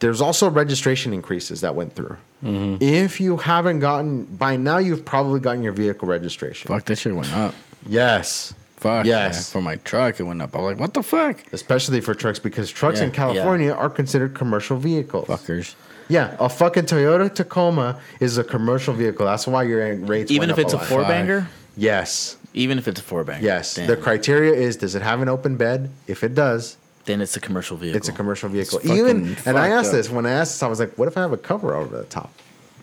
There's 0.01 0.21
also 0.21 0.51
registration 0.51 1.13
increases 1.13 1.61
that 1.61 1.75
went 1.75 1.95
through. 1.95 2.17
Mm-hmm. 2.45 2.83
If 2.83 3.21
you 3.21 3.37
haven't 3.37 3.81
gotten 3.81 4.25
by 4.25 4.57
now, 4.57 4.79
you've 4.79 5.05
probably 5.05 5.41
gotten 5.41 5.63
your 5.63 5.73
vehicle 5.73 6.09
registration. 6.09 6.69
Fuck, 6.69 6.85
that 6.87 6.97
shit 6.97 7.15
went 7.15 7.33
up. 7.35 7.55
Yes. 7.87 8.53
Fuck. 8.77 9.05
Yes. 9.07 9.35
Yeah. 9.49 9.53
For 9.53 9.61
my 9.63 9.77
truck, 9.77 10.19
it 10.21 10.23
went 10.25 10.41
up. 10.41 10.57
I 10.57 10.59
was 10.61 10.67
like, 10.73 10.81
what 10.81 10.95
the 10.95 11.03
fuck? 11.03 11.45
especially 11.53 12.01
for 12.01 12.15
trucks 12.15 12.39
because 12.39 12.71
trucks 12.71 12.99
Yeah. 13.01 13.07
in 13.07 13.11
California 13.13 13.73
are 13.73 13.91
considered 13.91 14.35
commercial 14.35 14.77
vehicles. 14.79 15.29
Fuckers. 15.29 15.75
Yeah, 16.09 16.35
a 16.41 16.49
fucking 16.49 16.85
Toyota 16.87 17.33
Tacoma 17.33 18.01
is 18.19 18.37
a 18.37 18.43
commercial 18.43 18.95
vehicle. 18.95 19.27
That's 19.27 19.47
why 19.47 19.63
your 19.65 19.95
rates 19.97 20.31
Even 20.33 20.49
went 20.49 20.53
if 20.53 20.59
up 20.59 20.65
it's 20.65 20.73
a 20.73 20.77
lot. 20.79 20.87
four 20.87 21.03
banger. 21.05 21.49
Yes, 21.77 22.37
Even 22.53 22.79
if 22.79 22.89
it's 22.89 22.99
a 23.01 23.03
four 23.05 23.23
banger. 23.23 23.45
yes. 23.45 23.75
Damn. 23.77 23.87
The 23.87 23.97
criteria 23.97 24.55
is: 24.55 24.77
does 24.77 24.95
it 24.97 25.03
have 25.03 25.23
an 25.23 25.29
open 25.29 25.57
bed? 25.57 25.89
If 26.09 26.25
it 26.25 26.35
does, 26.35 26.77
then 27.07 27.21
it's 27.21 27.37
a 27.37 27.41
commercial 27.41 27.77
vehicle. 27.77 27.97
it's 27.97 28.09
a 28.09 28.13
commercial 28.13 28.49
vehicle. 28.49 28.79
fucking 28.79 28.97
Even 28.97 29.37
and 29.47 29.59
I 29.59 29.69
asked 29.69 29.89
up. 29.89 29.95
this 29.95 30.11
when 30.11 30.27
I 30.27 30.31
asked 30.33 30.53
this, 30.55 30.63
I 30.63 30.69
was 30.69 30.79
like, 30.81 30.97
"What 30.99 31.09
if 31.09 31.17
I 31.17 31.21
have 31.23 31.33
a 31.33 31.37
cover 31.39 31.75
over 31.75 31.97
the 31.99 32.05
top?" 32.05 32.33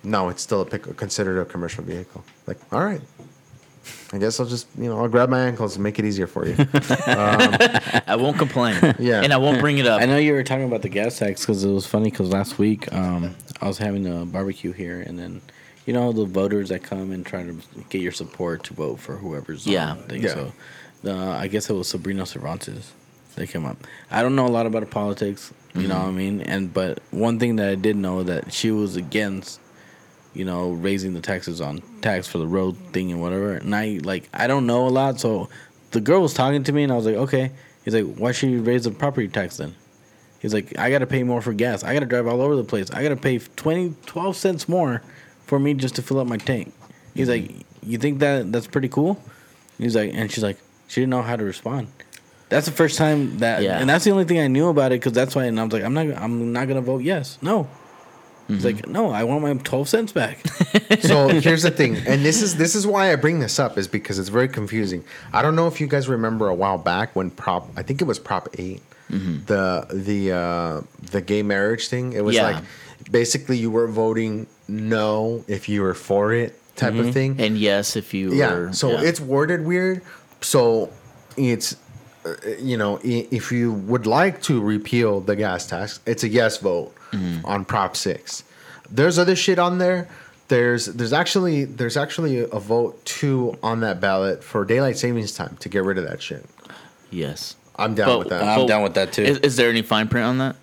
No, 0.03 0.29
it's 0.29 0.41
still 0.41 0.61
a 0.61 0.65
pick, 0.65 0.95
considered 0.97 1.39
a 1.39 1.45
commercial 1.45 1.83
vehicle. 1.83 2.23
Like, 2.45 2.57
all 2.71 2.83
right. 2.83 3.01
I 4.13 4.17
guess 4.17 4.39
I'll 4.39 4.45
just, 4.45 4.67
you 4.77 4.89
know, 4.89 4.99
I'll 4.99 5.07
grab 5.09 5.29
my 5.29 5.39
ankles 5.39 5.75
and 5.75 5.83
make 5.83 5.97
it 5.99 6.05
easier 6.05 6.27
for 6.27 6.45
you. 6.47 6.55
I 7.17 8.15
won't 8.17 8.37
complain. 8.37 8.75
Yeah. 8.99 9.21
And 9.21 9.33
I 9.33 9.37
won't 9.37 9.59
bring 9.59 9.77
it 9.79 9.87
up. 9.87 10.01
I 10.01 10.05
know 10.05 10.17
you 10.17 10.33
were 10.33 10.43
talking 10.43 10.65
about 10.65 10.81
the 10.81 10.89
gas 10.89 11.17
tax 11.19 11.41
because 11.41 11.63
it 11.63 11.69
was 11.71 11.85
funny 11.85 12.09
because 12.11 12.29
last 12.29 12.57
week 12.57 12.91
um, 12.93 13.35
I 13.61 13.67
was 13.67 13.77
having 13.77 14.05
a 14.07 14.25
barbecue 14.25 14.71
here 14.71 15.01
and 15.01 15.17
then 15.17 15.41
you 15.85 15.93
know 15.93 16.11
the 16.11 16.25
voters 16.25 16.69
that 16.69 16.83
come 16.83 17.11
and 17.11 17.25
try 17.25 17.43
to 17.43 17.57
get 17.89 18.01
your 18.01 18.11
support 18.11 18.63
to 18.65 18.73
vote 18.73 18.99
for 18.99 19.17
whoever's 19.17 19.65
on 19.67 19.73
Yeah. 19.73 19.95
the 19.95 20.03
thing. 20.03 20.23
Yeah. 20.23 20.33
So 20.33 20.53
the, 21.03 21.13
I 21.15 21.47
guess 21.47 21.69
it 21.69 21.73
was 21.73 21.87
Sabrina 21.87 22.25
Cervantes. 22.25 22.91
They 23.37 23.47
came 23.47 23.65
up. 23.65 23.77
I 24.11 24.21
don't 24.21 24.35
know 24.35 24.47
a 24.47 24.49
lot 24.49 24.65
about 24.65 24.89
politics, 24.89 25.53
you 25.73 25.87
know 25.87 25.99
what 25.99 26.07
I 26.07 26.11
mean. 26.11 26.41
And 26.41 26.73
but 26.73 26.99
one 27.11 27.39
thing 27.39 27.55
that 27.57 27.69
I 27.69 27.75
did 27.75 27.95
know 27.95 28.23
that 28.23 28.51
she 28.51 28.71
was 28.71 28.95
against, 28.95 29.61
you 30.33 30.43
know, 30.43 30.71
raising 30.71 31.13
the 31.13 31.21
taxes 31.21 31.61
on 31.61 31.81
tax 32.01 32.27
for 32.27 32.39
the 32.39 32.47
road 32.47 32.75
thing 32.91 33.11
and 33.11 33.21
whatever. 33.21 33.53
And 33.53 33.73
I 33.75 33.99
like 34.03 34.27
I 34.33 34.47
don't 34.47 34.65
know 34.65 34.87
a 34.87 34.89
lot, 34.89 35.19
so 35.19 35.49
the 35.91 36.01
girl 36.01 36.21
was 36.21 36.33
talking 36.33 36.63
to 36.63 36.71
me 36.71 36.83
and 36.83 36.91
I 36.91 36.95
was 36.95 37.05
like, 37.05 37.15
okay. 37.15 37.51
He's 37.85 37.93
like, 37.93 38.17
why 38.17 38.33
should 38.33 38.49
you 38.49 38.61
raise 38.61 38.83
the 38.83 38.91
property 38.91 39.29
tax 39.29 39.57
then? 39.57 39.73
He's 40.39 40.53
like, 40.53 40.77
I 40.77 40.89
got 40.89 40.99
to 40.99 41.07
pay 41.07 41.23
more 41.23 41.41
for 41.41 41.53
gas. 41.53 41.83
I 41.83 41.93
got 41.93 42.01
to 42.01 42.05
drive 42.05 42.27
all 42.27 42.41
over 42.41 42.55
the 42.55 42.63
place. 42.63 42.91
I 42.91 43.01
got 43.01 43.09
to 43.09 43.15
pay 43.15 43.39
20, 43.39 43.95
12 44.05 44.35
cents 44.35 44.67
more 44.67 45.01
for 45.45 45.57
me 45.57 45.73
just 45.73 45.95
to 45.95 46.01
fill 46.01 46.19
up 46.19 46.27
my 46.27 46.37
tank. 46.37 46.73
He's 47.13 47.29
mm-hmm. 47.29 47.53
like, 47.55 47.65
you 47.81 47.97
think 47.97 48.19
that 48.19 48.51
that's 48.51 48.67
pretty 48.67 48.89
cool? 48.89 49.21
He's 49.77 49.95
like, 49.95 50.11
and 50.13 50.31
she's 50.31 50.43
like, 50.43 50.57
she 50.87 51.01
didn't 51.01 51.11
know 51.11 51.21
how 51.21 51.35
to 51.35 51.43
respond. 51.43 51.87
That's 52.49 52.65
the 52.65 52.71
first 52.71 52.97
time 52.97 53.39
that, 53.39 53.61
Yeah. 53.61 53.79
and 53.79 53.89
that's 53.89 54.05
the 54.05 54.11
only 54.11 54.23
thing 54.23 54.39
I 54.39 54.47
knew 54.47 54.69
about 54.69 54.91
it 54.91 55.01
because 55.01 55.13
that's 55.13 55.35
why. 55.35 55.45
And 55.45 55.59
I 55.59 55.63
was 55.63 55.73
like, 55.73 55.83
I'm 55.83 55.93
not, 55.93 56.07
I'm 56.15 56.53
not 56.53 56.67
gonna 56.67 56.81
vote 56.81 57.03
yes. 57.03 57.37
No, 57.41 57.67
He's 58.47 58.63
mm-hmm. 58.63 58.65
like, 58.65 58.87
no, 58.87 59.11
I 59.11 59.25
want 59.25 59.41
my 59.41 59.53
twelve 59.55 59.89
cents 59.89 60.13
back. 60.13 60.39
so 61.01 61.27
here's 61.27 61.63
the 61.63 61.71
thing, 61.71 61.97
and 61.97 62.23
this 62.23 62.41
is 62.41 62.55
this 62.55 62.75
is 62.75 62.87
why 62.87 63.11
I 63.11 63.17
bring 63.17 63.41
this 63.41 63.59
up 63.59 63.77
is 63.77 63.89
because 63.89 64.19
it's 64.19 64.29
very 64.29 64.47
confusing. 64.47 65.03
I 65.33 65.41
don't 65.41 65.55
know 65.55 65.67
if 65.67 65.81
you 65.81 65.87
guys 65.87 66.07
remember 66.07 66.47
a 66.47 66.55
while 66.55 66.77
back 66.77 67.13
when 67.13 67.29
prop 67.29 67.69
I 67.75 67.83
think 67.83 68.01
it 68.01 68.05
was 68.05 68.19
Prop 68.19 68.47
8 68.57 68.81
mm-hmm. 69.11 69.45
the 69.45 69.85
the 69.91 70.31
uh, 70.31 70.81
the 71.11 71.21
gay 71.21 71.43
marriage 71.43 71.89
thing. 71.89 72.13
It 72.13 72.23
was 72.23 72.37
Yeah. 72.37 72.43
like 72.43 72.63
basically 73.11 73.57
you 73.57 73.69
were 73.69 73.87
voting 73.87 74.47
no 74.69 75.43
if 75.49 75.67
you 75.67 75.81
were 75.81 75.93
for 75.93 76.31
it 76.31 76.57
type 76.77 76.93
of 76.93 76.99
mm-hmm. 76.99 77.11
thing. 77.11 77.35
And 77.39 77.57
yes, 77.57 77.97
if 77.97 78.13
you 78.13 78.33
yeah, 78.33 78.53
were, 78.53 78.73
so 78.73 78.91
yeah. 78.91 79.01
it's 79.01 79.19
worded 79.19 79.65
weird. 79.65 80.03
So 80.39 80.89
it's 81.35 81.75
you 82.59 82.77
know 82.77 82.99
if 83.03 83.51
you 83.51 83.71
would 83.73 84.05
like 84.05 84.41
to 84.43 84.61
repeal 84.61 85.19
the 85.21 85.35
gas 85.35 85.67
tax, 85.67 85.99
it's 86.05 86.23
a 86.23 86.29
yes 86.29 86.57
vote 86.57 86.93
Mm-hmm. 87.13 87.45
on 87.45 87.63
Prop 87.63 87.95
Six. 87.95 88.43
There's 88.91 89.17
other 89.17 89.35
shit 89.35 89.59
on 89.59 89.77
there. 89.77 90.09
There's 90.49 90.87
there's 90.87 91.13
actually 91.13 91.63
there's 91.65 91.95
actually 91.97 92.39
a 92.39 92.59
vote 92.59 93.03
too 93.05 93.57
on 93.63 93.79
that 93.79 94.01
ballot 94.01 94.43
for 94.43 94.65
daylight 94.65 94.97
savings 94.97 95.31
time 95.31 95.55
to 95.61 95.69
get 95.69 95.83
rid 95.83 95.97
of 95.97 96.03
that 96.03 96.21
shit. 96.21 96.45
yes. 97.11 97.55
I'm 97.79 97.93
down 97.95 98.07
But- 98.07 98.19
with 98.19 98.29
that. 98.29 98.41
I'm 98.43 98.65
down 98.65 98.81
with 98.81 98.95
that, 98.95 99.13
too. 99.13 99.21
Is, 99.23 99.37
is 99.39 99.55
there 99.55 99.69
any 99.69 99.83
fine 99.83 100.07
print 100.07 100.25
on 100.25 100.37
that? 100.39 100.55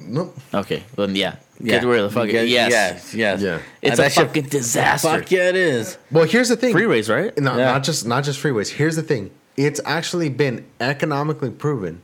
nope. 0.00 0.34
Okay, 0.54 0.82
then 0.96 1.14
yeah, 1.14 1.36
Yeah. 1.60 1.78
get 1.80 1.86
rid 1.86 2.00
of 2.00 2.10
the 2.12 2.18
fucking 2.18 2.34
Yes, 2.34 2.48
yes. 2.48 2.70
yes, 2.70 3.14
yes. 3.14 3.40
Yeah. 3.42 3.58
It's 3.82 3.90
And 3.90 3.92
a 3.92 3.96
that 4.04 4.12
shit- 4.12 4.26
fucking 4.26 4.44
disaster. 4.48 5.08
Fuck 5.20 5.30
yeah, 5.30 5.50
it 5.50 5.56
is. 5.56 5.98
Well, 6.10 6.24
here's 6.24 6.48
the 6.48 6.56
thing. 6.56 6.74
Freeways, 6.74 7.08
right? 7.14 7.36
No, 7.38 7.56
Yeah. 7.58 7.66
not 7.72 7.84
just 7.84 8.06
not 8.06 8.24
just 8.24 8.42
freeways. 8.42 8.70
Here's 8.70 8.96
the 8.96 9.02
thing: 9.02 9.30
it's 9.56 9.80
actually 9.84 10.28
been 10.28 10.64
economically 10.80 11.50
proven, 11.50 12.02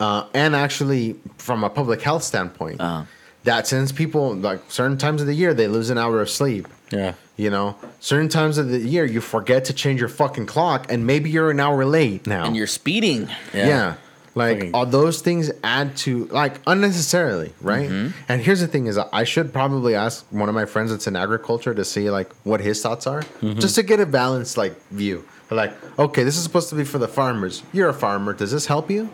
uh, 0.00 0.24
and 0.34 0.54
actually 0.56 1.16
from 1.38 1.64
a 1.64 1.70
public 1.70 2.02
health 2.02 2.22
standpoint, 2.24 2.80
Uh-huh. 2.80 3.04
that 3.44 3.66
since 3.66 3.92
people 3.92 4.34
like 4.34 4.60
certain 4.68 4.96
times 4.98 5.20
of 5.20 5.26
the 5.26 5.34
year 5.34 5.52
they 5.54 5.68
lose 5.68 5.90
an 5.90 5.98
hour 5.98 6.20
of 6.20 6.30
sleep. 6.30 6.66
Yeah. 6.90 7.14
You 7.36 7.48
know, 7.50 7.76
certain 8.00 8.28
times 8.28 8.58
of 8.58 8.68
the 8.68 8.78
year 8.78 9.04
you 9.04 9.20
forget 9.20 9.64
to 9.66 9.72
change 9.72 9.98
your 10.00 10.08
fucking 10.10 10.46
clock, 10.46 10.92
and 10.92 11.06
maybe 11.06 11.30
you're 11.30 11.50
an 11.50 11.60
hour 11.60 11.84
late 11.84 12.26
now. 12.26 12.44
And 12.44 12.54
you're 12.56 12.66
speeding. 12.66 13.28
yeah. 13.54 13.94
Like 14.34 14.56
Fucking- 14.58 14.74
all 14.74 14.86
those 14.86 15.20
things 15.20 15.50
add 15.62 15.94
to 15.98 16.24
like 16.26 16.54
unnecessarily, 16.66 17.52
right? 17.60 17.88
Mm-hmm. 17.90 18.16
And 18.30 18.40
here's 18.40 18.60
the 18.60 18.66
thing: 18.66 18.86
is 18.86 18.96
I 18.98 19.24
should 19.24 19.52
probably 19.52 19.94
ask 19.94 20.24
one 20.30 20.48
of 20.48 20.54
my 20.54 20.64
friends 20.64 20.90
that's 20.90 21.06
in 21.06 21.16
agriculture 21.16 21.74
to 21.74 21.84
see 21.84 22.08
like 22.10 22.30
what 22.44 22.60
his 22.62 22.80
thoughts 22.80 23.06
are, 23.06 23.20
Mm-hmm. 23.42 23.58
just 23.60 23.74
to 23.74 23.82
get 23.82 24.00
a 24.00 24.06
balanced 24.06 24.56
like 24.56 24.74
view. 24.90 25.24
Like, 25.52 25.72
okay, 25.98 26.22
this 26.24 26.36
is 26.36 26.42
supposed 26.42 26.68
to 26.70 26.74
be 26.74 26.84
for 26.84 26.98
the 26.98 27.08
farmers. 27.08 27.62
You're 27.72 27.88
a 27.88 27.94
farmer. 27.94 28.32
Does 28.32 28.52
this 28.52 28.66
help 28.66 28.90
you? 28.90 29.10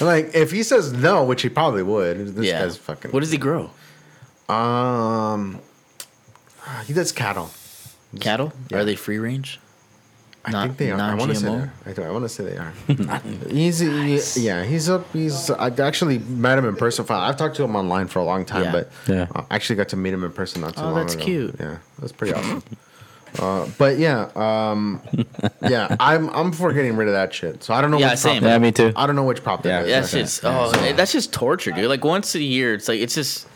And, 0.00 0.08
like, 0.08 0.34
if 0.34 0.50
he 0.50 0.62
says 0.62 0.92
no, 0.92 1.24
which 1.24 1.42
he 1.42 1.48
probably 1.48 1.82
would, 1.82 2.34
this 2.34 2.46
yeah. 2.46 2.62
guy's 2.62 2.76
fucking. 2.76 3.10
What 3.12 3.20
does 3.20 3.30
he 3.30 3.38
grow? 3.38 3.70
Um, 4.48 5.60
he 6.86 6.92
does 6.92 7.12
cattle. 7.12 7.50
Cattle? 8.20 8.52
Yeah. 8.70 8.78
Are 8.78 8.84
they 8.84 8.96
free 8.96 9.18
range? 9.18 9.60
I 10.44 10.50
Not- 10.50 10.66
think 10.68 10.78
they 10.78 10.90
are. 10.92 11.00
I 11.00 11.14
want 11.14 11.30
to 11.32 11.36
say 11.36 11.46
they 11.46 11.52
are. 11.56 11.72
I, 11.86 11.92
do, 11.92 12.02
I 12.02 12.10
want 12.10 12.24
to 12.24 12.28
say 12.28 12.44
they 12.44 12.56
are. 12.56 12.72
he's 13.50 13.80
he- 13.80 14.40
yeah. 14.46 14.64
He's 14.64 14.88
up. 14.88 15.12
He's. 15.12 15.50
I 15.50 15.68
actually 15.68 16.18
met 16.20 16.56
him 16.58 16.64
in 16.64 16.74
person. 16.76 17.04
For, 17.04 17.12
I've 17.12 17.36
talked 17.36 17.56
to 17.56 17.64
him 17.64 17.76
online 17.76 18.06
for 18.06 18.20
a 18.20 18.24
long 18.24 18.44
time, 18.46 18.64
Yeah. 18.64 18.72
but 18.72 18.90
Yeah. 19.06 19.26
uh, 19.34 19.42
I 19.50 19.56
actually 19.56 19.76
got 19.76 19.90
to 19.90 19.96
meet 19.96 20.14
him 20.14 20.24
in 20.24 20.32
person 20.32 20.62
not 20.62 20.74
too 20.74 20.80
Oh, 20.80 20.84
long 20.86 20.94
that's 20.94 21.14
ago. 21.14 21.24
cute. 21.24 21.56
Yeah, 21.60 21.78
that's 21.98 22.12
pretty 22.12 22.34
awesome. 22.34 22.62
Uh, 23.38 23.68
but 23.78 23.98
yeah, 23.98 24.30
um, 24.36 25.00
yeah, 25.62 25.96
I'm 26.00 26.28
I'm 26.30 26.52
for 26.52 26.72
getting 26.72 26.96
rid 26.96 27.08
of 27.08 27.14
that 27.14 27.32
shit. 27.34 27.62
So 27.62 27.74
I 27.74 27.80
don't 27.80 27.90
know. 27.90 27.98
Yeah, 27.98 28.10
which 28.10 28.18
same. 28.20 28.32
prop 28.34 28.42
that- 28.42 28.48
Yeah, 28.50 28.58
me 28.58 28.72
too. 28.72 28.92
I 28.96 29.06
don't 29.06 29.16
know 29.16 29.24
which 29.24 29.42
prop 29.42 29.62
that 29.64 29.86
Yeah, 29.86 30.00
is. 30.00 30.12
That's 30.12 30.14
Okay. 30.14 30.22
just 30.22 30.44
oh, 30.44 30.92
that's 30.94 31.12
just 31.12 31.32
torture, 31.32 31.70
dude. 31.72 31.88
Like 31.88 32.04
once 32.04 32.34
a 32.34 32.42
year, 32.42 32.74
it's 32.74 32.88
like 32.88 33.00
it's 33.00 33.14
just 33.14 33.46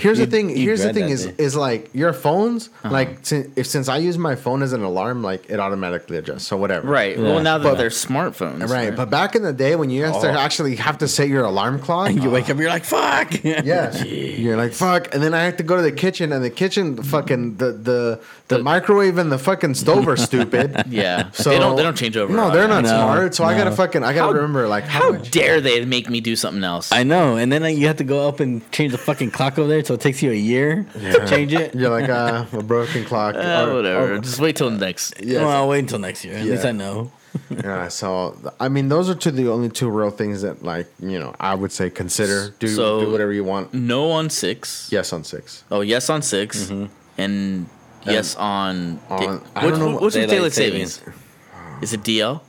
Here's 0.00 0.18
You- 0.18 0.26
the 0.26 0.30
thing. 0.30 0.48
Here's 0.48 0.82
the 0.82 0.92
thing 0.92 1.06
that 1.06 1.12
is 1.12 1.26
day. 1.26 1.34
is 1.38 1.54
like 1.56 1.90
your 1.92 2.12
phones. 2.12 2.68
Uh-huh. 2.82 2.92
Like 2.92 3.18
since, 3.22 3.48
if 3.56 3.66
since 3.66 3.88
I 3.88 3.98
use 3.98 4.18
my 4.18 4.34
phone 4.34 4.62
as 4.62 4.72
an 4.72 4.82
alarm, 4.82 5.22
like 5.22 5.48
it 5.50 5.60
automatically 5.60 6.16
adjusts. 6.16 6.46
So 6.46 6.56
whatever. 6.56 6.88
right. 6.88 7.16
Yeah. 7.16 7.22
Well, 7.24 7.42
now 7.42 7.58
that 7.58 7.64
But- 7.64 7.78
they're 7.78 7.90
smartphones, 7.90 8.68
Right, 8.68 8.94
but 8.94 9.10
back 9.10 9.34
in 9.36 9.42
the 9.42 9.52
day 9.52 9.76
when 9.76 9.90
you 9.90 10.04
have 10.04 10.20
to 10.22 10.30
Oh. 10.30 10.38
actually 10.38 10.76
have 10.76 10.98
to 10.98 11.08
set 11.08 11.28
your 11.28 11.44
alarm 11.44 11.78
clock, 11.78 12.08
And 12.10 12.22
you 12.22 12.30
wake 12.30 12.48
up, 12.50 12.58
you're 12.58 12.68
like, 12.70 12.84
fuck. 12.84 13.32
Yeah, 13.44 14.02
you're 14.04 14.56
like 14.56 14.72
fuck, 14.72 15.14
and 15.14 15.22
then 15.22 15.34
I 15.34 15.42
have 15.44 15.56
to 15.58 15.62
go 15.62 15.76
to 15.76 15.82
the 15.82 15.92
kitchen, 15.92 16.32
and 16.32 16.42
the 16.44 16.50
kitchen, 16.50 17.02
fucking 17.02 17.56
the 17.56 17.72
the 17.72 18.20
the, 18.48 18.56
The- 18.56 18.62
microwave 18.62 19.18
and 19.18 19.30
the 19.30 19.38
fucking 19.38 19.74
stove 19.74 20.08
are 20.08 20.16
stupid. 20.16 20.84
yeah. 20.88 21.30
So 21.32 21.50
they 21.50 21.58
don't 21.58 21.76
they 21.76 21.82
don't 21.82 21.96
change 21.96 22.16
over. 22.16 22.32
No, 22.32 22.50
they're 22.50 22.66
not 22.68 22.82
No, 22.84 22.88
smart. 22.90 23.34
So 23.34 23.44
I 23.44 23.56
gotta 23.56 23.70
fucking 23.72 24.02
I 24.02 24.12
gotta 24.12 24.32
How- 24.32 24.32
remember 24.32 24.66
like 24.68 24.84
how, 24.84 25.12
How 25.12 25.18
dare 25.18 25.60
they 25.60 25.84
make 25.84 26.08
me 26.10 26.20
do 26.20 26.34
something 26.36 26.64
else? 26.64 26.90
I 26.92 27.02
know. 27.04 27.36
And 27.36 27.50
then 27.52 27.62
like, 27.62 27.76
you 27.76 27.86
have 27.86 27.96
to 27.98 28.04
go 28.04 28.26
up 28.28 28.40
and 28.40 28.62
change 28.72 28.92
the 28.92 28.98
fucking 28.98 29.30
clock 29.30 29.58
over 29.58 29.68
there, 29.68 29.82
so 29.90 29.94
it 29.94 30.00
takes 30.00 30.22
you 30.22 30.30
a 30.30 30.34
year 30.34 30.86
to 30.94 31.26
change 31.26 31.52
it. 31.52 31.74
You're 31.74 31.90
like 31.90 32.08
uh, 32.08 32.44
a 32.52 32.62
broken 32.62 33.04
clock. 33.04 33.34
Uh, 33.34 33.40
or- 33.68 33.74
whatever. 33.74 34.14
or- 34.14 34.18
Just 34.20 34.38
wait 34.38 34.54
till 34.54 34.70
next. 34.70 35.14
Yes. 35.20 35.40
Well, 35.40 35.48
I'll 35.50 35.68
wait 35.68 35.80
until 35.80 35.98
next 35.98 36.24
year. 36.24 36.34
At 36.36 36.44
Yeah. 36.44 36.52
least 36.52 36.64
I 36.64 36.70
know. 36.70 37.10
yeah. 37.50 37.88
So 37.88 38.38
I 38.60 38.68
mean, 38.68 38.88
those 38.88 39.10
are 39.10 39.16
two 39.16 39.32
the 39.32 39.48
only 39.48 39.68
two 39.68 39.90
real 39.90 40.10
things 40.10 40.42
that 40.42 40.62
like 40.62 40.86
you 41.00 41.18
know 41.18 41.34
I 41.40 41.56
would 41.56 41.72
say 41.72 41.90
consider 41.90 42.54
do 42.60 42.68
So- 42.68 43.04
do 43.04 43.10
whatever 43.10 43.32
you 43.32 43.42
want. 43.42 43.74
No 43.74 44.12
on 44.12 44.30
six. 44.30 44.88
Yes 44.92 45.12
on 45.12 45.24
six. 45.24 45.64
Oh, 45.72 45.80
yes 45.80 46.08
on 46.08 46.22
6 46.22 46.70
and 47.18 47.66
yes 48.06 48.36
on. 48.36 49.00
on- 49.10 49.18
da- 49.18 49.40
I 49.56 49.64
what- 49.64 49.70
don't 49.70 49.80
know 49.80 49.90
what's 49.98 50.02
with 50.02 50.14
daylight 50.14 50.30
daylight 50.30 50.52
savings. 50.52 50.92
savings? 50.94 51.82
Is 51.82 51.92
it 51.94 52.02
DL? 52.04 52.40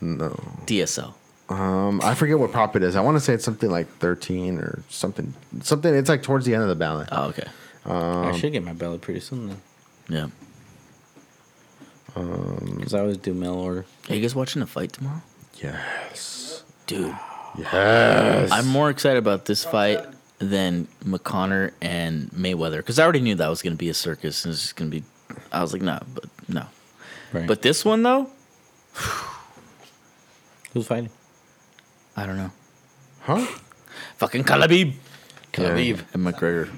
No. 0.00 0.30
DSL. 0.64 1.14
Um, 1.48 2.00
I 2.02 2.14
forget 2.14 2.38
what 2.38 2.52
prop 2.52 2.76
it 2.76 2.82
is. 2.82 2.94
I 2.94 3.00
want 3.00 3.16
to 3.16 3.20
say 3.20 3.32
it's 3.32 3.44
something 3.44 3.70
like 3.70 3.88
thirteen 3.98 4.58
or 4.58 4.82
something. 4.90 5.32
Something. 5.62 5.94
It's 5.94 6.08
like 6.08 6.22
towards 6.22 6.44
the 6.44 6.52
end 6.54 6.62
of 6.62 6.68
the 6.68 6.74
ballot. 6.74 7.08
Oh, 7.10 7.28
okay. 7.28 7.46
Um, 7.86 8.26
I 8.26 8.32
should 8.36 8.52
get 8.52 8.62
my 8.64 8.74
ballot 8.74 9.00
pretty 9.00 9.20
soon 9.20 9.48
then, 9.48 9.60
Yeah. 10.10 10.26
because 12.14 12.92
I 12.92 13.00
always 13.00 13.16
do 13.16 13.32
mail 13.32 13.54
order. 13.54 13.86
Are 14.10 14.14
you 14.14 14.20
guys 14.20 14.34
watching 14.34 14.60
the 14.60 14.66
fight 14.66 14.92
tomorrow? 14.92 15.22
Yes. 15.62 16.64
Dude, 16.86 17.16
Yes. 17.56 18.50
I'm 18.52 18.66
more 18.66 18.90
excited 18.90 19.18
about 19.18 19.46
this 19.46 19.64
fight 19.64 20.04
than 20.38 20.86
McConnor 21.04 21.72
and 21.80 22.30
Mayweather 22.30 22.76
because 22.78 22.98
I 22.98 23.04
already 23.04 23.20
knew 23.20 23.34
that 23.36 23.48
was 23.48 23.62
going 23.62 23.72
to 23.72 23.78
be 23.78 23.88
a 23.88 23.94
circus 23.94 24.44
and 24.44 24.52
it's 24.52 24.62
just 24.62 24.76
going 24.76 24.90
to 24.90 25.00
be. 25.00 25.04
I 25.50 25.62
was 25.62 25.72
like, 25.72 25.82
no, 25.82 25.98
but 26.14 26.24
no. 26.48 26.66
Right. 27.32 27.46
But 27.46 27.62
this 27.62 27.84
one 27.84 28.02
though, 28.02 28.28
who's 30.72 30.86
fighting? 30.86 31.10
I 32.18 32.26
don't 32.26 32.36
know. 32.36 32.50
Huh? 33.20 33.46
Fucking 34.16 34.42
Kalabib 34.42 34.94
Khabib. 35.52 36.00
and 36.12 36.26
McGregor. 36.26 36.68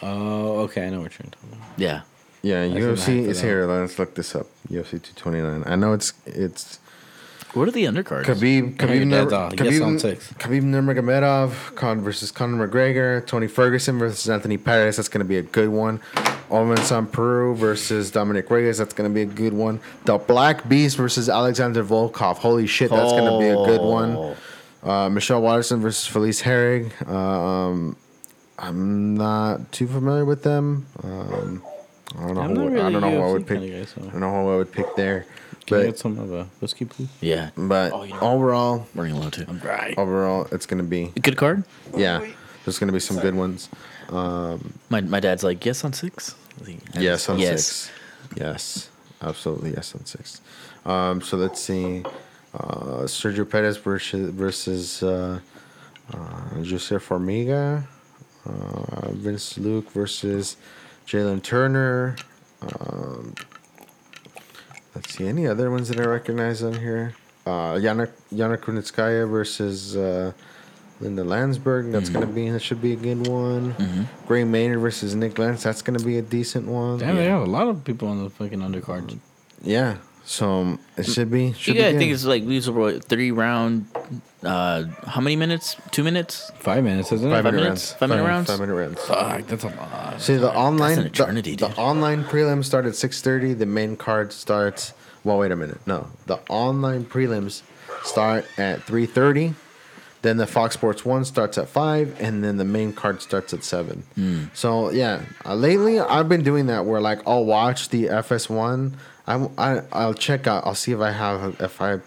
Oh, 0.00 0.60
okay. 0.60 0.86
I 0.86 0.90
know 0.90 1.02
what 1.02 1.12
you're 1.18 1.28
talking 1.30 1.50
about. 1.52 1.68
Yeah. 1.76 2.02
Yeah, 2.40 2.66
can 2.66 2.76
UFC 2.78 3.26
is 3.26 3.42
here. 3.42 3.66
Let's 3.66 3.98
look 3.98 4.14
this 4.14 4.34
up. 4.34 4.46
UFC 4.70 4.92
229. 5.02 5.64
I 5.66 5.76
know 5.76 5.92
it's 5.92 6.14
it's 6.24 6.78
What 7.52 7.68
are 7.68 7.70
the 7.70 7.84
undercards? 7.84 8.24
Khabib 8.24 8.80
I 8.80 8.86
heard 8.86 9.02
Khabib 9.02 9.10
that, 9.10 9.60
Nur- 9.60 9.66
yes 9.70 9.82
on 9.82 9.96
Khabib 9.96 10.00
six. 10.00 10.32
Khabib 10.38 10.62
Nurmagomedov 10.62 11.74
Con 11.76 12.00
versus 12.00 12.30
Conor 12.30 12.66
McGregor. 12.66 13.26
Tony 13.26 13.46
Ferguson 13.46 13.98
versus 13.98 14.28
Anthony 14.30 14.56
Perez. 14.56 14.96
That's 14.96 15.10
going 15.10 15.20
to 15.24 15.28
be 15.28 15.36
a 15.36 15.42
good 15.42 15.68
one. 15.68 16.00
Ovince 16.50 16.84
Saint 16.84 17.12
Preux 17.12 17.54
versus 17.54 18.10
Dominic 18.10 18.50
Reyes. 18.50 18.78
That's 18.78 18.94
going 18.94 19.08
to 19.08 19.14
be 19.14 19.22
a 19.22 19.26
good 19.26 19.52
one. 19.52 19.80
The 20.06 20.16
Black 20.16 20.66
Beast 20.68 20.96
versus 20.96 21.28
Alexander 21.28 21.84
Volkov. 21.84 22.38
Holy 22.38 22.66
shit, 22.66 22.90
that's 22.90 23.12
going 23.12 23.30
to 23.30 23.38
be 23.38 23.48
a 23.48 23.56
good 23.66 23.80
one. 23.82 24.16
Oh. 24.16 24.36
Uh, 24.82 25.08
Michelle 25.08 25.40
Waterson 25.42 25.80
versus 25.80 26.06
Felice 26.06 26.42
Herrig. 26.42 26.90
Um, 27.08 27.96
I'm 28.58 29.14
not 29.16 29.70
too 29.72 29.86
familiar 29.86 30.24
with 30.24 30.42
them. 30.42 30.86
Um, 31.02 31.62
I 32.16 32.26
don't 32.26 32.34
know. 32.34 32.40
I'm 32.42 32.56
Who, 32.56 32.70
not 32.70 32.86
I 32.86 32.90
don't 32.90 33.00
know 33.00 33.08
really 33.08 33.16
who 33.16 33.22
I 33.22 33.32
would 33.32 33.46
pick. 33.46 33.60
kinda 33.60 33.78
guy, 33.78 33.84
so- 33.86 34.02
I 34.02 34.10
don't 34.10 34.20
know 34.20 34.30
who 34.44 34.52
I 34.52 34.56
would 34.56 34.72
pick 34.72 34.96
there. 34.96 35.26
Can 35.66 35.76
I 35.76 35.80
But 35.80 35.86
get 35.86 35.98
some 35.98 36.18
of 36.18 36.32
a 36.32 36.44
whiskey, 36.60 36.84
please? 36.84 37.08
Yeah. 37.20 37.50
but 37.56 37.92
Oh, 37.92 38.02
you 38.02 38.14
know- 38.14 38.20
overall, 38.20 38.86
We're 38.94 39.08
going 39.08 39.30
to. 39.30 39.44
Right. 39.64 39.96
overall, 39.96 40.48
it's 40.50 40.66
gonna 40.66 40.82
be 40.82 41.12
a 41.16 41.20
Good 41.20 41.36
card? 41.36 41.62
yeah. 41.96 42.26
There's 42.64 42.78
gonna 42.78 42.92
be 42.92 43.00
some 43.00 43.18
good 43.20 43.34
ones. 43.36 43.68
My, 44.10 45.00
my 45.00 45.20
dad's 45.20 45.42
like, 45.44 45.64
yes 45.64 45.84
on 45.84 45.92
six? 45.92 46.34
I 46.66 46.76
Yes 46.98 47.28
on 47.28 47.38
yes. 47.38 47.64
six. 47.66 47.90
Yes, 48.36 48.88
absolutely 49.22 49.70
yes 49.72 49.94
on 49.94 50.04
six. 50.04 50.40
Um, 50.84 51.22
so 51.22 51.36
let's 51.36 51.60
see. 51.60 52.02
Uh, 52.54 53.04
Sergio 53.06 53.48
Perez 53.48 53.78
versus 53.78 54.30
versus 54.30 55.02
uh, 55.02 55.40
uh, 56.12 56.18
Jose 56.56 56.94
Formiga. 56.96 57.84
Uh, 58.44 59.10
Vince 59.12 59.56
Luke 59.58 59.90
versus 59.92 60.56
Jalen 61.06 61.42
Turner. 61.42 62.16
Um, 62.60 63.34
let's 64.94 65.14
see 65.14 65.26
any 65.26 65.46
other 65.46 65.70
ones 65.70 65.88
that 65.88 65.98
I 66.00 66.04
recognize 66.04 66.62
on 66.62 66.74
here. 66.74 67.14
Uh, 67.46 67.74
Yana 67.74 68.10
Yana 68.32 68.56
Kunitskaya 68.58 69.28
versus 69.30 69.96
uh, 69.96 70.32
Lina 71.00 71.24
Lansberg. 71.24 71.90
That's 71.90 72.08
gonna 72.08 72.26
be 72.26 72.50
that 72.50 72.60
should 72.62 72.82
be 72.82 72.92
a 72.92 72.96
good 72.96 73.26
one. 73.26 74.06
Gray 74.26 74.44
Maynard 74.44 74.80
versus 74.80 75.14
Nik 75.14 75.38
Lentz. 75.38 75.62
That's 75.62 75.82
gonna 75.82 75.98
be 76.00 76.18
a 76.18 76.22
decent 76.22 76.66
one. 76.66 76.98
Damn, 76.98 77.16
they 77.16 77.24
have 77.26 77.42
a 77.42 77.46
lot 77.46 77.68
of 77.68 77.82
people 77.84 78.08
on 78.08 78.22
the 78.22 78.30
fucking 78.30 78.58
undercards. 78.60 79.18
Yeah. 79.62 79.96
So 80.24 80.78
it 80.96 81.04
should 81.04 81.30
be. 81.30 81.52
Should 81.52 81.74
yeah, 81.74 81.90
be 81.90 81.96
I 81.96 81.98
think 81.98 82.12
it's 82.12 82.24
like 82.24 82.46
these 82.46 82.68
are 82.68 82.72
what, 82.72 83.04
three 83.04 83.30
round. 83.30 83.86
Uh, 84.42 84.84
how 85.06 85.20
many 85.20 85.36
minutes? 85.36 85.76
Two 85.90 86.02
minutes? 86.02 86.50
Five 86.58 86.84
minutes, 86.84 87.12
isn't 87.12 87.28
it? 87.28 87.34
five 87.34 87.44
minute 87.44 87.62
minutes? 87.62 87.90
rounds. 87.90 87.92
Five 87.94 88.08
minute 88.08 88.24
rounds? 88.24 88.48
Five 88.48 88.60
minute 88.60 88.74
rounds. 88.74 89.00
Fuck, 89.02 89.46
that's 89.46 89.64
a 89.64 89.68
lot. 89.68 90.20
See 90.20 90.36
the 90.36 90.52
online 90.52 90.98
an 90.98 91.06
eternity, 91.06 91.56
the, 91.56 91.68
dude. 91.68 91.78
online 91.78 92.24
prelim 92.24 92.64
start 92.64 92.86
at 92.86 92.94
six 92.94 93.20
thirty. 93.20 93.52
The 93.52 93.66
main 93.66 93.96
card 93.96 94.32
starts. 94.32 94.94
Well, 95.24 95.38
wait 95.38 95.52
a 95.52 95.56
minute. 95.56 95.78
No, 95.86 96.08
the 96.26 96.38
online 96.48 97.04
prelims 97.04 97.62
start 98.02 98.46
at 98.58 98.82
three 98.82 99.06
thirty. 99.06 99.54
Then 100.22 100.36
the 100.36 100.46
Fox 100.46 100.74
Sports 100.74 101.04
One 101.04 101.24
starts 101.24 101.58
at 101.58 101.68
five, 101.68 102.16
and 102.20 102.44
then 102.44 102.56
the 102.56 102.64
main 102.64 102.92
card 102.92 103.20
starts 103.22 103.52
at 103.52 103.64
seven. 103.64 104.04
Hmm. 104.14 104.44
So 104.54 104.90
yeah, 104.92 105.22
uh, 105.44 105.56
lately 105.56 105.98
I've 105.98 106.28
been 106.28 106.44
doing 106.44 106.66
that 106.66 106.86
where 106.86 107.00
like 107.00 107.20
I'll 107.26 107.44
watch 107.44 107.88
the 107.88 108.04
FS1. 108.04 108.92
I, 109.26 109.34
I 109.58 109.82
I'll 109.92 110.14
check 110.14 110.46
out. 110.46 110.66
I'll 110.66 110.74
see 110.74 110.92
if 110.92 111.00
I 111.00 111.10
have 111.10 111.60
if 111.60 111.80
I 111.80 112.00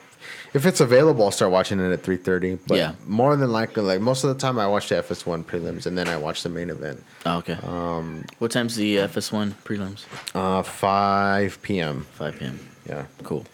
if 0.54 0.66
it's 0.66 0.80
available. 0.80 1.26
I'll 1.26 1.32
start 1.32 1.52
watching 1.52 1.80
it 1.80 1.92
at 1.92 2.04
three 2.04 2.18
thirty. 2.18 2.56
But 2.68 2.78
Yeah. 2.78 2.94
more 3.06 3.36
than 3.36 3.52
likely, 3.52 3.84
like 3.84 4.02
most 4.02 4.24
of 4.24 4.30
the 4.30 4.40
time, 4.40 4.58
I 4.60 4.68
watch 4.68 4.90
the 4.90 4.96
FS1 4.96 5.44
prelims 5.46 5.86
and 5.86 5.98
then 5.98 6.08
I 6.08 6.18
watch 6.18 6.44
the 6.44 6.50
main 6.50 6.70
event. 6.70 7.04
Oh, 7.26 7.38
okay. 7.38 7.58
Um, 7.64 8.26
what 8.40 8.52
time's 8.52 8.76
the 8.76 8.98
FS1 8.98 9.54
prelims? 9.64 10.06
Uh, 10.34 10.62
5 10.64 11.62
p.m. 11.62 12.06
5 12.14 12.40
p.m. 12.40 12.60
Yeah. 12.88 13.06
Cool. 13.24 13.46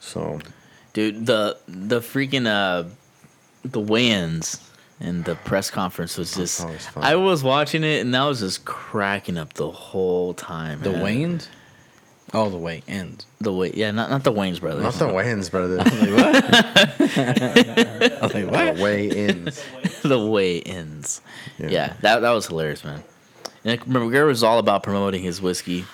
So 0.00 0.38
Dude, 0.92 1.26
the 1.26 1.58
the 1.68 2.00
freaking 2.00 2.46
uh 2.46 2.88
the 3.64 3.80
weigh-ins 3.80 4.70
and 5.00 5.24
the 5.24 5.34
press 5.34 5.68
conference 5.70 6.16
was 6.16 6.34
just 6.34 6.60
always 6.62 6.86
fun. 6.86 7.02
I 7.04 7.16
was 7.16 7.42
watching 7.42 7.84
it 7.84 8.00
and 8.00 8.16
I 8.16 8.26
was 8.26 8.40
just 8.40 8.64
cracking 8.64 9.36
up 9.36 9.52
the 9.54 9.70
whole 9.70 10.32
time. 10.34 10.80
The 10.80 10.90
man. 10.92 11.02
Waynes? 11.04 11.48
Oh, 12.34 12.50
the 12.50 12.58
way 12.58 12.82
ends. 12.88 13.24
The 13.40 13.52
way 13.52 13.70
yeah, 13.74 13.90
not 13.92 14.10
not 14.10 14.24
the 14.24 14.32
Wayne's 14.32 14.58
brothers. 14.60 14.82
not 14.82 14.94
the 14.94 15.12
weigh-ins, 15.12 15.48
brother. 15.48 15.78
I 15.80 15.84
was 18.22 18.34
like, 18.34 18.50
what? 18.50 18.76
the 18.76 18.82
weigh-ins. 18.82 19.64
the 20.02 20.26
way 20.26 20.60
ends. 20.62 21.20
Yeah. 21.58 21.68
Yeah. 21.68 21.92
that 22.00 22.20
that 22.20 22.30
was 22.30 22.46
hilarious, 22.46 22.84
man. 22.84 23.02
And 23.64 23.80
remember, 23.86 24.10
Guerrero 24.10 24.28
was 24.28 24.42
all 24.42 24.58
about 24.58 24.82
promoting 24.82 25.22
his 25.22 25.40
whiskey, 25.42 25.84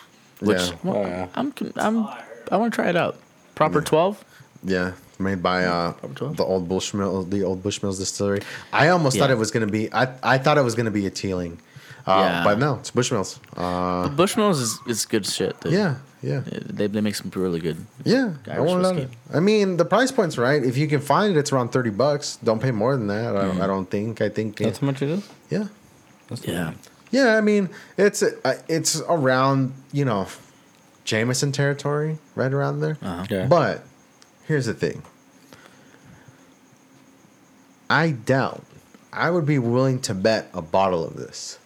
which 0.40 0.60
Yeah. 0.60 0.74
well, 0.84 0.96
Oh, 0.96 1.06
yeah. 1.06 1.28
I'm 1.34 1.52
I'm 1.76 2.08
I 2.50 2.56
want 2.56 2.72
to 2.72 2.76
try 2.76 2.88
it 2.88 2.96
out. 2.96 3.16
Proper 3.54 3.80
twelve. 3.80 4.22
Yeah, 4.64 4.92
made 5.18 5.42
by 5.42 5.64
uh, 5.64 5.92
the 6.02 6.44
old 6.44 6.68
Bushmill, 6.68 7.28
the 7.28 7.42
old 7.42 7.62
Bushmills 7.62 7.98
distillery. 7.98 8.42
I 8.72 8.88
almost 8.88 9.18
thought 9.18 9.30
it 9.30 9.38
was 9.38 9.50
gonna 9.50 9.66
be. 9.66 9.92
I 9.92 10.08
I 10.22 10.38
thought 10.38 10.58
it 10.58 10.62
was 10.62 10.74
gonna 10.74 10.90
be 10.92 11.06
a 11.06 11.10
Teeling, 11.10 11.58
uh, 12.06 12.20
Yeah. 12.20 12.44
but 12.44 12.58
no, 12.58 12.76
it's 12.76 12.90
Bushmills. 12.90 13.38
Uh, 13.56 14.08
Bushmills 14.10 14.60
is, 14.60 14.78
is 14.86 15.04
good 15.04 15.26
shit. 15.26 15.58
dude. 15.60 15.72
yeah, 15.72 15.96
yeah, 16.22 16.40
They, 16.46 16.86
they 16.86 17.00
make 17.00 17.14
some 17.16 17.30
really 17.34 17.58
good. 17.60 17.84
yeah. 18.04 18.34
I, 18.46 18.52
Irish 18.52 18.68
won't 18.68 18.82
let 18.82 18.96
it. 18.96 19.10
I 19.34 19.40
mean, 19.40 19.76
the 19.76 19.84
price 19.84 20.10
point's 20.12 20.38
right. 20.38 20.62
If 20.64 20.76
you 20.76 20.86
can 20.86 21.00
find 21.00 21.34
it, 21.34 21.38
it's 21.38 21.50
around 21.52 21.70
thirty 21.70 21.90
bucks. 21.90 22.38
Don't 22.44 22.62
pay 22.62 22.70
more 22.70 22.96
than 22.96 23.08
that. 23.08 23.36
I, 23.36 23.42
don't, 23.42 23.56
Mm. 23.58 23.60
I 23.62 23.66
don't 23.66 23.90
think. 23.90 24.20
I 24.20 24.28
think. 24.28 24.56
That's 24.56 24.78
how 24.78 24.86
much 24.86 25.02
it 25.02 25.10
is? 25.10 25.28
yeah. 25.50 25.66
That's 26.28 26.46
Yeah. 26.46 26.72
Yeah, 27.10 27.36
I 27.36 27.40
mean, 27.42 27.68
it's 27.98 28.22
uh, 28.22 28.58
it's 28.68 29.00
around 29.08 29.74
you 29.92 30.04
know, 30.06 30.28
Jameson 31.04 31.52
territory, 31.52 32.18
right 32.34 32.52
around 32.52 32.80
there. 32.80 32.96
Uh-huh. 33.02 33.26
Yeah. 33.28 33.46
But 33.46 33.84
here's 34.46 34.66
the 34.66 34.74
thing. 34.74 35.02
I 37.90 38.10
doubt 38.12 38.64
I 39.12 39.30
would 39.30 39.44
be 39.46 39.58
willing 39.58 40.00
to 40.02 40.14
bet 40.14 40.48
a 40.54 40.62
bottle 40.62 41.04
of 41.04 41.16
this 41.16 41.58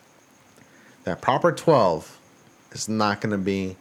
that 1.04 1.20
proper 1.22 1.52
12 1.52 2.18
is 2.72 2.88
not 2.88 3.20
going 3.20 3.30
to 3.30 3.38
be 3.38 3.76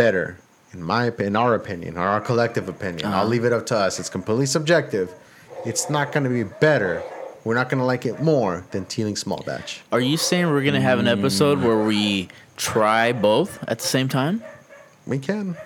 better 0.00 0.38
in 0.72 0.82
my 0.82 1.12
in 1.18 1.36
our 1.36 1.54
opinion 1.54 1.96
or 1.98 2.06
our 2.14 2.20
collective 2.20 2.68
opinion. 2.68 3.06
I'll 3.06 3.20
Uh-huh. 3.20 3.24
leave 3.34 3.44
it 3.44 3.52
up 3.52 3.66
to 3.66 3.76
us. 3.76 3.98
It's 4.00 4.08
completely 4.18 4.46
subjective. 4.46 5.12
It's 5.66 5.90
not 5.90 6.06
going 6.12 6.24
to 6.24 6.30
be 6.30 6.44
better. 6.68 7.02
We're 7.44 7.54
not 7.60 7.68
going 7.70 7.80
to 7.80 7.84
like 7.92 8.04
it 8.06 8.16
more 8.22 8.64
than 8.72 8.84
Teeling 8.86 9.16
Small 9.16 9.42
Batch. 9.44 9.82
Are 9.92 10.00
you 10.00 10.16
saying 10.16 10.46
we're 10.48 10.62
gonna 10.62 10.80
have 10.90 10.98
an 10.98 11.08
episode 11.08 11.58
where 11.66 11.78
we 11.92 12.28
try 12.56 13.12
both 13.12 13.52
at 13.68 13.78
the 13.78 13.86
same 13.96 14.08
time? 14.08 14.42
We 15.06 15.18
can. 15.18 15.56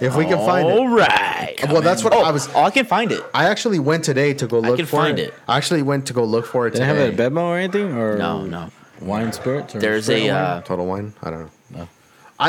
If 0.00 0.16
we 0.16 0.24
can 0.24 0.38
find 0.38 0.66
All 0.66 0.88
it. 0.88 1.00
right. 1.02 1.56
Well, 1.70 1.80
that's 1.82 2.02
what 2.02 2.12
oh, 2.14 2.22
I 2.28 2.32
was. 2.32 2.48
Oh, 2.54 2.64
I 2.64 2.70
can 2.70 2.84
find 2.86 3.12
it. 3.12 3.22
I 3.32 3.44
actually 3.52 3.78
went 3.78 4.02
today 4.04 4.34
to 4.34 4.46
go 4.46 4.58
look 4.58 4.74
I 4.74 4.76
can 4.76 4.86
for 4.86 4.96
find 5.04 5.18
it. 5.18 5.28
it. 5.28 5.34
I 5.46 5.56
actually 5.56 5.82
went 5.82 6.06
to 6.08 6.12
go 6.12 6.24
look 6.24 6.46
for 6.46 6.66
it 6.66 6.72
Did 6.72 6.80
they 6.82 6.86
have 6.86 6.96
it 6.98 7.08
at 7.12 7.16
BevMo 7.32 7.42
or 7.52 7.58
anything? 7.58 7.96
Or 7.96 8.16
No, 8.18 8.44
no. 8.44 8.70
Wine 9.00 9.32
spirits? 9.32 9.74
Or 9.74 9.78
There's 9.80 10.04
spirit 10.06 10.22
a 10.24 10.32
wine? 10.32 10.34
uh, 10.34 10.60
Total 10.62 10.86
Wine? 10.86 11.12
I 11.22 11.30
don't 11.30 11.40
know. 11.44 11.50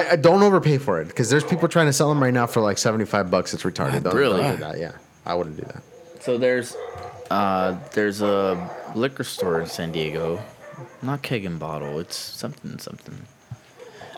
No. 0.04 0.10
I, 0.10 0.12
I 0.12 0.16
don't 0.16 0.44
overpay 0.44 0.78
for 0.80 1.02
it 1.02 1.08
because 1.08 1.30
there's 1.30 1.44
people 1.44 1.68
trying 1.68 1.86
to 1.88 1.94
sell 1.94 2.10
them 2.10 2.22
right 2.22 2.34
now 2.34 2.48
for 2.48 2.62
like 2.62 2.78
75 2.78 3.30
bucks. 3.32 3.54
It's 3.54 3.64
retarded. 3.64 4.04
Don't, 4.04 4.16
Really? 4.16 4.42
don't 4.42 4.56
do 4.58 4.62
that. 4.64 4.78
Yeah. 4.80 4.92
I 5.26 5.34
wouldn't 5.36 5.58
do 5.58 5.64
that. 5.64 5.82
so 6.22 6.38
there's 6.38 6.76
uh 7.32 7.78
there's 7.94 8.22
a 8.22 8.70
liquor 8.94 9.24
store 9.24 9.60
in 9.62 9.68
San 9.68 9.92
Diego, 9.92 10.40
not 11.02 11.22
keg 11.24 11.46
and 11.46 11.58
bottle. 11.60 12.00
It's 12.00 12.16
something 12.16 12.78
something. 12.80 13.26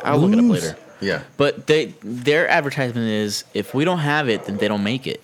I'll 0.03 0.17
look 0.19 0.33
it 0.33 0.39
up 0.39 0.45
Booze. 0.45 0.63
later. 0.63 0.77
Yeah. 0.99 1.23
But 1.37 1.67
they 1.67 1.93
their 2.03 2.47
advertisement 2.49 3.07
is 3.07 3.43
if 3.53 3.73
we 3.73 3.85
don't 3.85 3.99
have 3.99 4.27
it, 4.29 4.45
then 4.45 4.57
they 4.57 4.67
don't 4.67 4.83
make 4.83 5.07
it. 5.07 5.23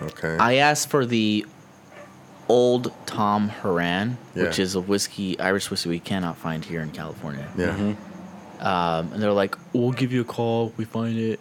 Okay. 0.00 0.36
I 0.38 0.54
asked 0.54 0.88
for 0.88 1.04
the 1.04 1.44
old 2.48 2.92
Tom 3.06 3.48
Haran, 3.48 4.16
which 4.34 4.58
is 4.58 4.74
a 4.74 4.80
whiskey, 4.80 5.38
Irish 5.38 5.70
whiskey 5.70 5.88
we 5.88 6.00
cannot 6.00 6.36
find 6.36 6.64
here 6.64 6.80
in 6.80 6.90
California. 6.90 7.46
yeah. 7.56 7.94
Um, 8.64 9.12
and 9.12 9.22
they're 9.22 9.32
like, 9.32 9.56
"We'll 9.72 9.92
give 9.92 10.12
you 10.12 10.22
a 10.22 10.24
call. 10.24 10.72
We 10.76 10.84
find 10.84 11.18
it." 11.18 11.38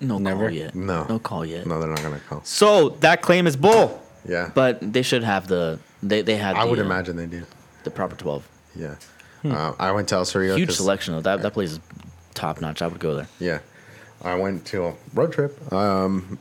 No 0.00 0.18
Never? 0.18 0.46
call 0.46 0.50
yet. 0.50 0.74
No. 0.74 1.04
no 1.08 1.18
call 1.18 1.44
yet. 1.44 1.66
No, 1.66 1.78
they're 1.78 1.88
not 1.88 2.00
going 2.00 2.14
to 2.14 2.20
call. 2.26 2.42
So 2.44 2.90
that 3.00 3.20
claim 3.20 3.46
is 3.46 3.56
bull. 3.56 4.00
Yeah. 4.26 4.50
But 4.54 4.78
they 4.92 5.02
should 5.02 5.24
have 5.24 5.46
the 5.48 5.78
they 6.02 6.22
they 6.22 6.36
had. 6.36 6.56
I 6.56 6.64
the, 6.64 6.70
would 6.70 6.78
uh, 6.78 6.82
imagine 6.84 7.16
they 7.16 7.26
do. 7.26 7.44
the 7.84 7.90
proper 7.90 8.16
twelve. 8.16 8.48
Yeah. 8.76 8.94
Uh, 9.44 9.72
I 9.78 9.90
went 9.92 10.08
to 10.08 10.14
El 10.16 10.24
Cerrito. 10.24 10.56
Huge 10.56 10.68
'cause- 10.68 10.76
selection 10.76 11.14
though. 11.14 11.20
That 11.22 11.42
that 11.42 11.52
place 11.52 11.72
is 11.72 11.80
top 12.34 12.60
notch. 12.60 12.80
I 12.82 12.86
would 12.86 13.00
go 13.00 13.14
there. 13.14 13.28
Yeah. 13.38 13.58
I 14.22 14.34
went 14.36 14.64
to 14.66 14.84
a 14.84 14.94
road 15.14 15.32
trip. 15.32 15.72
Um, 15.72 16.38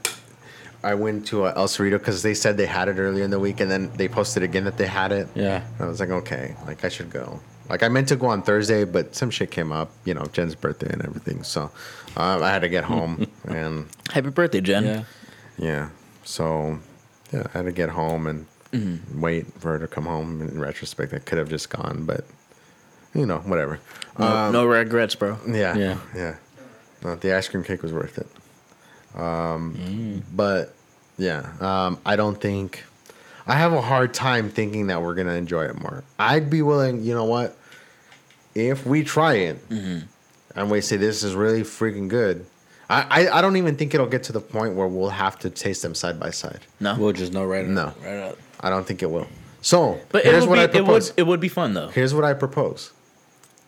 I 0.83 0.93
went 0.95 1.27
to 1.27 1.45
uh, 1.45 1.53
El 1.55 1.67
Cerrito 1.67 1.97
because 1.97 2.21
they 2.23 2.33
said 2.33 2.55
they 2.57 2.65
had 2.65 2.87
it 2.89 2.97
earlier 2.97 3.23
in 3.23 3.31
the 3.31 3.39
week, 3.39 3.59
and 3.61 3.69
then 3.71 3.89
they 3.95 4.07
posted 4.09 4.43
again 4.43 4.65
that 4.65 4.77
they 4.77 4.85
had 4.87 5.11
it. 5.11 5.27
Yeah. 5.33 5.63
I 5.79 5.85
was 5.85 5.99
like, 5.99 6.09
okay, 6.09 6.55
like 6.67 6.83
I 6.85 6.89
should 6.89 7.09
go. 7.09 7.39
Like 7.69 7.83
I 7.83 7.87
meant 7.87 8.07
to 8.09 8.15
go 8.15 8.27
on 8.27 8.41
Thursday, 8.41 8.83
but 8.83 9.15
some 9.15 9.29
shit 9.29 9.51
came 9.51 9.71
up, 9.71 9.91
you 10.05 10.13
know, 10.13 10.25
Jen's 10.33 10.55
birthday 10.55 10.91
and 10.91 11.03
everything. 11.05 11.43
So 11.43 11.69
uh, 12.17 12.39
I 12.41 12.49
had 12.49 12.59
to 12.63 12.69
get 12.69 12.83
home, 12.83 13.27
and 13.45 13.87
Happy 14.11 14.29
birthday, 14.31 14.61
Jen. 14.61 14.85
Yeah. 14.85 15.03
yeah, 15.57 15.89
so 16.23 16.79
yeah, 17.31 17.43
I 17.53 17.57
had 17.59 17.65
to 17.65 17.71
get 17.71 17.89
home 17.89 18.27
and 18.27 18.45
Mm-hmm. 18.71 19.19
wait 19.19 19.47
for 19.59 19.69
her 19.71 19.79
to 19.79 19.87
come 19.87 20.05
home. 20.05 20.41
In 20.43 20.59
retrospect, 20.59 21.11
I 21.11 21.17
could 21.17 21.39
have 21.39 21.49
just 21.49 21.71
gone, 21.71 22.05
but 22.05 22.23
you 23.15 23.25
know, 23.25 23.39
whatever. 23.39 23.79
No, 24.19 24.51
no 24.51 24.65
regrets, 24.65 25.15
bro. 25.15 25.39
Yeah, 25.47 25.75
Yeah. 25.75 25.97
yeah. 26.15 26.35
No, 27.03 27.15
the 27.15 27.33
ice 27.33 27.47
cream 27.47 27.63
cake 27.63 27.81
was 27.81 27.91
worth 27.91 28.19
it. 28.19 28.27
Um, 29.19 30.23
But 30.35 30.75
yeah, 31.17 31.49
um, 31.59 31.97
I 32.05 32.15
don't 32.15 32.39
think 32.39 32.83
I 33.47 33.55
have 33.55 33.73
a 33.73 33.81
hard 33.81 34.13
time 34.13 34.49
thinking 34.51 34.85
that 34.87 35.01
we're 35.01 35.15
gonna 35.15 35.33
enjoy 35.33 35.65
it 35.65 35.81
more. 35.81 36.03
I'd 36.19 36.51
be 36.51 36.61
willing. 36.61 37.01
You 37.03 37.15
know 37.15 37.25
what? 37.25 37.57
If 38.67 38.85
we 38.85 39.03
try 39.03 39.35
it 39.35 39.57
and 39.69 40.69
we 40.71 40.81
say 40.81 40.97
this 40.97 41.23
is 41.23 41.33
really 41.35 41.61
freaking 41.61 42.07
good, 42.09 42.45
I, 42.89 43.01
I 43.29 43.37
I 43.39 43.41
don't 43.41 43.55
even 43.57 43.75
think 43.75 43.93
it'll 43.93 44.07
get 44.07 44.23
to 44.23 44.31
the 44.33 44.41
point 44.41 44.75
where 44.75 44.87
we'll 44.87 45.09
have 45.09 45.39
to 45.39 45.49
taste 45.49 45.81
them 45.81 45.95
side 45.95 46.19
by 46.19 46.31
side. 46.31 46.59
No, 46.79 46.95
We'll 46.97 47.13
just 47.13 47.31
know 47.33 47.45
right 47.45 47.65
No. 47.65 47.93
right 48.03 48.17
up. 48.17 48.37
I 48.59 48.69
don't 48.69 48.85
think 48.85 49.01
it 49.03 49.09
will. 49.11 49.27
So 49.61 49.99
but 50.09 50.25
it 50.25 50.31
here's 50.31 50.43
would 50.47 50.57
what 50.57 50.71
be 50.71 50.77
I 50.79 50.81
it 50.81 50.87
would 50.87 51.11
it 51.17 51.23
would 51.27 51.39
be 51.39 51.49
fun 51.49 51.73
though. 51.73 51.87
Here's 51.89 52.13
what 52.13 52.23
I 52.25 52.33
propose. 52.33 52.91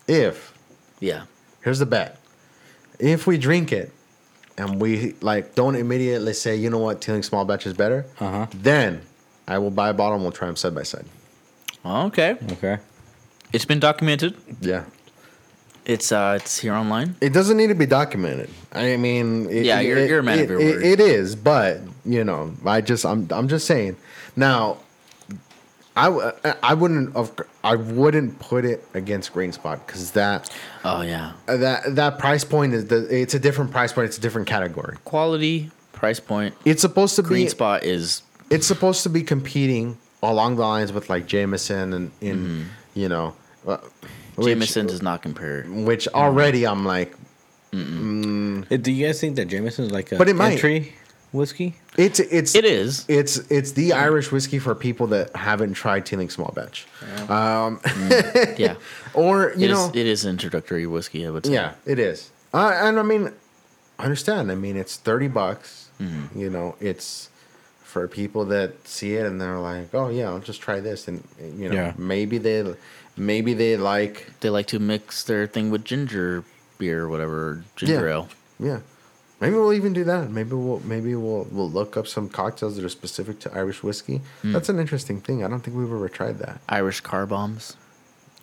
If 0.08 0.52
Yeah. 1.00 1.24
here's 1.62 1.78
the 1.78 1.86
bet. 1.86 2.18
If 2.98 3.26
we 3.26 3.38
drink 3.38 3.72
it 3.72 3.92
and 4.58 4.80
we 4.80 5.14
like 5.20 5.54
don't 5.54 5.76
immediately 5.76 6.34
say, 6.34 6.56
you 6.56 6.68
know 6.70 6.78
what, 6.78 7.00
Teeling 7.00 7.22
small 7.22 7.44
batch 7.44 7.66
is 7.66 7.74
better, 7.74 8.04
Uh-huh. 8.20 8.46
then 8.54 9.02
I 9.48 9.58
will 9.58 9.70
buy 9.70 9.88
a 9.90 9.94
bottle 9.94 10.14
and 10.14 10.22
we'll 10.22 10.32
try 10.32 10.46
them 10.46 10.56
side 10.56 10.74
by 10.74 10.82
side. 10.82 11.04
Okay. 11.84 12.36
Okay. 12.52 12.78
It's 13.52 13.64
been 13.64 13.80
documented. 13.80 14.36
Yeah. 14.60 14.84
It's 15.84 16.12
uh 16.12 16.38
it's 16.40 16.58
here 16.58 16.74
online. 16.74 17.16
It 17.20 17.32
doesn't 17.32 17.56
need 17.56 17.66
to 17.68 17.74
be 17.74 17.86
documented. 17.86 18.48
I 18.72 18.96
mean, 18.96 19.48
it, 19.50 19.64
Yeah, 19.64 19.80
you're- 19.80 20.00
it- 20.02 20.08
you're 20.08 20.20
a 20.20 20.22
man 20.22 20.38
of 20.38 20.48
your 20.50 20.60
it- 20.60 20.74
word. 20.76 20.84
it 20.84 21.00
is, 21.00 21.34
but 21.34 21.80
you 22.04 22.22
know, 22.24 22.52
I 22.64 22.80
just 22.80 23.04
I'm 23.04 23.26
I'm 23.32 23.48
just 23.48 23.66
saying. 23.66 23.96
Now, 24.36 24.78
I 25.96 26.04
w- 26.04 26.30
I 26.62 26.74
wouldn't 26.74 27.14
of 27.16 27.32
I 27.64 27.74
wouldn't 27.74 28.38
put 28.38 28.64
it 28.64 28.84
against 28.94 29.32
Green 29.32 29.50
Spot 29.52 29.84
because 29.84 30.12
that 30.12 30.48
Oh 30.84 31.02
yeah. 31.02 31.32
that 31.46 31.96
that 31.96 32.18
price 32.18 32.44
point 32.44 32.74
is 32.74 32.86
the 32.86 32.98
it's 33.14 33.34
a 33.34 33.38
different 33.40 33.72
price 33.72 33.92
point. 33.92 34.06
It's 34.06 34.18
a 34.18 34.20
different 34.20 34.46
category. 34.46 34.96
Quality, 35.04 35.70
price 35.92 36.20
point. 36.20 36.54
It's 36.64 36.80
supposed 36.80 37.16
to 37.16 37.22
Green 37.22 37.46
be 37.46 37.50
spot 37.50 37.82
is 37.84 38.22
it's 38.50 38.66
supposed 38.68 39.02
to 39.02 39.08
be 39.10 39.22
competing 39.22 39.98
along 40.22 40.56
the 40.56 40.62
lines 40.62 40.92
with 40.92 41.10
like 41.10 41.26
Jameson 41.26 41.92
and 41.92 42.10
in 42.20 42.66
you 42.94 43.08
know 43.08 43.34
uh, 43.66 43.78
which- 44.36 44.46
Jameson 44.46 44.86
does 44.86 45.02
not 45.02 45.22
compare. 45.22 45.64
which 45.64 46.08
already 46.08 46.66
I'm 46.66 46.84
like 46.84 47.14
Uh, 47.72 48.76
Do 48.76 48.90
you 48.92 49.06
guys 49.06 49.20
think 49.20 49.36
that 49.36 49.46
Jameson 49.48 49.86
is 49.86 49.90
like 49.92 50.12
a 50.12 50.16
But 50.16 50.28
it 50.28 50.36
might. 50.36 50.52
entry 50.52 50.92
whiskey? 51.32 51.76
It's 51.96 52.20
it's 52.20 52.54
It 52.54 52.64
is. 52.64 53.04
It's 53.08 53.38
it's 53.50 53.72
the 53.72 53.92
Irish 53.94 54.30
whiskey 54.32 54.58
for 54.58 54.74
people 54.74 55.06
that 55.08 55.34
haven't 55.36 55.74
tried 55.74 56.04
Teeling 56.06 56.30
Small 56.30 56.52
Batch, 56.54 56.86
um, 57.30 57.80
Yeah. 58.58 58.74
or 59.14 59.52
you 59.56 59.64
It 59.66 59.70
is, 59.70 59.76
know, 59.78 59.90
it 59.94 60.06
is 60.06 60.24
introductory 60.26 60.86
whiskey, 60.86 61.26
I 61.26 61.30
would 61.30 61.46
say. 61.46 61.52
yeah, 61.54 61.72
it 61.86 61.98
is. 61.98 62.30
Uh, 62.52 62.72
and 62.86 62.98
I 62.98 63.02
mean, 63.02 63.32
I 63.98 64.04
understand. 64.04 64.50
I 64.52 64.54
mean, 64.54 64.76
it's 64.76 64.96
thirty 64.96 65.28
bucks. 65.28 65.88
Mm-hmm. 66.00 66.38
You 66.38 66.50
know, 66.50 66.74
it's 66.80 67.28
for 67.82 68.08
people 68.08 68.44
that 68.46 68.70
see 68.88 69.14
it 69.16 69.24
and 69.26 69.38
they're 69.40 69.58
like, 69.58 69.94
oh 69.94 70.08
yeah, 70.08 70.28
I'll 70.30 70.38
just 70.40 70.60
try 70.62 70.80
this, 70.80 71.08
and 71.08 71.22
you 71.60 71.68
know, 71.68 71.74
Yeah. 71.74 71.92
maybe 71.96 72.36
they 72.38 72.64
maybe 73.16 73.54
they 73.54 73.76
like 73.76 74.26
They 74.40 74.50
like 74.50 74.66
to 74.68 74.78
mix 74.78 75.22
their 75.24 75.46
thing 75.46 75.70
with 75.70 75.84
ginger 75.84 76.44
beer 76.78 77.02
or 77.04 77.08
whatever, 77.08 77.64
ginger 77.76 78.06
Yeah. 78.08 78.14
ale. 78.14 78.28
Yeah. 78.58 78.78
Maybe 79.40 79.56
we'll 79.56 79.72
even 79.72 79.92
do 79.92 80.04
that. 80.04 80.30
Maybe 80.30 80.54
we'll 80.54 80.80
maybe 80.84 81.14
we'll 81.16 81.48
we'll 81.50 81.70
look 81.70 81.96
up 81.96 82.06
some 82.06 82.28
cocktails 82.28 82.76
that 82.76 82.84
are 82.84 82.88
specific 82.88 83.40
to 83.40 83.52
Irish 83.52 83.82
whiskey. 83.82 84.20
Hmm. 84.42 84.52
That's 84.52 84.68
an 84.68 84.78
interesting 84.78 85.20
thing. 85.20 85.44
I 85.44 85.48
don't 85.48 85.60
think 85.60 85.76
we've 85.76 85.90
ever 85.92 86.08
tried 86.08 86.38
that. 86.38 86.60
Irish 86.68 87.00
car 87.00 87.26
bombs. 87.26 87.76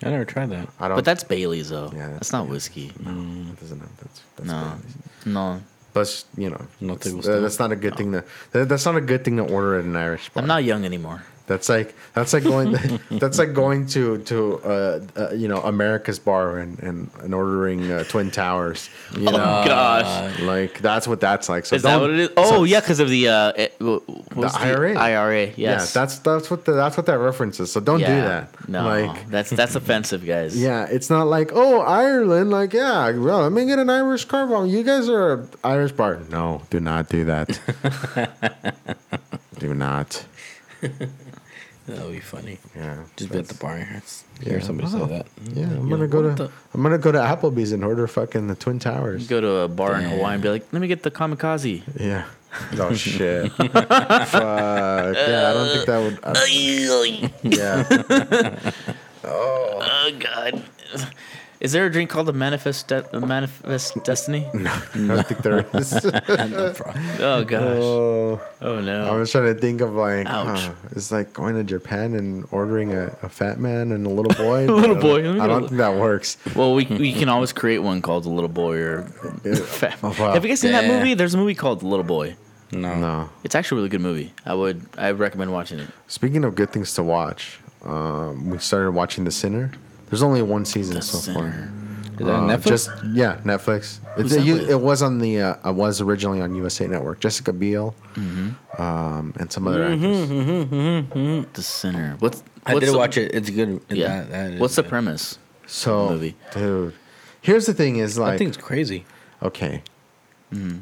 I 0.02 0.10
never 0.10 0.24
tried 0.26 0.50
that. 0.50 0.68
I 0.78 0.88
don't. 0.88 0.96
But 0.98 1.04
that's 1.06 1.24
Bailey's 1.24 1.70
though. 1.70 1.90
Yeah, 1.94 2.08
that's, 2.08 2.28
that's- 2.28 2.32
not 2.32 2.44
yeah. 2.46 2.50
whiskey. 2.52 2.88
that 2.98 3.60
doesn't 3.60 3.80
have 3.80 3.96
that's 3.96 4.20
that's 4.36 4.48
No. 4.48 4.60
Baileys. 4.76 4.96
No. 5.26 5.60
But 5.92 6.24
you 6.36 6.50
know, 6.50 6.60
No 6.80 6.94
it's- 6.94 7.26
uh, 7.28 7.40
that's 7.40 7.58
not 7.58 7.72
a 7.72 7.76
good 7.76 7.96
thing 7.96 8.12
to. 8.12 8.22
that- 8.52 8.68
That's 8.68 8.84
not 8.84 8.96
a 8.96 9.00
good 9.00 9.24
thing 9.24 9.38
to 9.38 9.42
order 9.44 9.78
at 9.78 9.84
an 9.86 9.96
Irish 9.96 10.28
bar. 10.28 10.42
I'm 10.42 10.48
not 10.48 10.64
young 10.64 10.84
anymore. 10.84 11.22
That's 11.50 11.68
like 11.68 11.96
that's 12.14 12.32
like 12.32 12.44
going 12.44 12.76
that's 13.10 13.36
like 13.40 13.52
going 13.54 13.88
to 13.88 14.18
to 14.18 14.58
uh, 14.62 15.00
uh, 15.16 15.30
you 15.32 15.48
know 15.48 15.60
America's 15.62 16.20
bar 16.20 16.58
and 16.58 16.78
and, 16.78 17.10
and 17.24 17.34
ordering 17.34 17.90
uh, 17.90 18.04
Twin 18.04 18.30
Towers. 18.30 18.88
You 19.18 19.26
Oh, 19.28 19.32
know, 19.32 19.36
gosh. 19.66 20.38
like 20.42 20.78
that's 20.80 21.08
what 21.08 21.18
that's 21.18 21.48
like. 21.48 21.66
So 21.66 21.74
Is 21.74 21.82
that 21.82 22.00
what 22.00 22.10
it 22.10 22.20
is? 22.20 22.28
Oh 22.36 22.50
so- 22.50 22.62
yeah, 22.62 22.78
because 22.78 23.00
of 23.00 23.08
the 23.08 23.26
uh, 23.26 23.52
it, 23.56 23.74
what 23.80 24.36
was 24.36 24.54
IRA. 24.54 24.94
IRA. 24.96 25.46
Yes. 25.46 25.56
Yeah, 25.58 25.76
that's 26.00 26.20
that's 26.20 26.50
what 26.52 26.66
the, 26.66 26.72
that's 26.72 26.96
what 26.96 27.06
that 27.06 27.18
reference 27.18 27.58
is. 27.58 27.72
So 27.72 27.80
don't 27.80 27.98
do 27.98 28.04
that. 28.06 28.68
No, 28.68 28.84
like 28.84 29.28
that's 29.28 29.50
that's 29.50 29.74
offensive, 29.74 30.24
guys. 30.24 30.54
Yeah, 30.70 30.86
it's 30.88 31.10
not 31.10 31.26
like, 31.26 31.50
oh, 31.52 31.80
Ireland, 31.80 32.50
like, 32.52 32.72
yeah, 32.74 33.10
well, 33.10 33.40
let 33.42 33.50
me 33.50 33.66
get 33.66 33.80
an 33.80 33.90
Irish 33.90 34.24
car 34.26 34.46
bomb. 34.46 34.66
You 34.68 34.84
guys 34.84 35.08
are 35.08 35.48
Irish 35.64 35.92
bar. 35.92 36.20
No, 36.30 36.62
do 36.70 36.78
not 36.78 37.08
do 37.08 37.24
that. 37.24 37.58
do 39.58 39.74
not. 39.74 40.24
That 41.96 42.04
would 42.04 42.12
be 42.14 42.20
funny. 42.20 42.58
Yeah. 42.76 42.96
Just 43.16 43.30
be 43.32 43.38
at 43.38 43.48
the 43.48 43.54
bar 43.54 43.76
and 43.76 43.86
hear- 43.86 44.02
Yeah. 44.58 44.60
somebody 44.60 44.88
Oh. 44.92 45.06
say 45.06 45.06
that. 45.14 45.26
Yeah, 45.54 45.64
I'm 45.64 45.70
You're 45.70 45.80
gonna 45.80 45.96
like, 46.02 46.10
go 46.10 46.22
to 46.22 46.30
the-" 46.34 46.50
I'm 46.74 46.82
gonna 46.82 46.98
go 46.98 47.12
to 47.12 47.18
Applebee's 47.18 47.72
and 47.72 47.84
order 47.84 48.06
fucking 48.06 48.46
the 48.48 48.54
Twin 48.54 48.78
Towers. 48.78 49.26
Go 49.28 49.40
to 49.40 49.48
a 49.56 49.68
bar 49.68 49.96
in 49.96 50.04
Hawaii 50.08 50.34
and 50.34 50.42
be 50.42 50.48
like, 50.48 50.66
"Let 50.72 50.80
me 50.82 50.88
get 50.88 51.02
the 51.02 51.10
kamikaze." 51.10 51.82
Yeah. 51.98 52.24
Oh 52.80 52.92
shit. 52.94 53.52
Fuck. 53.56 53.70
Yeah, 53.72 55.50
I 55.50 55.52
don't 55.54 55.68
think 55.70 55.86
that 55.86 55.98
would. 56.02 56.18
I- 56.24 57.30
yeah. 57.42 58.72
oh. 59.24 59.78
Oh 59.80 60.10
God. 60.18 60.62
Is 61.60 61.72
there 61.72 61.84
a 61.84 61.92
drink 61.92 62.08
called 62.08 62.26
the 62.26 62.32
Manifest 62.32 62.88
De- 62.88 63.06
the 63.12 63.20
Manifest 63.20 64.02
Destiny? 64.02 64.48
No, 64.54 64.70
I 64.72 65.06
don't 65.16 65.26
think 65.26 65.42
there 65.42 65.66
is. 65.74 65.92
Oh 67.20 67.44
gosh. 67.44 67.62
oh. 67.62 68.40
Oh 68.62 68.78
I 68.78 68.80
no. 68.80 69.18
was 69.18 69.30
trying 69.30 69.54
to 69.54 69.60
think 69.60 69.80
of 69.82 69.92
like, 69.92 70.26
Ouch. 70.26 70.60
huh, 70.60 70.72
it's 70.92 71.10
like 71.12 71.32
going 71.34 71.54
to 71.56 71.64
Japan 71.64 72.14
and 72.14 72.46
ordering 72.50 72.92
a, 72.94 73.06
a 73.22 73.28
fat 73.28 73.58
man 73.60 73.92
and 73.92 74.06
a 74.06 74.10
little 74.10 74.32
boy. 74.32 74.64
A 74.68 74.72
little 74.72 74.96
I 74.96 75.00
don't- 75.00 75.00
boy, 75.00 75.42
I 75.42 75.46
don't 75.46 75.62
think 75.68 75.76
that 75.78 75.96
works. 75.96 76.38
Well, 76.56 76.74
we 76.74 76.84
we 76.86 77.12
can 77.12 77.28
always 77.28 77.52
create 77.52 77.78
one 77.80 78.00
called 78.02 78.24
the 78.24 78.30
Little 78.30 78.48
Boy 78.48 78.76
or. 78.78 79.02
Fat- 79.02 79.98
Oh, 80.02 80.14
wow. 80.18 80.32
Have 80.32 80.44
you 80.44 80.48
guys 80.50 80.60
seen 80.60 80.72
that 80.72 80.86
movie? 80.86 81.12
There's 81.14 81.34
a 81.34 81.38
movie 81.38 81.54
called 81.54 81.80
The 81.80 81.86
Little 81.86 82.04
Boy. 82.04 82.36
No. 82.72 82.94
No. 82.94 83.30
It's 83.44 83.54
actually 83.54 83.76
a 83.76 83.78
really 83.80 83.88
good 83.90 84.00
movie. 84.00 84.32
I 84.46 84.54
would 84.54 84.80
I 84.96 85.10
recommend 85.10 85.52
watching 85.52 85.78
it. 85.80 85.88
Speaking 86.06 86.44
of 86.44 86.54
good 86.54 86.70
things 86.70 86.94
to 86.94 87.02
watch, 87.02 87.58
um, 87.84 88.48
we 88.48 88.58
started 88.58 88.92
watching 88.92 89.24
The 89.24 89.30
Sinner. 89.30 89.72
There's 90.10 90.22
only 90.22 90.42
one 90.42 90.64
season 90.64 90.96
The 90.96 91.02
so 91.02 91.18
Sinner. 91.18 91.72
Is 92.12 92.16
that 92.18 92.24
far. 92.26 92.34
Uh, 92.34 92.56
Netflix? 92.56 92.64
Just 92.66 92.90
yeah, 93.14 93.36
Netflix. 93.44 93.98
Who's 94.16 94.32
It's, 94.32 94.44
that 94.44 94.46
it, 94.64 94.70
it 94.70 94.80
was 94.80 95.00
on 95.02 95.18
the. 95.20 95.40
Uh, 95.40 95.70
it 95.70 95.74
was 95.74 96.00
originally 96.02 96.40
on 96.42 96.54
USA 96.54 96.86
Network. 96.86 97.20
Jessica 97.20 97.52
Biel, 97.52 97.94
Mm-hmm. 98.14 98.82
um, 98.82 99.32
and 99.38 99.50
some 99.50 99.66
other 99.66 99.84
actors. 99.84 100.28
The 101.54 101.62
Sinner. 101.62 102.16
What's 102.18 102.42
I 102.66 102.74
what's 102.74 102.84
did 102.86 102.92
the- 102.94 102.98
watch 102.98 103.16
it. 103.16 103.34
It's 103.34 103.48
good. 103.50 103.80
Yeah. 103.88 104.08
That- 104.22 104.30
that 104.30 104.50
is 104.52 104.60
what's 104.60 104.74
the 104.76 104.82
good. 104.82 104.88
premise? 104.90 105.38
So, 105.66 106.10
Movie. 106.10 106.34
dude, 106.52 106.94
here's 107.40 107.64
the 107.66 107.72
thing: 107.74 107.96
is 107.96 108.18
I 108.18 108.22
like, 108.22 108.38
think 108.38 108.48
it's 108.48 108.56
crazy. 108.62 109.06
okay, 109.42 109.82
Mm-hmm. 110.52 110.78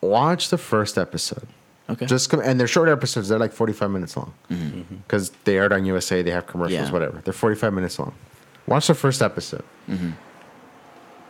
watch 0.00 0.50
the 0.50 0.58
first 0.58 0.98
episode. 0.98 1.48
Okay. 1.90 2.06
Just 2.06 2.28
come, 2.30 2.40
and 2.40 2.60
they're 2.60 2.68
short 2.68 2.88
episodes. 2.88 3.28
They're 3.28 3.38
like 3.38 3.52
45 3.52 3.90
minutes 3.90 4.16
long 4.16 4.34
Mm-hmm. 4.50 4.96
because 5.06 5.30
they 5.44 5.56
aired 5.56 5.72
on 5.72 5.84
USA. 5.86 6.20
They 6.22 6.30
have 6.32 6.46
commercials, 6.46 6.88
Yeah. 6.88 6.92
whatever. 6.92 7.20
They're 7.24 7.32
45 7.32 7.72
minutes 7.72 7.98
long. 7.98 8.12
Watch 8.66 8.88
the 8.88 8.94
first 8.94 9.22
episode. 9.22 9.64
Mm-hmm. 9.88 10.10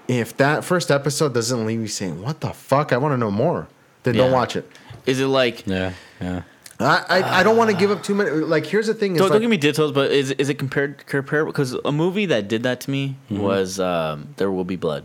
If 0.09 0.37
that 0.39 0.65
first 0.65 0.91
episode 0.91 1.35
doesn't 1.35 1.67
leave 1.67 1.81
you 1.81 1.87
saying, 1.87 2.23
"What 2.23 2.41
the 2.41 2.51
fuck," 2.51 2.93
I 2.93 2.97
want 2.97 3.13
to 3.13 3.19
know 3.19 3.31
more. 3.31 3.69
Then 4.05 4.17
don't 4.17 4.33
watch 4.33 4.57
it. 4.57 4.69
Is 5.07 5.21
it 5.21 5.27
like? 5.27 5.67
Yeah. 5.67 5.93
Yeah. 6.21 6.43
I 6.81 7.05
I, 7.09 7.41
I 7.41 7.43
don't 7.43 7.57
want 7.57 7.71
to 7.71 7.77
give 7.77 7.91
up 7.91 8.03
too 8.03 8.15
many. 8.15 8.31
Like 8.31 8.65
here's 8.65 8.87
the 8.87 8.95
thing: 8.95 9.13
Don't, 9.15 9.25
like, 9.25 9.33
don't 9.33 9.41
give 9.43 9.51
me 9.51 9.59
details, 9.59 9.93
but 9.93 10.11
is 10.11 10.31
is 10.33 10.49
it 10.49 10.55
compared 10.59 11.07
comparable? 11.07 11.53
Because 11.53 11.75
a 11.85 11.93
movie 11.93 12.25
that 12.27 12.49
did 12.49 12.63
that 12.63 12.81
to 12.83 12.91
me 12.91 13.17
Mm-hmm. 13.31 13.43
was 13.43 13.79
um, 13.79 14.29
There 14.39 14.51
Will 14.51 14.65
Be 14.65 14.77
Blood. 14.77 15.05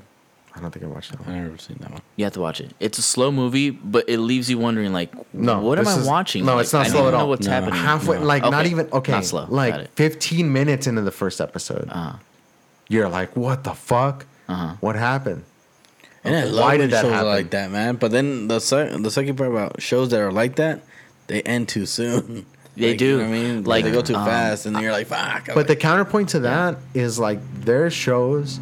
I 0.55 0.59
don't 0.59 0.71
think 0.71 0.85
I 0.85 0.87
watched 0.87 1.11
that 1.11 1.19
one. 1.21 1.29
I 1.29 1.33
one. 1.33 1.43
never 1.45 1.57
seen 1.57 1.77
that 1.81 1.91
one. 1.91 2.01
You 2.15 2.25
have 2.25 2.33
to 2.33 2.39
watch 2.39 2.61
it. 2.61 2.71
It's 2.79 2.97
a 2.99 3.01
slow 3.01 3.31
movie, 3.31 3.71
but 3.71 4.07
it 4.07 4.19
leaves 4.19 4.49
you 4.49 4.57
wondering, 4.59 4.93
like, 4.93 5.11
No, 5.33 5.59
what 5.61 5.79
am 5.79 5.85
this 5.85 5.95
I 5.97 5.99
is- 6.01 6.07
watching? 6.07 6.45
no, 6.45 6.55
Like, 6.55 6.63
it's 6.65 6.73
not 6.73 6.85
I 6.85 6.89
slow 6.89 7.01
need 7.01 7.07
at 7.07 7.11
to 7.11 7.17
know 7.17 7.23
all. 7.23 7.29
What's 7.29 7.47
No. 7.47 7.53
happening? 7.53 7.73
Halfway, 7.79 8.17
like 8.19 8.43
not 8.43 8.65
even 8.67 8.87
okay, 8.93 9.11
Not 9.13 9.25
slow. 9.25 9.47
Like 9.49 9.91
15 9.95 10.53
minutes 10.53 10.85
into 10.87 11.01
the 11.01 11.11
first 11.11 11.41
episode, 11.41 11.89
Uh-huh. 11.89 12.17
you're 12.87 13.09
like, 13.09 13.35
"What 13.35 13.63
the 13.63 13.73
fuck? 13.73 14.25
Uh-huh. 14.47 14.75
What 14.79 14.95
happened?" 14.95 15.43
And 16.23 16.35
I 16.35 16.39
Okay, 16.43 16.51
love 16.51 16.63
why 16.65 16.77
did 16.77 16.91
that 16.91 17.01
shows 17.01 17.11
happen? 17.13 17.27
like 17.27 17.49
that, 17.49 17.71
man. 17.71 17.95
But 17.95 18.11
then 18.11 18.47
the 18.47 18.59
sec- 18.59 18.91
the 19.01 19.11
second 19.11 19.35
part 19.35 19.49
about 19.51 19.81
shows 19.81 20.09
that 20.09 20.21
are 20.21 20.31
like 20.31 20.55
that, 20.57 20.81
they 21.27 21.41
end 21.41 21.67
too 21.67 21.85
soon. 21.85 22.45
They 22.75 22.89
Like, 22.89 22.97
do. 22.97 23.05
You 23.05 23.11
know 23.17 23.23
what 23.23 23.27
I 23.27 23.31
mean? 23.31 23.57
Like 23.57 23.67
Like, 23.67 23.85
they 23.85 23.91
go 23.91 24.01
too 24.01 24.15
um, 24.15 24.25
fast, 24.25 24.65
and 24.65 24.75
then 24.75 24.81
you're 24.81 24.91
like, 24.91 25.05
"Fuck!" 25.05 25.49
But 25.53 25.67
the 25.67 25.75
counterpoint 25.75 26.29
to 26.29 26.39
that 26.39 26.77
is 26.95 27.19
like 27.19 27.39
there 27.65 27.85
are 27.85 27.91
shows, 27.91 28.59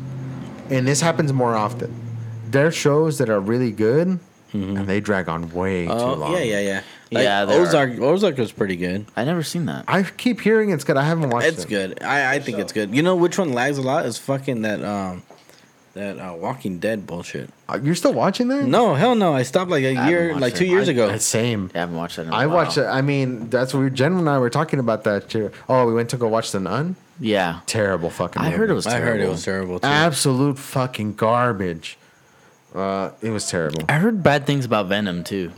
and 0.72 0.88
this 0.88 1.02
happens 1.02 1.31
more 1.34 1.56
often. 1.56 1.93
There 2.49 2.68
are 2.68 2.72
shows 2.72 3.18
that 3.19 3.30
are 3.30 3.39
really 3.39 3.72
good, 3.72 4.19
and 4.53 4.88
they 4.88 4.99
drag 4.99 5.30
on 5.30 5.52
way 5.53 5.85
too 5.85 5.93
long. 5.93 6.02
oh 6.02 6.14
long. 6.15 6.31
yeah, 6.34 6.39
yeah, 6.39 6.60
yeah. 6.60 6.81
Like, 7.14 7.23
Yeah, 7.23 7.45
there 7.45 7.61
Ozark. 7.61 7.99
Ozark 7.99 8.38
was 8.38 8.52
pretty 8.52 8.77
good. 8.77 9.06
I 9.15 9.26
never 9.26 9.43
seen 9.43 9.65
that. 9.65 9.85
I 9.88 10.03
keep 10.03 10.39
hearing 10.41 10.69
it's 10.72 10.84
good. 10.84 10.98
I 10.98 11.03
haven't 11.03 11.30
watched 11.30 11.48
It's 11.48 11.57
it. 11.57 11.61
It's 11.61 11.69
good. 11.69 12.03
I, 12.03 12.35
I 12.35 12.39
think 12.39 12.57
it's 12.57 12.72
good. 12.73 12.95
You 12.95 13.03
know 13.03 13.15
which 13.15 13.38
one 13.38 13.53
lags 13.53 13.77
a 13.77 13.81
lot 13.81 14.06
is 14.06 14.18
fucking 14.18 14.61
that 14.64 14.84
um 14.84 15.23
that 15.94 16.18
uh, 16.20 16.34
Walking 16.34 16.80
Dead 16.80 17.06
bullshit. 17.06 17.50
Uh, 17.68 17.80
You're 17.82 17.96
still 17.96 18.14
watching 18.14 18.48
that? 18.48 18.64
No, 18.66 18.96
hell 18.96 19.16
no. 19.16 19.34
I 19.34 19.44
stopped 19.44 19.70
like 19.72 19.84
a 19.84 19.94
haven't 19.94 20.10
year, 20.10 20.28
watched 20.30 20.42
like 20.42 20.54
it. 20.54 20.58
two 20.58 20.66
years 20.66 20.88
I- 20.88 20.92
ago. 20.92 21.18
Same. 21.18 21.70
I 21.76 21.80
haven't 21.80 21.96
watched 21.98 22.16
that. 22.16 22.24
In 22.28 22.30
a 22.30 22.36
I 22.36 22.46
while. 22.46 22.56
watched 22.58 22.78
it. 22.78 22.86
I 22.86 23.02
mean, 23.02 23.50
that's 23.50 23.74
what 23.74 23.82
we, 23.84 23.90
Jen 23.90 24.14
and 24.18 24.30
I 24.30 24.38
were 24.40 24.50
talking 24.50 24.80
about 24.80 25.04
that. 25.04 25.30
Too. 25.30 25.52
Oh, 25.68 25.86
we 25.86 25.94
went 25.94 26.10
to 26.12 26.18
go 26.18 26.28
watch 26.28 26.52
The 26.52 26.60
Nun. 26.60 26.96
Yeah, 27.20 27.60
Terrible 27.68 28.10
fucking. 28.10 28.42
I 28.42 28.50
heard 28.52 28.62
movie. 28.62 28.72
it 28.72 28.76
was. 28.76 28.88
I 28.88 28.92
Terrible. 29.00 29.08
heard 29.12 29.20
it 29.22 29.30
was 29.30 29.44
terrible 29.44 29.80
too. 29.80 29.88
absolute 29.88 30.58
fucking 30.58 31.14
garbage. 31.16 31.98
Uh, 32.74 33.12
it 33.22 33.30
was 33.32 33.48
terrible. 33.50 33.84
I 33.90 33.94
heard 34.00 34.24
bad 34.24 34.46
things 34.48 34.66
about 34.66 34.88
Venom 34.88 35.24
too. 35.24 35.52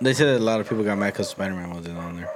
they 0.00 0.12
said 0.14 0.26
that 0.26 0.38
a 0.40 0.44
lot 0.44 0.60
of 0.60 0.68
people 0.68 0.84
got 0.84 0.98
mad 0.98 1.12
because 1.12 1.28
Spider 1.30 1.54
Man 1.54 1.72
wasn't 1.74 1.98
on 1.98 2.16
there. 2.16 2.30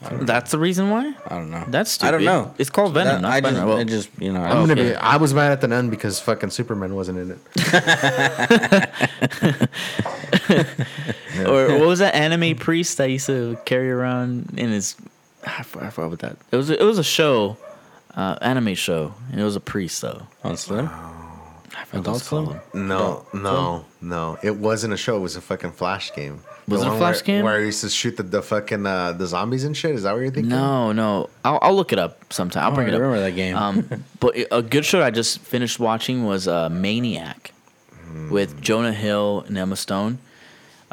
That's 0.00 0.50
the 0.50 0.58
reason 0.58 0.90
why. 0.90 1.14
I 1.26 1.36
don't 1.36 1.50
know. 1.50 1.64
That's 1.68 2.02
I 2.02 2.10
don't 2.10 2.24
know. 2.24 2.54
It's 2.58 2.70
called 2.70 2.92
Venom, 2.94 3.14
That- 3.14 3.20
not 3.22 3.32
I 3.32 3.40
just, 3.40 3.52
Spider-Man. 3.54 3.68
Well- 3.68 3.78
it 3.78 3.84
just 3.86 4.10
you 4.20 4.32
know. 4.32 4.42
I 4.42 4.48
I'm 4.50 4.66
gonna 4.66 4.72
okay. 4.72 4.90
be. 4.90 4.96
I 4.96 5.16
was 5.16 5.32
mad 5.32 5.52
at 5.52 5.60
the 5.60 5.68
nun 5.68 5.90
because 5.90 6.20
fucking 6.20 6.50
Superman 6.50 6.94
wasn't 6.94 7.18
in 7.18 7.30
it. 7.30 7.38
or 11.46 11.78
what 11.78 11.86
was 11.88 11.98
that 12.00 12.14
anime 12.14 12.56
priest 12.56 12.98
that 12.98 13.10
used 13.10 13.26
to 13.26 13.58
carry 13.64 13.90
around 13.90 14.54
in 14.56 14.70
his? 14.70 14.96
I 15.46 15.62
forgot, 15.62 15.98
I 15.98 16.06
what 16.06 16.18
that. 16.20 16.36
It 16.50 16.56
was. 16.56 16.70
It 16.70 16.80
was 16.82 16.98
a 16.98 17.04
show, 17.04 17.56
uh, 18.14 18.36
anime 18.40 18.74
show, 18.74 19.14
and 19.30 19.40
it 19.40 19.44
was 19.44 19.56
a 19.56 19.60
priest 19.60 20.00
though. 20.02 20.26
on 20.42 20.56
Slim. 20.56 20.88
I 21.76 21.84
forgot 21.86 22.00
Adult 22.00 22.16
it's 22.18 22.28
called. 22.28 22.60
Swim? 22.70 22.88
No, 22.88 23.26
no, 23.32 23.84
no. 24.00 24.38
It 24.42 24.56
wasn't 24.56 24.94
a 24.94 24.96
show. 24.96 25.16
It 25.16 25.20
was 25.20 25.36
a 25.36 25.40
fucking 25.40 25.72
flash 25.72 26.14
game. 26.14 26.40
Was 26.66 26.80
The 26.80 26.86
it 26.90 26.94
a 26.94 26.96
Flash 26.96 27.16
where, 27.16 27.22
game? 27.24 27.44
where 27.44 27.60
he 27.60 27.66
used 27.66 27.82
to 27.82 27.90
shoot 27.90 28.16
the, 28.16 28.22
the 28.22 28.42
fucking 28.42 28.86
uh, 28.86 29.12
the 29.12 29.26
zombies 29.26 29.64
and 29.64 29.76
shit? 29.76 29.94
Is 29.94 30.04
that 30.04 30.12
what 30.12 30.20
you're 30.20 30.30
thinking? 30.30 30.48
No, 30.50 30.92
no. 30.92 31.28
I'll, 31.44 31.58
I'll 31.60 31.74
look 31.74 31.92
it 31.92 31.98
up 31.98 32.32
sometime. 32.32 32.64
I'll 32.64 32.72
Oh, 32.72 32.74
bring 32.74 32.86
I 32.86 32.90
it 32.90 32.94
up. 32.94 33.00
remember 33.02 33.20
that 33.20 33.32
game. 33.32 33.56
Um, 33.56 34.04
but 34.20 34.34
a 34.50 34.62
good 34.62 34.84
show 34.84 35.02
I 35.02 35.10
just 35.10 35.40
finished 35.40 35.78
watching 35.78 36.24
was 36.24 36.48
uh, 36.48 36.68
Maniac 36.70 37.52
with 38.30 38.60
Jonah 38.62 38.92
Hill 38.92 39.44
and 39.46 39.58
Emma 39.58 39.76
Stone. 39.76 40.18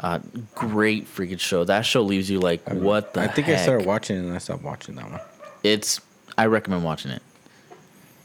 Uh, 0.00 0.18
great 0.54 1.06
freaking 1.06 1.38
show. 1.38 1.62
That 1.64 1.82
show 1.86 2.02
leaves 2.02 2.28
you 2.28 2.40
like, 2.40 2.68
what 2.68 3.14
the 3.14 3.20
I 3.20 3.28
think 3.28 3.46
heck? 3.46 3.58
I 3.60 3.62
started 3.62 3.86
watching 3.86 4.16
it 4.16 4.20
and 4.20 4.34
I 4.34 4.38
stopped 4.38 4.62
watching 4.64 4.96
that 4.96 5.10
one. 5.10 5.20
It's. 5.62 6.00
I 6.36 6.46
recommend 6.46 6.82
watching 6.82 7.12
it. 7.12 7.22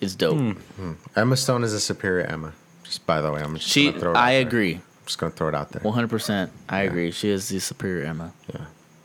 It's 0.01 0.15
dope. 0.15 0.37
Hmm. 0.37 0.93
Emma 1.15 1.37
Stone 1.37 1.63
is 1.63 1.73
a 1.73 1.79
superior 1.79 2.25
Emma. 2.25 2.53
Just 2.83 3.05
by 3.05 3.21
the 3.21 3.31
way, 3.31 3.41
I'm 3.41 3.55
just 3.55 3.67
She, 3.67 3.87
gonna 3.89 3.99
throw 3.99 4.11
it 4.13 4.17
I 4.17 4.37
out 4.41 4.47
agree, 4.47 4.75
I'm 4.75 4.81
just 5.07 5.17
gonna 5.17 5.31
throw 5.31 5.47
it 5.47 5.55
out 5.55 5.71
there. 5.71 5.81
one 5.81 5.93
hundred 5.95 6.09
percent. 6.11 6.51
I 6.69 6.81
agree. 6.81 7.09
She 7.11 7.29
is 7.29 7.49
the 7.49 7.59
superior 7.59 8.05
Emma. 8.05 8.31
Yeah. 8.53 8.61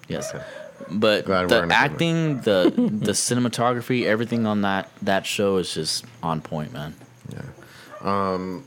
Yes, 0.09 0.35
Okay. 0.35 0.45
but 0.91 1.25
Glad 1.25 1.49
the 1.49 1.69
acting, 1.73 2.41
the 2.43 2.71
the 2.77 3.13
cinematography, 3.13 4.05
everything 4.05 4.47
on 4.47 4.61
that 4.63 4.91
that 5.03 5.25
show 5.27 5.57
is 5.57 5.73
just 5.73 6.05
on 6.23 6.41
point, 6.43 6.73
man. 6.73 6.95
Yeah. 7.33 7.43
Um. 8.03 8.65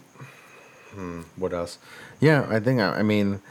Hmm, 0.93 1.21
what 1.35 1.53
else? 1.53 1.77
Yeah, 2.21 2.47
I 2.49 2.59
think 2.61 2.79
I, 2.79 2.99
I 2.99 3.03
mean, 3.03 3.41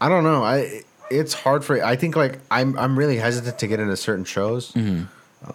I 0.00 0.08
don't 0.08 0.24
know. 0.24 0.42
I 0.42 0.82
it's 1.10 1.34
hard 1.34 1.64
for. 1.64 1.84
I 1.84 1.96
think 1.96 2.16
like 2.16 2.38
I'm 2.50 2.76
I'm 2.78 2.98
really 2.98 3.18
hesitant 3.18 3.58
to 3.58 3.66
get 3.66 3.78
into 3.78 3.96
certain 3.96 4.24
shows 4.24 4.72
Mm-hmm. 4.72 5.04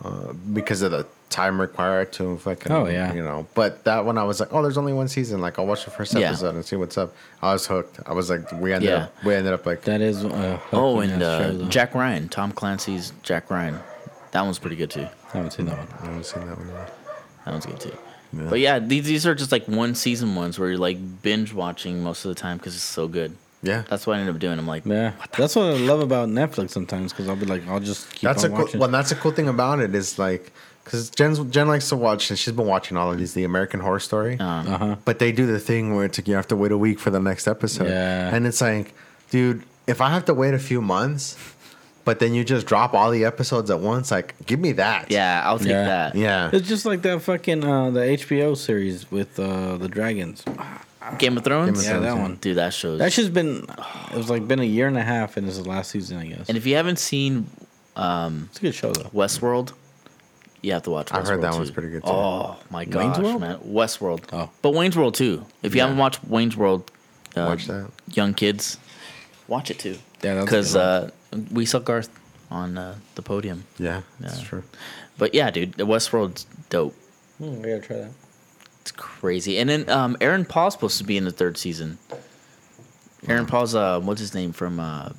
uh, 0.07 0.33
because 0.53 0.83
of 0.83 0.91
the 0.91 1.07
time 1.29 1.59
required 1.61 2.11
to 2.13 2.37
fucking. 2.39 2.71
Oh, 2.71 2.87
yeah. 2.87 3.13
you 3.13 3.23
know. 3.23 3.47
But 3.53 3.83
that 3.83 4.03
one 4.05 4.17
I 4.17 4.23
was 4.23 4.39
like, 4.39 4.53
oh, 4.53 4.61
there's 4.61 4.77
only 4.77 4.93
one 4.93 5.07
season. 5.07 5.41
Like 5.41 5.59
I'll 5.59 5.67
watch 5.67 5.85
the 5.85 5.91
first 5.91 6.13
Yeah. 6.13 6.29
episode 6.29 6.55
and 6.55 6.65
see 6.65 6.75
what's 6.75 6.97
up. 6.97 7.13
I 7.41 7.53
was 7.53 7.65
hooked. 7.67 7.99
I 8.05 8.13
was 8.13 8.29
like, 8.29 8.51
we 8.53 8.73
ended 8.73 8.89
Yeah. 8.89 8.95
up 9.03 9.23
we 9.23 9.35
ended 9.35 9.53
up 9.53 9.65
like 9.65 9.81
That 9.83 10.01
is. 10.01 10.25
Uh, 10.25 10.59
Oh, 10.73 10.99
and 11.01 11.21
uh, 11.21 11.51
show. 11.59 11.65
Jack 11.69 11.93
Ryan, 11.95 12.29
Tom 12.29 12.51
Clancy's 12.51 13.13
Jack 13.23 13.49
Ryan. 13.51 13.77
That 14.31 14.41
one's 14.41 14.59
pretty 14.59 14.75
good 14.75 14.89
too. 14.91 15.07
I 15.33 15.37
haven't 15.37 15.51
seen 15.51 15.65
that 15.67 15.77
one. 15.77 15.87
I 16.01 16.05
haven't 16.07 16.25
seen 16.25 16.45
that 16.47 16.57
one. 16.57 16.67
yet. 16.67 16.93
That 17.45 17.51
one's 17.51 17.65
good 17.65 17.79
too. 17.79 17.97
Yeah. 18.33 18.43
But 18.49 18.59
yeah, 18.59 18.79
these 18.79 19.05
these 19.05 19.25
are 19.25 19.33
just 19.35 19.51
like 19.51 19.65
one 19.67 19.95
season 19.95 20.35
ones 20.35 20.59
where 20.59 20.69
you're 20.69 20.77
like 20.77 20.97
binge 21.21 21.53
watching 21.53 22.03
most 22.03 22.25
of 22.25 22.29
the 22.29 22.35
time 22.35 22.57
because 22.57 22.75
it's 22.75 22.83
so 22.83 23.07
good. 23.07 23.35
Yeah, 23.61 23.83
That's 23.89 24.07
what 24.07 24.15
I 24.15 24.19
ended 24.21 24.35
up 24.35 24.39
doing. 24.39 24.57
I'm 24.57 24.65
like, 24.67 24.85
Yeah, 24.85 25.11
that's 25.37 25.53
what 25.55 25.65
I 25.65 25.71
love 25.73 25.99
about 25.99 26.29
Netflix 26.29 26.69
sometimes 26.69 27.11
because 27.11 27.27
I'll 27.27 27.35
be 27.35 27.45
like, 27.45 27.67
I'll 27.67 27.81
just 27.81 28.09
keep 28.11 28.21
that's 28.21 28.43
a 28.45 28.47
on 28.47 28.55
cool, 28.55 28.65
watching. 28.65 28.79
well. 28.79 28.89
That's 28.89 29.11
a 29.11 29.15
cool 29.15 29.31
thing 29.31 29.49
about 29.49 29.79
it 29.81 29.93
is 29.93 30.17
like 30.17 30.53
because 30.83 31.09
Jen 31.09 31.51
Jen 31.51 31.67
likes 31.67 31.89
to 31.89 31.95
watch 31.95 32.29
and 32.29 32.39
she's 32.39 32.53
been 32.53 32.65
watching 32.67 32.97
all 32.97 33.11
of 33.11 33.17
these 33.17 33.33
the 33.33 33.43
American 33.43 33.79
Horror 33.79 33.99
Story. 33.99 34.37
uh, 34.39 34.43
uh 34.45 34.77
huh. 34.77 34.95
But 35.05 35.19
they 35.19 35.31
do 35.31 35.45
the 35.45 35.59
thing 35.59 35.95
where 35.95 36.05
it's 36.05 36.17
like 36.17 36.27
you 36.27 36.35
have 36.35 36.47
to 36.47 36.55
wait 36.55 36.71
a 36.71 36.77
week 36.77 36.99
for 36.99 37.09
the 37.11 37.19
next 37.19 37.47
episode. 37.47 37.87
Yeah. 37.89 38.33
And 38.35 38.47
it's 38.47 38.61
like, 38.61 38.93
dude, 39.29 39.63
if 39.87 40.01
I 40.01 40.09
have 40.09 40.25
to 40.25 40.33
wait 40.33 40.53
a 40.53 40.59
few 40.59 40.81
months, 40.81 41.37
but 42.05 42.19
then 42.19 42.33
you 42.33 42.43
just 42.43 42.65
drop 42.65 42.93
all 42.95 43.11
the 43.11 43.25
episodes 43.25 43.69
at 43.69 43.79
once, 43.79 44.09
like 44.09 44.33
give 44.47 44.59
me 44.59 44.71
that. 44.73 45.11
yeah, 45.11 45.43
I'll 45.45 45.59
take 45.59 45.67
Yeah. 45.69 45.85
that. 45.85 46.15
Yeah. 46.15 46.49
It's 46.53 46.67
just 46.67 46.85
like 46.85 47.01
that 47.03 47.21
fucking 47.21 47.63
uh, 47.63 47.91
the 47.91 47.99
HBO 47.99 48.57
series 48.57 49.09
with 49.11 49.39
uh, 49.39 49.77
the 49.77 49.87
dragons. 49.87 50.43
Game 51.17 51.37
of 51.37 51.43
Thrones. 51.43 51.69
Game 51.71 51.75
of 51.79 51.83
Yeah, 51.83 51.89
Thrones, 51.89 52.03
that 52.05 52.15
yeah. 52.15 52.21
one. 52.21 52.35
Dude, 52.35 52.57
that 52.57 52.73
shows. 52.73 52.99
That's 52.99 53.15
just 53.15 53.33
been. 53.33 53.65
It 54.11 54.17
was 54.17 54.29
like 54.29 54.47
been 54.47 54.59
a 54.59 54.63
year 54.63 54.87
and 54.87 54.97
a 54.97 55.01
half, 55.03 55.37
and 55.37 55.47
this 55.47 55.57
is 55.57 55.63
the 55.63 55.69
last 55.69 55.91
season, 55.91 56.17
I 56.17 56.27
guess. 56.27 56.47
and 56.49 56.57
if 56.57 56.65
you 56.67 56.75
haven't 56.75 56.99
seen 56.99 57.47
um, 57.95 58.47
It's 58.51 58.59
a 58.59 58.61
good 58.61 58.75
show 58.75 58.91
though. 58.93 59.09
Westworld, 59.09 59.71
you 60.61 60.73
have 60.73 60.83
to 60.83 60.91
watch. 60.91 61.07
Westworld 61.07 61.17
I've 61.19 61.27
heard 61.27 61.41
that 61.41 61.51
too. 61.51 61.57
one's 61.57 61.71
pretty 61.71 61.89
good, 61.89 62.03
too. 62.03 62.09
Oh 62.09 62.57
my 62.69 62.79
Wayne's 62.83 62.93
gosh, 62.93 63.17
World? 63.19 63.41
man, 63.41 63.57
Westworld. 63.59 64.23
Oh. 64.33 64.49
but 64.61 64.71
Wayne's 64.73 64.97
World 64.97 65.15
too. 65.15 65.45
If 65.63 65.73
you 65.73 65.79
Yeah. 65.79 65.83
haven't 65.85 65.97
watched 65.99 66.23
Wayne's 66.25 66.55
World, 66.57 66.89
uh, 67.37 67.45
Watch 67.45 67.65
that. 67.67 67.89
young 68.11 68.33
kids, 68.33 68.77
watch 69.47 69.69
it 69.71 69.79
too. 69.79 69.97
Yeah, 70.21 70.41
because 70.41 70.75
uh, 70.75 71.11
we 71.51 71.65
saw 71.65 71.79
Garth 71.79 72.09
on 72.51 72.77
uh, 72.77 72.95
the 73.15 73.21
podium. 73.21 73.63
Yeah, 73.77 74.01
that's 74.19 74.39
Yeah. 74.39 74.45
true. 74.47 74.63
But 75.17 75.33
yeah, 75.33 75.49
dude, 75.51 75.73
Westworld's 75.77 76.45
dope. 76.69 76.95
Hmm, 77.37 77.59
I 77.63 77.67
gotta 77.69 77.79
try 77.81 77.97
that. 77.97 78.11
It's 78.81 78.91
crazy. 78.91 79.57
And 79.59 79.69
then 79.69 79.89
um, 79.89 80.17
Aaron 80.21 80.45
Paul's 80.45 80.73
supposed 80.73 80.97
to 80.97 81.03
be 81.03 81.15
in 81.17 81.25
the 81.25 81.31
third 81.31 81.57
season. 81.57 81.97
Aaron 83.27 83.45
Paul's 83.45 83.75
uh, 83.75 83.99
what's 83.99 84.19
his 84.21 84.33
name 84.33 84.51
from 84.53 84.79
uh, 84.79 85.09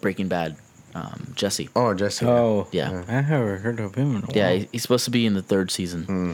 Breaking 0.00 0.28
Bad? 0.28 0.56
Um, 0.94 1.32
Jesse. 1.36 1.68
Oh, 1.76 1.94
Jesse. 1.94 2.26
Oh, 2.26 2.66
Yeah. 2.72 3.04
I 3.08 3.20
haven't 3.20 3.60
heard 3.60 3.78
of 3.80 3.94
him 3.94 4.16
in 4.16 4.22
a 4.22 4.26
while. 4.26 4.36
Yeah, 4.36 4.50
he- 4.52 4.68
he's 4.72 4.82
supposed 4.82 5.04
to 5.04 5.10
be 5.10 5.24
in 5.26 5.34
the 5.34 5.42
third 5.42 5.70
season. 5.70 6.04
Hmm. 6.04 6.32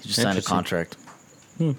He 0.00 0.08
just 0.08 0.20
signed 0.22 0.38
a 0.38 0.42
contract. 0.42 0.96
Hmm. 1.58 1.72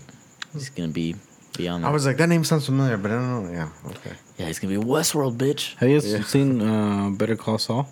He's 0.53 0.69
gonna 0.69 0.89
be 0.89 1.15
be 1.57 1.68
on. 1.68 1.84
I 1.84 1.89
was 1.89 2.06
like, 2.06 2.18
that 2.18 2.27
name 2.30 2.43
sounds 2.43 2.65
familiar, 2.65 2.97
but 2.97 3.11
I 3.11 3.15
don't 3.15 3.45
know. 3.45 3.51
Yeah, 3.51 3.69
okay. 3.91 4.14
yeah, 4.38 4.45
he's 4.47 4.60
gonna 4.60 4.77
be 4.77 4.84
Westworld, 4.85 5.38
bitch. 5.38 5.76
Have 5.77 5.89
you 5.89 5.99
Yeah. 6.01 6.23
seen 6.23 6.61
uh, 6.61 7.10
Better 7.11 7.35
Call 7.35 7.57
Saul? 7.57 7.89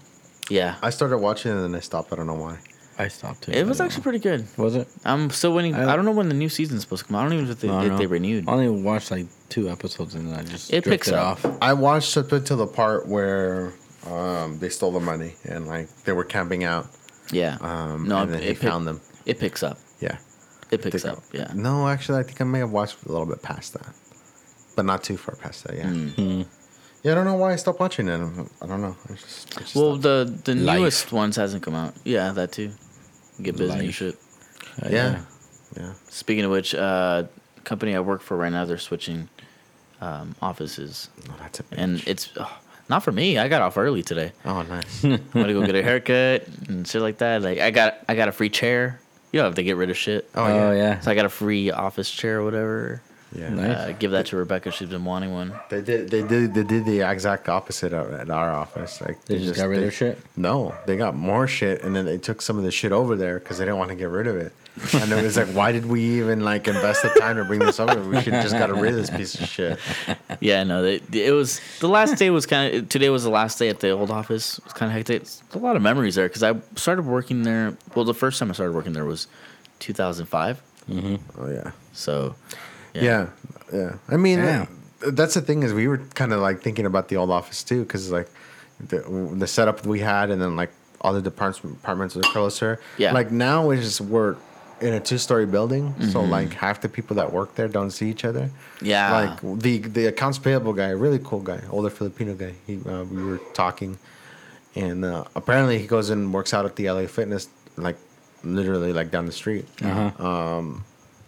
Yeah, 0.49 0.75
I 0.81 0.89
started 0.89 1.17
watching 1.17 1.51
it 1.51 1.55
and 1.55 1.63
then 1.65 1.75
I 1.75 1.81
stopped. 1.81 2.13
I 2.13 2.15
don't 2.17 2.27
know 2.27 2.33
why. 2.33 2.57
I 2.99 3.07
stopped 3.09 3.47
it. 3.47 3.55
it 3.55 3.67
was 3.67 3.79
actually 3.79 4.03
pretty 4.03 4.19
good. 4.19 4.47
Was 4.57 4.75
it? 4.75 4.87
I'm 5.05 5.29
still 5.29 5.53
waiting. 5.53 5.75
I- 5.75 5.93
I, 5.93 5.95
don't 5.95 6.05
know 6.05 6.11
when 6.11 6.29
the 6.29 6.35
new 6.35 6.49
season's 6.49 6.81
supposed 6.81 7.03
to 7.03 7.07
come. 7.07 7.15
out. 7.15 7.19
I 7.19 7.23
don't 7.25 7.33
even 7.33 7.45
know 7.45 7.51
if 7.51 7.59
they, 7.59 7.69
I 7.69 7.83
don't 7.83 7.91
if 7.93 7.97
they 7.99 8.07
renewed. 8.07 8.47
I 8.49 8.53
only 8.53 8.69
watched 8.69 9.11
like 9.11 9.27
two 9.49 9.69
episodes 9.69 10.15
and 10.15 10.27
then 10.31 10.39
I 10.39 10.43
just 10.43 10.73
It 10.73 10.83
picks 10.83 11.07
it 11.07 11.13
up. 11.13 11.45
off. 11.45 11.57
I 11.61 11.73
watched 11.73 12.17
up 12.17 12.31
until 12.31 12.57
the 12.57 12.67
part 12.67 13.07
where 13.07 13.73
um, 14.07 14.57
they 14.59 14.69
stole 14.69 14.91
the 14.91 14.99
money 14.99 15.35
and 15.47 15.67
like 15.67 15.89
they 16.05 16.11
were 16.11 16.23
camping 16.23 16.63
out. 16.63 16.87
Yeah. 17.31 17.57
Um, 17.61 18.07
no, 18.07 18.19
and 18.23 18.33
then 18.33 18.39
it, 18.39 18.43
he 18.45 18.49
it 18.51 18.59
pick- 18.59 18.69
found 18.69 18.87
them. 18.87 19.01
It 19.25 19.39
picks 19.39 19.61
up. 19.61 19.77
Yeah. 19.99 20.17
It 20.71 20.81
picks 20.81 21.05
up. 21.05 21.19
I- 21.33 21.37
Yeah. 21.37 21.51
No, 21.53 21.87
actually, 21.87 22.19
I 22.19 22.23
think 22.23 22.41
I 22.41 22.45
may 22.45 22.59
have 22.59 22.71
watched 22.71 22.97
a 23.05 23.11
little 23.11 23.27
bit 23.27 23.41
past 23.43 23.73
that, 23.73 23.93
but 24.75 24.85
not 24.85 25.03
too 25.03 25.17
far 25.17 25.35
past 25.35 25.63
that. 25.65 25.75
Yeah. 25.77 25.87
Hmm. 25.89 26.41
Yeah, 27.03 27.11
I 27.11 27.15
don't 27.15 27.25
know 27.25 27.35
why 27.35 27.53
I 27.53 27.57
stopped 27.57 27.79
watching 27.79 28.07
it. 28.07 28.15
I 28.15 28.65
don't 28.65 28.81
know. 28.81 28.95
I 29.07 29.13
just, 29.13 29.55
I 29.55 29.61
just 29.61 29.75
Well, 29.75 29.91
stopped. 29.99 30.03
the 30.03 30.41
the 30.45 30.55
Life. 30.55 30.79
newest 30.79 31.11
ones 31.11 31.35
hasn't 31.35 31.61
come 31.63 31.75
out. 31.75 31.93
Yeah, 32.03 32.31
that 32.31 32.51
too. 32.51 32.71
Get 33.41 33.57
busy 33.57 33.71
and 33.73 33.83
Life. 33.85 33.95
shit. 33.95 34.15
Uh, 34.83 34.89
yeah, 34.89 35.21
yeah. 35.75 35.93
Speaking 36.09 36.45
of 36.45 36.51
which, 36.51 36.73
uh, 36.75 37.23
company 37.63 37.95
I 37.95 37.99
work 37.99 38.21
for 38.21 38.35
right 38.37 38.51
now, 38.51 38.65
they're 38.65 38.77
switching 38.77 39.29
um, 40.01 40.35
offices, 40.41 41.09
Oh, 41.29 41.35
that's 41.39 41.59
a 41.59 41.63
bitch. 41.63 41.75
and 41.77 42.03
it's 42.07 42.29
oh, 42.37 42.57
not 42.89 43.03
for 43.03 43.11
me. 43.11 43.37
I 43.37 43.47
got 43.47 43.61
off 43.61 43.77
early 43.77 44.03
today. 44.03 44.31
oh, 44.45 44.61
nice. 44.63 45.03
I'm 45.03 45.19
gonna 45.33 45.53
go 45.53 45.65
get 45.65 45.75
a 45.75 45.83
haircut 45.83 46.47
and 46.67 46.87
shit 46.87 47.01
like 47.01 47.17
that. 47.19 47.41
Like 47.41 47.59
I 47.59 47.71
got 47.71 47.97
I 48.07 48.15
got 48.15 48.27
a 48.27 48.31
free 48.31 48.49
chair. 48.49 48.99
You 49.31 49.39
don't 49.39 49.45
have 49.47 49.55
to 49.55 49.63
get 49.63 49.75
rid 49.75 49.89
of 49.89 49.97
shit. 49.97 50.29
Oh, 50.35 50.43
Oh, 50.45 50.71
yeah. 50.71 50.77
yeah. 50.77 50.99
So 51.01 51.11
I 51.11 51.15
got 51.15 51.25
a 51.25 51.29
free 51.29 51.69
office 51.71 52.09
chair 52.09 52.39
or 52.39 52.43
whatever. 52.45 53.01
Yeah. 53.37 53.49
Nice. 53.49 53.77
Uh, 53.77 53.93
give 53.99 54.11
that 54.11 54.25
to 54.27 54.35
Rebecca. 54.37 54.71
She's 54.71 54.89
been 54.89 55.05
wanting 55.05 55.31
one. 55.33 55.53
They 55.69 55.81
did. 55.81 56.09
They 56.09 56.23
did. 56.23 56.53
They 56.53 56.63
did 56.63 56.85
the 56.85 57.01
exact 57.09 57.47
opposite 57.49 57.93
at 57.93 58.11
at 58.11 58.29
our 58.29 58.51
office. 58.53 58.99
Like 59.01 59.23
They 59.25 59.37
just 59.39 59.55
got 59.55 59.69
rid 59.69 59.81
they- 59.81 59.87
of 59.87 59.93
shit? 59.93 60.17
No, 60.35 60.73
they 60.85 60.97
got 60.97 61.15
more 61.15 61.47
shit, 61.47 61.83
and 61.83 61.95
then 61.95 62.05
they 62.05 62.17
took 62.17 62.41
some 62.41 62.57
of 62.57 62.63
the 62.63 62.71
shit 62.71 62.91
over 62.91 63.15
there 63.15 63.39
because 63.39 63.57
they 63.59 63.65
didn't 63.65 63.77
want 63.77 63.89
to 63.89 63.95
get 63.95 64.09
rid 64.09 64.27
of 64.27 64.35
it. 64.37 64.51
And 64.93 65.11
it 65.11 65.23
was 65.23 65.35
like, 65.37 65.47
why 65.47 65.71
did 65.71 65.87
we 65.87 66.01
even 66.19 66.41
like 66.41 66.67
invest 66.67 67.01
the 67.01 67.09
time 67.19 67.37
to 67.37 67.45
bring 67.45 67.59
this 67.59 67.79
over? 67.79 67.99
We 68.07 68.21
should 68.21 68.33
just 68.33 68.53
got 68.53 68.69
rid 68.69 68.93
of 68.93 68.97
this 68.97 69.09
piece 69.09 69.33
of 69.33 69.47
shit. 69.47 69.79
Yeah, 70.39 70.63
no, 70.65 70.83
they, 70.83 71.01
it 71.25 71.31
was 71.33 71.59
the 71.79 71.87
last 71.89 72.19
day 72.19 72.29
was 72.29 72.45
kind 72.45 72.75
of 72.75 72.87
today 72.89 73.09
was 73.09 73.23
the 73.23 73.31
last 73.31 73.57
day 73.57 73.69
at 73.69 73.79
the 73.79 73.89
old 73.89 74.11
office. 74.11 74.59
It 74.59 74.65
was 74.65 74.73
kind 74.73 74.91
of 74.91 74.95
hectic. 74.95 75.23
It's 75.23 75.41
a 75.53 75.57
lot 75.57 75.75
of 75.75 75.81
memories 75.81 76.13
there 76.13 76.27
because 76.27 76.43
I 76.43 76.53
started 76.75 77.05
working 77.07 77.41
there. 77.41 77.75
Well, 77.95 78.05
the 78.05 78.13
first 78.13 78.37
time 78.37 78.51
I 78.51 78.53
started 78.53 78.73
working 78.73 78.93
there 78.93 79.05
was 79.05 79.25
2005. 79.79 80.61
Oh 80.91 81.49
yeah. 81.49 81.71
So 81.93 82.35
Yeah, 83.03 83.29
yeah. 83.73 83.95
I 84.07 84.17
mean, 84.17 84.39
Damn. 84.39 84.67
that's 84.99 85.33
the 85.33 85.41
thing 85.41 85.63
is 85.63 85.73
we 85.73 85.87
were 85.87 85.99
kind 86.15 86.33
of 86.33 86.39
like 86.39 86.61
thinking 86.61 86.85
about 86.85 87.09
the 87.09 87.17
old 87.17 87.31
office 87.31 87.63
too, 87.63 87.83
because 87.83 88.11
like 88.11 88.29
the 88.79 88.99
the 89.35 89.47
setup 89.47 89.85
we 89.85 89.99
had, 89.99 90.29
and 90.29 90.41
then 90.41 90.55
like 90.55 90.71
all 91.01 91.13
the 91.13 91.21
departments 91.21 91.61
departments 91.61 92.15
were 92.15 92.21
closer. 92.23 92.79
Yeah. 92.97 93.13
Like 93.13 93.31
now 93.31 93.69
it's 93.71 93.83
just 93.83 94.01
we're 94.01 94.35
in 94.79 94.93
a 94.93 94.99
two 94.99 95.17
story 95.17 95.45
building, 95.45 95.95
so 96.11 96.21
like 96.21 96.53
half 96.53 96.81
the 96.81 96.89
people 96.89 97.15
that 97.15 97.33
work 97.33 97.55
there 97.55 97.67
don't 97.67 97.91
see 97.91 98.09
each 98.09 98.23
other. 98.25 98.51
Yeah. 98.81 99.11
Like 99.11 99.59
the 99.61 99.79
the 99.79 100.05
accounts 100.07 100.37
payable 100.37 100.73
guy, 100.73 100.89
really 100.89 101.19
cool 101.23 101.39
guy, 101.39 101.61
older 101.71 101.89
Filipino 101.89 102.35
guy. 102.35 102.53
He 102.67 102.79
uh, 102.87 103.03
we 103.03 103.23
were 103.23 103.39
talking, 103.53 103.97
and 104.75 105.03
uh, 105.03 105.25
apparently 105.35 105.79
he 105.79 105.87
goes 105.87 106.09
and 106.09 106.33
works 106.33 106.53
out 106.53 106.65
at 106.65 106.75
the 106.75 106.89
LA 106.91 107.07
Fitness, 107.07 107.49
like 107.75 107.97
literally 108.43 108.93
like 108.93 109.09
down 109.11 109.25
the 109.25 109.31
street. 109.31 109.65
Uh-huh. 109.81 110.61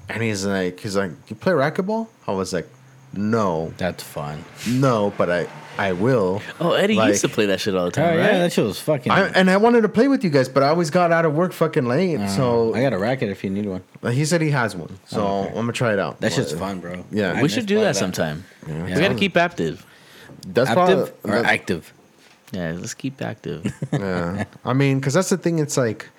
And 0.10 0.22
he's 0.24 0.46
like, 0.46 0.80
he's 0.80 0.96
like, 0.96 1.12
you 1.28 1.36
play 1.36 1.54
racquetball? 1.54 2.08
I 2.28 2.32
was 2.32 2.52
like, 2.54 2.68
no, 3.14 3.74
That's 3.78 4.04
fun. 4.04 4.44
no, 4.68 5.14
but 5.18 5.30
I, 5.32 5.48
I 5.78 5.94
will. 5.94 6.42
oh, 6.60 6.74
Eddie 6.74 6.96
Like- 6.96 7.10
used 7.10 7.22
to 7.22 7.30
play 7.30 7.48
that 7.48 7.60
shit 7.60 7.74
all 7.76 7.86
the 7.86 7.88
Oh 7.88 7.90
time, 7.92 8.18
right? 8.18 8.34
yeah, 8.34 8.38
that 8.40 8.54
shit 8.54 8.64
was 8.66 8.80
fucking. 8.80 9.12
I, 9.12 9.28
and 9.30 9.50
I 9.50 9.58
wanted 9.58 9.82
to 9.82 9.90
play 9.90 10.08
with 10.08 10.24
you 10.24 10.30
guys, 10.30 10.48
but 10.50 10.62
I 10.62 10.68
always 10.70 10.90
got 10.90 11.12
out 11.12 11.26
of 11.26 11.34
work 11.34 11.52
fucking 11.54 11.86
late. 11.86 12.30
so 12.30 12.74
Uh, 12.74 12.78
I 12.78 12.82
got 12.82 12.94
a 12.94 12.98
racket 13.00 13.30
if 13.30 13.44
you 13.44 13.50
need 13.50 13.66
one. 13.66 13.82
he 14.12 14.26
said 14.26 14.42
he 14.42 14.52
has 14.52 14.76
one, 14.76 15.00
so 15.08 15.22
Oh, 15.26 15.40
okay. 15.42 15.50
I'm 15.50 15.54
gonna 15.56 15.72
try 15.74 15.94
it 15.94 16.00
out. 16.00 16.20
That 16.22 16.34
shit's 16.34 16.52
Well, 16.52 16.60
fun, 16.60 16.80
bro. 16.82 17.04
Yeah. 17.12 17.34
I 17.34 17.42
we 17.42 17.50
should 17.50 17.58
miss 17.64 17.66
do 17.66 17.76
playing 17.76 17.84
that 17.86 17.96
sometime. 17.96 18.44
Yeah. 18.68 18.84
We 18.86 18.92
gotta 18.94 19.16
keep 19.16 19.36
active. 19.38 19.86
That's 20.48 20.70
Active 20.70 20.76
probably, 21.24 21.40
or 21.40 21.42
that- 21.44 21.52
active? 21.52 21.94
Yeah, 22.52 22.74
let's 22.80 22.94
keep 22.96 23.22
active. 23.22 23.72
Yeah, 23.94 24.46
I 24.66 24.74
mean, 24.74 25.00
because 25.00 25.14
that's 25.14 25.30
the 25.30 25.38
thing. 25.38 25.60
It's 25.60 25.78
like, 25.78 26.10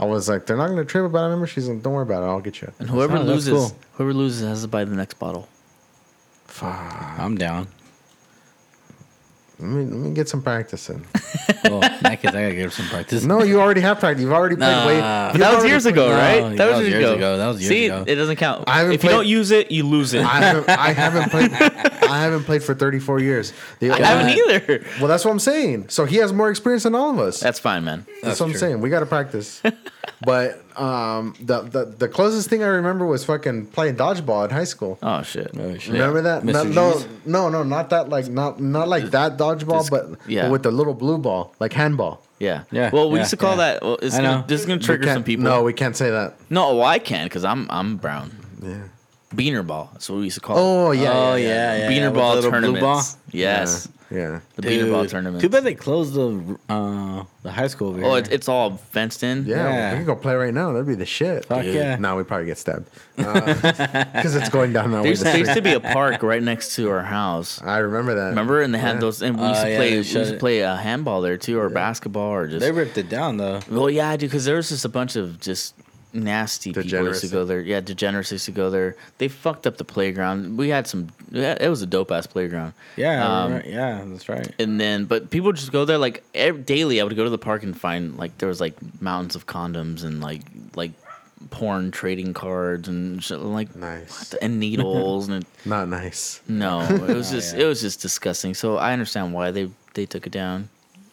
I 0.00 0.06
was 0.06 0.30
like, 0.30 0.46
they're 0.46 0.56
not 0.56 0.68
gonna 0.68 0.86
trip 0.86 1.04
about 1.04 1.18
it. 1.18 1.20
I 1.20 1.24
remember, 1.26 1.46
she's 1.46 1.68
like, 1.68 1.82
don't 1.82 1.92
worry 1.92 2.04
about 2.04 2.22
it. 2.22 2.26
I'll 2.26 2.40
get 2.40 2.62
you. 2.62 2.72
And 2.78 2.88
whoever 2.88 3.18
That's 3.18 3.28
loses, 3.28 3.52
cool. 3.52 3.78
whoever 3.92 4.14
loses 4.14 4.48
has 4.48 4.62
to 4.62 4.68
buy 4.68 4.84
the 4.84 4.96
next 4.96 5.18
bottle. 5.18 5.46
I'm 6.62 7.36
down. 7.36 7.68
Let 9.60 9.68
me 9.68 9.84
let 9.84 9.92
me 9.92 10.10
get 10.12 10.28
some 10.28 10.42
practice 10.42 10.88
in. 10.90 11.04
Well, 11.62 11.74
in 11.82 12.00
that 12.02 12.22
case, 12.22 12.30
I 12.30 12.42
gotta 12.42 12.54
give 12.54 12.72
some 12.72 12.86
practice. 12.86 13.22
no, 13.22 13.42
you 13.42 13.60
already 13.60 13.82
have 13.82 14.00
practice. 14.00 14.22
You've 14.22 14.32
already 14.32 14.56
played 14.56 14.66
Nah. 14.72 14.86
way. 14.86 14.98
But 15.00 15.32
you've 15.34 15.40
that 15.40 15.54
was 15.56 15.64
years 15.66 15.82
played- 15.82 15.92
ago, 15.94 16.08
No, 16.08 16.14
right? 16.16 16.56
that 16.56 16.70
was 16.78 16.88
years 16.88 17.10
ago. 17.10 17.36
That 17.36 17.46
was 17.48 17.60
years 17.60 17.70
ago. 17.70 17.74
See, 17.76 17.86
ago. 17.86 18.04
it 18.06 18.14
doesn't 18.14 18.36
count. 18.36 18.64
I 18.66 18.78
haven't 18.78 18.92
if 18.94 19.04
you 19.04 19.10
don't 19.10 19.26
use 19.26 19.50
it, 19.50 19.70
you 19.70 19.84
lose 19.86 20.14
it. 20.14 20.24
I 20.24 20.38
I, 20.38 20.40
haven't, 20.40 20.68
I 20.70 20.92
haven't 20.92 21.30
played. 21.30 21.52
I 21.52 22.18
haven't 22.22 22.44
played 22.44 22.62
for 22.64 22.74
34 22.74 23.20
years. 23.20 23.52
The, 23.78 23.88
haven't 23.88 24.30
either. 24.30 24.84
Well, 24.98 25.08
that's 25.08 25.24
what 25.24 25.32
I'm 25.32 25.38
saying. 25.38 25.90
So 25.90 26.06
he 26.06 26.16
has 26.16 26.32
more 26.32 26.50
experience 26.50 26.84
than 26.84 26.94
all 26.94 27.10
of 27.10 27.18
us. 27.18 27.40
That's 27.40 27.58
fine, 27.58 27.84
man. 27.84 28.06
That's, 28.06 28.20
That's 28.22 28.40
what 28.40 28.46
I'm 28.50 28.56
saying. 28.56 28.80
We 28.80 28.88
got 28.88 29.00
to 29.00 29.06
practice. 29.06 29.60
But 30.22 30.62
um, 30.78 31.34
the, 31.40 31.62
the 31.62 31.84
the 31.86 32.08
closest 32.08 32.50
thing 32.50 32.62
I 32.62 32.66
remember 32.66 33.06
was 33.06 33.24
fucking 33.24 33.66
playing 33.68 33.96
dodgeball 33.96 34.44
in 34.44 34.50
high 34.50 34.64
school. 34.64 34.98
Oh 35.02 35.22
shit. 35.22 35.50
Oh, 35.58 35.76
shit. 35.78 35.92
Remember 35.94 36.20
that? 36.22 36.44
No, 36.44 36.52
Mr. 36.64 36.74
no, 36.74 37.04
no, 37.24 37.48
no, 37.48 37.62
not 37.62 37.90
that. 37.90 38.08
Like 38.10 38.28
not 38.28 38.60
not 38.60 38.86
like 38.88 39.04
that 39.12 39.38
dodgeball, 39.38 39.80
Just- 39.80 39.90
but, 39.90 40.10
yeah. 40.26 40.42
but 40.42 40.50
with 40.52 40.62
the 40.62 40.70
little 40.70 40.94
blue 40.94 41.18
ball, 41.18 41.54
like 41.58 41.72
handball. 41.72 42.22
Yeah. 42.38 42.64
Yeah, 42.70 42.88
Well, 42.92 43.10
we 43.10 43.16
yeah, 43.16 43.20
used 43.22 43.30
to 43.30 43.36
call 43.36 43.52
yeah. 43.52 43.74
that. 43.74 43.82
Well, 43.82 43.98
it's 44.00 44.14
I 44.14 44.22
gonna, 44.22 44.38
know. 44.40 44.44
this 44.46 44.60
is 44.60 44.66
gonna 44.66 44.80
trigger 44.80 45.06
some 45.08 45.24
people. 45.24 45.44
No, 45.44 45.62
we 45.62 45.72
can't 45.74 45.94
say 45.96 46.10
that. 46.10 46.36
No, 46.50 46.74
well, 46.76 46.86
I 46.86 46.98
can 46.98 47.26
because 47.26 47.44
I'm 47.44 47.66
I'm 47.70 47.96
brown. 47.96 48.30
Yeah. 48.62 48.78
Beaner 49.34 49.64
ball. 49.66 49.90
That's 49.92 50.08
what 50.10 50.16
we 50.18 50.24
used 50.24 50.34
to 50.36 50.40
call 50.40 50.56
it. 50.56 50.60
Oh 50.60 50.90
yeah. 50.90 51.12
oh 51.12 51.34
yeah, 51.36 51.46
yeah, 51.46 51.76
yeah. 51.78 51.88
Beaner 51.90 51.96
yeah, 51.96 52.06
with 52.08 52.14
ball 52.14 52.30
the 52.30 52.36
little 52.36 52.50
tournaments. 52.50 52.80
ball. 52.80 53.02
Yes. 53.30 53.88
Yeah. 54.10 54.40
The 54.56 54.62
beaner 54.62 54.90
ball 54.90 55.06
tournament. 55.06 55.40
Too 55.40 55.48
bad 55.48 55.62
they 55.62 55.76
closed 55.76 56.14
the 56.14 56.58
uh 56.68 57.22
the 57.44 57.52
high 57.52 57.68
school 57.68 57.90
over 57.90 58.02
Oh, 58.04 58.08
here. 58.10 58.18
it's, 58.18 58.28
it's 58.30 58.48
all 58.48 58.72
fenced 58.76 59.22
in. 59.22 59.46
Yeah, 59.46 59.68
Yeah. 59.72 59.90
we 59.92 59.96
can 59.98 60.06
go 60.06 60.16
play 60.16 60.34
right 60.34 60.52
now. 60.52 60.72
That'd 60.72 60.88
be 60.88 60.96
the 60.96 61.06
shit. 61.06 61.44
Fuck 61.44 61.62
dude. 61.62 61.76
yeah. 61.76 61.94
No, 61.94 62.16
we 62.16 62.24
probably 62.24 62.46
get 62.46 62.58
stabbed 62.58 62.90
because 63.16 64.34
it's 64.34 64.48
going 64.48 64.72
down 64.72 64.90
that 64.90 64.98
way. 65.02 65.10
There's, 65.10 65.20
the 65.20 65.24
there 65.26 65.38
used 65.38 65.50
street. 65.52 65.62
to 65.62 65.80
be 65.80 65.88
a 65.88 65.92
park 65.92 66.24
right 66.24 66.42
next 66.42 66.74
to 66.74 66.90
our 66.90 67.02
house. 67.04 67.62
I 67.62 67.78
remember 67.78 68.16
that. 68.16 68.30
Remember? 68.30 68.62
And 68.62 68.74
they 68.74 68.78
had 68.80 68.94
Yeah. 68.94 69.00
those, 69.00 69.22
and 69.22 69.38
we 69.38 69.46
used 69.46 69.60
Oh, 69.60 69.64
to 69.64 69.70
yeah, 69.70 69.76
play. 69.76 69.90
they 69.90 69.96
We 69.98 70.02
shut 70.02 70.16
used 70.18 70.30
to 70.30 70.36
it. 70.36 70.40
play 70.40 70.64
uh, 70.64 70.74
handball 70.74 71.20
there 71.20 71.36
too, 71.36 71.60
or 71.60 71.70
basketball, 71.70 72.32
or 72.32 72.48
just. 72.48 72.60
they 72.60 72.72
ripped 72.72 72.98
it 72.98 73.08
down 73.08 73.36
though. 73.36 73.60
well, 73.70 73.88
yeah, 73.88 74.10
I 74.10 74.16
do 74.16 74.26
because 74.26 74.44
there 74.44 74.56
was 74.56 74.70
just 74.70 74.84
a 74.84 74.88
bunch 74.88 75.14
of 75.14 75.38
just 75.40 75.74
nasty 76.12 76.72
people 76.72 77.06
used 77.08 77.20
to 77.22 77.28
go 77.28 77.44
there. 77.44 77.60
Yeah, 77.60 77.80
degenerates 77.80 78.32
used 78.32 78.46
to 78.46 78.50
go 78.52 78.70
there. 78.70 78.96
They 79.18 79.28
fucked 79.28 79.66
up 79.66 79.76
the 79.76 79.84
playground. 79.84 80.56
We 80.58 80.68
had 80.68 80.86
some. 80.86 81.08
Yeah, 81.30 81.56
it 81.60 81.68
was 81.68 81.82
a 81.82 81.86
dope 81.86 82.10
ass 82.10 82.26
playground. 82.26 82.72
Yeah, 82.96 83.26
Um, 83.44 83.52
right, 83.54 83.66
yeah, 83.66 84.02
that's 84.06 84.28
right. 84.28 84.52
And 84.58 84.80
then, 84.80 85.04
but 85.04 85.30
people 85.30 85.52
just 85.52 85.72
go 85.72 85.84
there 85.84 85.98
like 85.98 86.22
ev 86.34 86.66
daily. 86.66 87.00
I 87.00 87.04
would 87.04 87.16
go 87.16 87.24
to 87.24 87.30
the 87.30 87.38
park 87.38 87.62
and 87.62 87.78
find 87.78 88.16
like 88.16 88.36
there 88.38 88.48
was 88.48 88.60
like 88.60 88.74
mountains 89.00 89.36
of 89.36 89.46
condoms 89.46 90.04
and 90.04 90.20
like 90.20 90.42
like 90.74 90.92
porn 91.50 91.90
trading 91.90 92.34
cards 92.34 92.86
and 92.88 93.22
shit, 93.24 93.38
like 93.40 93.74
Nice. 93.74 94.34
and 94.34 94.60
needles 94.60 95.28
and 95.28 95.44
Not 95.64 95.88
nice. 95.88 96.40
no, 96.48 96.80
it 97.08 97.14
was 97.16 97.30
Oh, 97.32 97.36
just 97.36 97.56
yeah. 97.56 97.62
it 97.62 97.66
was 97.66 97.80
just 97.80 98.00
disgusting. 98.02 98.54
So 98.54 98.76
I 98.76 98.92
understand 98.92 99.32
why 99.32 99.50
they 99.50 99.70
they 99.94 100.06
took 100.06 100.26
it 100.26 100.32
down. 100.32 100.68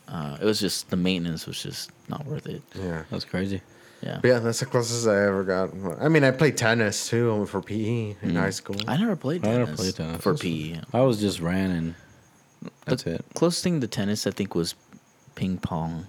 Uh, 0.07 0.37
it 0.41 0.45
was 0.45 0.59
just 0.59 0.89
the 0.89 0.95
maintenance 0.97 1.45
was 1.45 1.61
just 1.61 1.91
not 2.09 2.25
worth 2.25 2.47
it. 2.47 2.61
Yeah. 2.75 3.03
That's 3.09 3.25
crazy. 3.25 3.61
Yeah, 4.01 4.19
But 4.21 4.27
yeah, 4.27 4.39
that's 4.39 4.59
the 4.59 4.67
closest 4.67 5.07
I 5.07 5.25
ever 5.25 5.43
got. 5.43 5.71
I 5.99 6.07
mean, 6.07 6.23
I 6.23 6.31
played 6.31 6.55
tennis 6.55 7.09
too 7.09 7.45
for 7.47 7.61
PE 7.61 8.15
in 8.21 8.29
hmm. 8.29 8.35
high 8.35 8.51
school. 8.51 8.75
I 8.87 8.97
never 8.97 9.15
played 9.15 9.43
tennis. 9.43 9.55
I 9.55 9.59
never 9.59 9.75
played 9.75 9.95
tennis. 9.95 10.21
for 10.21 10.35
PE. 10.35 10.81
I 10.93 11.01
was 11.01 11.19
just 11.19 11.39
ran 11.39 11.71
and 11.71 11.95
that's 12.85 13.03
the 13.03 13.15
it. 13.15 13.25
closest 13.33 13.63
thing 13.63 13.81
to 13.81 13.87
tennis 13.87 14.27
I 14.27 14.31
think 14.31 14.55
was 14.55 14.75
ping 15.35 15.57
pong. 15.57 16.07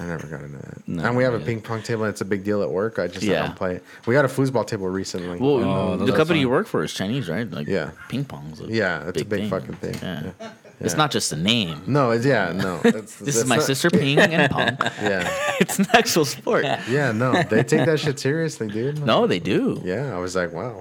I 0.00 0.04
never 0.06 0.26
got 0.26 0.40
into 0.42 0.58
that. 0.58 0.86
No, 0.88 1.04
and 1.04 1.16
we 1.16 1.24
have 1.24 1.34
a 1.34 1.40
ping 1.40 1.60
pong 1.60 1.82
table. 1.82 2.04
and 2.04 2.10
It's 2.12 2.20
a 2.20 2.24
big 2.24 2.42
deal 2.44 2.62
at 2.62 2.70
work. 2.70 2.98
I 2.98 3.06
just 3.08 3.22
Yeah. 3.24 3.42
don't 3.46 3.56
play 3.56 3.76
it. 3.76 3.84
We 4.06 4.14
got 4.14 4.24
a 4.24 4.28
foosball 4.28 4.66
table 4.66 4.88
recently. 4.88 5.38
Well, 5.38 5.64
Oh, 5.64 5.96
the 5.96 6.12
company 6.12 6.40
you 6.40 6.48
work 6.48 6.66
for 6.66 6.82
is 6.84 6.92
Chinese, 6.92 7.28
right? 7.28 7.50
Like 7.50 7.66
Yeah. 7.66 7.90
ping 8.08 8.24
pong's 8.24 8.60
a 8.60 8.64
Yeah, 8.66 9.08
it's 9.08 9.20
a 9.22 9.24
big 9.24 9.48
fucking 9.50 9.74
thing. 9.74 9.96
Yeah. 10.02 10.22
Yeah. 10.40 10.50
It's 10.80 10.96
not 10.96 11.10
just 11.10 11.32
a 11.32 11.36
name. 11.36 11.82
no, 11.88 12.12
it's 12.12 12.24
yeah, 12.24 12.52
no. 12.52 12.78
This 12.82 13.20
is 13.36 13.46
my 13.46 13.56
not- 13.56 13.64
sister 13.64 13.90
Ping 14.00 14.16
and 14.20 14.48
Pong. 14.50 14.76
Yeah, 15.02 15.28
It's 15.60 15.78
an 15.80 15.86
actual 15.92 16.24
sport. 16.24 16.64
yeah, 16.88 17.10
no. 17.10 17.42
They 17.42 17.64
take 17.64 17.84
that 17.86 17.98
shit 17.98 18.20
seriously, 18.20 18.68
dude. 18.68 19.04
No, 19.04 19.26
they 19.26 19.40
do. 19.40 19.82
Yeah, 19.84 20.14
I 20.14 20.18
was 20.18 20.36
like, 20.36 20.52
wow. 20.52 20.80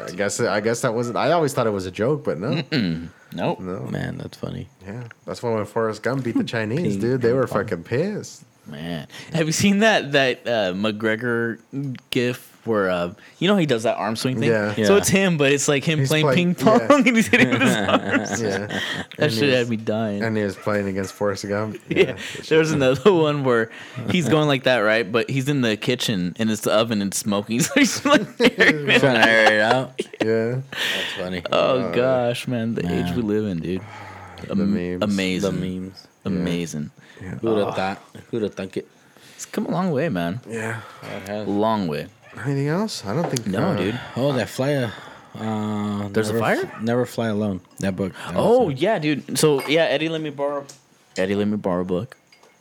I 0.00 0.10
guess 0.12 0.40
I 0.40 0.60
guess 0.60 0.80
that 0.82 0.94
wasn't. 0.94 1.16
I 1.16 1.32
always 1.32 1.52
thought 1.54 1.66
it 1.66 1.70
was 1.70 1.86
a 1.86 1.90
joke, 1.90 2.24
but 2.24 2.38
no, 2.38 2.62
Nope. 3.32 3.60
no. 3.60 3.80
Man, 3.90 4.18
that's 4.18 4.36
funny. 4.38 4.68
Yeah, 4.86 5.04
that's 5.24 5.42
why 5.42 5.50
when 5.54 5.64
Forrest 5.64 6.02
Gump 6.02 6.24
beat 6.24 6.36
the 6.36 6.44
Chinese, 6.56 6.94
Ping 6.94 7.00
dude, 7.00 7.22
they 7.22 7.32
were 7.32 7.46
pong. 7.46 7.64
fucking 7.64 7.84
pissed. 7.84 8.44
Man, 8.66 9.06
have 9.32 9.46
you 9.46 9.52
seen 9.52 9.78
that 9.80 10.12
that 10.12 10.46
uh, 10.46 10.72
McGregor 10.74 11.58
gif 12.10 12.55
where 12.66 12.90
uh, 12.90 13.14
you 13.38 13.48
know 13.48 13.56
he 13.56 13.66
does 13.66 13.84
that 13.84 13.96
arm 13.96 14.16
swing 14.16 14.38
thing? 14.40 14.50
Yeah. 14.50 14.74
So 14.84 14.96
it's 14.96 15.08
him, 15.08 15.36
but 15.38 15.52
it's 15.52 15.68
like 15.68 15.84
him 15.84 15.98
He's 16.00 16.08
playing 16.08 16.26
playing- 16.26 16.54
ping 16.54 16.64
pong 16.66 16.80
yeah. 16.80 16.96
and 17.06 17.16
he's 17.16 17.26
hitting 17.28 17.50
with 17.50 17.62
his 17.62 17.76
arms. 17.76 18.42
Yeah, 18.42 18.66
That 18.66 18.82
And 19.18 19.32
shit 19.32 19.52
had 19.54 19.68
me 19.68 19.76
dying. 19.76 20.22
And 20.22 20.36
he 20.36 20.42
was 20.42 20.56
playing 20.56 20.88
against 20.88 21.12
Forrest 21.12 21.46
Gump. 21.48 21.78
yeah. 21.88 22.16
There's 22.48 22.72
another 22.72 23.12
one 23.12 23.44
where 23.44 23.70
he's 24.10 24.28
going 24.28 24.48
like 24.48 24.64
that, 24.64 24.78
right? 24.78 25.10
But 25.10 25.30
he's 25.30 25.48
in 25.48 25.60
the 25.60 25.76
kitchen 25.76 26.34
and 26.38 26.50
it's 26.50 26.62
the 26.62 26.72
oven 26.72 27.00
and 27.02 27.12
smoking. 27.14 27.60
So 27.60 27.72
he's 27.76 28.04
like, 28.04 28.22
Trying 28.36 28.48
to 29.00 29.26
air 29.28 29.52
it 29.54 29.60
out. 29.60 30.00
yeah. 30.22 30.60
That's 30.70 31.12
funny. 31.18 31.42
oh 31.52 31.92
gosh, 31.92 32.46
man, 32.48 32.74
the 32.74 32.86
age 32.90 33.14
we 33.14 33.22
live 33.22 33.46
in, 33.46 33.58
dude. 33.60 33.82
Am- 34.50 34.58
memes. 34.74 35.02
Amazing. 35.02 35.40
the 35.52 35.56
Amazing. 35.56 35.82
memes. 35.84 36.06
Amazing. 36.24 36.90
Who'd 37.40 37.58
have 37.64 37.74
thought? 37.74 37.98
Who'd 38.30 38.42
have 38.42 38.54
thunk 38.54 38.76
it? 38.76 38.88
It's 39.34 39.46
come 39.46 39.66
a 39.66 39.70
long 39.70 39.90
way, 39.90 40.08
man. 40.08 40.40
Yeah. 40.48 40.80
It 41.02 41.28
has. 41.28 41.46
Long 41.48 41.88
way. 41.88 42.08
Anything 42.44 42.68
else? 42.68 43.04
I 43.04 43.14
don't 43.14 43.28
think. 43.30 43.46
No, 43.46 43.58
uh, 43.68 43.76
dude. 43.76 44.00
Oh, 44.16 44.32
that 44.32 44.48
fly. 44.48 44.74
Uh, 44.74 44.90
uh, 45.38 46.08
There's 46.08 46.30
a 46.30 46.38
fire? 46.38 46.60
F- 46.64 46.80
Never 46.82 47.06
fly 47.06 47.28
alone. 47.28 47.60
That 47.80 47.96
book. 47.96 48.12
that 48.26 48.34
Oh 48.36 48.66
was- 48.66 48.80
yeah, 48.80 48.98
dude. 48.98 49.38
So 49.38 49.66
yeah, 49.66 49.82
Eddie 49.84 50.08
let 50.08 50.20
me 50.20 50.30
borrow. 50.30 50.64
Eddie 51.16 51.34
let 51.34 51.48
me 51.48 51.56
borrow 51.56 51.82
a 51.82 51.84
book. 51.84 52.16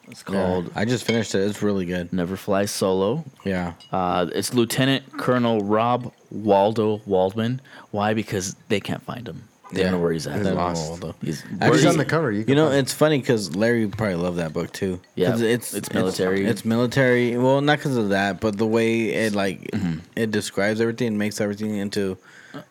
It's 0.07 0.23
Yeah. 0.27 0.33
called 0.33 0.71
I 0.75 0.85
just 0.85 1.03
finished 1.03 1.33
it. 1.35 1.39
It's 1.39 1.61
really 1.61 1.85
good. 1.85 2.13
Never 2.13 2.35
Fly 2.37 2.65
Solo. 2.65 3.25
Yeah. 3.43 3.73
Uh, 3.91 4.27
it's 4.33 4.53
Lieutenant 4.53 5.17
Colonel 5.17 5.61
Rob 5.61 6.11
Waldo 6.31 7.01
Waldman. 7.05 7.59
Why? 7.91 8.13
Because 8.13 8.55
they 8.69 8.79
can't 8.79 9.01
find 9.03 9.27
him. 9.27 9.43
They 9.71 9.79
Yeah. 9.81 9.85
don't 9.85 9.93
know 9.93 9.99
where 10.03 10.11
he's 10.13 10.27
at. 10.27 10.37
He's 10.37 10.47
lost. 10.47 10.87
Waldo. 10.89 11.15
He's, 11.21 11.41
He's 11.41 11.85
on 11.85 11.97
the 11.97 12.05
cover. 12.05 12.31
You, 12.31 12.45
You 12.47 12.55
know, 12.55 12.67
find- 12.67 12.77
it's 12.79 12.93
funny 12.93 13.17
because 13.19 13.55
Larry 13.55 13.85
would 13.85 13.97
probably 13.97 14.15
love 14.15 14.35
that 14.35 14.53
book 14.53 14.71
too. 14.71 14.99
Yeah, 15.15 15.31
'Cause 15.31 15.41
it's 15.41 15.73
it's 15.73 15.91
military. 15.91 16.45
It's, 16.45 16.63
military. 16.63 17.35
Well, 17.37 17.61
not 17.61 17.79
because 17.79 17.97
of 17.97 18.09
that, 18.09 18.39
but 18.39 18.57
the 18.57 18.67
way 18.67 19.09
it 19.09 19.33
like 19.33 19.71
Mm-hmm. 19.71 19.99
it 20.15 20.31
describes 20.31 20.79
everything, 20.79 21.07
and 21.09 21.17
makes 21.17 21.41
everything 21.41 21.75
into. 21.75 22.17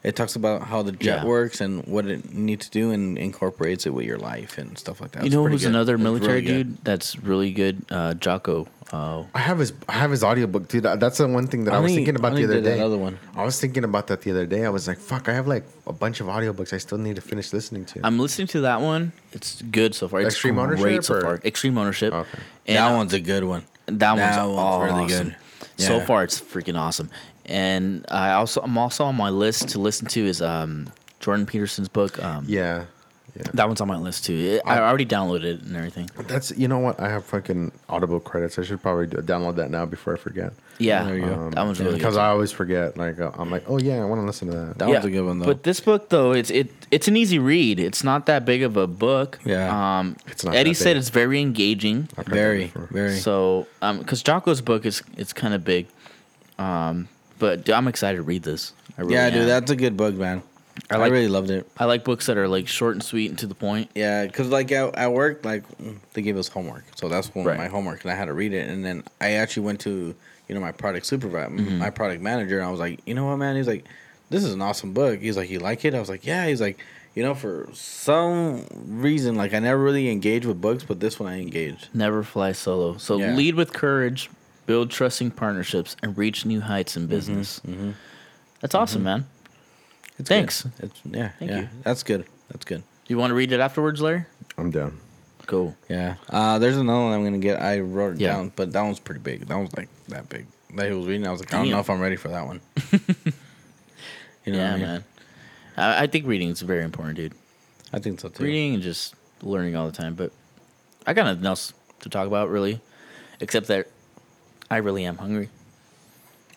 It 0.03 0.17
talks 0.17 0.35
about 0.35 0.63
how 0.63 0.81
the 0.83 0.93
jet 0.93 1.19
Yeah. 1.23 1.25
works 1.27 1.61
and 1.61 1.85
what 1.85 2.07
it 2.07 2.33
needs 2.33 2.67
to 2.67 2.71
do, 2.71 2.91
and 2.93 3.19
incorporates 3.19 3.85
it 3.85 3.91
with 3.93 4.07
your 4.07 4.17
life 4.17 4.57
and 4.57 4.79
stuff 4.79 4.99
like 5.01 5.11
that. 5.13 5.23
You 5.23 5.27
It's 5.27 5.35
know 5.35 5.43
pretty 5.43 5.55
who's 5.57 5.63
good. 5.65 5.69
another 5.71 5.95
It's 5.97 6.03
military 6.03 6.41
really 6.41 6.47
good. 6.47 6.67
dude 6.77 6.85
that's 6.85 7.19
really 7.19 7.53
good? 7.53 7.85
Uh, 7.91 8.15
Jocko. 8.15 8.67
Uh, 8.95 9.25
I 9.35 9.39
have 9.41 9.59
his. 9.59 9.73
I 9.89 9.93
have 9.95 10.11
his 10.11 10.23
audiobook, 10.23 10.69
dude. 10.69 10.85
That's 10.85 11.19
the 11.19 11.27
one 11.27 11.47
thing 11.47 11.65
that 11.65 11.75
I, 11.75 11.79
I 11.79 11.81
was 11.81 11.91
only- 11.91 11.97
thinking 11.97 12.17
about 12.17 12.33
I 12.33 12.37
the 12.37 12.45
other 12.45 12.61
day. 12.61 12.81
other 12.81 12.97
one. 12.99 13.19
I 13.35 13.45
was 13.45 13.61
thinking 13.61 13.85
about 13.85 14.07
that 14.09 14.23
the 14.23 14.31
other 14.31 14.47
day. 14.47 14.65
I 14.65 14.69
was 14.69 14.87
like, 14.87 14.99
"Fuck!" 14.99 15.29
I 15.29 15.33
have 15.33 15.47
like 15.49 15.65
a 15.87 15.93
bunch 15.93 16.21
of 16.21 16.29
audiobooks 16.29 16.73
I 16.73 16.79
still 16.79 16.99
need 16.99 17.17
to 17.17 17.23
finish 17.23 17.53
listening 17.53 17.85
to. 17.87 18.01
I'm 18.05 18.19
listening 18.19 18.47
to 18.49 18.61
that 18.63 18.81
one. 18.81 19.13
It's 19.33 19.63
good 19.63 19.95
so 19.95 20.07
far. 20.09 20.21
It's 20.21 20.35
Extreme 20.35 20.55
great 20.55 20.65
Ownership 20.81 21.05
so 21.05 21.21
far. 21.21 21.41
Extreme 21.45 21.77
ownership. 21.79 22.13
Okay. 22.13 22.39
And 22.67 22.77
that 22.77 22.95
one's 22.97 23.13
a 23.15 23.21
good 23.21 23.45
one. 23.45 23.65
That 23.87 24.13
one's, 24.13 24.37
That 24.37 24.45
one's 24.49 24.93
really 24.93 25.05
awesome. 25.05 25.29
good. 25.29 25.37
So 25.77 26.01
far, 26.01 26.23
it's 26.25 26.41
freaking 26.41 26.79
awesome. 26.79 27.11
And 27.47 28.07
I 28.11 28.33
also, 28.33 28.61
I'm 28.63 28.79
also 28.79 29.05
on 29.05 29.17
my 29.17 29.29
list 29.31 29.69
to 29.71 29.79
listen 29.79 30.07
to 30.09 30.25
is 30.25 30.41
um, 30.41 30.89
Jordan 31.21 31.47
Peterson's 31.47 31.89
book. 31.89 32.23
Um, 32.23 32.45
yeah, 32.49 32.85
yeah. 33.37 33.43
That 33.55 33.67
one's 33.67 33.81
on 33.81 33.89
my 33.89 33.97
list 33.97 34.27
too. 34.27 34.61
I 34.65 34.79
I 34.79 34.89
already 34.89 35.07
downloaded 35.07 35.45
it 35.45 35.63
and 35.63 35.77
everything. 35.77 36.09
That's 36.29 36.57
you 36.57 36.69
know 36.69 36.79
what? 36.79 37.01
I 37.01 37.09
have 37.09 37.25
fucking 37.25 37.73
Audible 37.89 38.21
credits. 38.21 38.59
I 38.59 38.63
should 38.63 38.81
probably 38.81 39.09
do, 39.09 39.17
download 39.19 39.57
that 39.57 39.71
now 39.71 39.85
before 39.87 40.15
I 40.15 40.19
forget. 40.19 40.53
Yeah, 40.79 41.05
There 41.05 41.17
you 41.17 41.27
go. 41.27 41.35
Um, 41.35 41.51
that 41.51 41.65
one's 41.65 41.81
really 41.81 41.95
because. 41.95 42.17
I 42.17 42.29
always 42.29 42.53
forget. 42.53 42.97
Like 42.97 43.19
uh, 43.19 43.33
I'm 43.35 43.51
like, 43.51 43.65
oh 43.67 43.79
yeah, 43.79 44.03
I 44.03 44.05
want 44.05 44.21
to 44.21 44.27
listen 44.27 44.49
to 44.49 44.55
that. 44.55 44.79
That 44.79 44.89
one's 44.89 45.05
a 45.05 45.11
good 45.11 45.25
one 45.25 45.41
though. 45.41 45.47
But 45.47 45.65
this 45.65 45.81
book 45.81 46.11
though, 46.11 46.33
it's 46.33 46.51
it 46.51 46.71
it's 46.93 47.09
an 47.09 47.17
easy 47.17 47.41
read. 47.41 47.81
It's 47.81 48.05
not 48.05 48.27
that 48.27 48.45
big 48.45 48.63
of 48.63 48.77
a 48.77 48.87
book. 48.87 49.41
Yeah. 49.45 49.99
Um, 49.99 50.17
It's 50.27 50.45
not 50.45 50.55
Eddie 50.55 50.75
said 50.75 50.97
it's 50.97 51.11
very 51.11 51.41
engaging. 51.41 52.09
I've 52.17 52.27
heard 52.27 52.27
that 52.27 52.35
very, 52.35 52.73
very. 52.91 53.17
So, 53.17 53.67
um, 53.83 53.99
because 53.99 54.23
Jocko's 54.23 54.61
book 54.61 54.87
is 54.87 55.03
it's 55.17 55.33
kind 55.33 55.55
of 55.55 55.65
big, 55.65 55.89
um, 56.59 57.09
but 57.41 57.65
dude, 57.65 57.75
I'm 57.75 57.89
excited 57.89 58.19
to 58.19 58.23
read 58.23 58.45
this. 58.45 58.73
I 58.97 59.03
really 59.03 59.15
yeah, 59.15 59.27
am. 59.27 59.33
dude, 59.33 59.49
that's 59.49 59.71
a 59.73 59.77
good 59.77 59.97
book, 59.97 60.15
man. 60.15 60.43
I, 60.91 60.97
like- 60.97 61.13
really 61.13 61.29
loved 61.29 61.51
it. 61.51 61.67
I 61.79 61.85
like 61.87 62.05
books 62.05 62.27
that 62.27 62.37
are 62.37 62.49
like 62.49 62.69
short 62.69 62.95
and 62.95 63.03
sweet 63.03 63.31
and 63.31 63.39
to 63.41 63.47
the 63.47 63.55
point. 63.55 63.91
Yeah, 63.95 64.27
because 64.27 64.49
like 64.49 64.71
at, 64.73 64.95
at 64.97 65.13
work, 65.13 65.45
like 65.45 65.65
they 66.13 66.23
gave 66.23 66.37
us 66.37 66.49
homework, 66.49 66.85
so 66.97 67.09
that's 67.09 67.35
one 67.35 67.45
Right. 67.45 67.53
of 67.55 67.59
my 67.59 67.69
homework, 67.69 68.03
and 68.03 68.11
I 68.13 68.15
had 68.15 68.27
to 68.27 68.35
read 68.35 68.53
it. 68.53 68.69
And 68.69 68.85
then 68.85 69.03
I 69.21 69.33
actually 69.33 69.65
went 69.67 69.81
to 69.81 70.15
you 70.49 70.55
know 70.55 70.61
my 70.61 70.73
product 70.73 71.07
supervisor, 71.07 71.51
Mm-hmm. 71.51 71.79
my 71.79 71.91
product 71.91 72.21
manager, 72.23 72.59
and 72.59 72.67
I 72.67 72.71
was 72.71 72.81
like, 72.81 73.01
you 73.07 73.15
know 73.15 73.25
what, 73.27 73.37
man? 73.37 73.57
He's 73.57 73.67
like, 73.69 73.85
this 74.31 74.45
is 74.45 74.53
an 74.53 74.61
awesome 74.63 74.93
book. 74.93 75.21
He's 75.21 75.37
like, 75.37 75.49
you 75.51 75.59
like 75.59 75.85
it? 75.85 75.95
I 75.95 76.01
was 76.01 76.09
like, 76.09 76.27
yeah. 76.27 76.47
He's 76.47 76.61
like, 76.61 76.79
you 77.15 77.23
know, 77.23 77.35
for 77.35 77.69
some 77.73 78.67
reason, 78.87 79.37
like 79.37 79.55
I 79.55 79.59
never 79.61 79.83
really 79.83 80.11
engaged 80.11 80.45
with 80.47 80.61
books, 80.61 80.85
but 80.85 81.01
this 81.01 81.19
one 81.19 81.33
I 81.33 81.41
engaged. 81.41 81.89
Never 81.95 82.23
fly 82.23 82.53
solo. 82.53 82.97
So 82.99 83.19
Yeah. 83.19 83.35
lead 83.35 83.55
with 83.55 83.73
courage, 83.73 84.29
build 84.67 84.91
trusting 84.91 85.31
partnerships, 85.33 85.97
and 86.03 86.17
reach 86.19 86.45
new 86.45 86.61
heights 86.61 86.97
in 86.97 87.05
mm-hmm, 87.05 87.11
business. 87.11 87.61
Mm-hmm. 87.67 87.91
That's 88.61 88.75
awesome, 88.75 89.01
mm-hmm. 89.01 89.05
man. 89.05 89.27
It's 90.19 90.29
Thanks. 90.29 90.63
Good. 90.63 90.73
It's 90.91 91.01
yeah, 91.05 91.31
Thank 91.39 91.51
yeah. 91.51 91.61
you. 91.61 91.69
That's 91.83 92.03
good. 92.03 92.25
That's 92.49 92.65
good. 92.65 92.83
You 93.07 93.19
want 93.19 93.31
to 93.31 93.35
read 93.35 93.53
it 93.53 93.61
afterwards, 93.61 94.01
Larry? 94.01 94.25
I'm 94.57 94.71
down. 94.71 94.99
Cool. 95.47 95.77
Yeah. 95.89 96.15
Uh, 96.31 96.59
there's 96.59 96.77
another 96.77 97.03
one 97.05 97.13
I'm 97.13 97.25
gonna 97.25 97.39
get. 97.39 97.61
I 97.61 97.81
wrote 97.81 98.15
it 98.15 98.21
Yeah. 98.21 98.35
down, 98.35 98.53
but 98.57 98.73
that 98.73 98.83
one's 98.83 99.01
pretty 99.01 99.21
big. 99.21 99.47
That 99.47 99.57
one's 99.57 99.77
like 99.77 99.89
that 100.09 100.29
big. 100.29 100.47
That 100.77 100.89
he 100.91 100.95
was 100.97 101.07
reading. 101.07 101.27
I 101.27 101.31
was 101.31 101.41
like, 101.41 101.53
I 101.53 101.59
don't 101.59 101.71
know 101.71 101.81
if 101.81 101.91
I'm 101.91 102.01
ready 102.01 102.17
for 102.17 102.29
that 102.29 102.47
one. 102.47 102.61
you 104.45 104.53
know, 104.53 104.59
yeah, 104.59 104.71
what 104.71 104.73
I 104.73 104.77
mean? 104.77 104.87
man. 104.87 105.05
I, 105.77 106.03
I 106.05 106.07
think 106.07 106.27
reading 106.27 106.49
is 106.51 106.63
very 106.63 106.83
important, 106.85 107.17
dude. 107.17 107.35
I 107.93 107.99
think 107.99 108.21
so 108.21 108.29
too. 108.29 108.43
Reading 108.45 108.75
and 108.75 108.83
just 108.83 109.15
learning 109.43 109.77
all 109.77 109.87
the 109.87 109.93
time. 109.97 110.15
But 110.15 110.33
I 111.07 111.13
got 111.13 111.25
nothing 111.25 111.45
else 111.47 111.73
to 112.01 112.09
talk 112.09 112.27
about, 112.27 112.49
really, 112.49 112.81
except 113.41 113.67
that 113.69 113.89
I 114.71 114.79
really 114.79 115.05
am 115.05 115.19
hungry. 115.19 115.49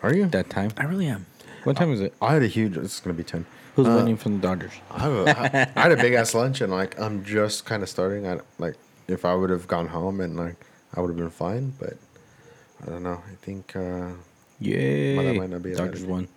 Are 0.02 0.14
you? 0.14 0.28
That 0.28 0.50
time. 0.50 0.72
I 0.78 0.86
really 0.86 1.08
am. 1.08 1.26
What 1.68 1.76
time 1.76 1.92
is 1.92 2.00
it? 2.00 2.14
I 2.22 2.32
had 2.32 2.44
a 2.44 2.48
huge. 2.48 2.78
It's 2.78 3.02
gonna 3.02 3.14
be 3.14 3.26
ten. 3.26 3.46
Who's 3.76 3.88
Uh, 3.88 3.96
winning 3.98 4.16
from 4.16 4.40
the 4.40 4.48
Dodgers? 4.48 4.72
I, 4.90 5.00
have 5.00 5.12
a, 5.12 5.78
I 5.78 5.82
had 5.82 5.92
a 5.92 5.98
big 5.98 6.14
ass 6.14 6.34
lunch 6.34 6.62
and 6.62 6.72
like 6.72 6.98
I'm 6.98 7.26
just 7.26 7.66
kind 7.66 7.84
of 7.84 7.90
starting. 7.90 8.26
I 8.26 8.40
like 8.58 8.76
if 9.10 9.26
I 9.26 9.36
would 9.36 9.50
have 9.50 9.68
gone 9.68 9.88
home 9.88 10.22
and 10.22 10.38
like 10.38 10.56
I 10.96 11.02
would 11.02 11.10
have 11.10 11.18
been 11.18 11.30
fine, 11.30 11.74
but 11.78 11.98
I 12.82 12.86
don't 12.90 13.04
know. 13.04 13.22
I 13.30 13.36
think 13.42 13.76
uh, 13.76 14.12
Yay! 14.62 15.38
might 15.38 15.50
not 15.50 15.62
be 15.62 15.74
Dodgers 15.74 16.04
bad 16.04 16.10
won. 16.10 16.28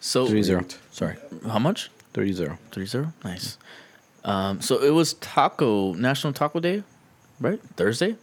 So 0.00 0.26
3-0. 0.26 0.74
Sorry, 0.92 1.16
how 1.46 1.58
much? 1.58 1.90
3-0. 2.14 2.56
3-0? 2.70 3.12
Nice. 3.22 3.58
Um, 4.24 4.62
so 4.62 4.82
it 4.82 4.94
was 4.94 5.12
Taco 5.14 5.92
National 5.92 6.32
Taco 6.32 6.58
Day, 6.58 6.84
right? 7.38 7.60
Thursday. 7.76 8.16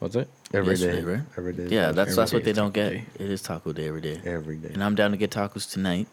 What's 0.00 0.16
it? 0.16 0.28
Every 0.54 0.74
day, 0.76 0.84
Yesterday, 0.86 1.02
right? 1.12 1.20
every 1.36 1.52
day. 1.52 1.66
Yeah, 1.68 1.92
that's 1.92 2.10
every 2.10 2.14
that's 2.14 2.32
what 2.32 2.44
they 2.44 2.52
don't 2.52 2.72
get. 2.74 2.90
Day. 2.90 3.04
It 3.18 3.30
is 3.30 3.42
Taco 3.42 3.72
Day 3.72 3.88
every 3.88 4.00
day. 4.00 4.20
every 4.24 4.56
day. 4.56 4.70
And 4.72 4.82
I'm 4.82 4.94
down 4.94 5.10
to 5.10 5.16
get 5.16 5.30
tacos 5.30 5.70
tonight. 5.70 6.06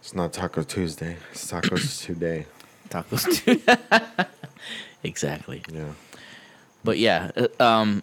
It's 0.00 0.14
not 0.14 0.32
Taco 0.32 0.62
Tuesday. 0.62 1.16
It's 1.32 1.50
tacos 1.50 2.02
today. 2.06 2.46
Tacos 2.88 3.44
too. 3.44 3.60
exactly. 5.02 5.62
Yeah. 5.72 5.92
But 6.82 6.98
yeah, 6.98 7.30
uh, 7.36 7.62
um, 7.62 8.02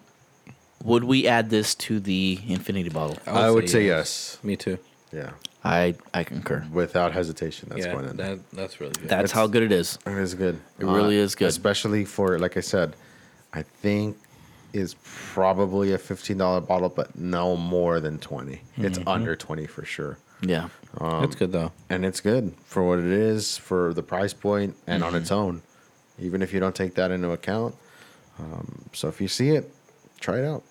would 0.84 1.04
we 1.04 1.26
add 1.26 1.50
this 1.50 1.74
to 1.74 1.98
the 1.98 2.38
infinity 2.46 2.88
bottle? 2.88 3.18
I 3.26 3.50
would 3.50 3.68
say 3.68 3.86
yes. 3.86 4.38
Me 4.42 4.56
too. 4.56 4.78
Yeah. 5.12 5.30
I 5.64 5.96
I 6.14 6.22
concur. 6.22 6.64
Without 6.72 7.12
hesitation, 7.12 7.68
that's 7.70 7.84
yeah, 7.84 7.92
going 7.92 8.08
in. 8.10 8.16
there. 8.16 8.36
that, 8.36 8.50
that's 8.52 8.80
really 8.80 8.92
good. 8.92 9.08
That's 9.08 9.10
That's- 9.10 9.30
how 9.32 9.48
good 9.48 9.64
it 9.64 9.72
is. 9.72 9.98
It 10.06 10.12
is 10.16 10.34
good. 10.34 10.60
It 10.78 10.84
really 10.86 11.16
is 11.16 11.34
good. 11.34 11.48
Especially 11.48 12.04
for, 12.04 12.38
like 12.38 12.56
I 12.56 12.60
said, 12.60 12.94
I 13.52 13.62
think 13.62 14.16
is 14.72 14.94
probably 15.02 15.92
a 15.92 15.98
fifteen 15.98 16.38
dollar 16.38 16.60
bottle, 16.60 16.88
but 16.88 17.16
no 17.16 17.56
more 17.56 18.00
than 18.00 18.18
20 18.18 18.60
It's 18.76 18.98
Mm-hmm. 18.98 19.08
under 19.08 19.34
twenty 19.36 19.66
for 19.66 19.84
sure, 19.84 20.18
Yeah. 20.42 20.68
it's 21.00 21.34
good 21.36 21.52
though. 21.52 21.72
and 21.88 22.04
it's 22.04 22.20
good 22.20 22.52
for 22.64 22.82
what 22.86 22.98
it 22.98 23.06
is 23.06 23.56
for 23.56 23.94
the 23.94 24.02
price 24.02 24.32
point 24.34 24.76
and 24.86 25.02
on 25.02 25.10
Mm-hmm. 25.12 25.22
its 25.22 25.32
own. 25.32 25.62
Even 26.18 26.42
if 26.42 26.52
you 26.52 26.60
don't 26.60 26.74
take 26.74 26.94
that 26.96 27.10
into 27.12 27.30
account, 27.30 27.74
um, 28.38 28.84
so 28.92 29.08
if 29.08 29.20
you 29.20 29.28
see 29.28 29.50
it, 29.50 29.72
try 30.20 30.38
it 30.38 30.44
out. 30.44 30.62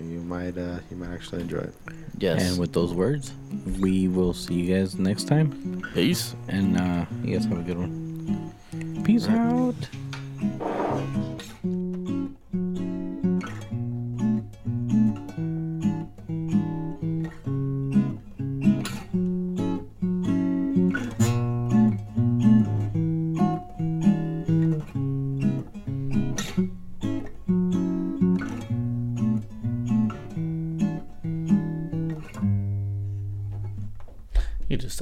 You 0.00 0.20
might 0.20 0.56
uh, 0.56 0.78
you 0.90 0.96
might 0.96 1.12
actually 1.12 1.42
enjoy 1.42 1.58
it. 1.58 1.74
Yes. 2.18 2.48
And 2.48 2.58
with 2.58 2.72
those 2.72 2.94
words, 2.94 3.32
we 3.78 4.08
will 4.08 4.32
see 4.32 4.54
you 4.54 4.74
guys 4.74 4.94
next 4.98 5.24
time. 5.28 5.82
peace. 5.94 6.34
And 6.48 6.78
uh, 6.80 7.04
you 7.22 7.34
guys 7.36 7.44
have 7.46 7.58
a 7.58 7.62
good 7.62 7.76
one. 7.78 9.02
Peace 9.04 9.28
out. 9.28 9.74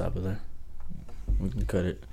Stop 0.01 0.17
it 0.17 0.23
there. 0.23 0.39
We 1.39 1.51
can 1.51 1.63
cut 1.67 1.85
it. 1.85 2.03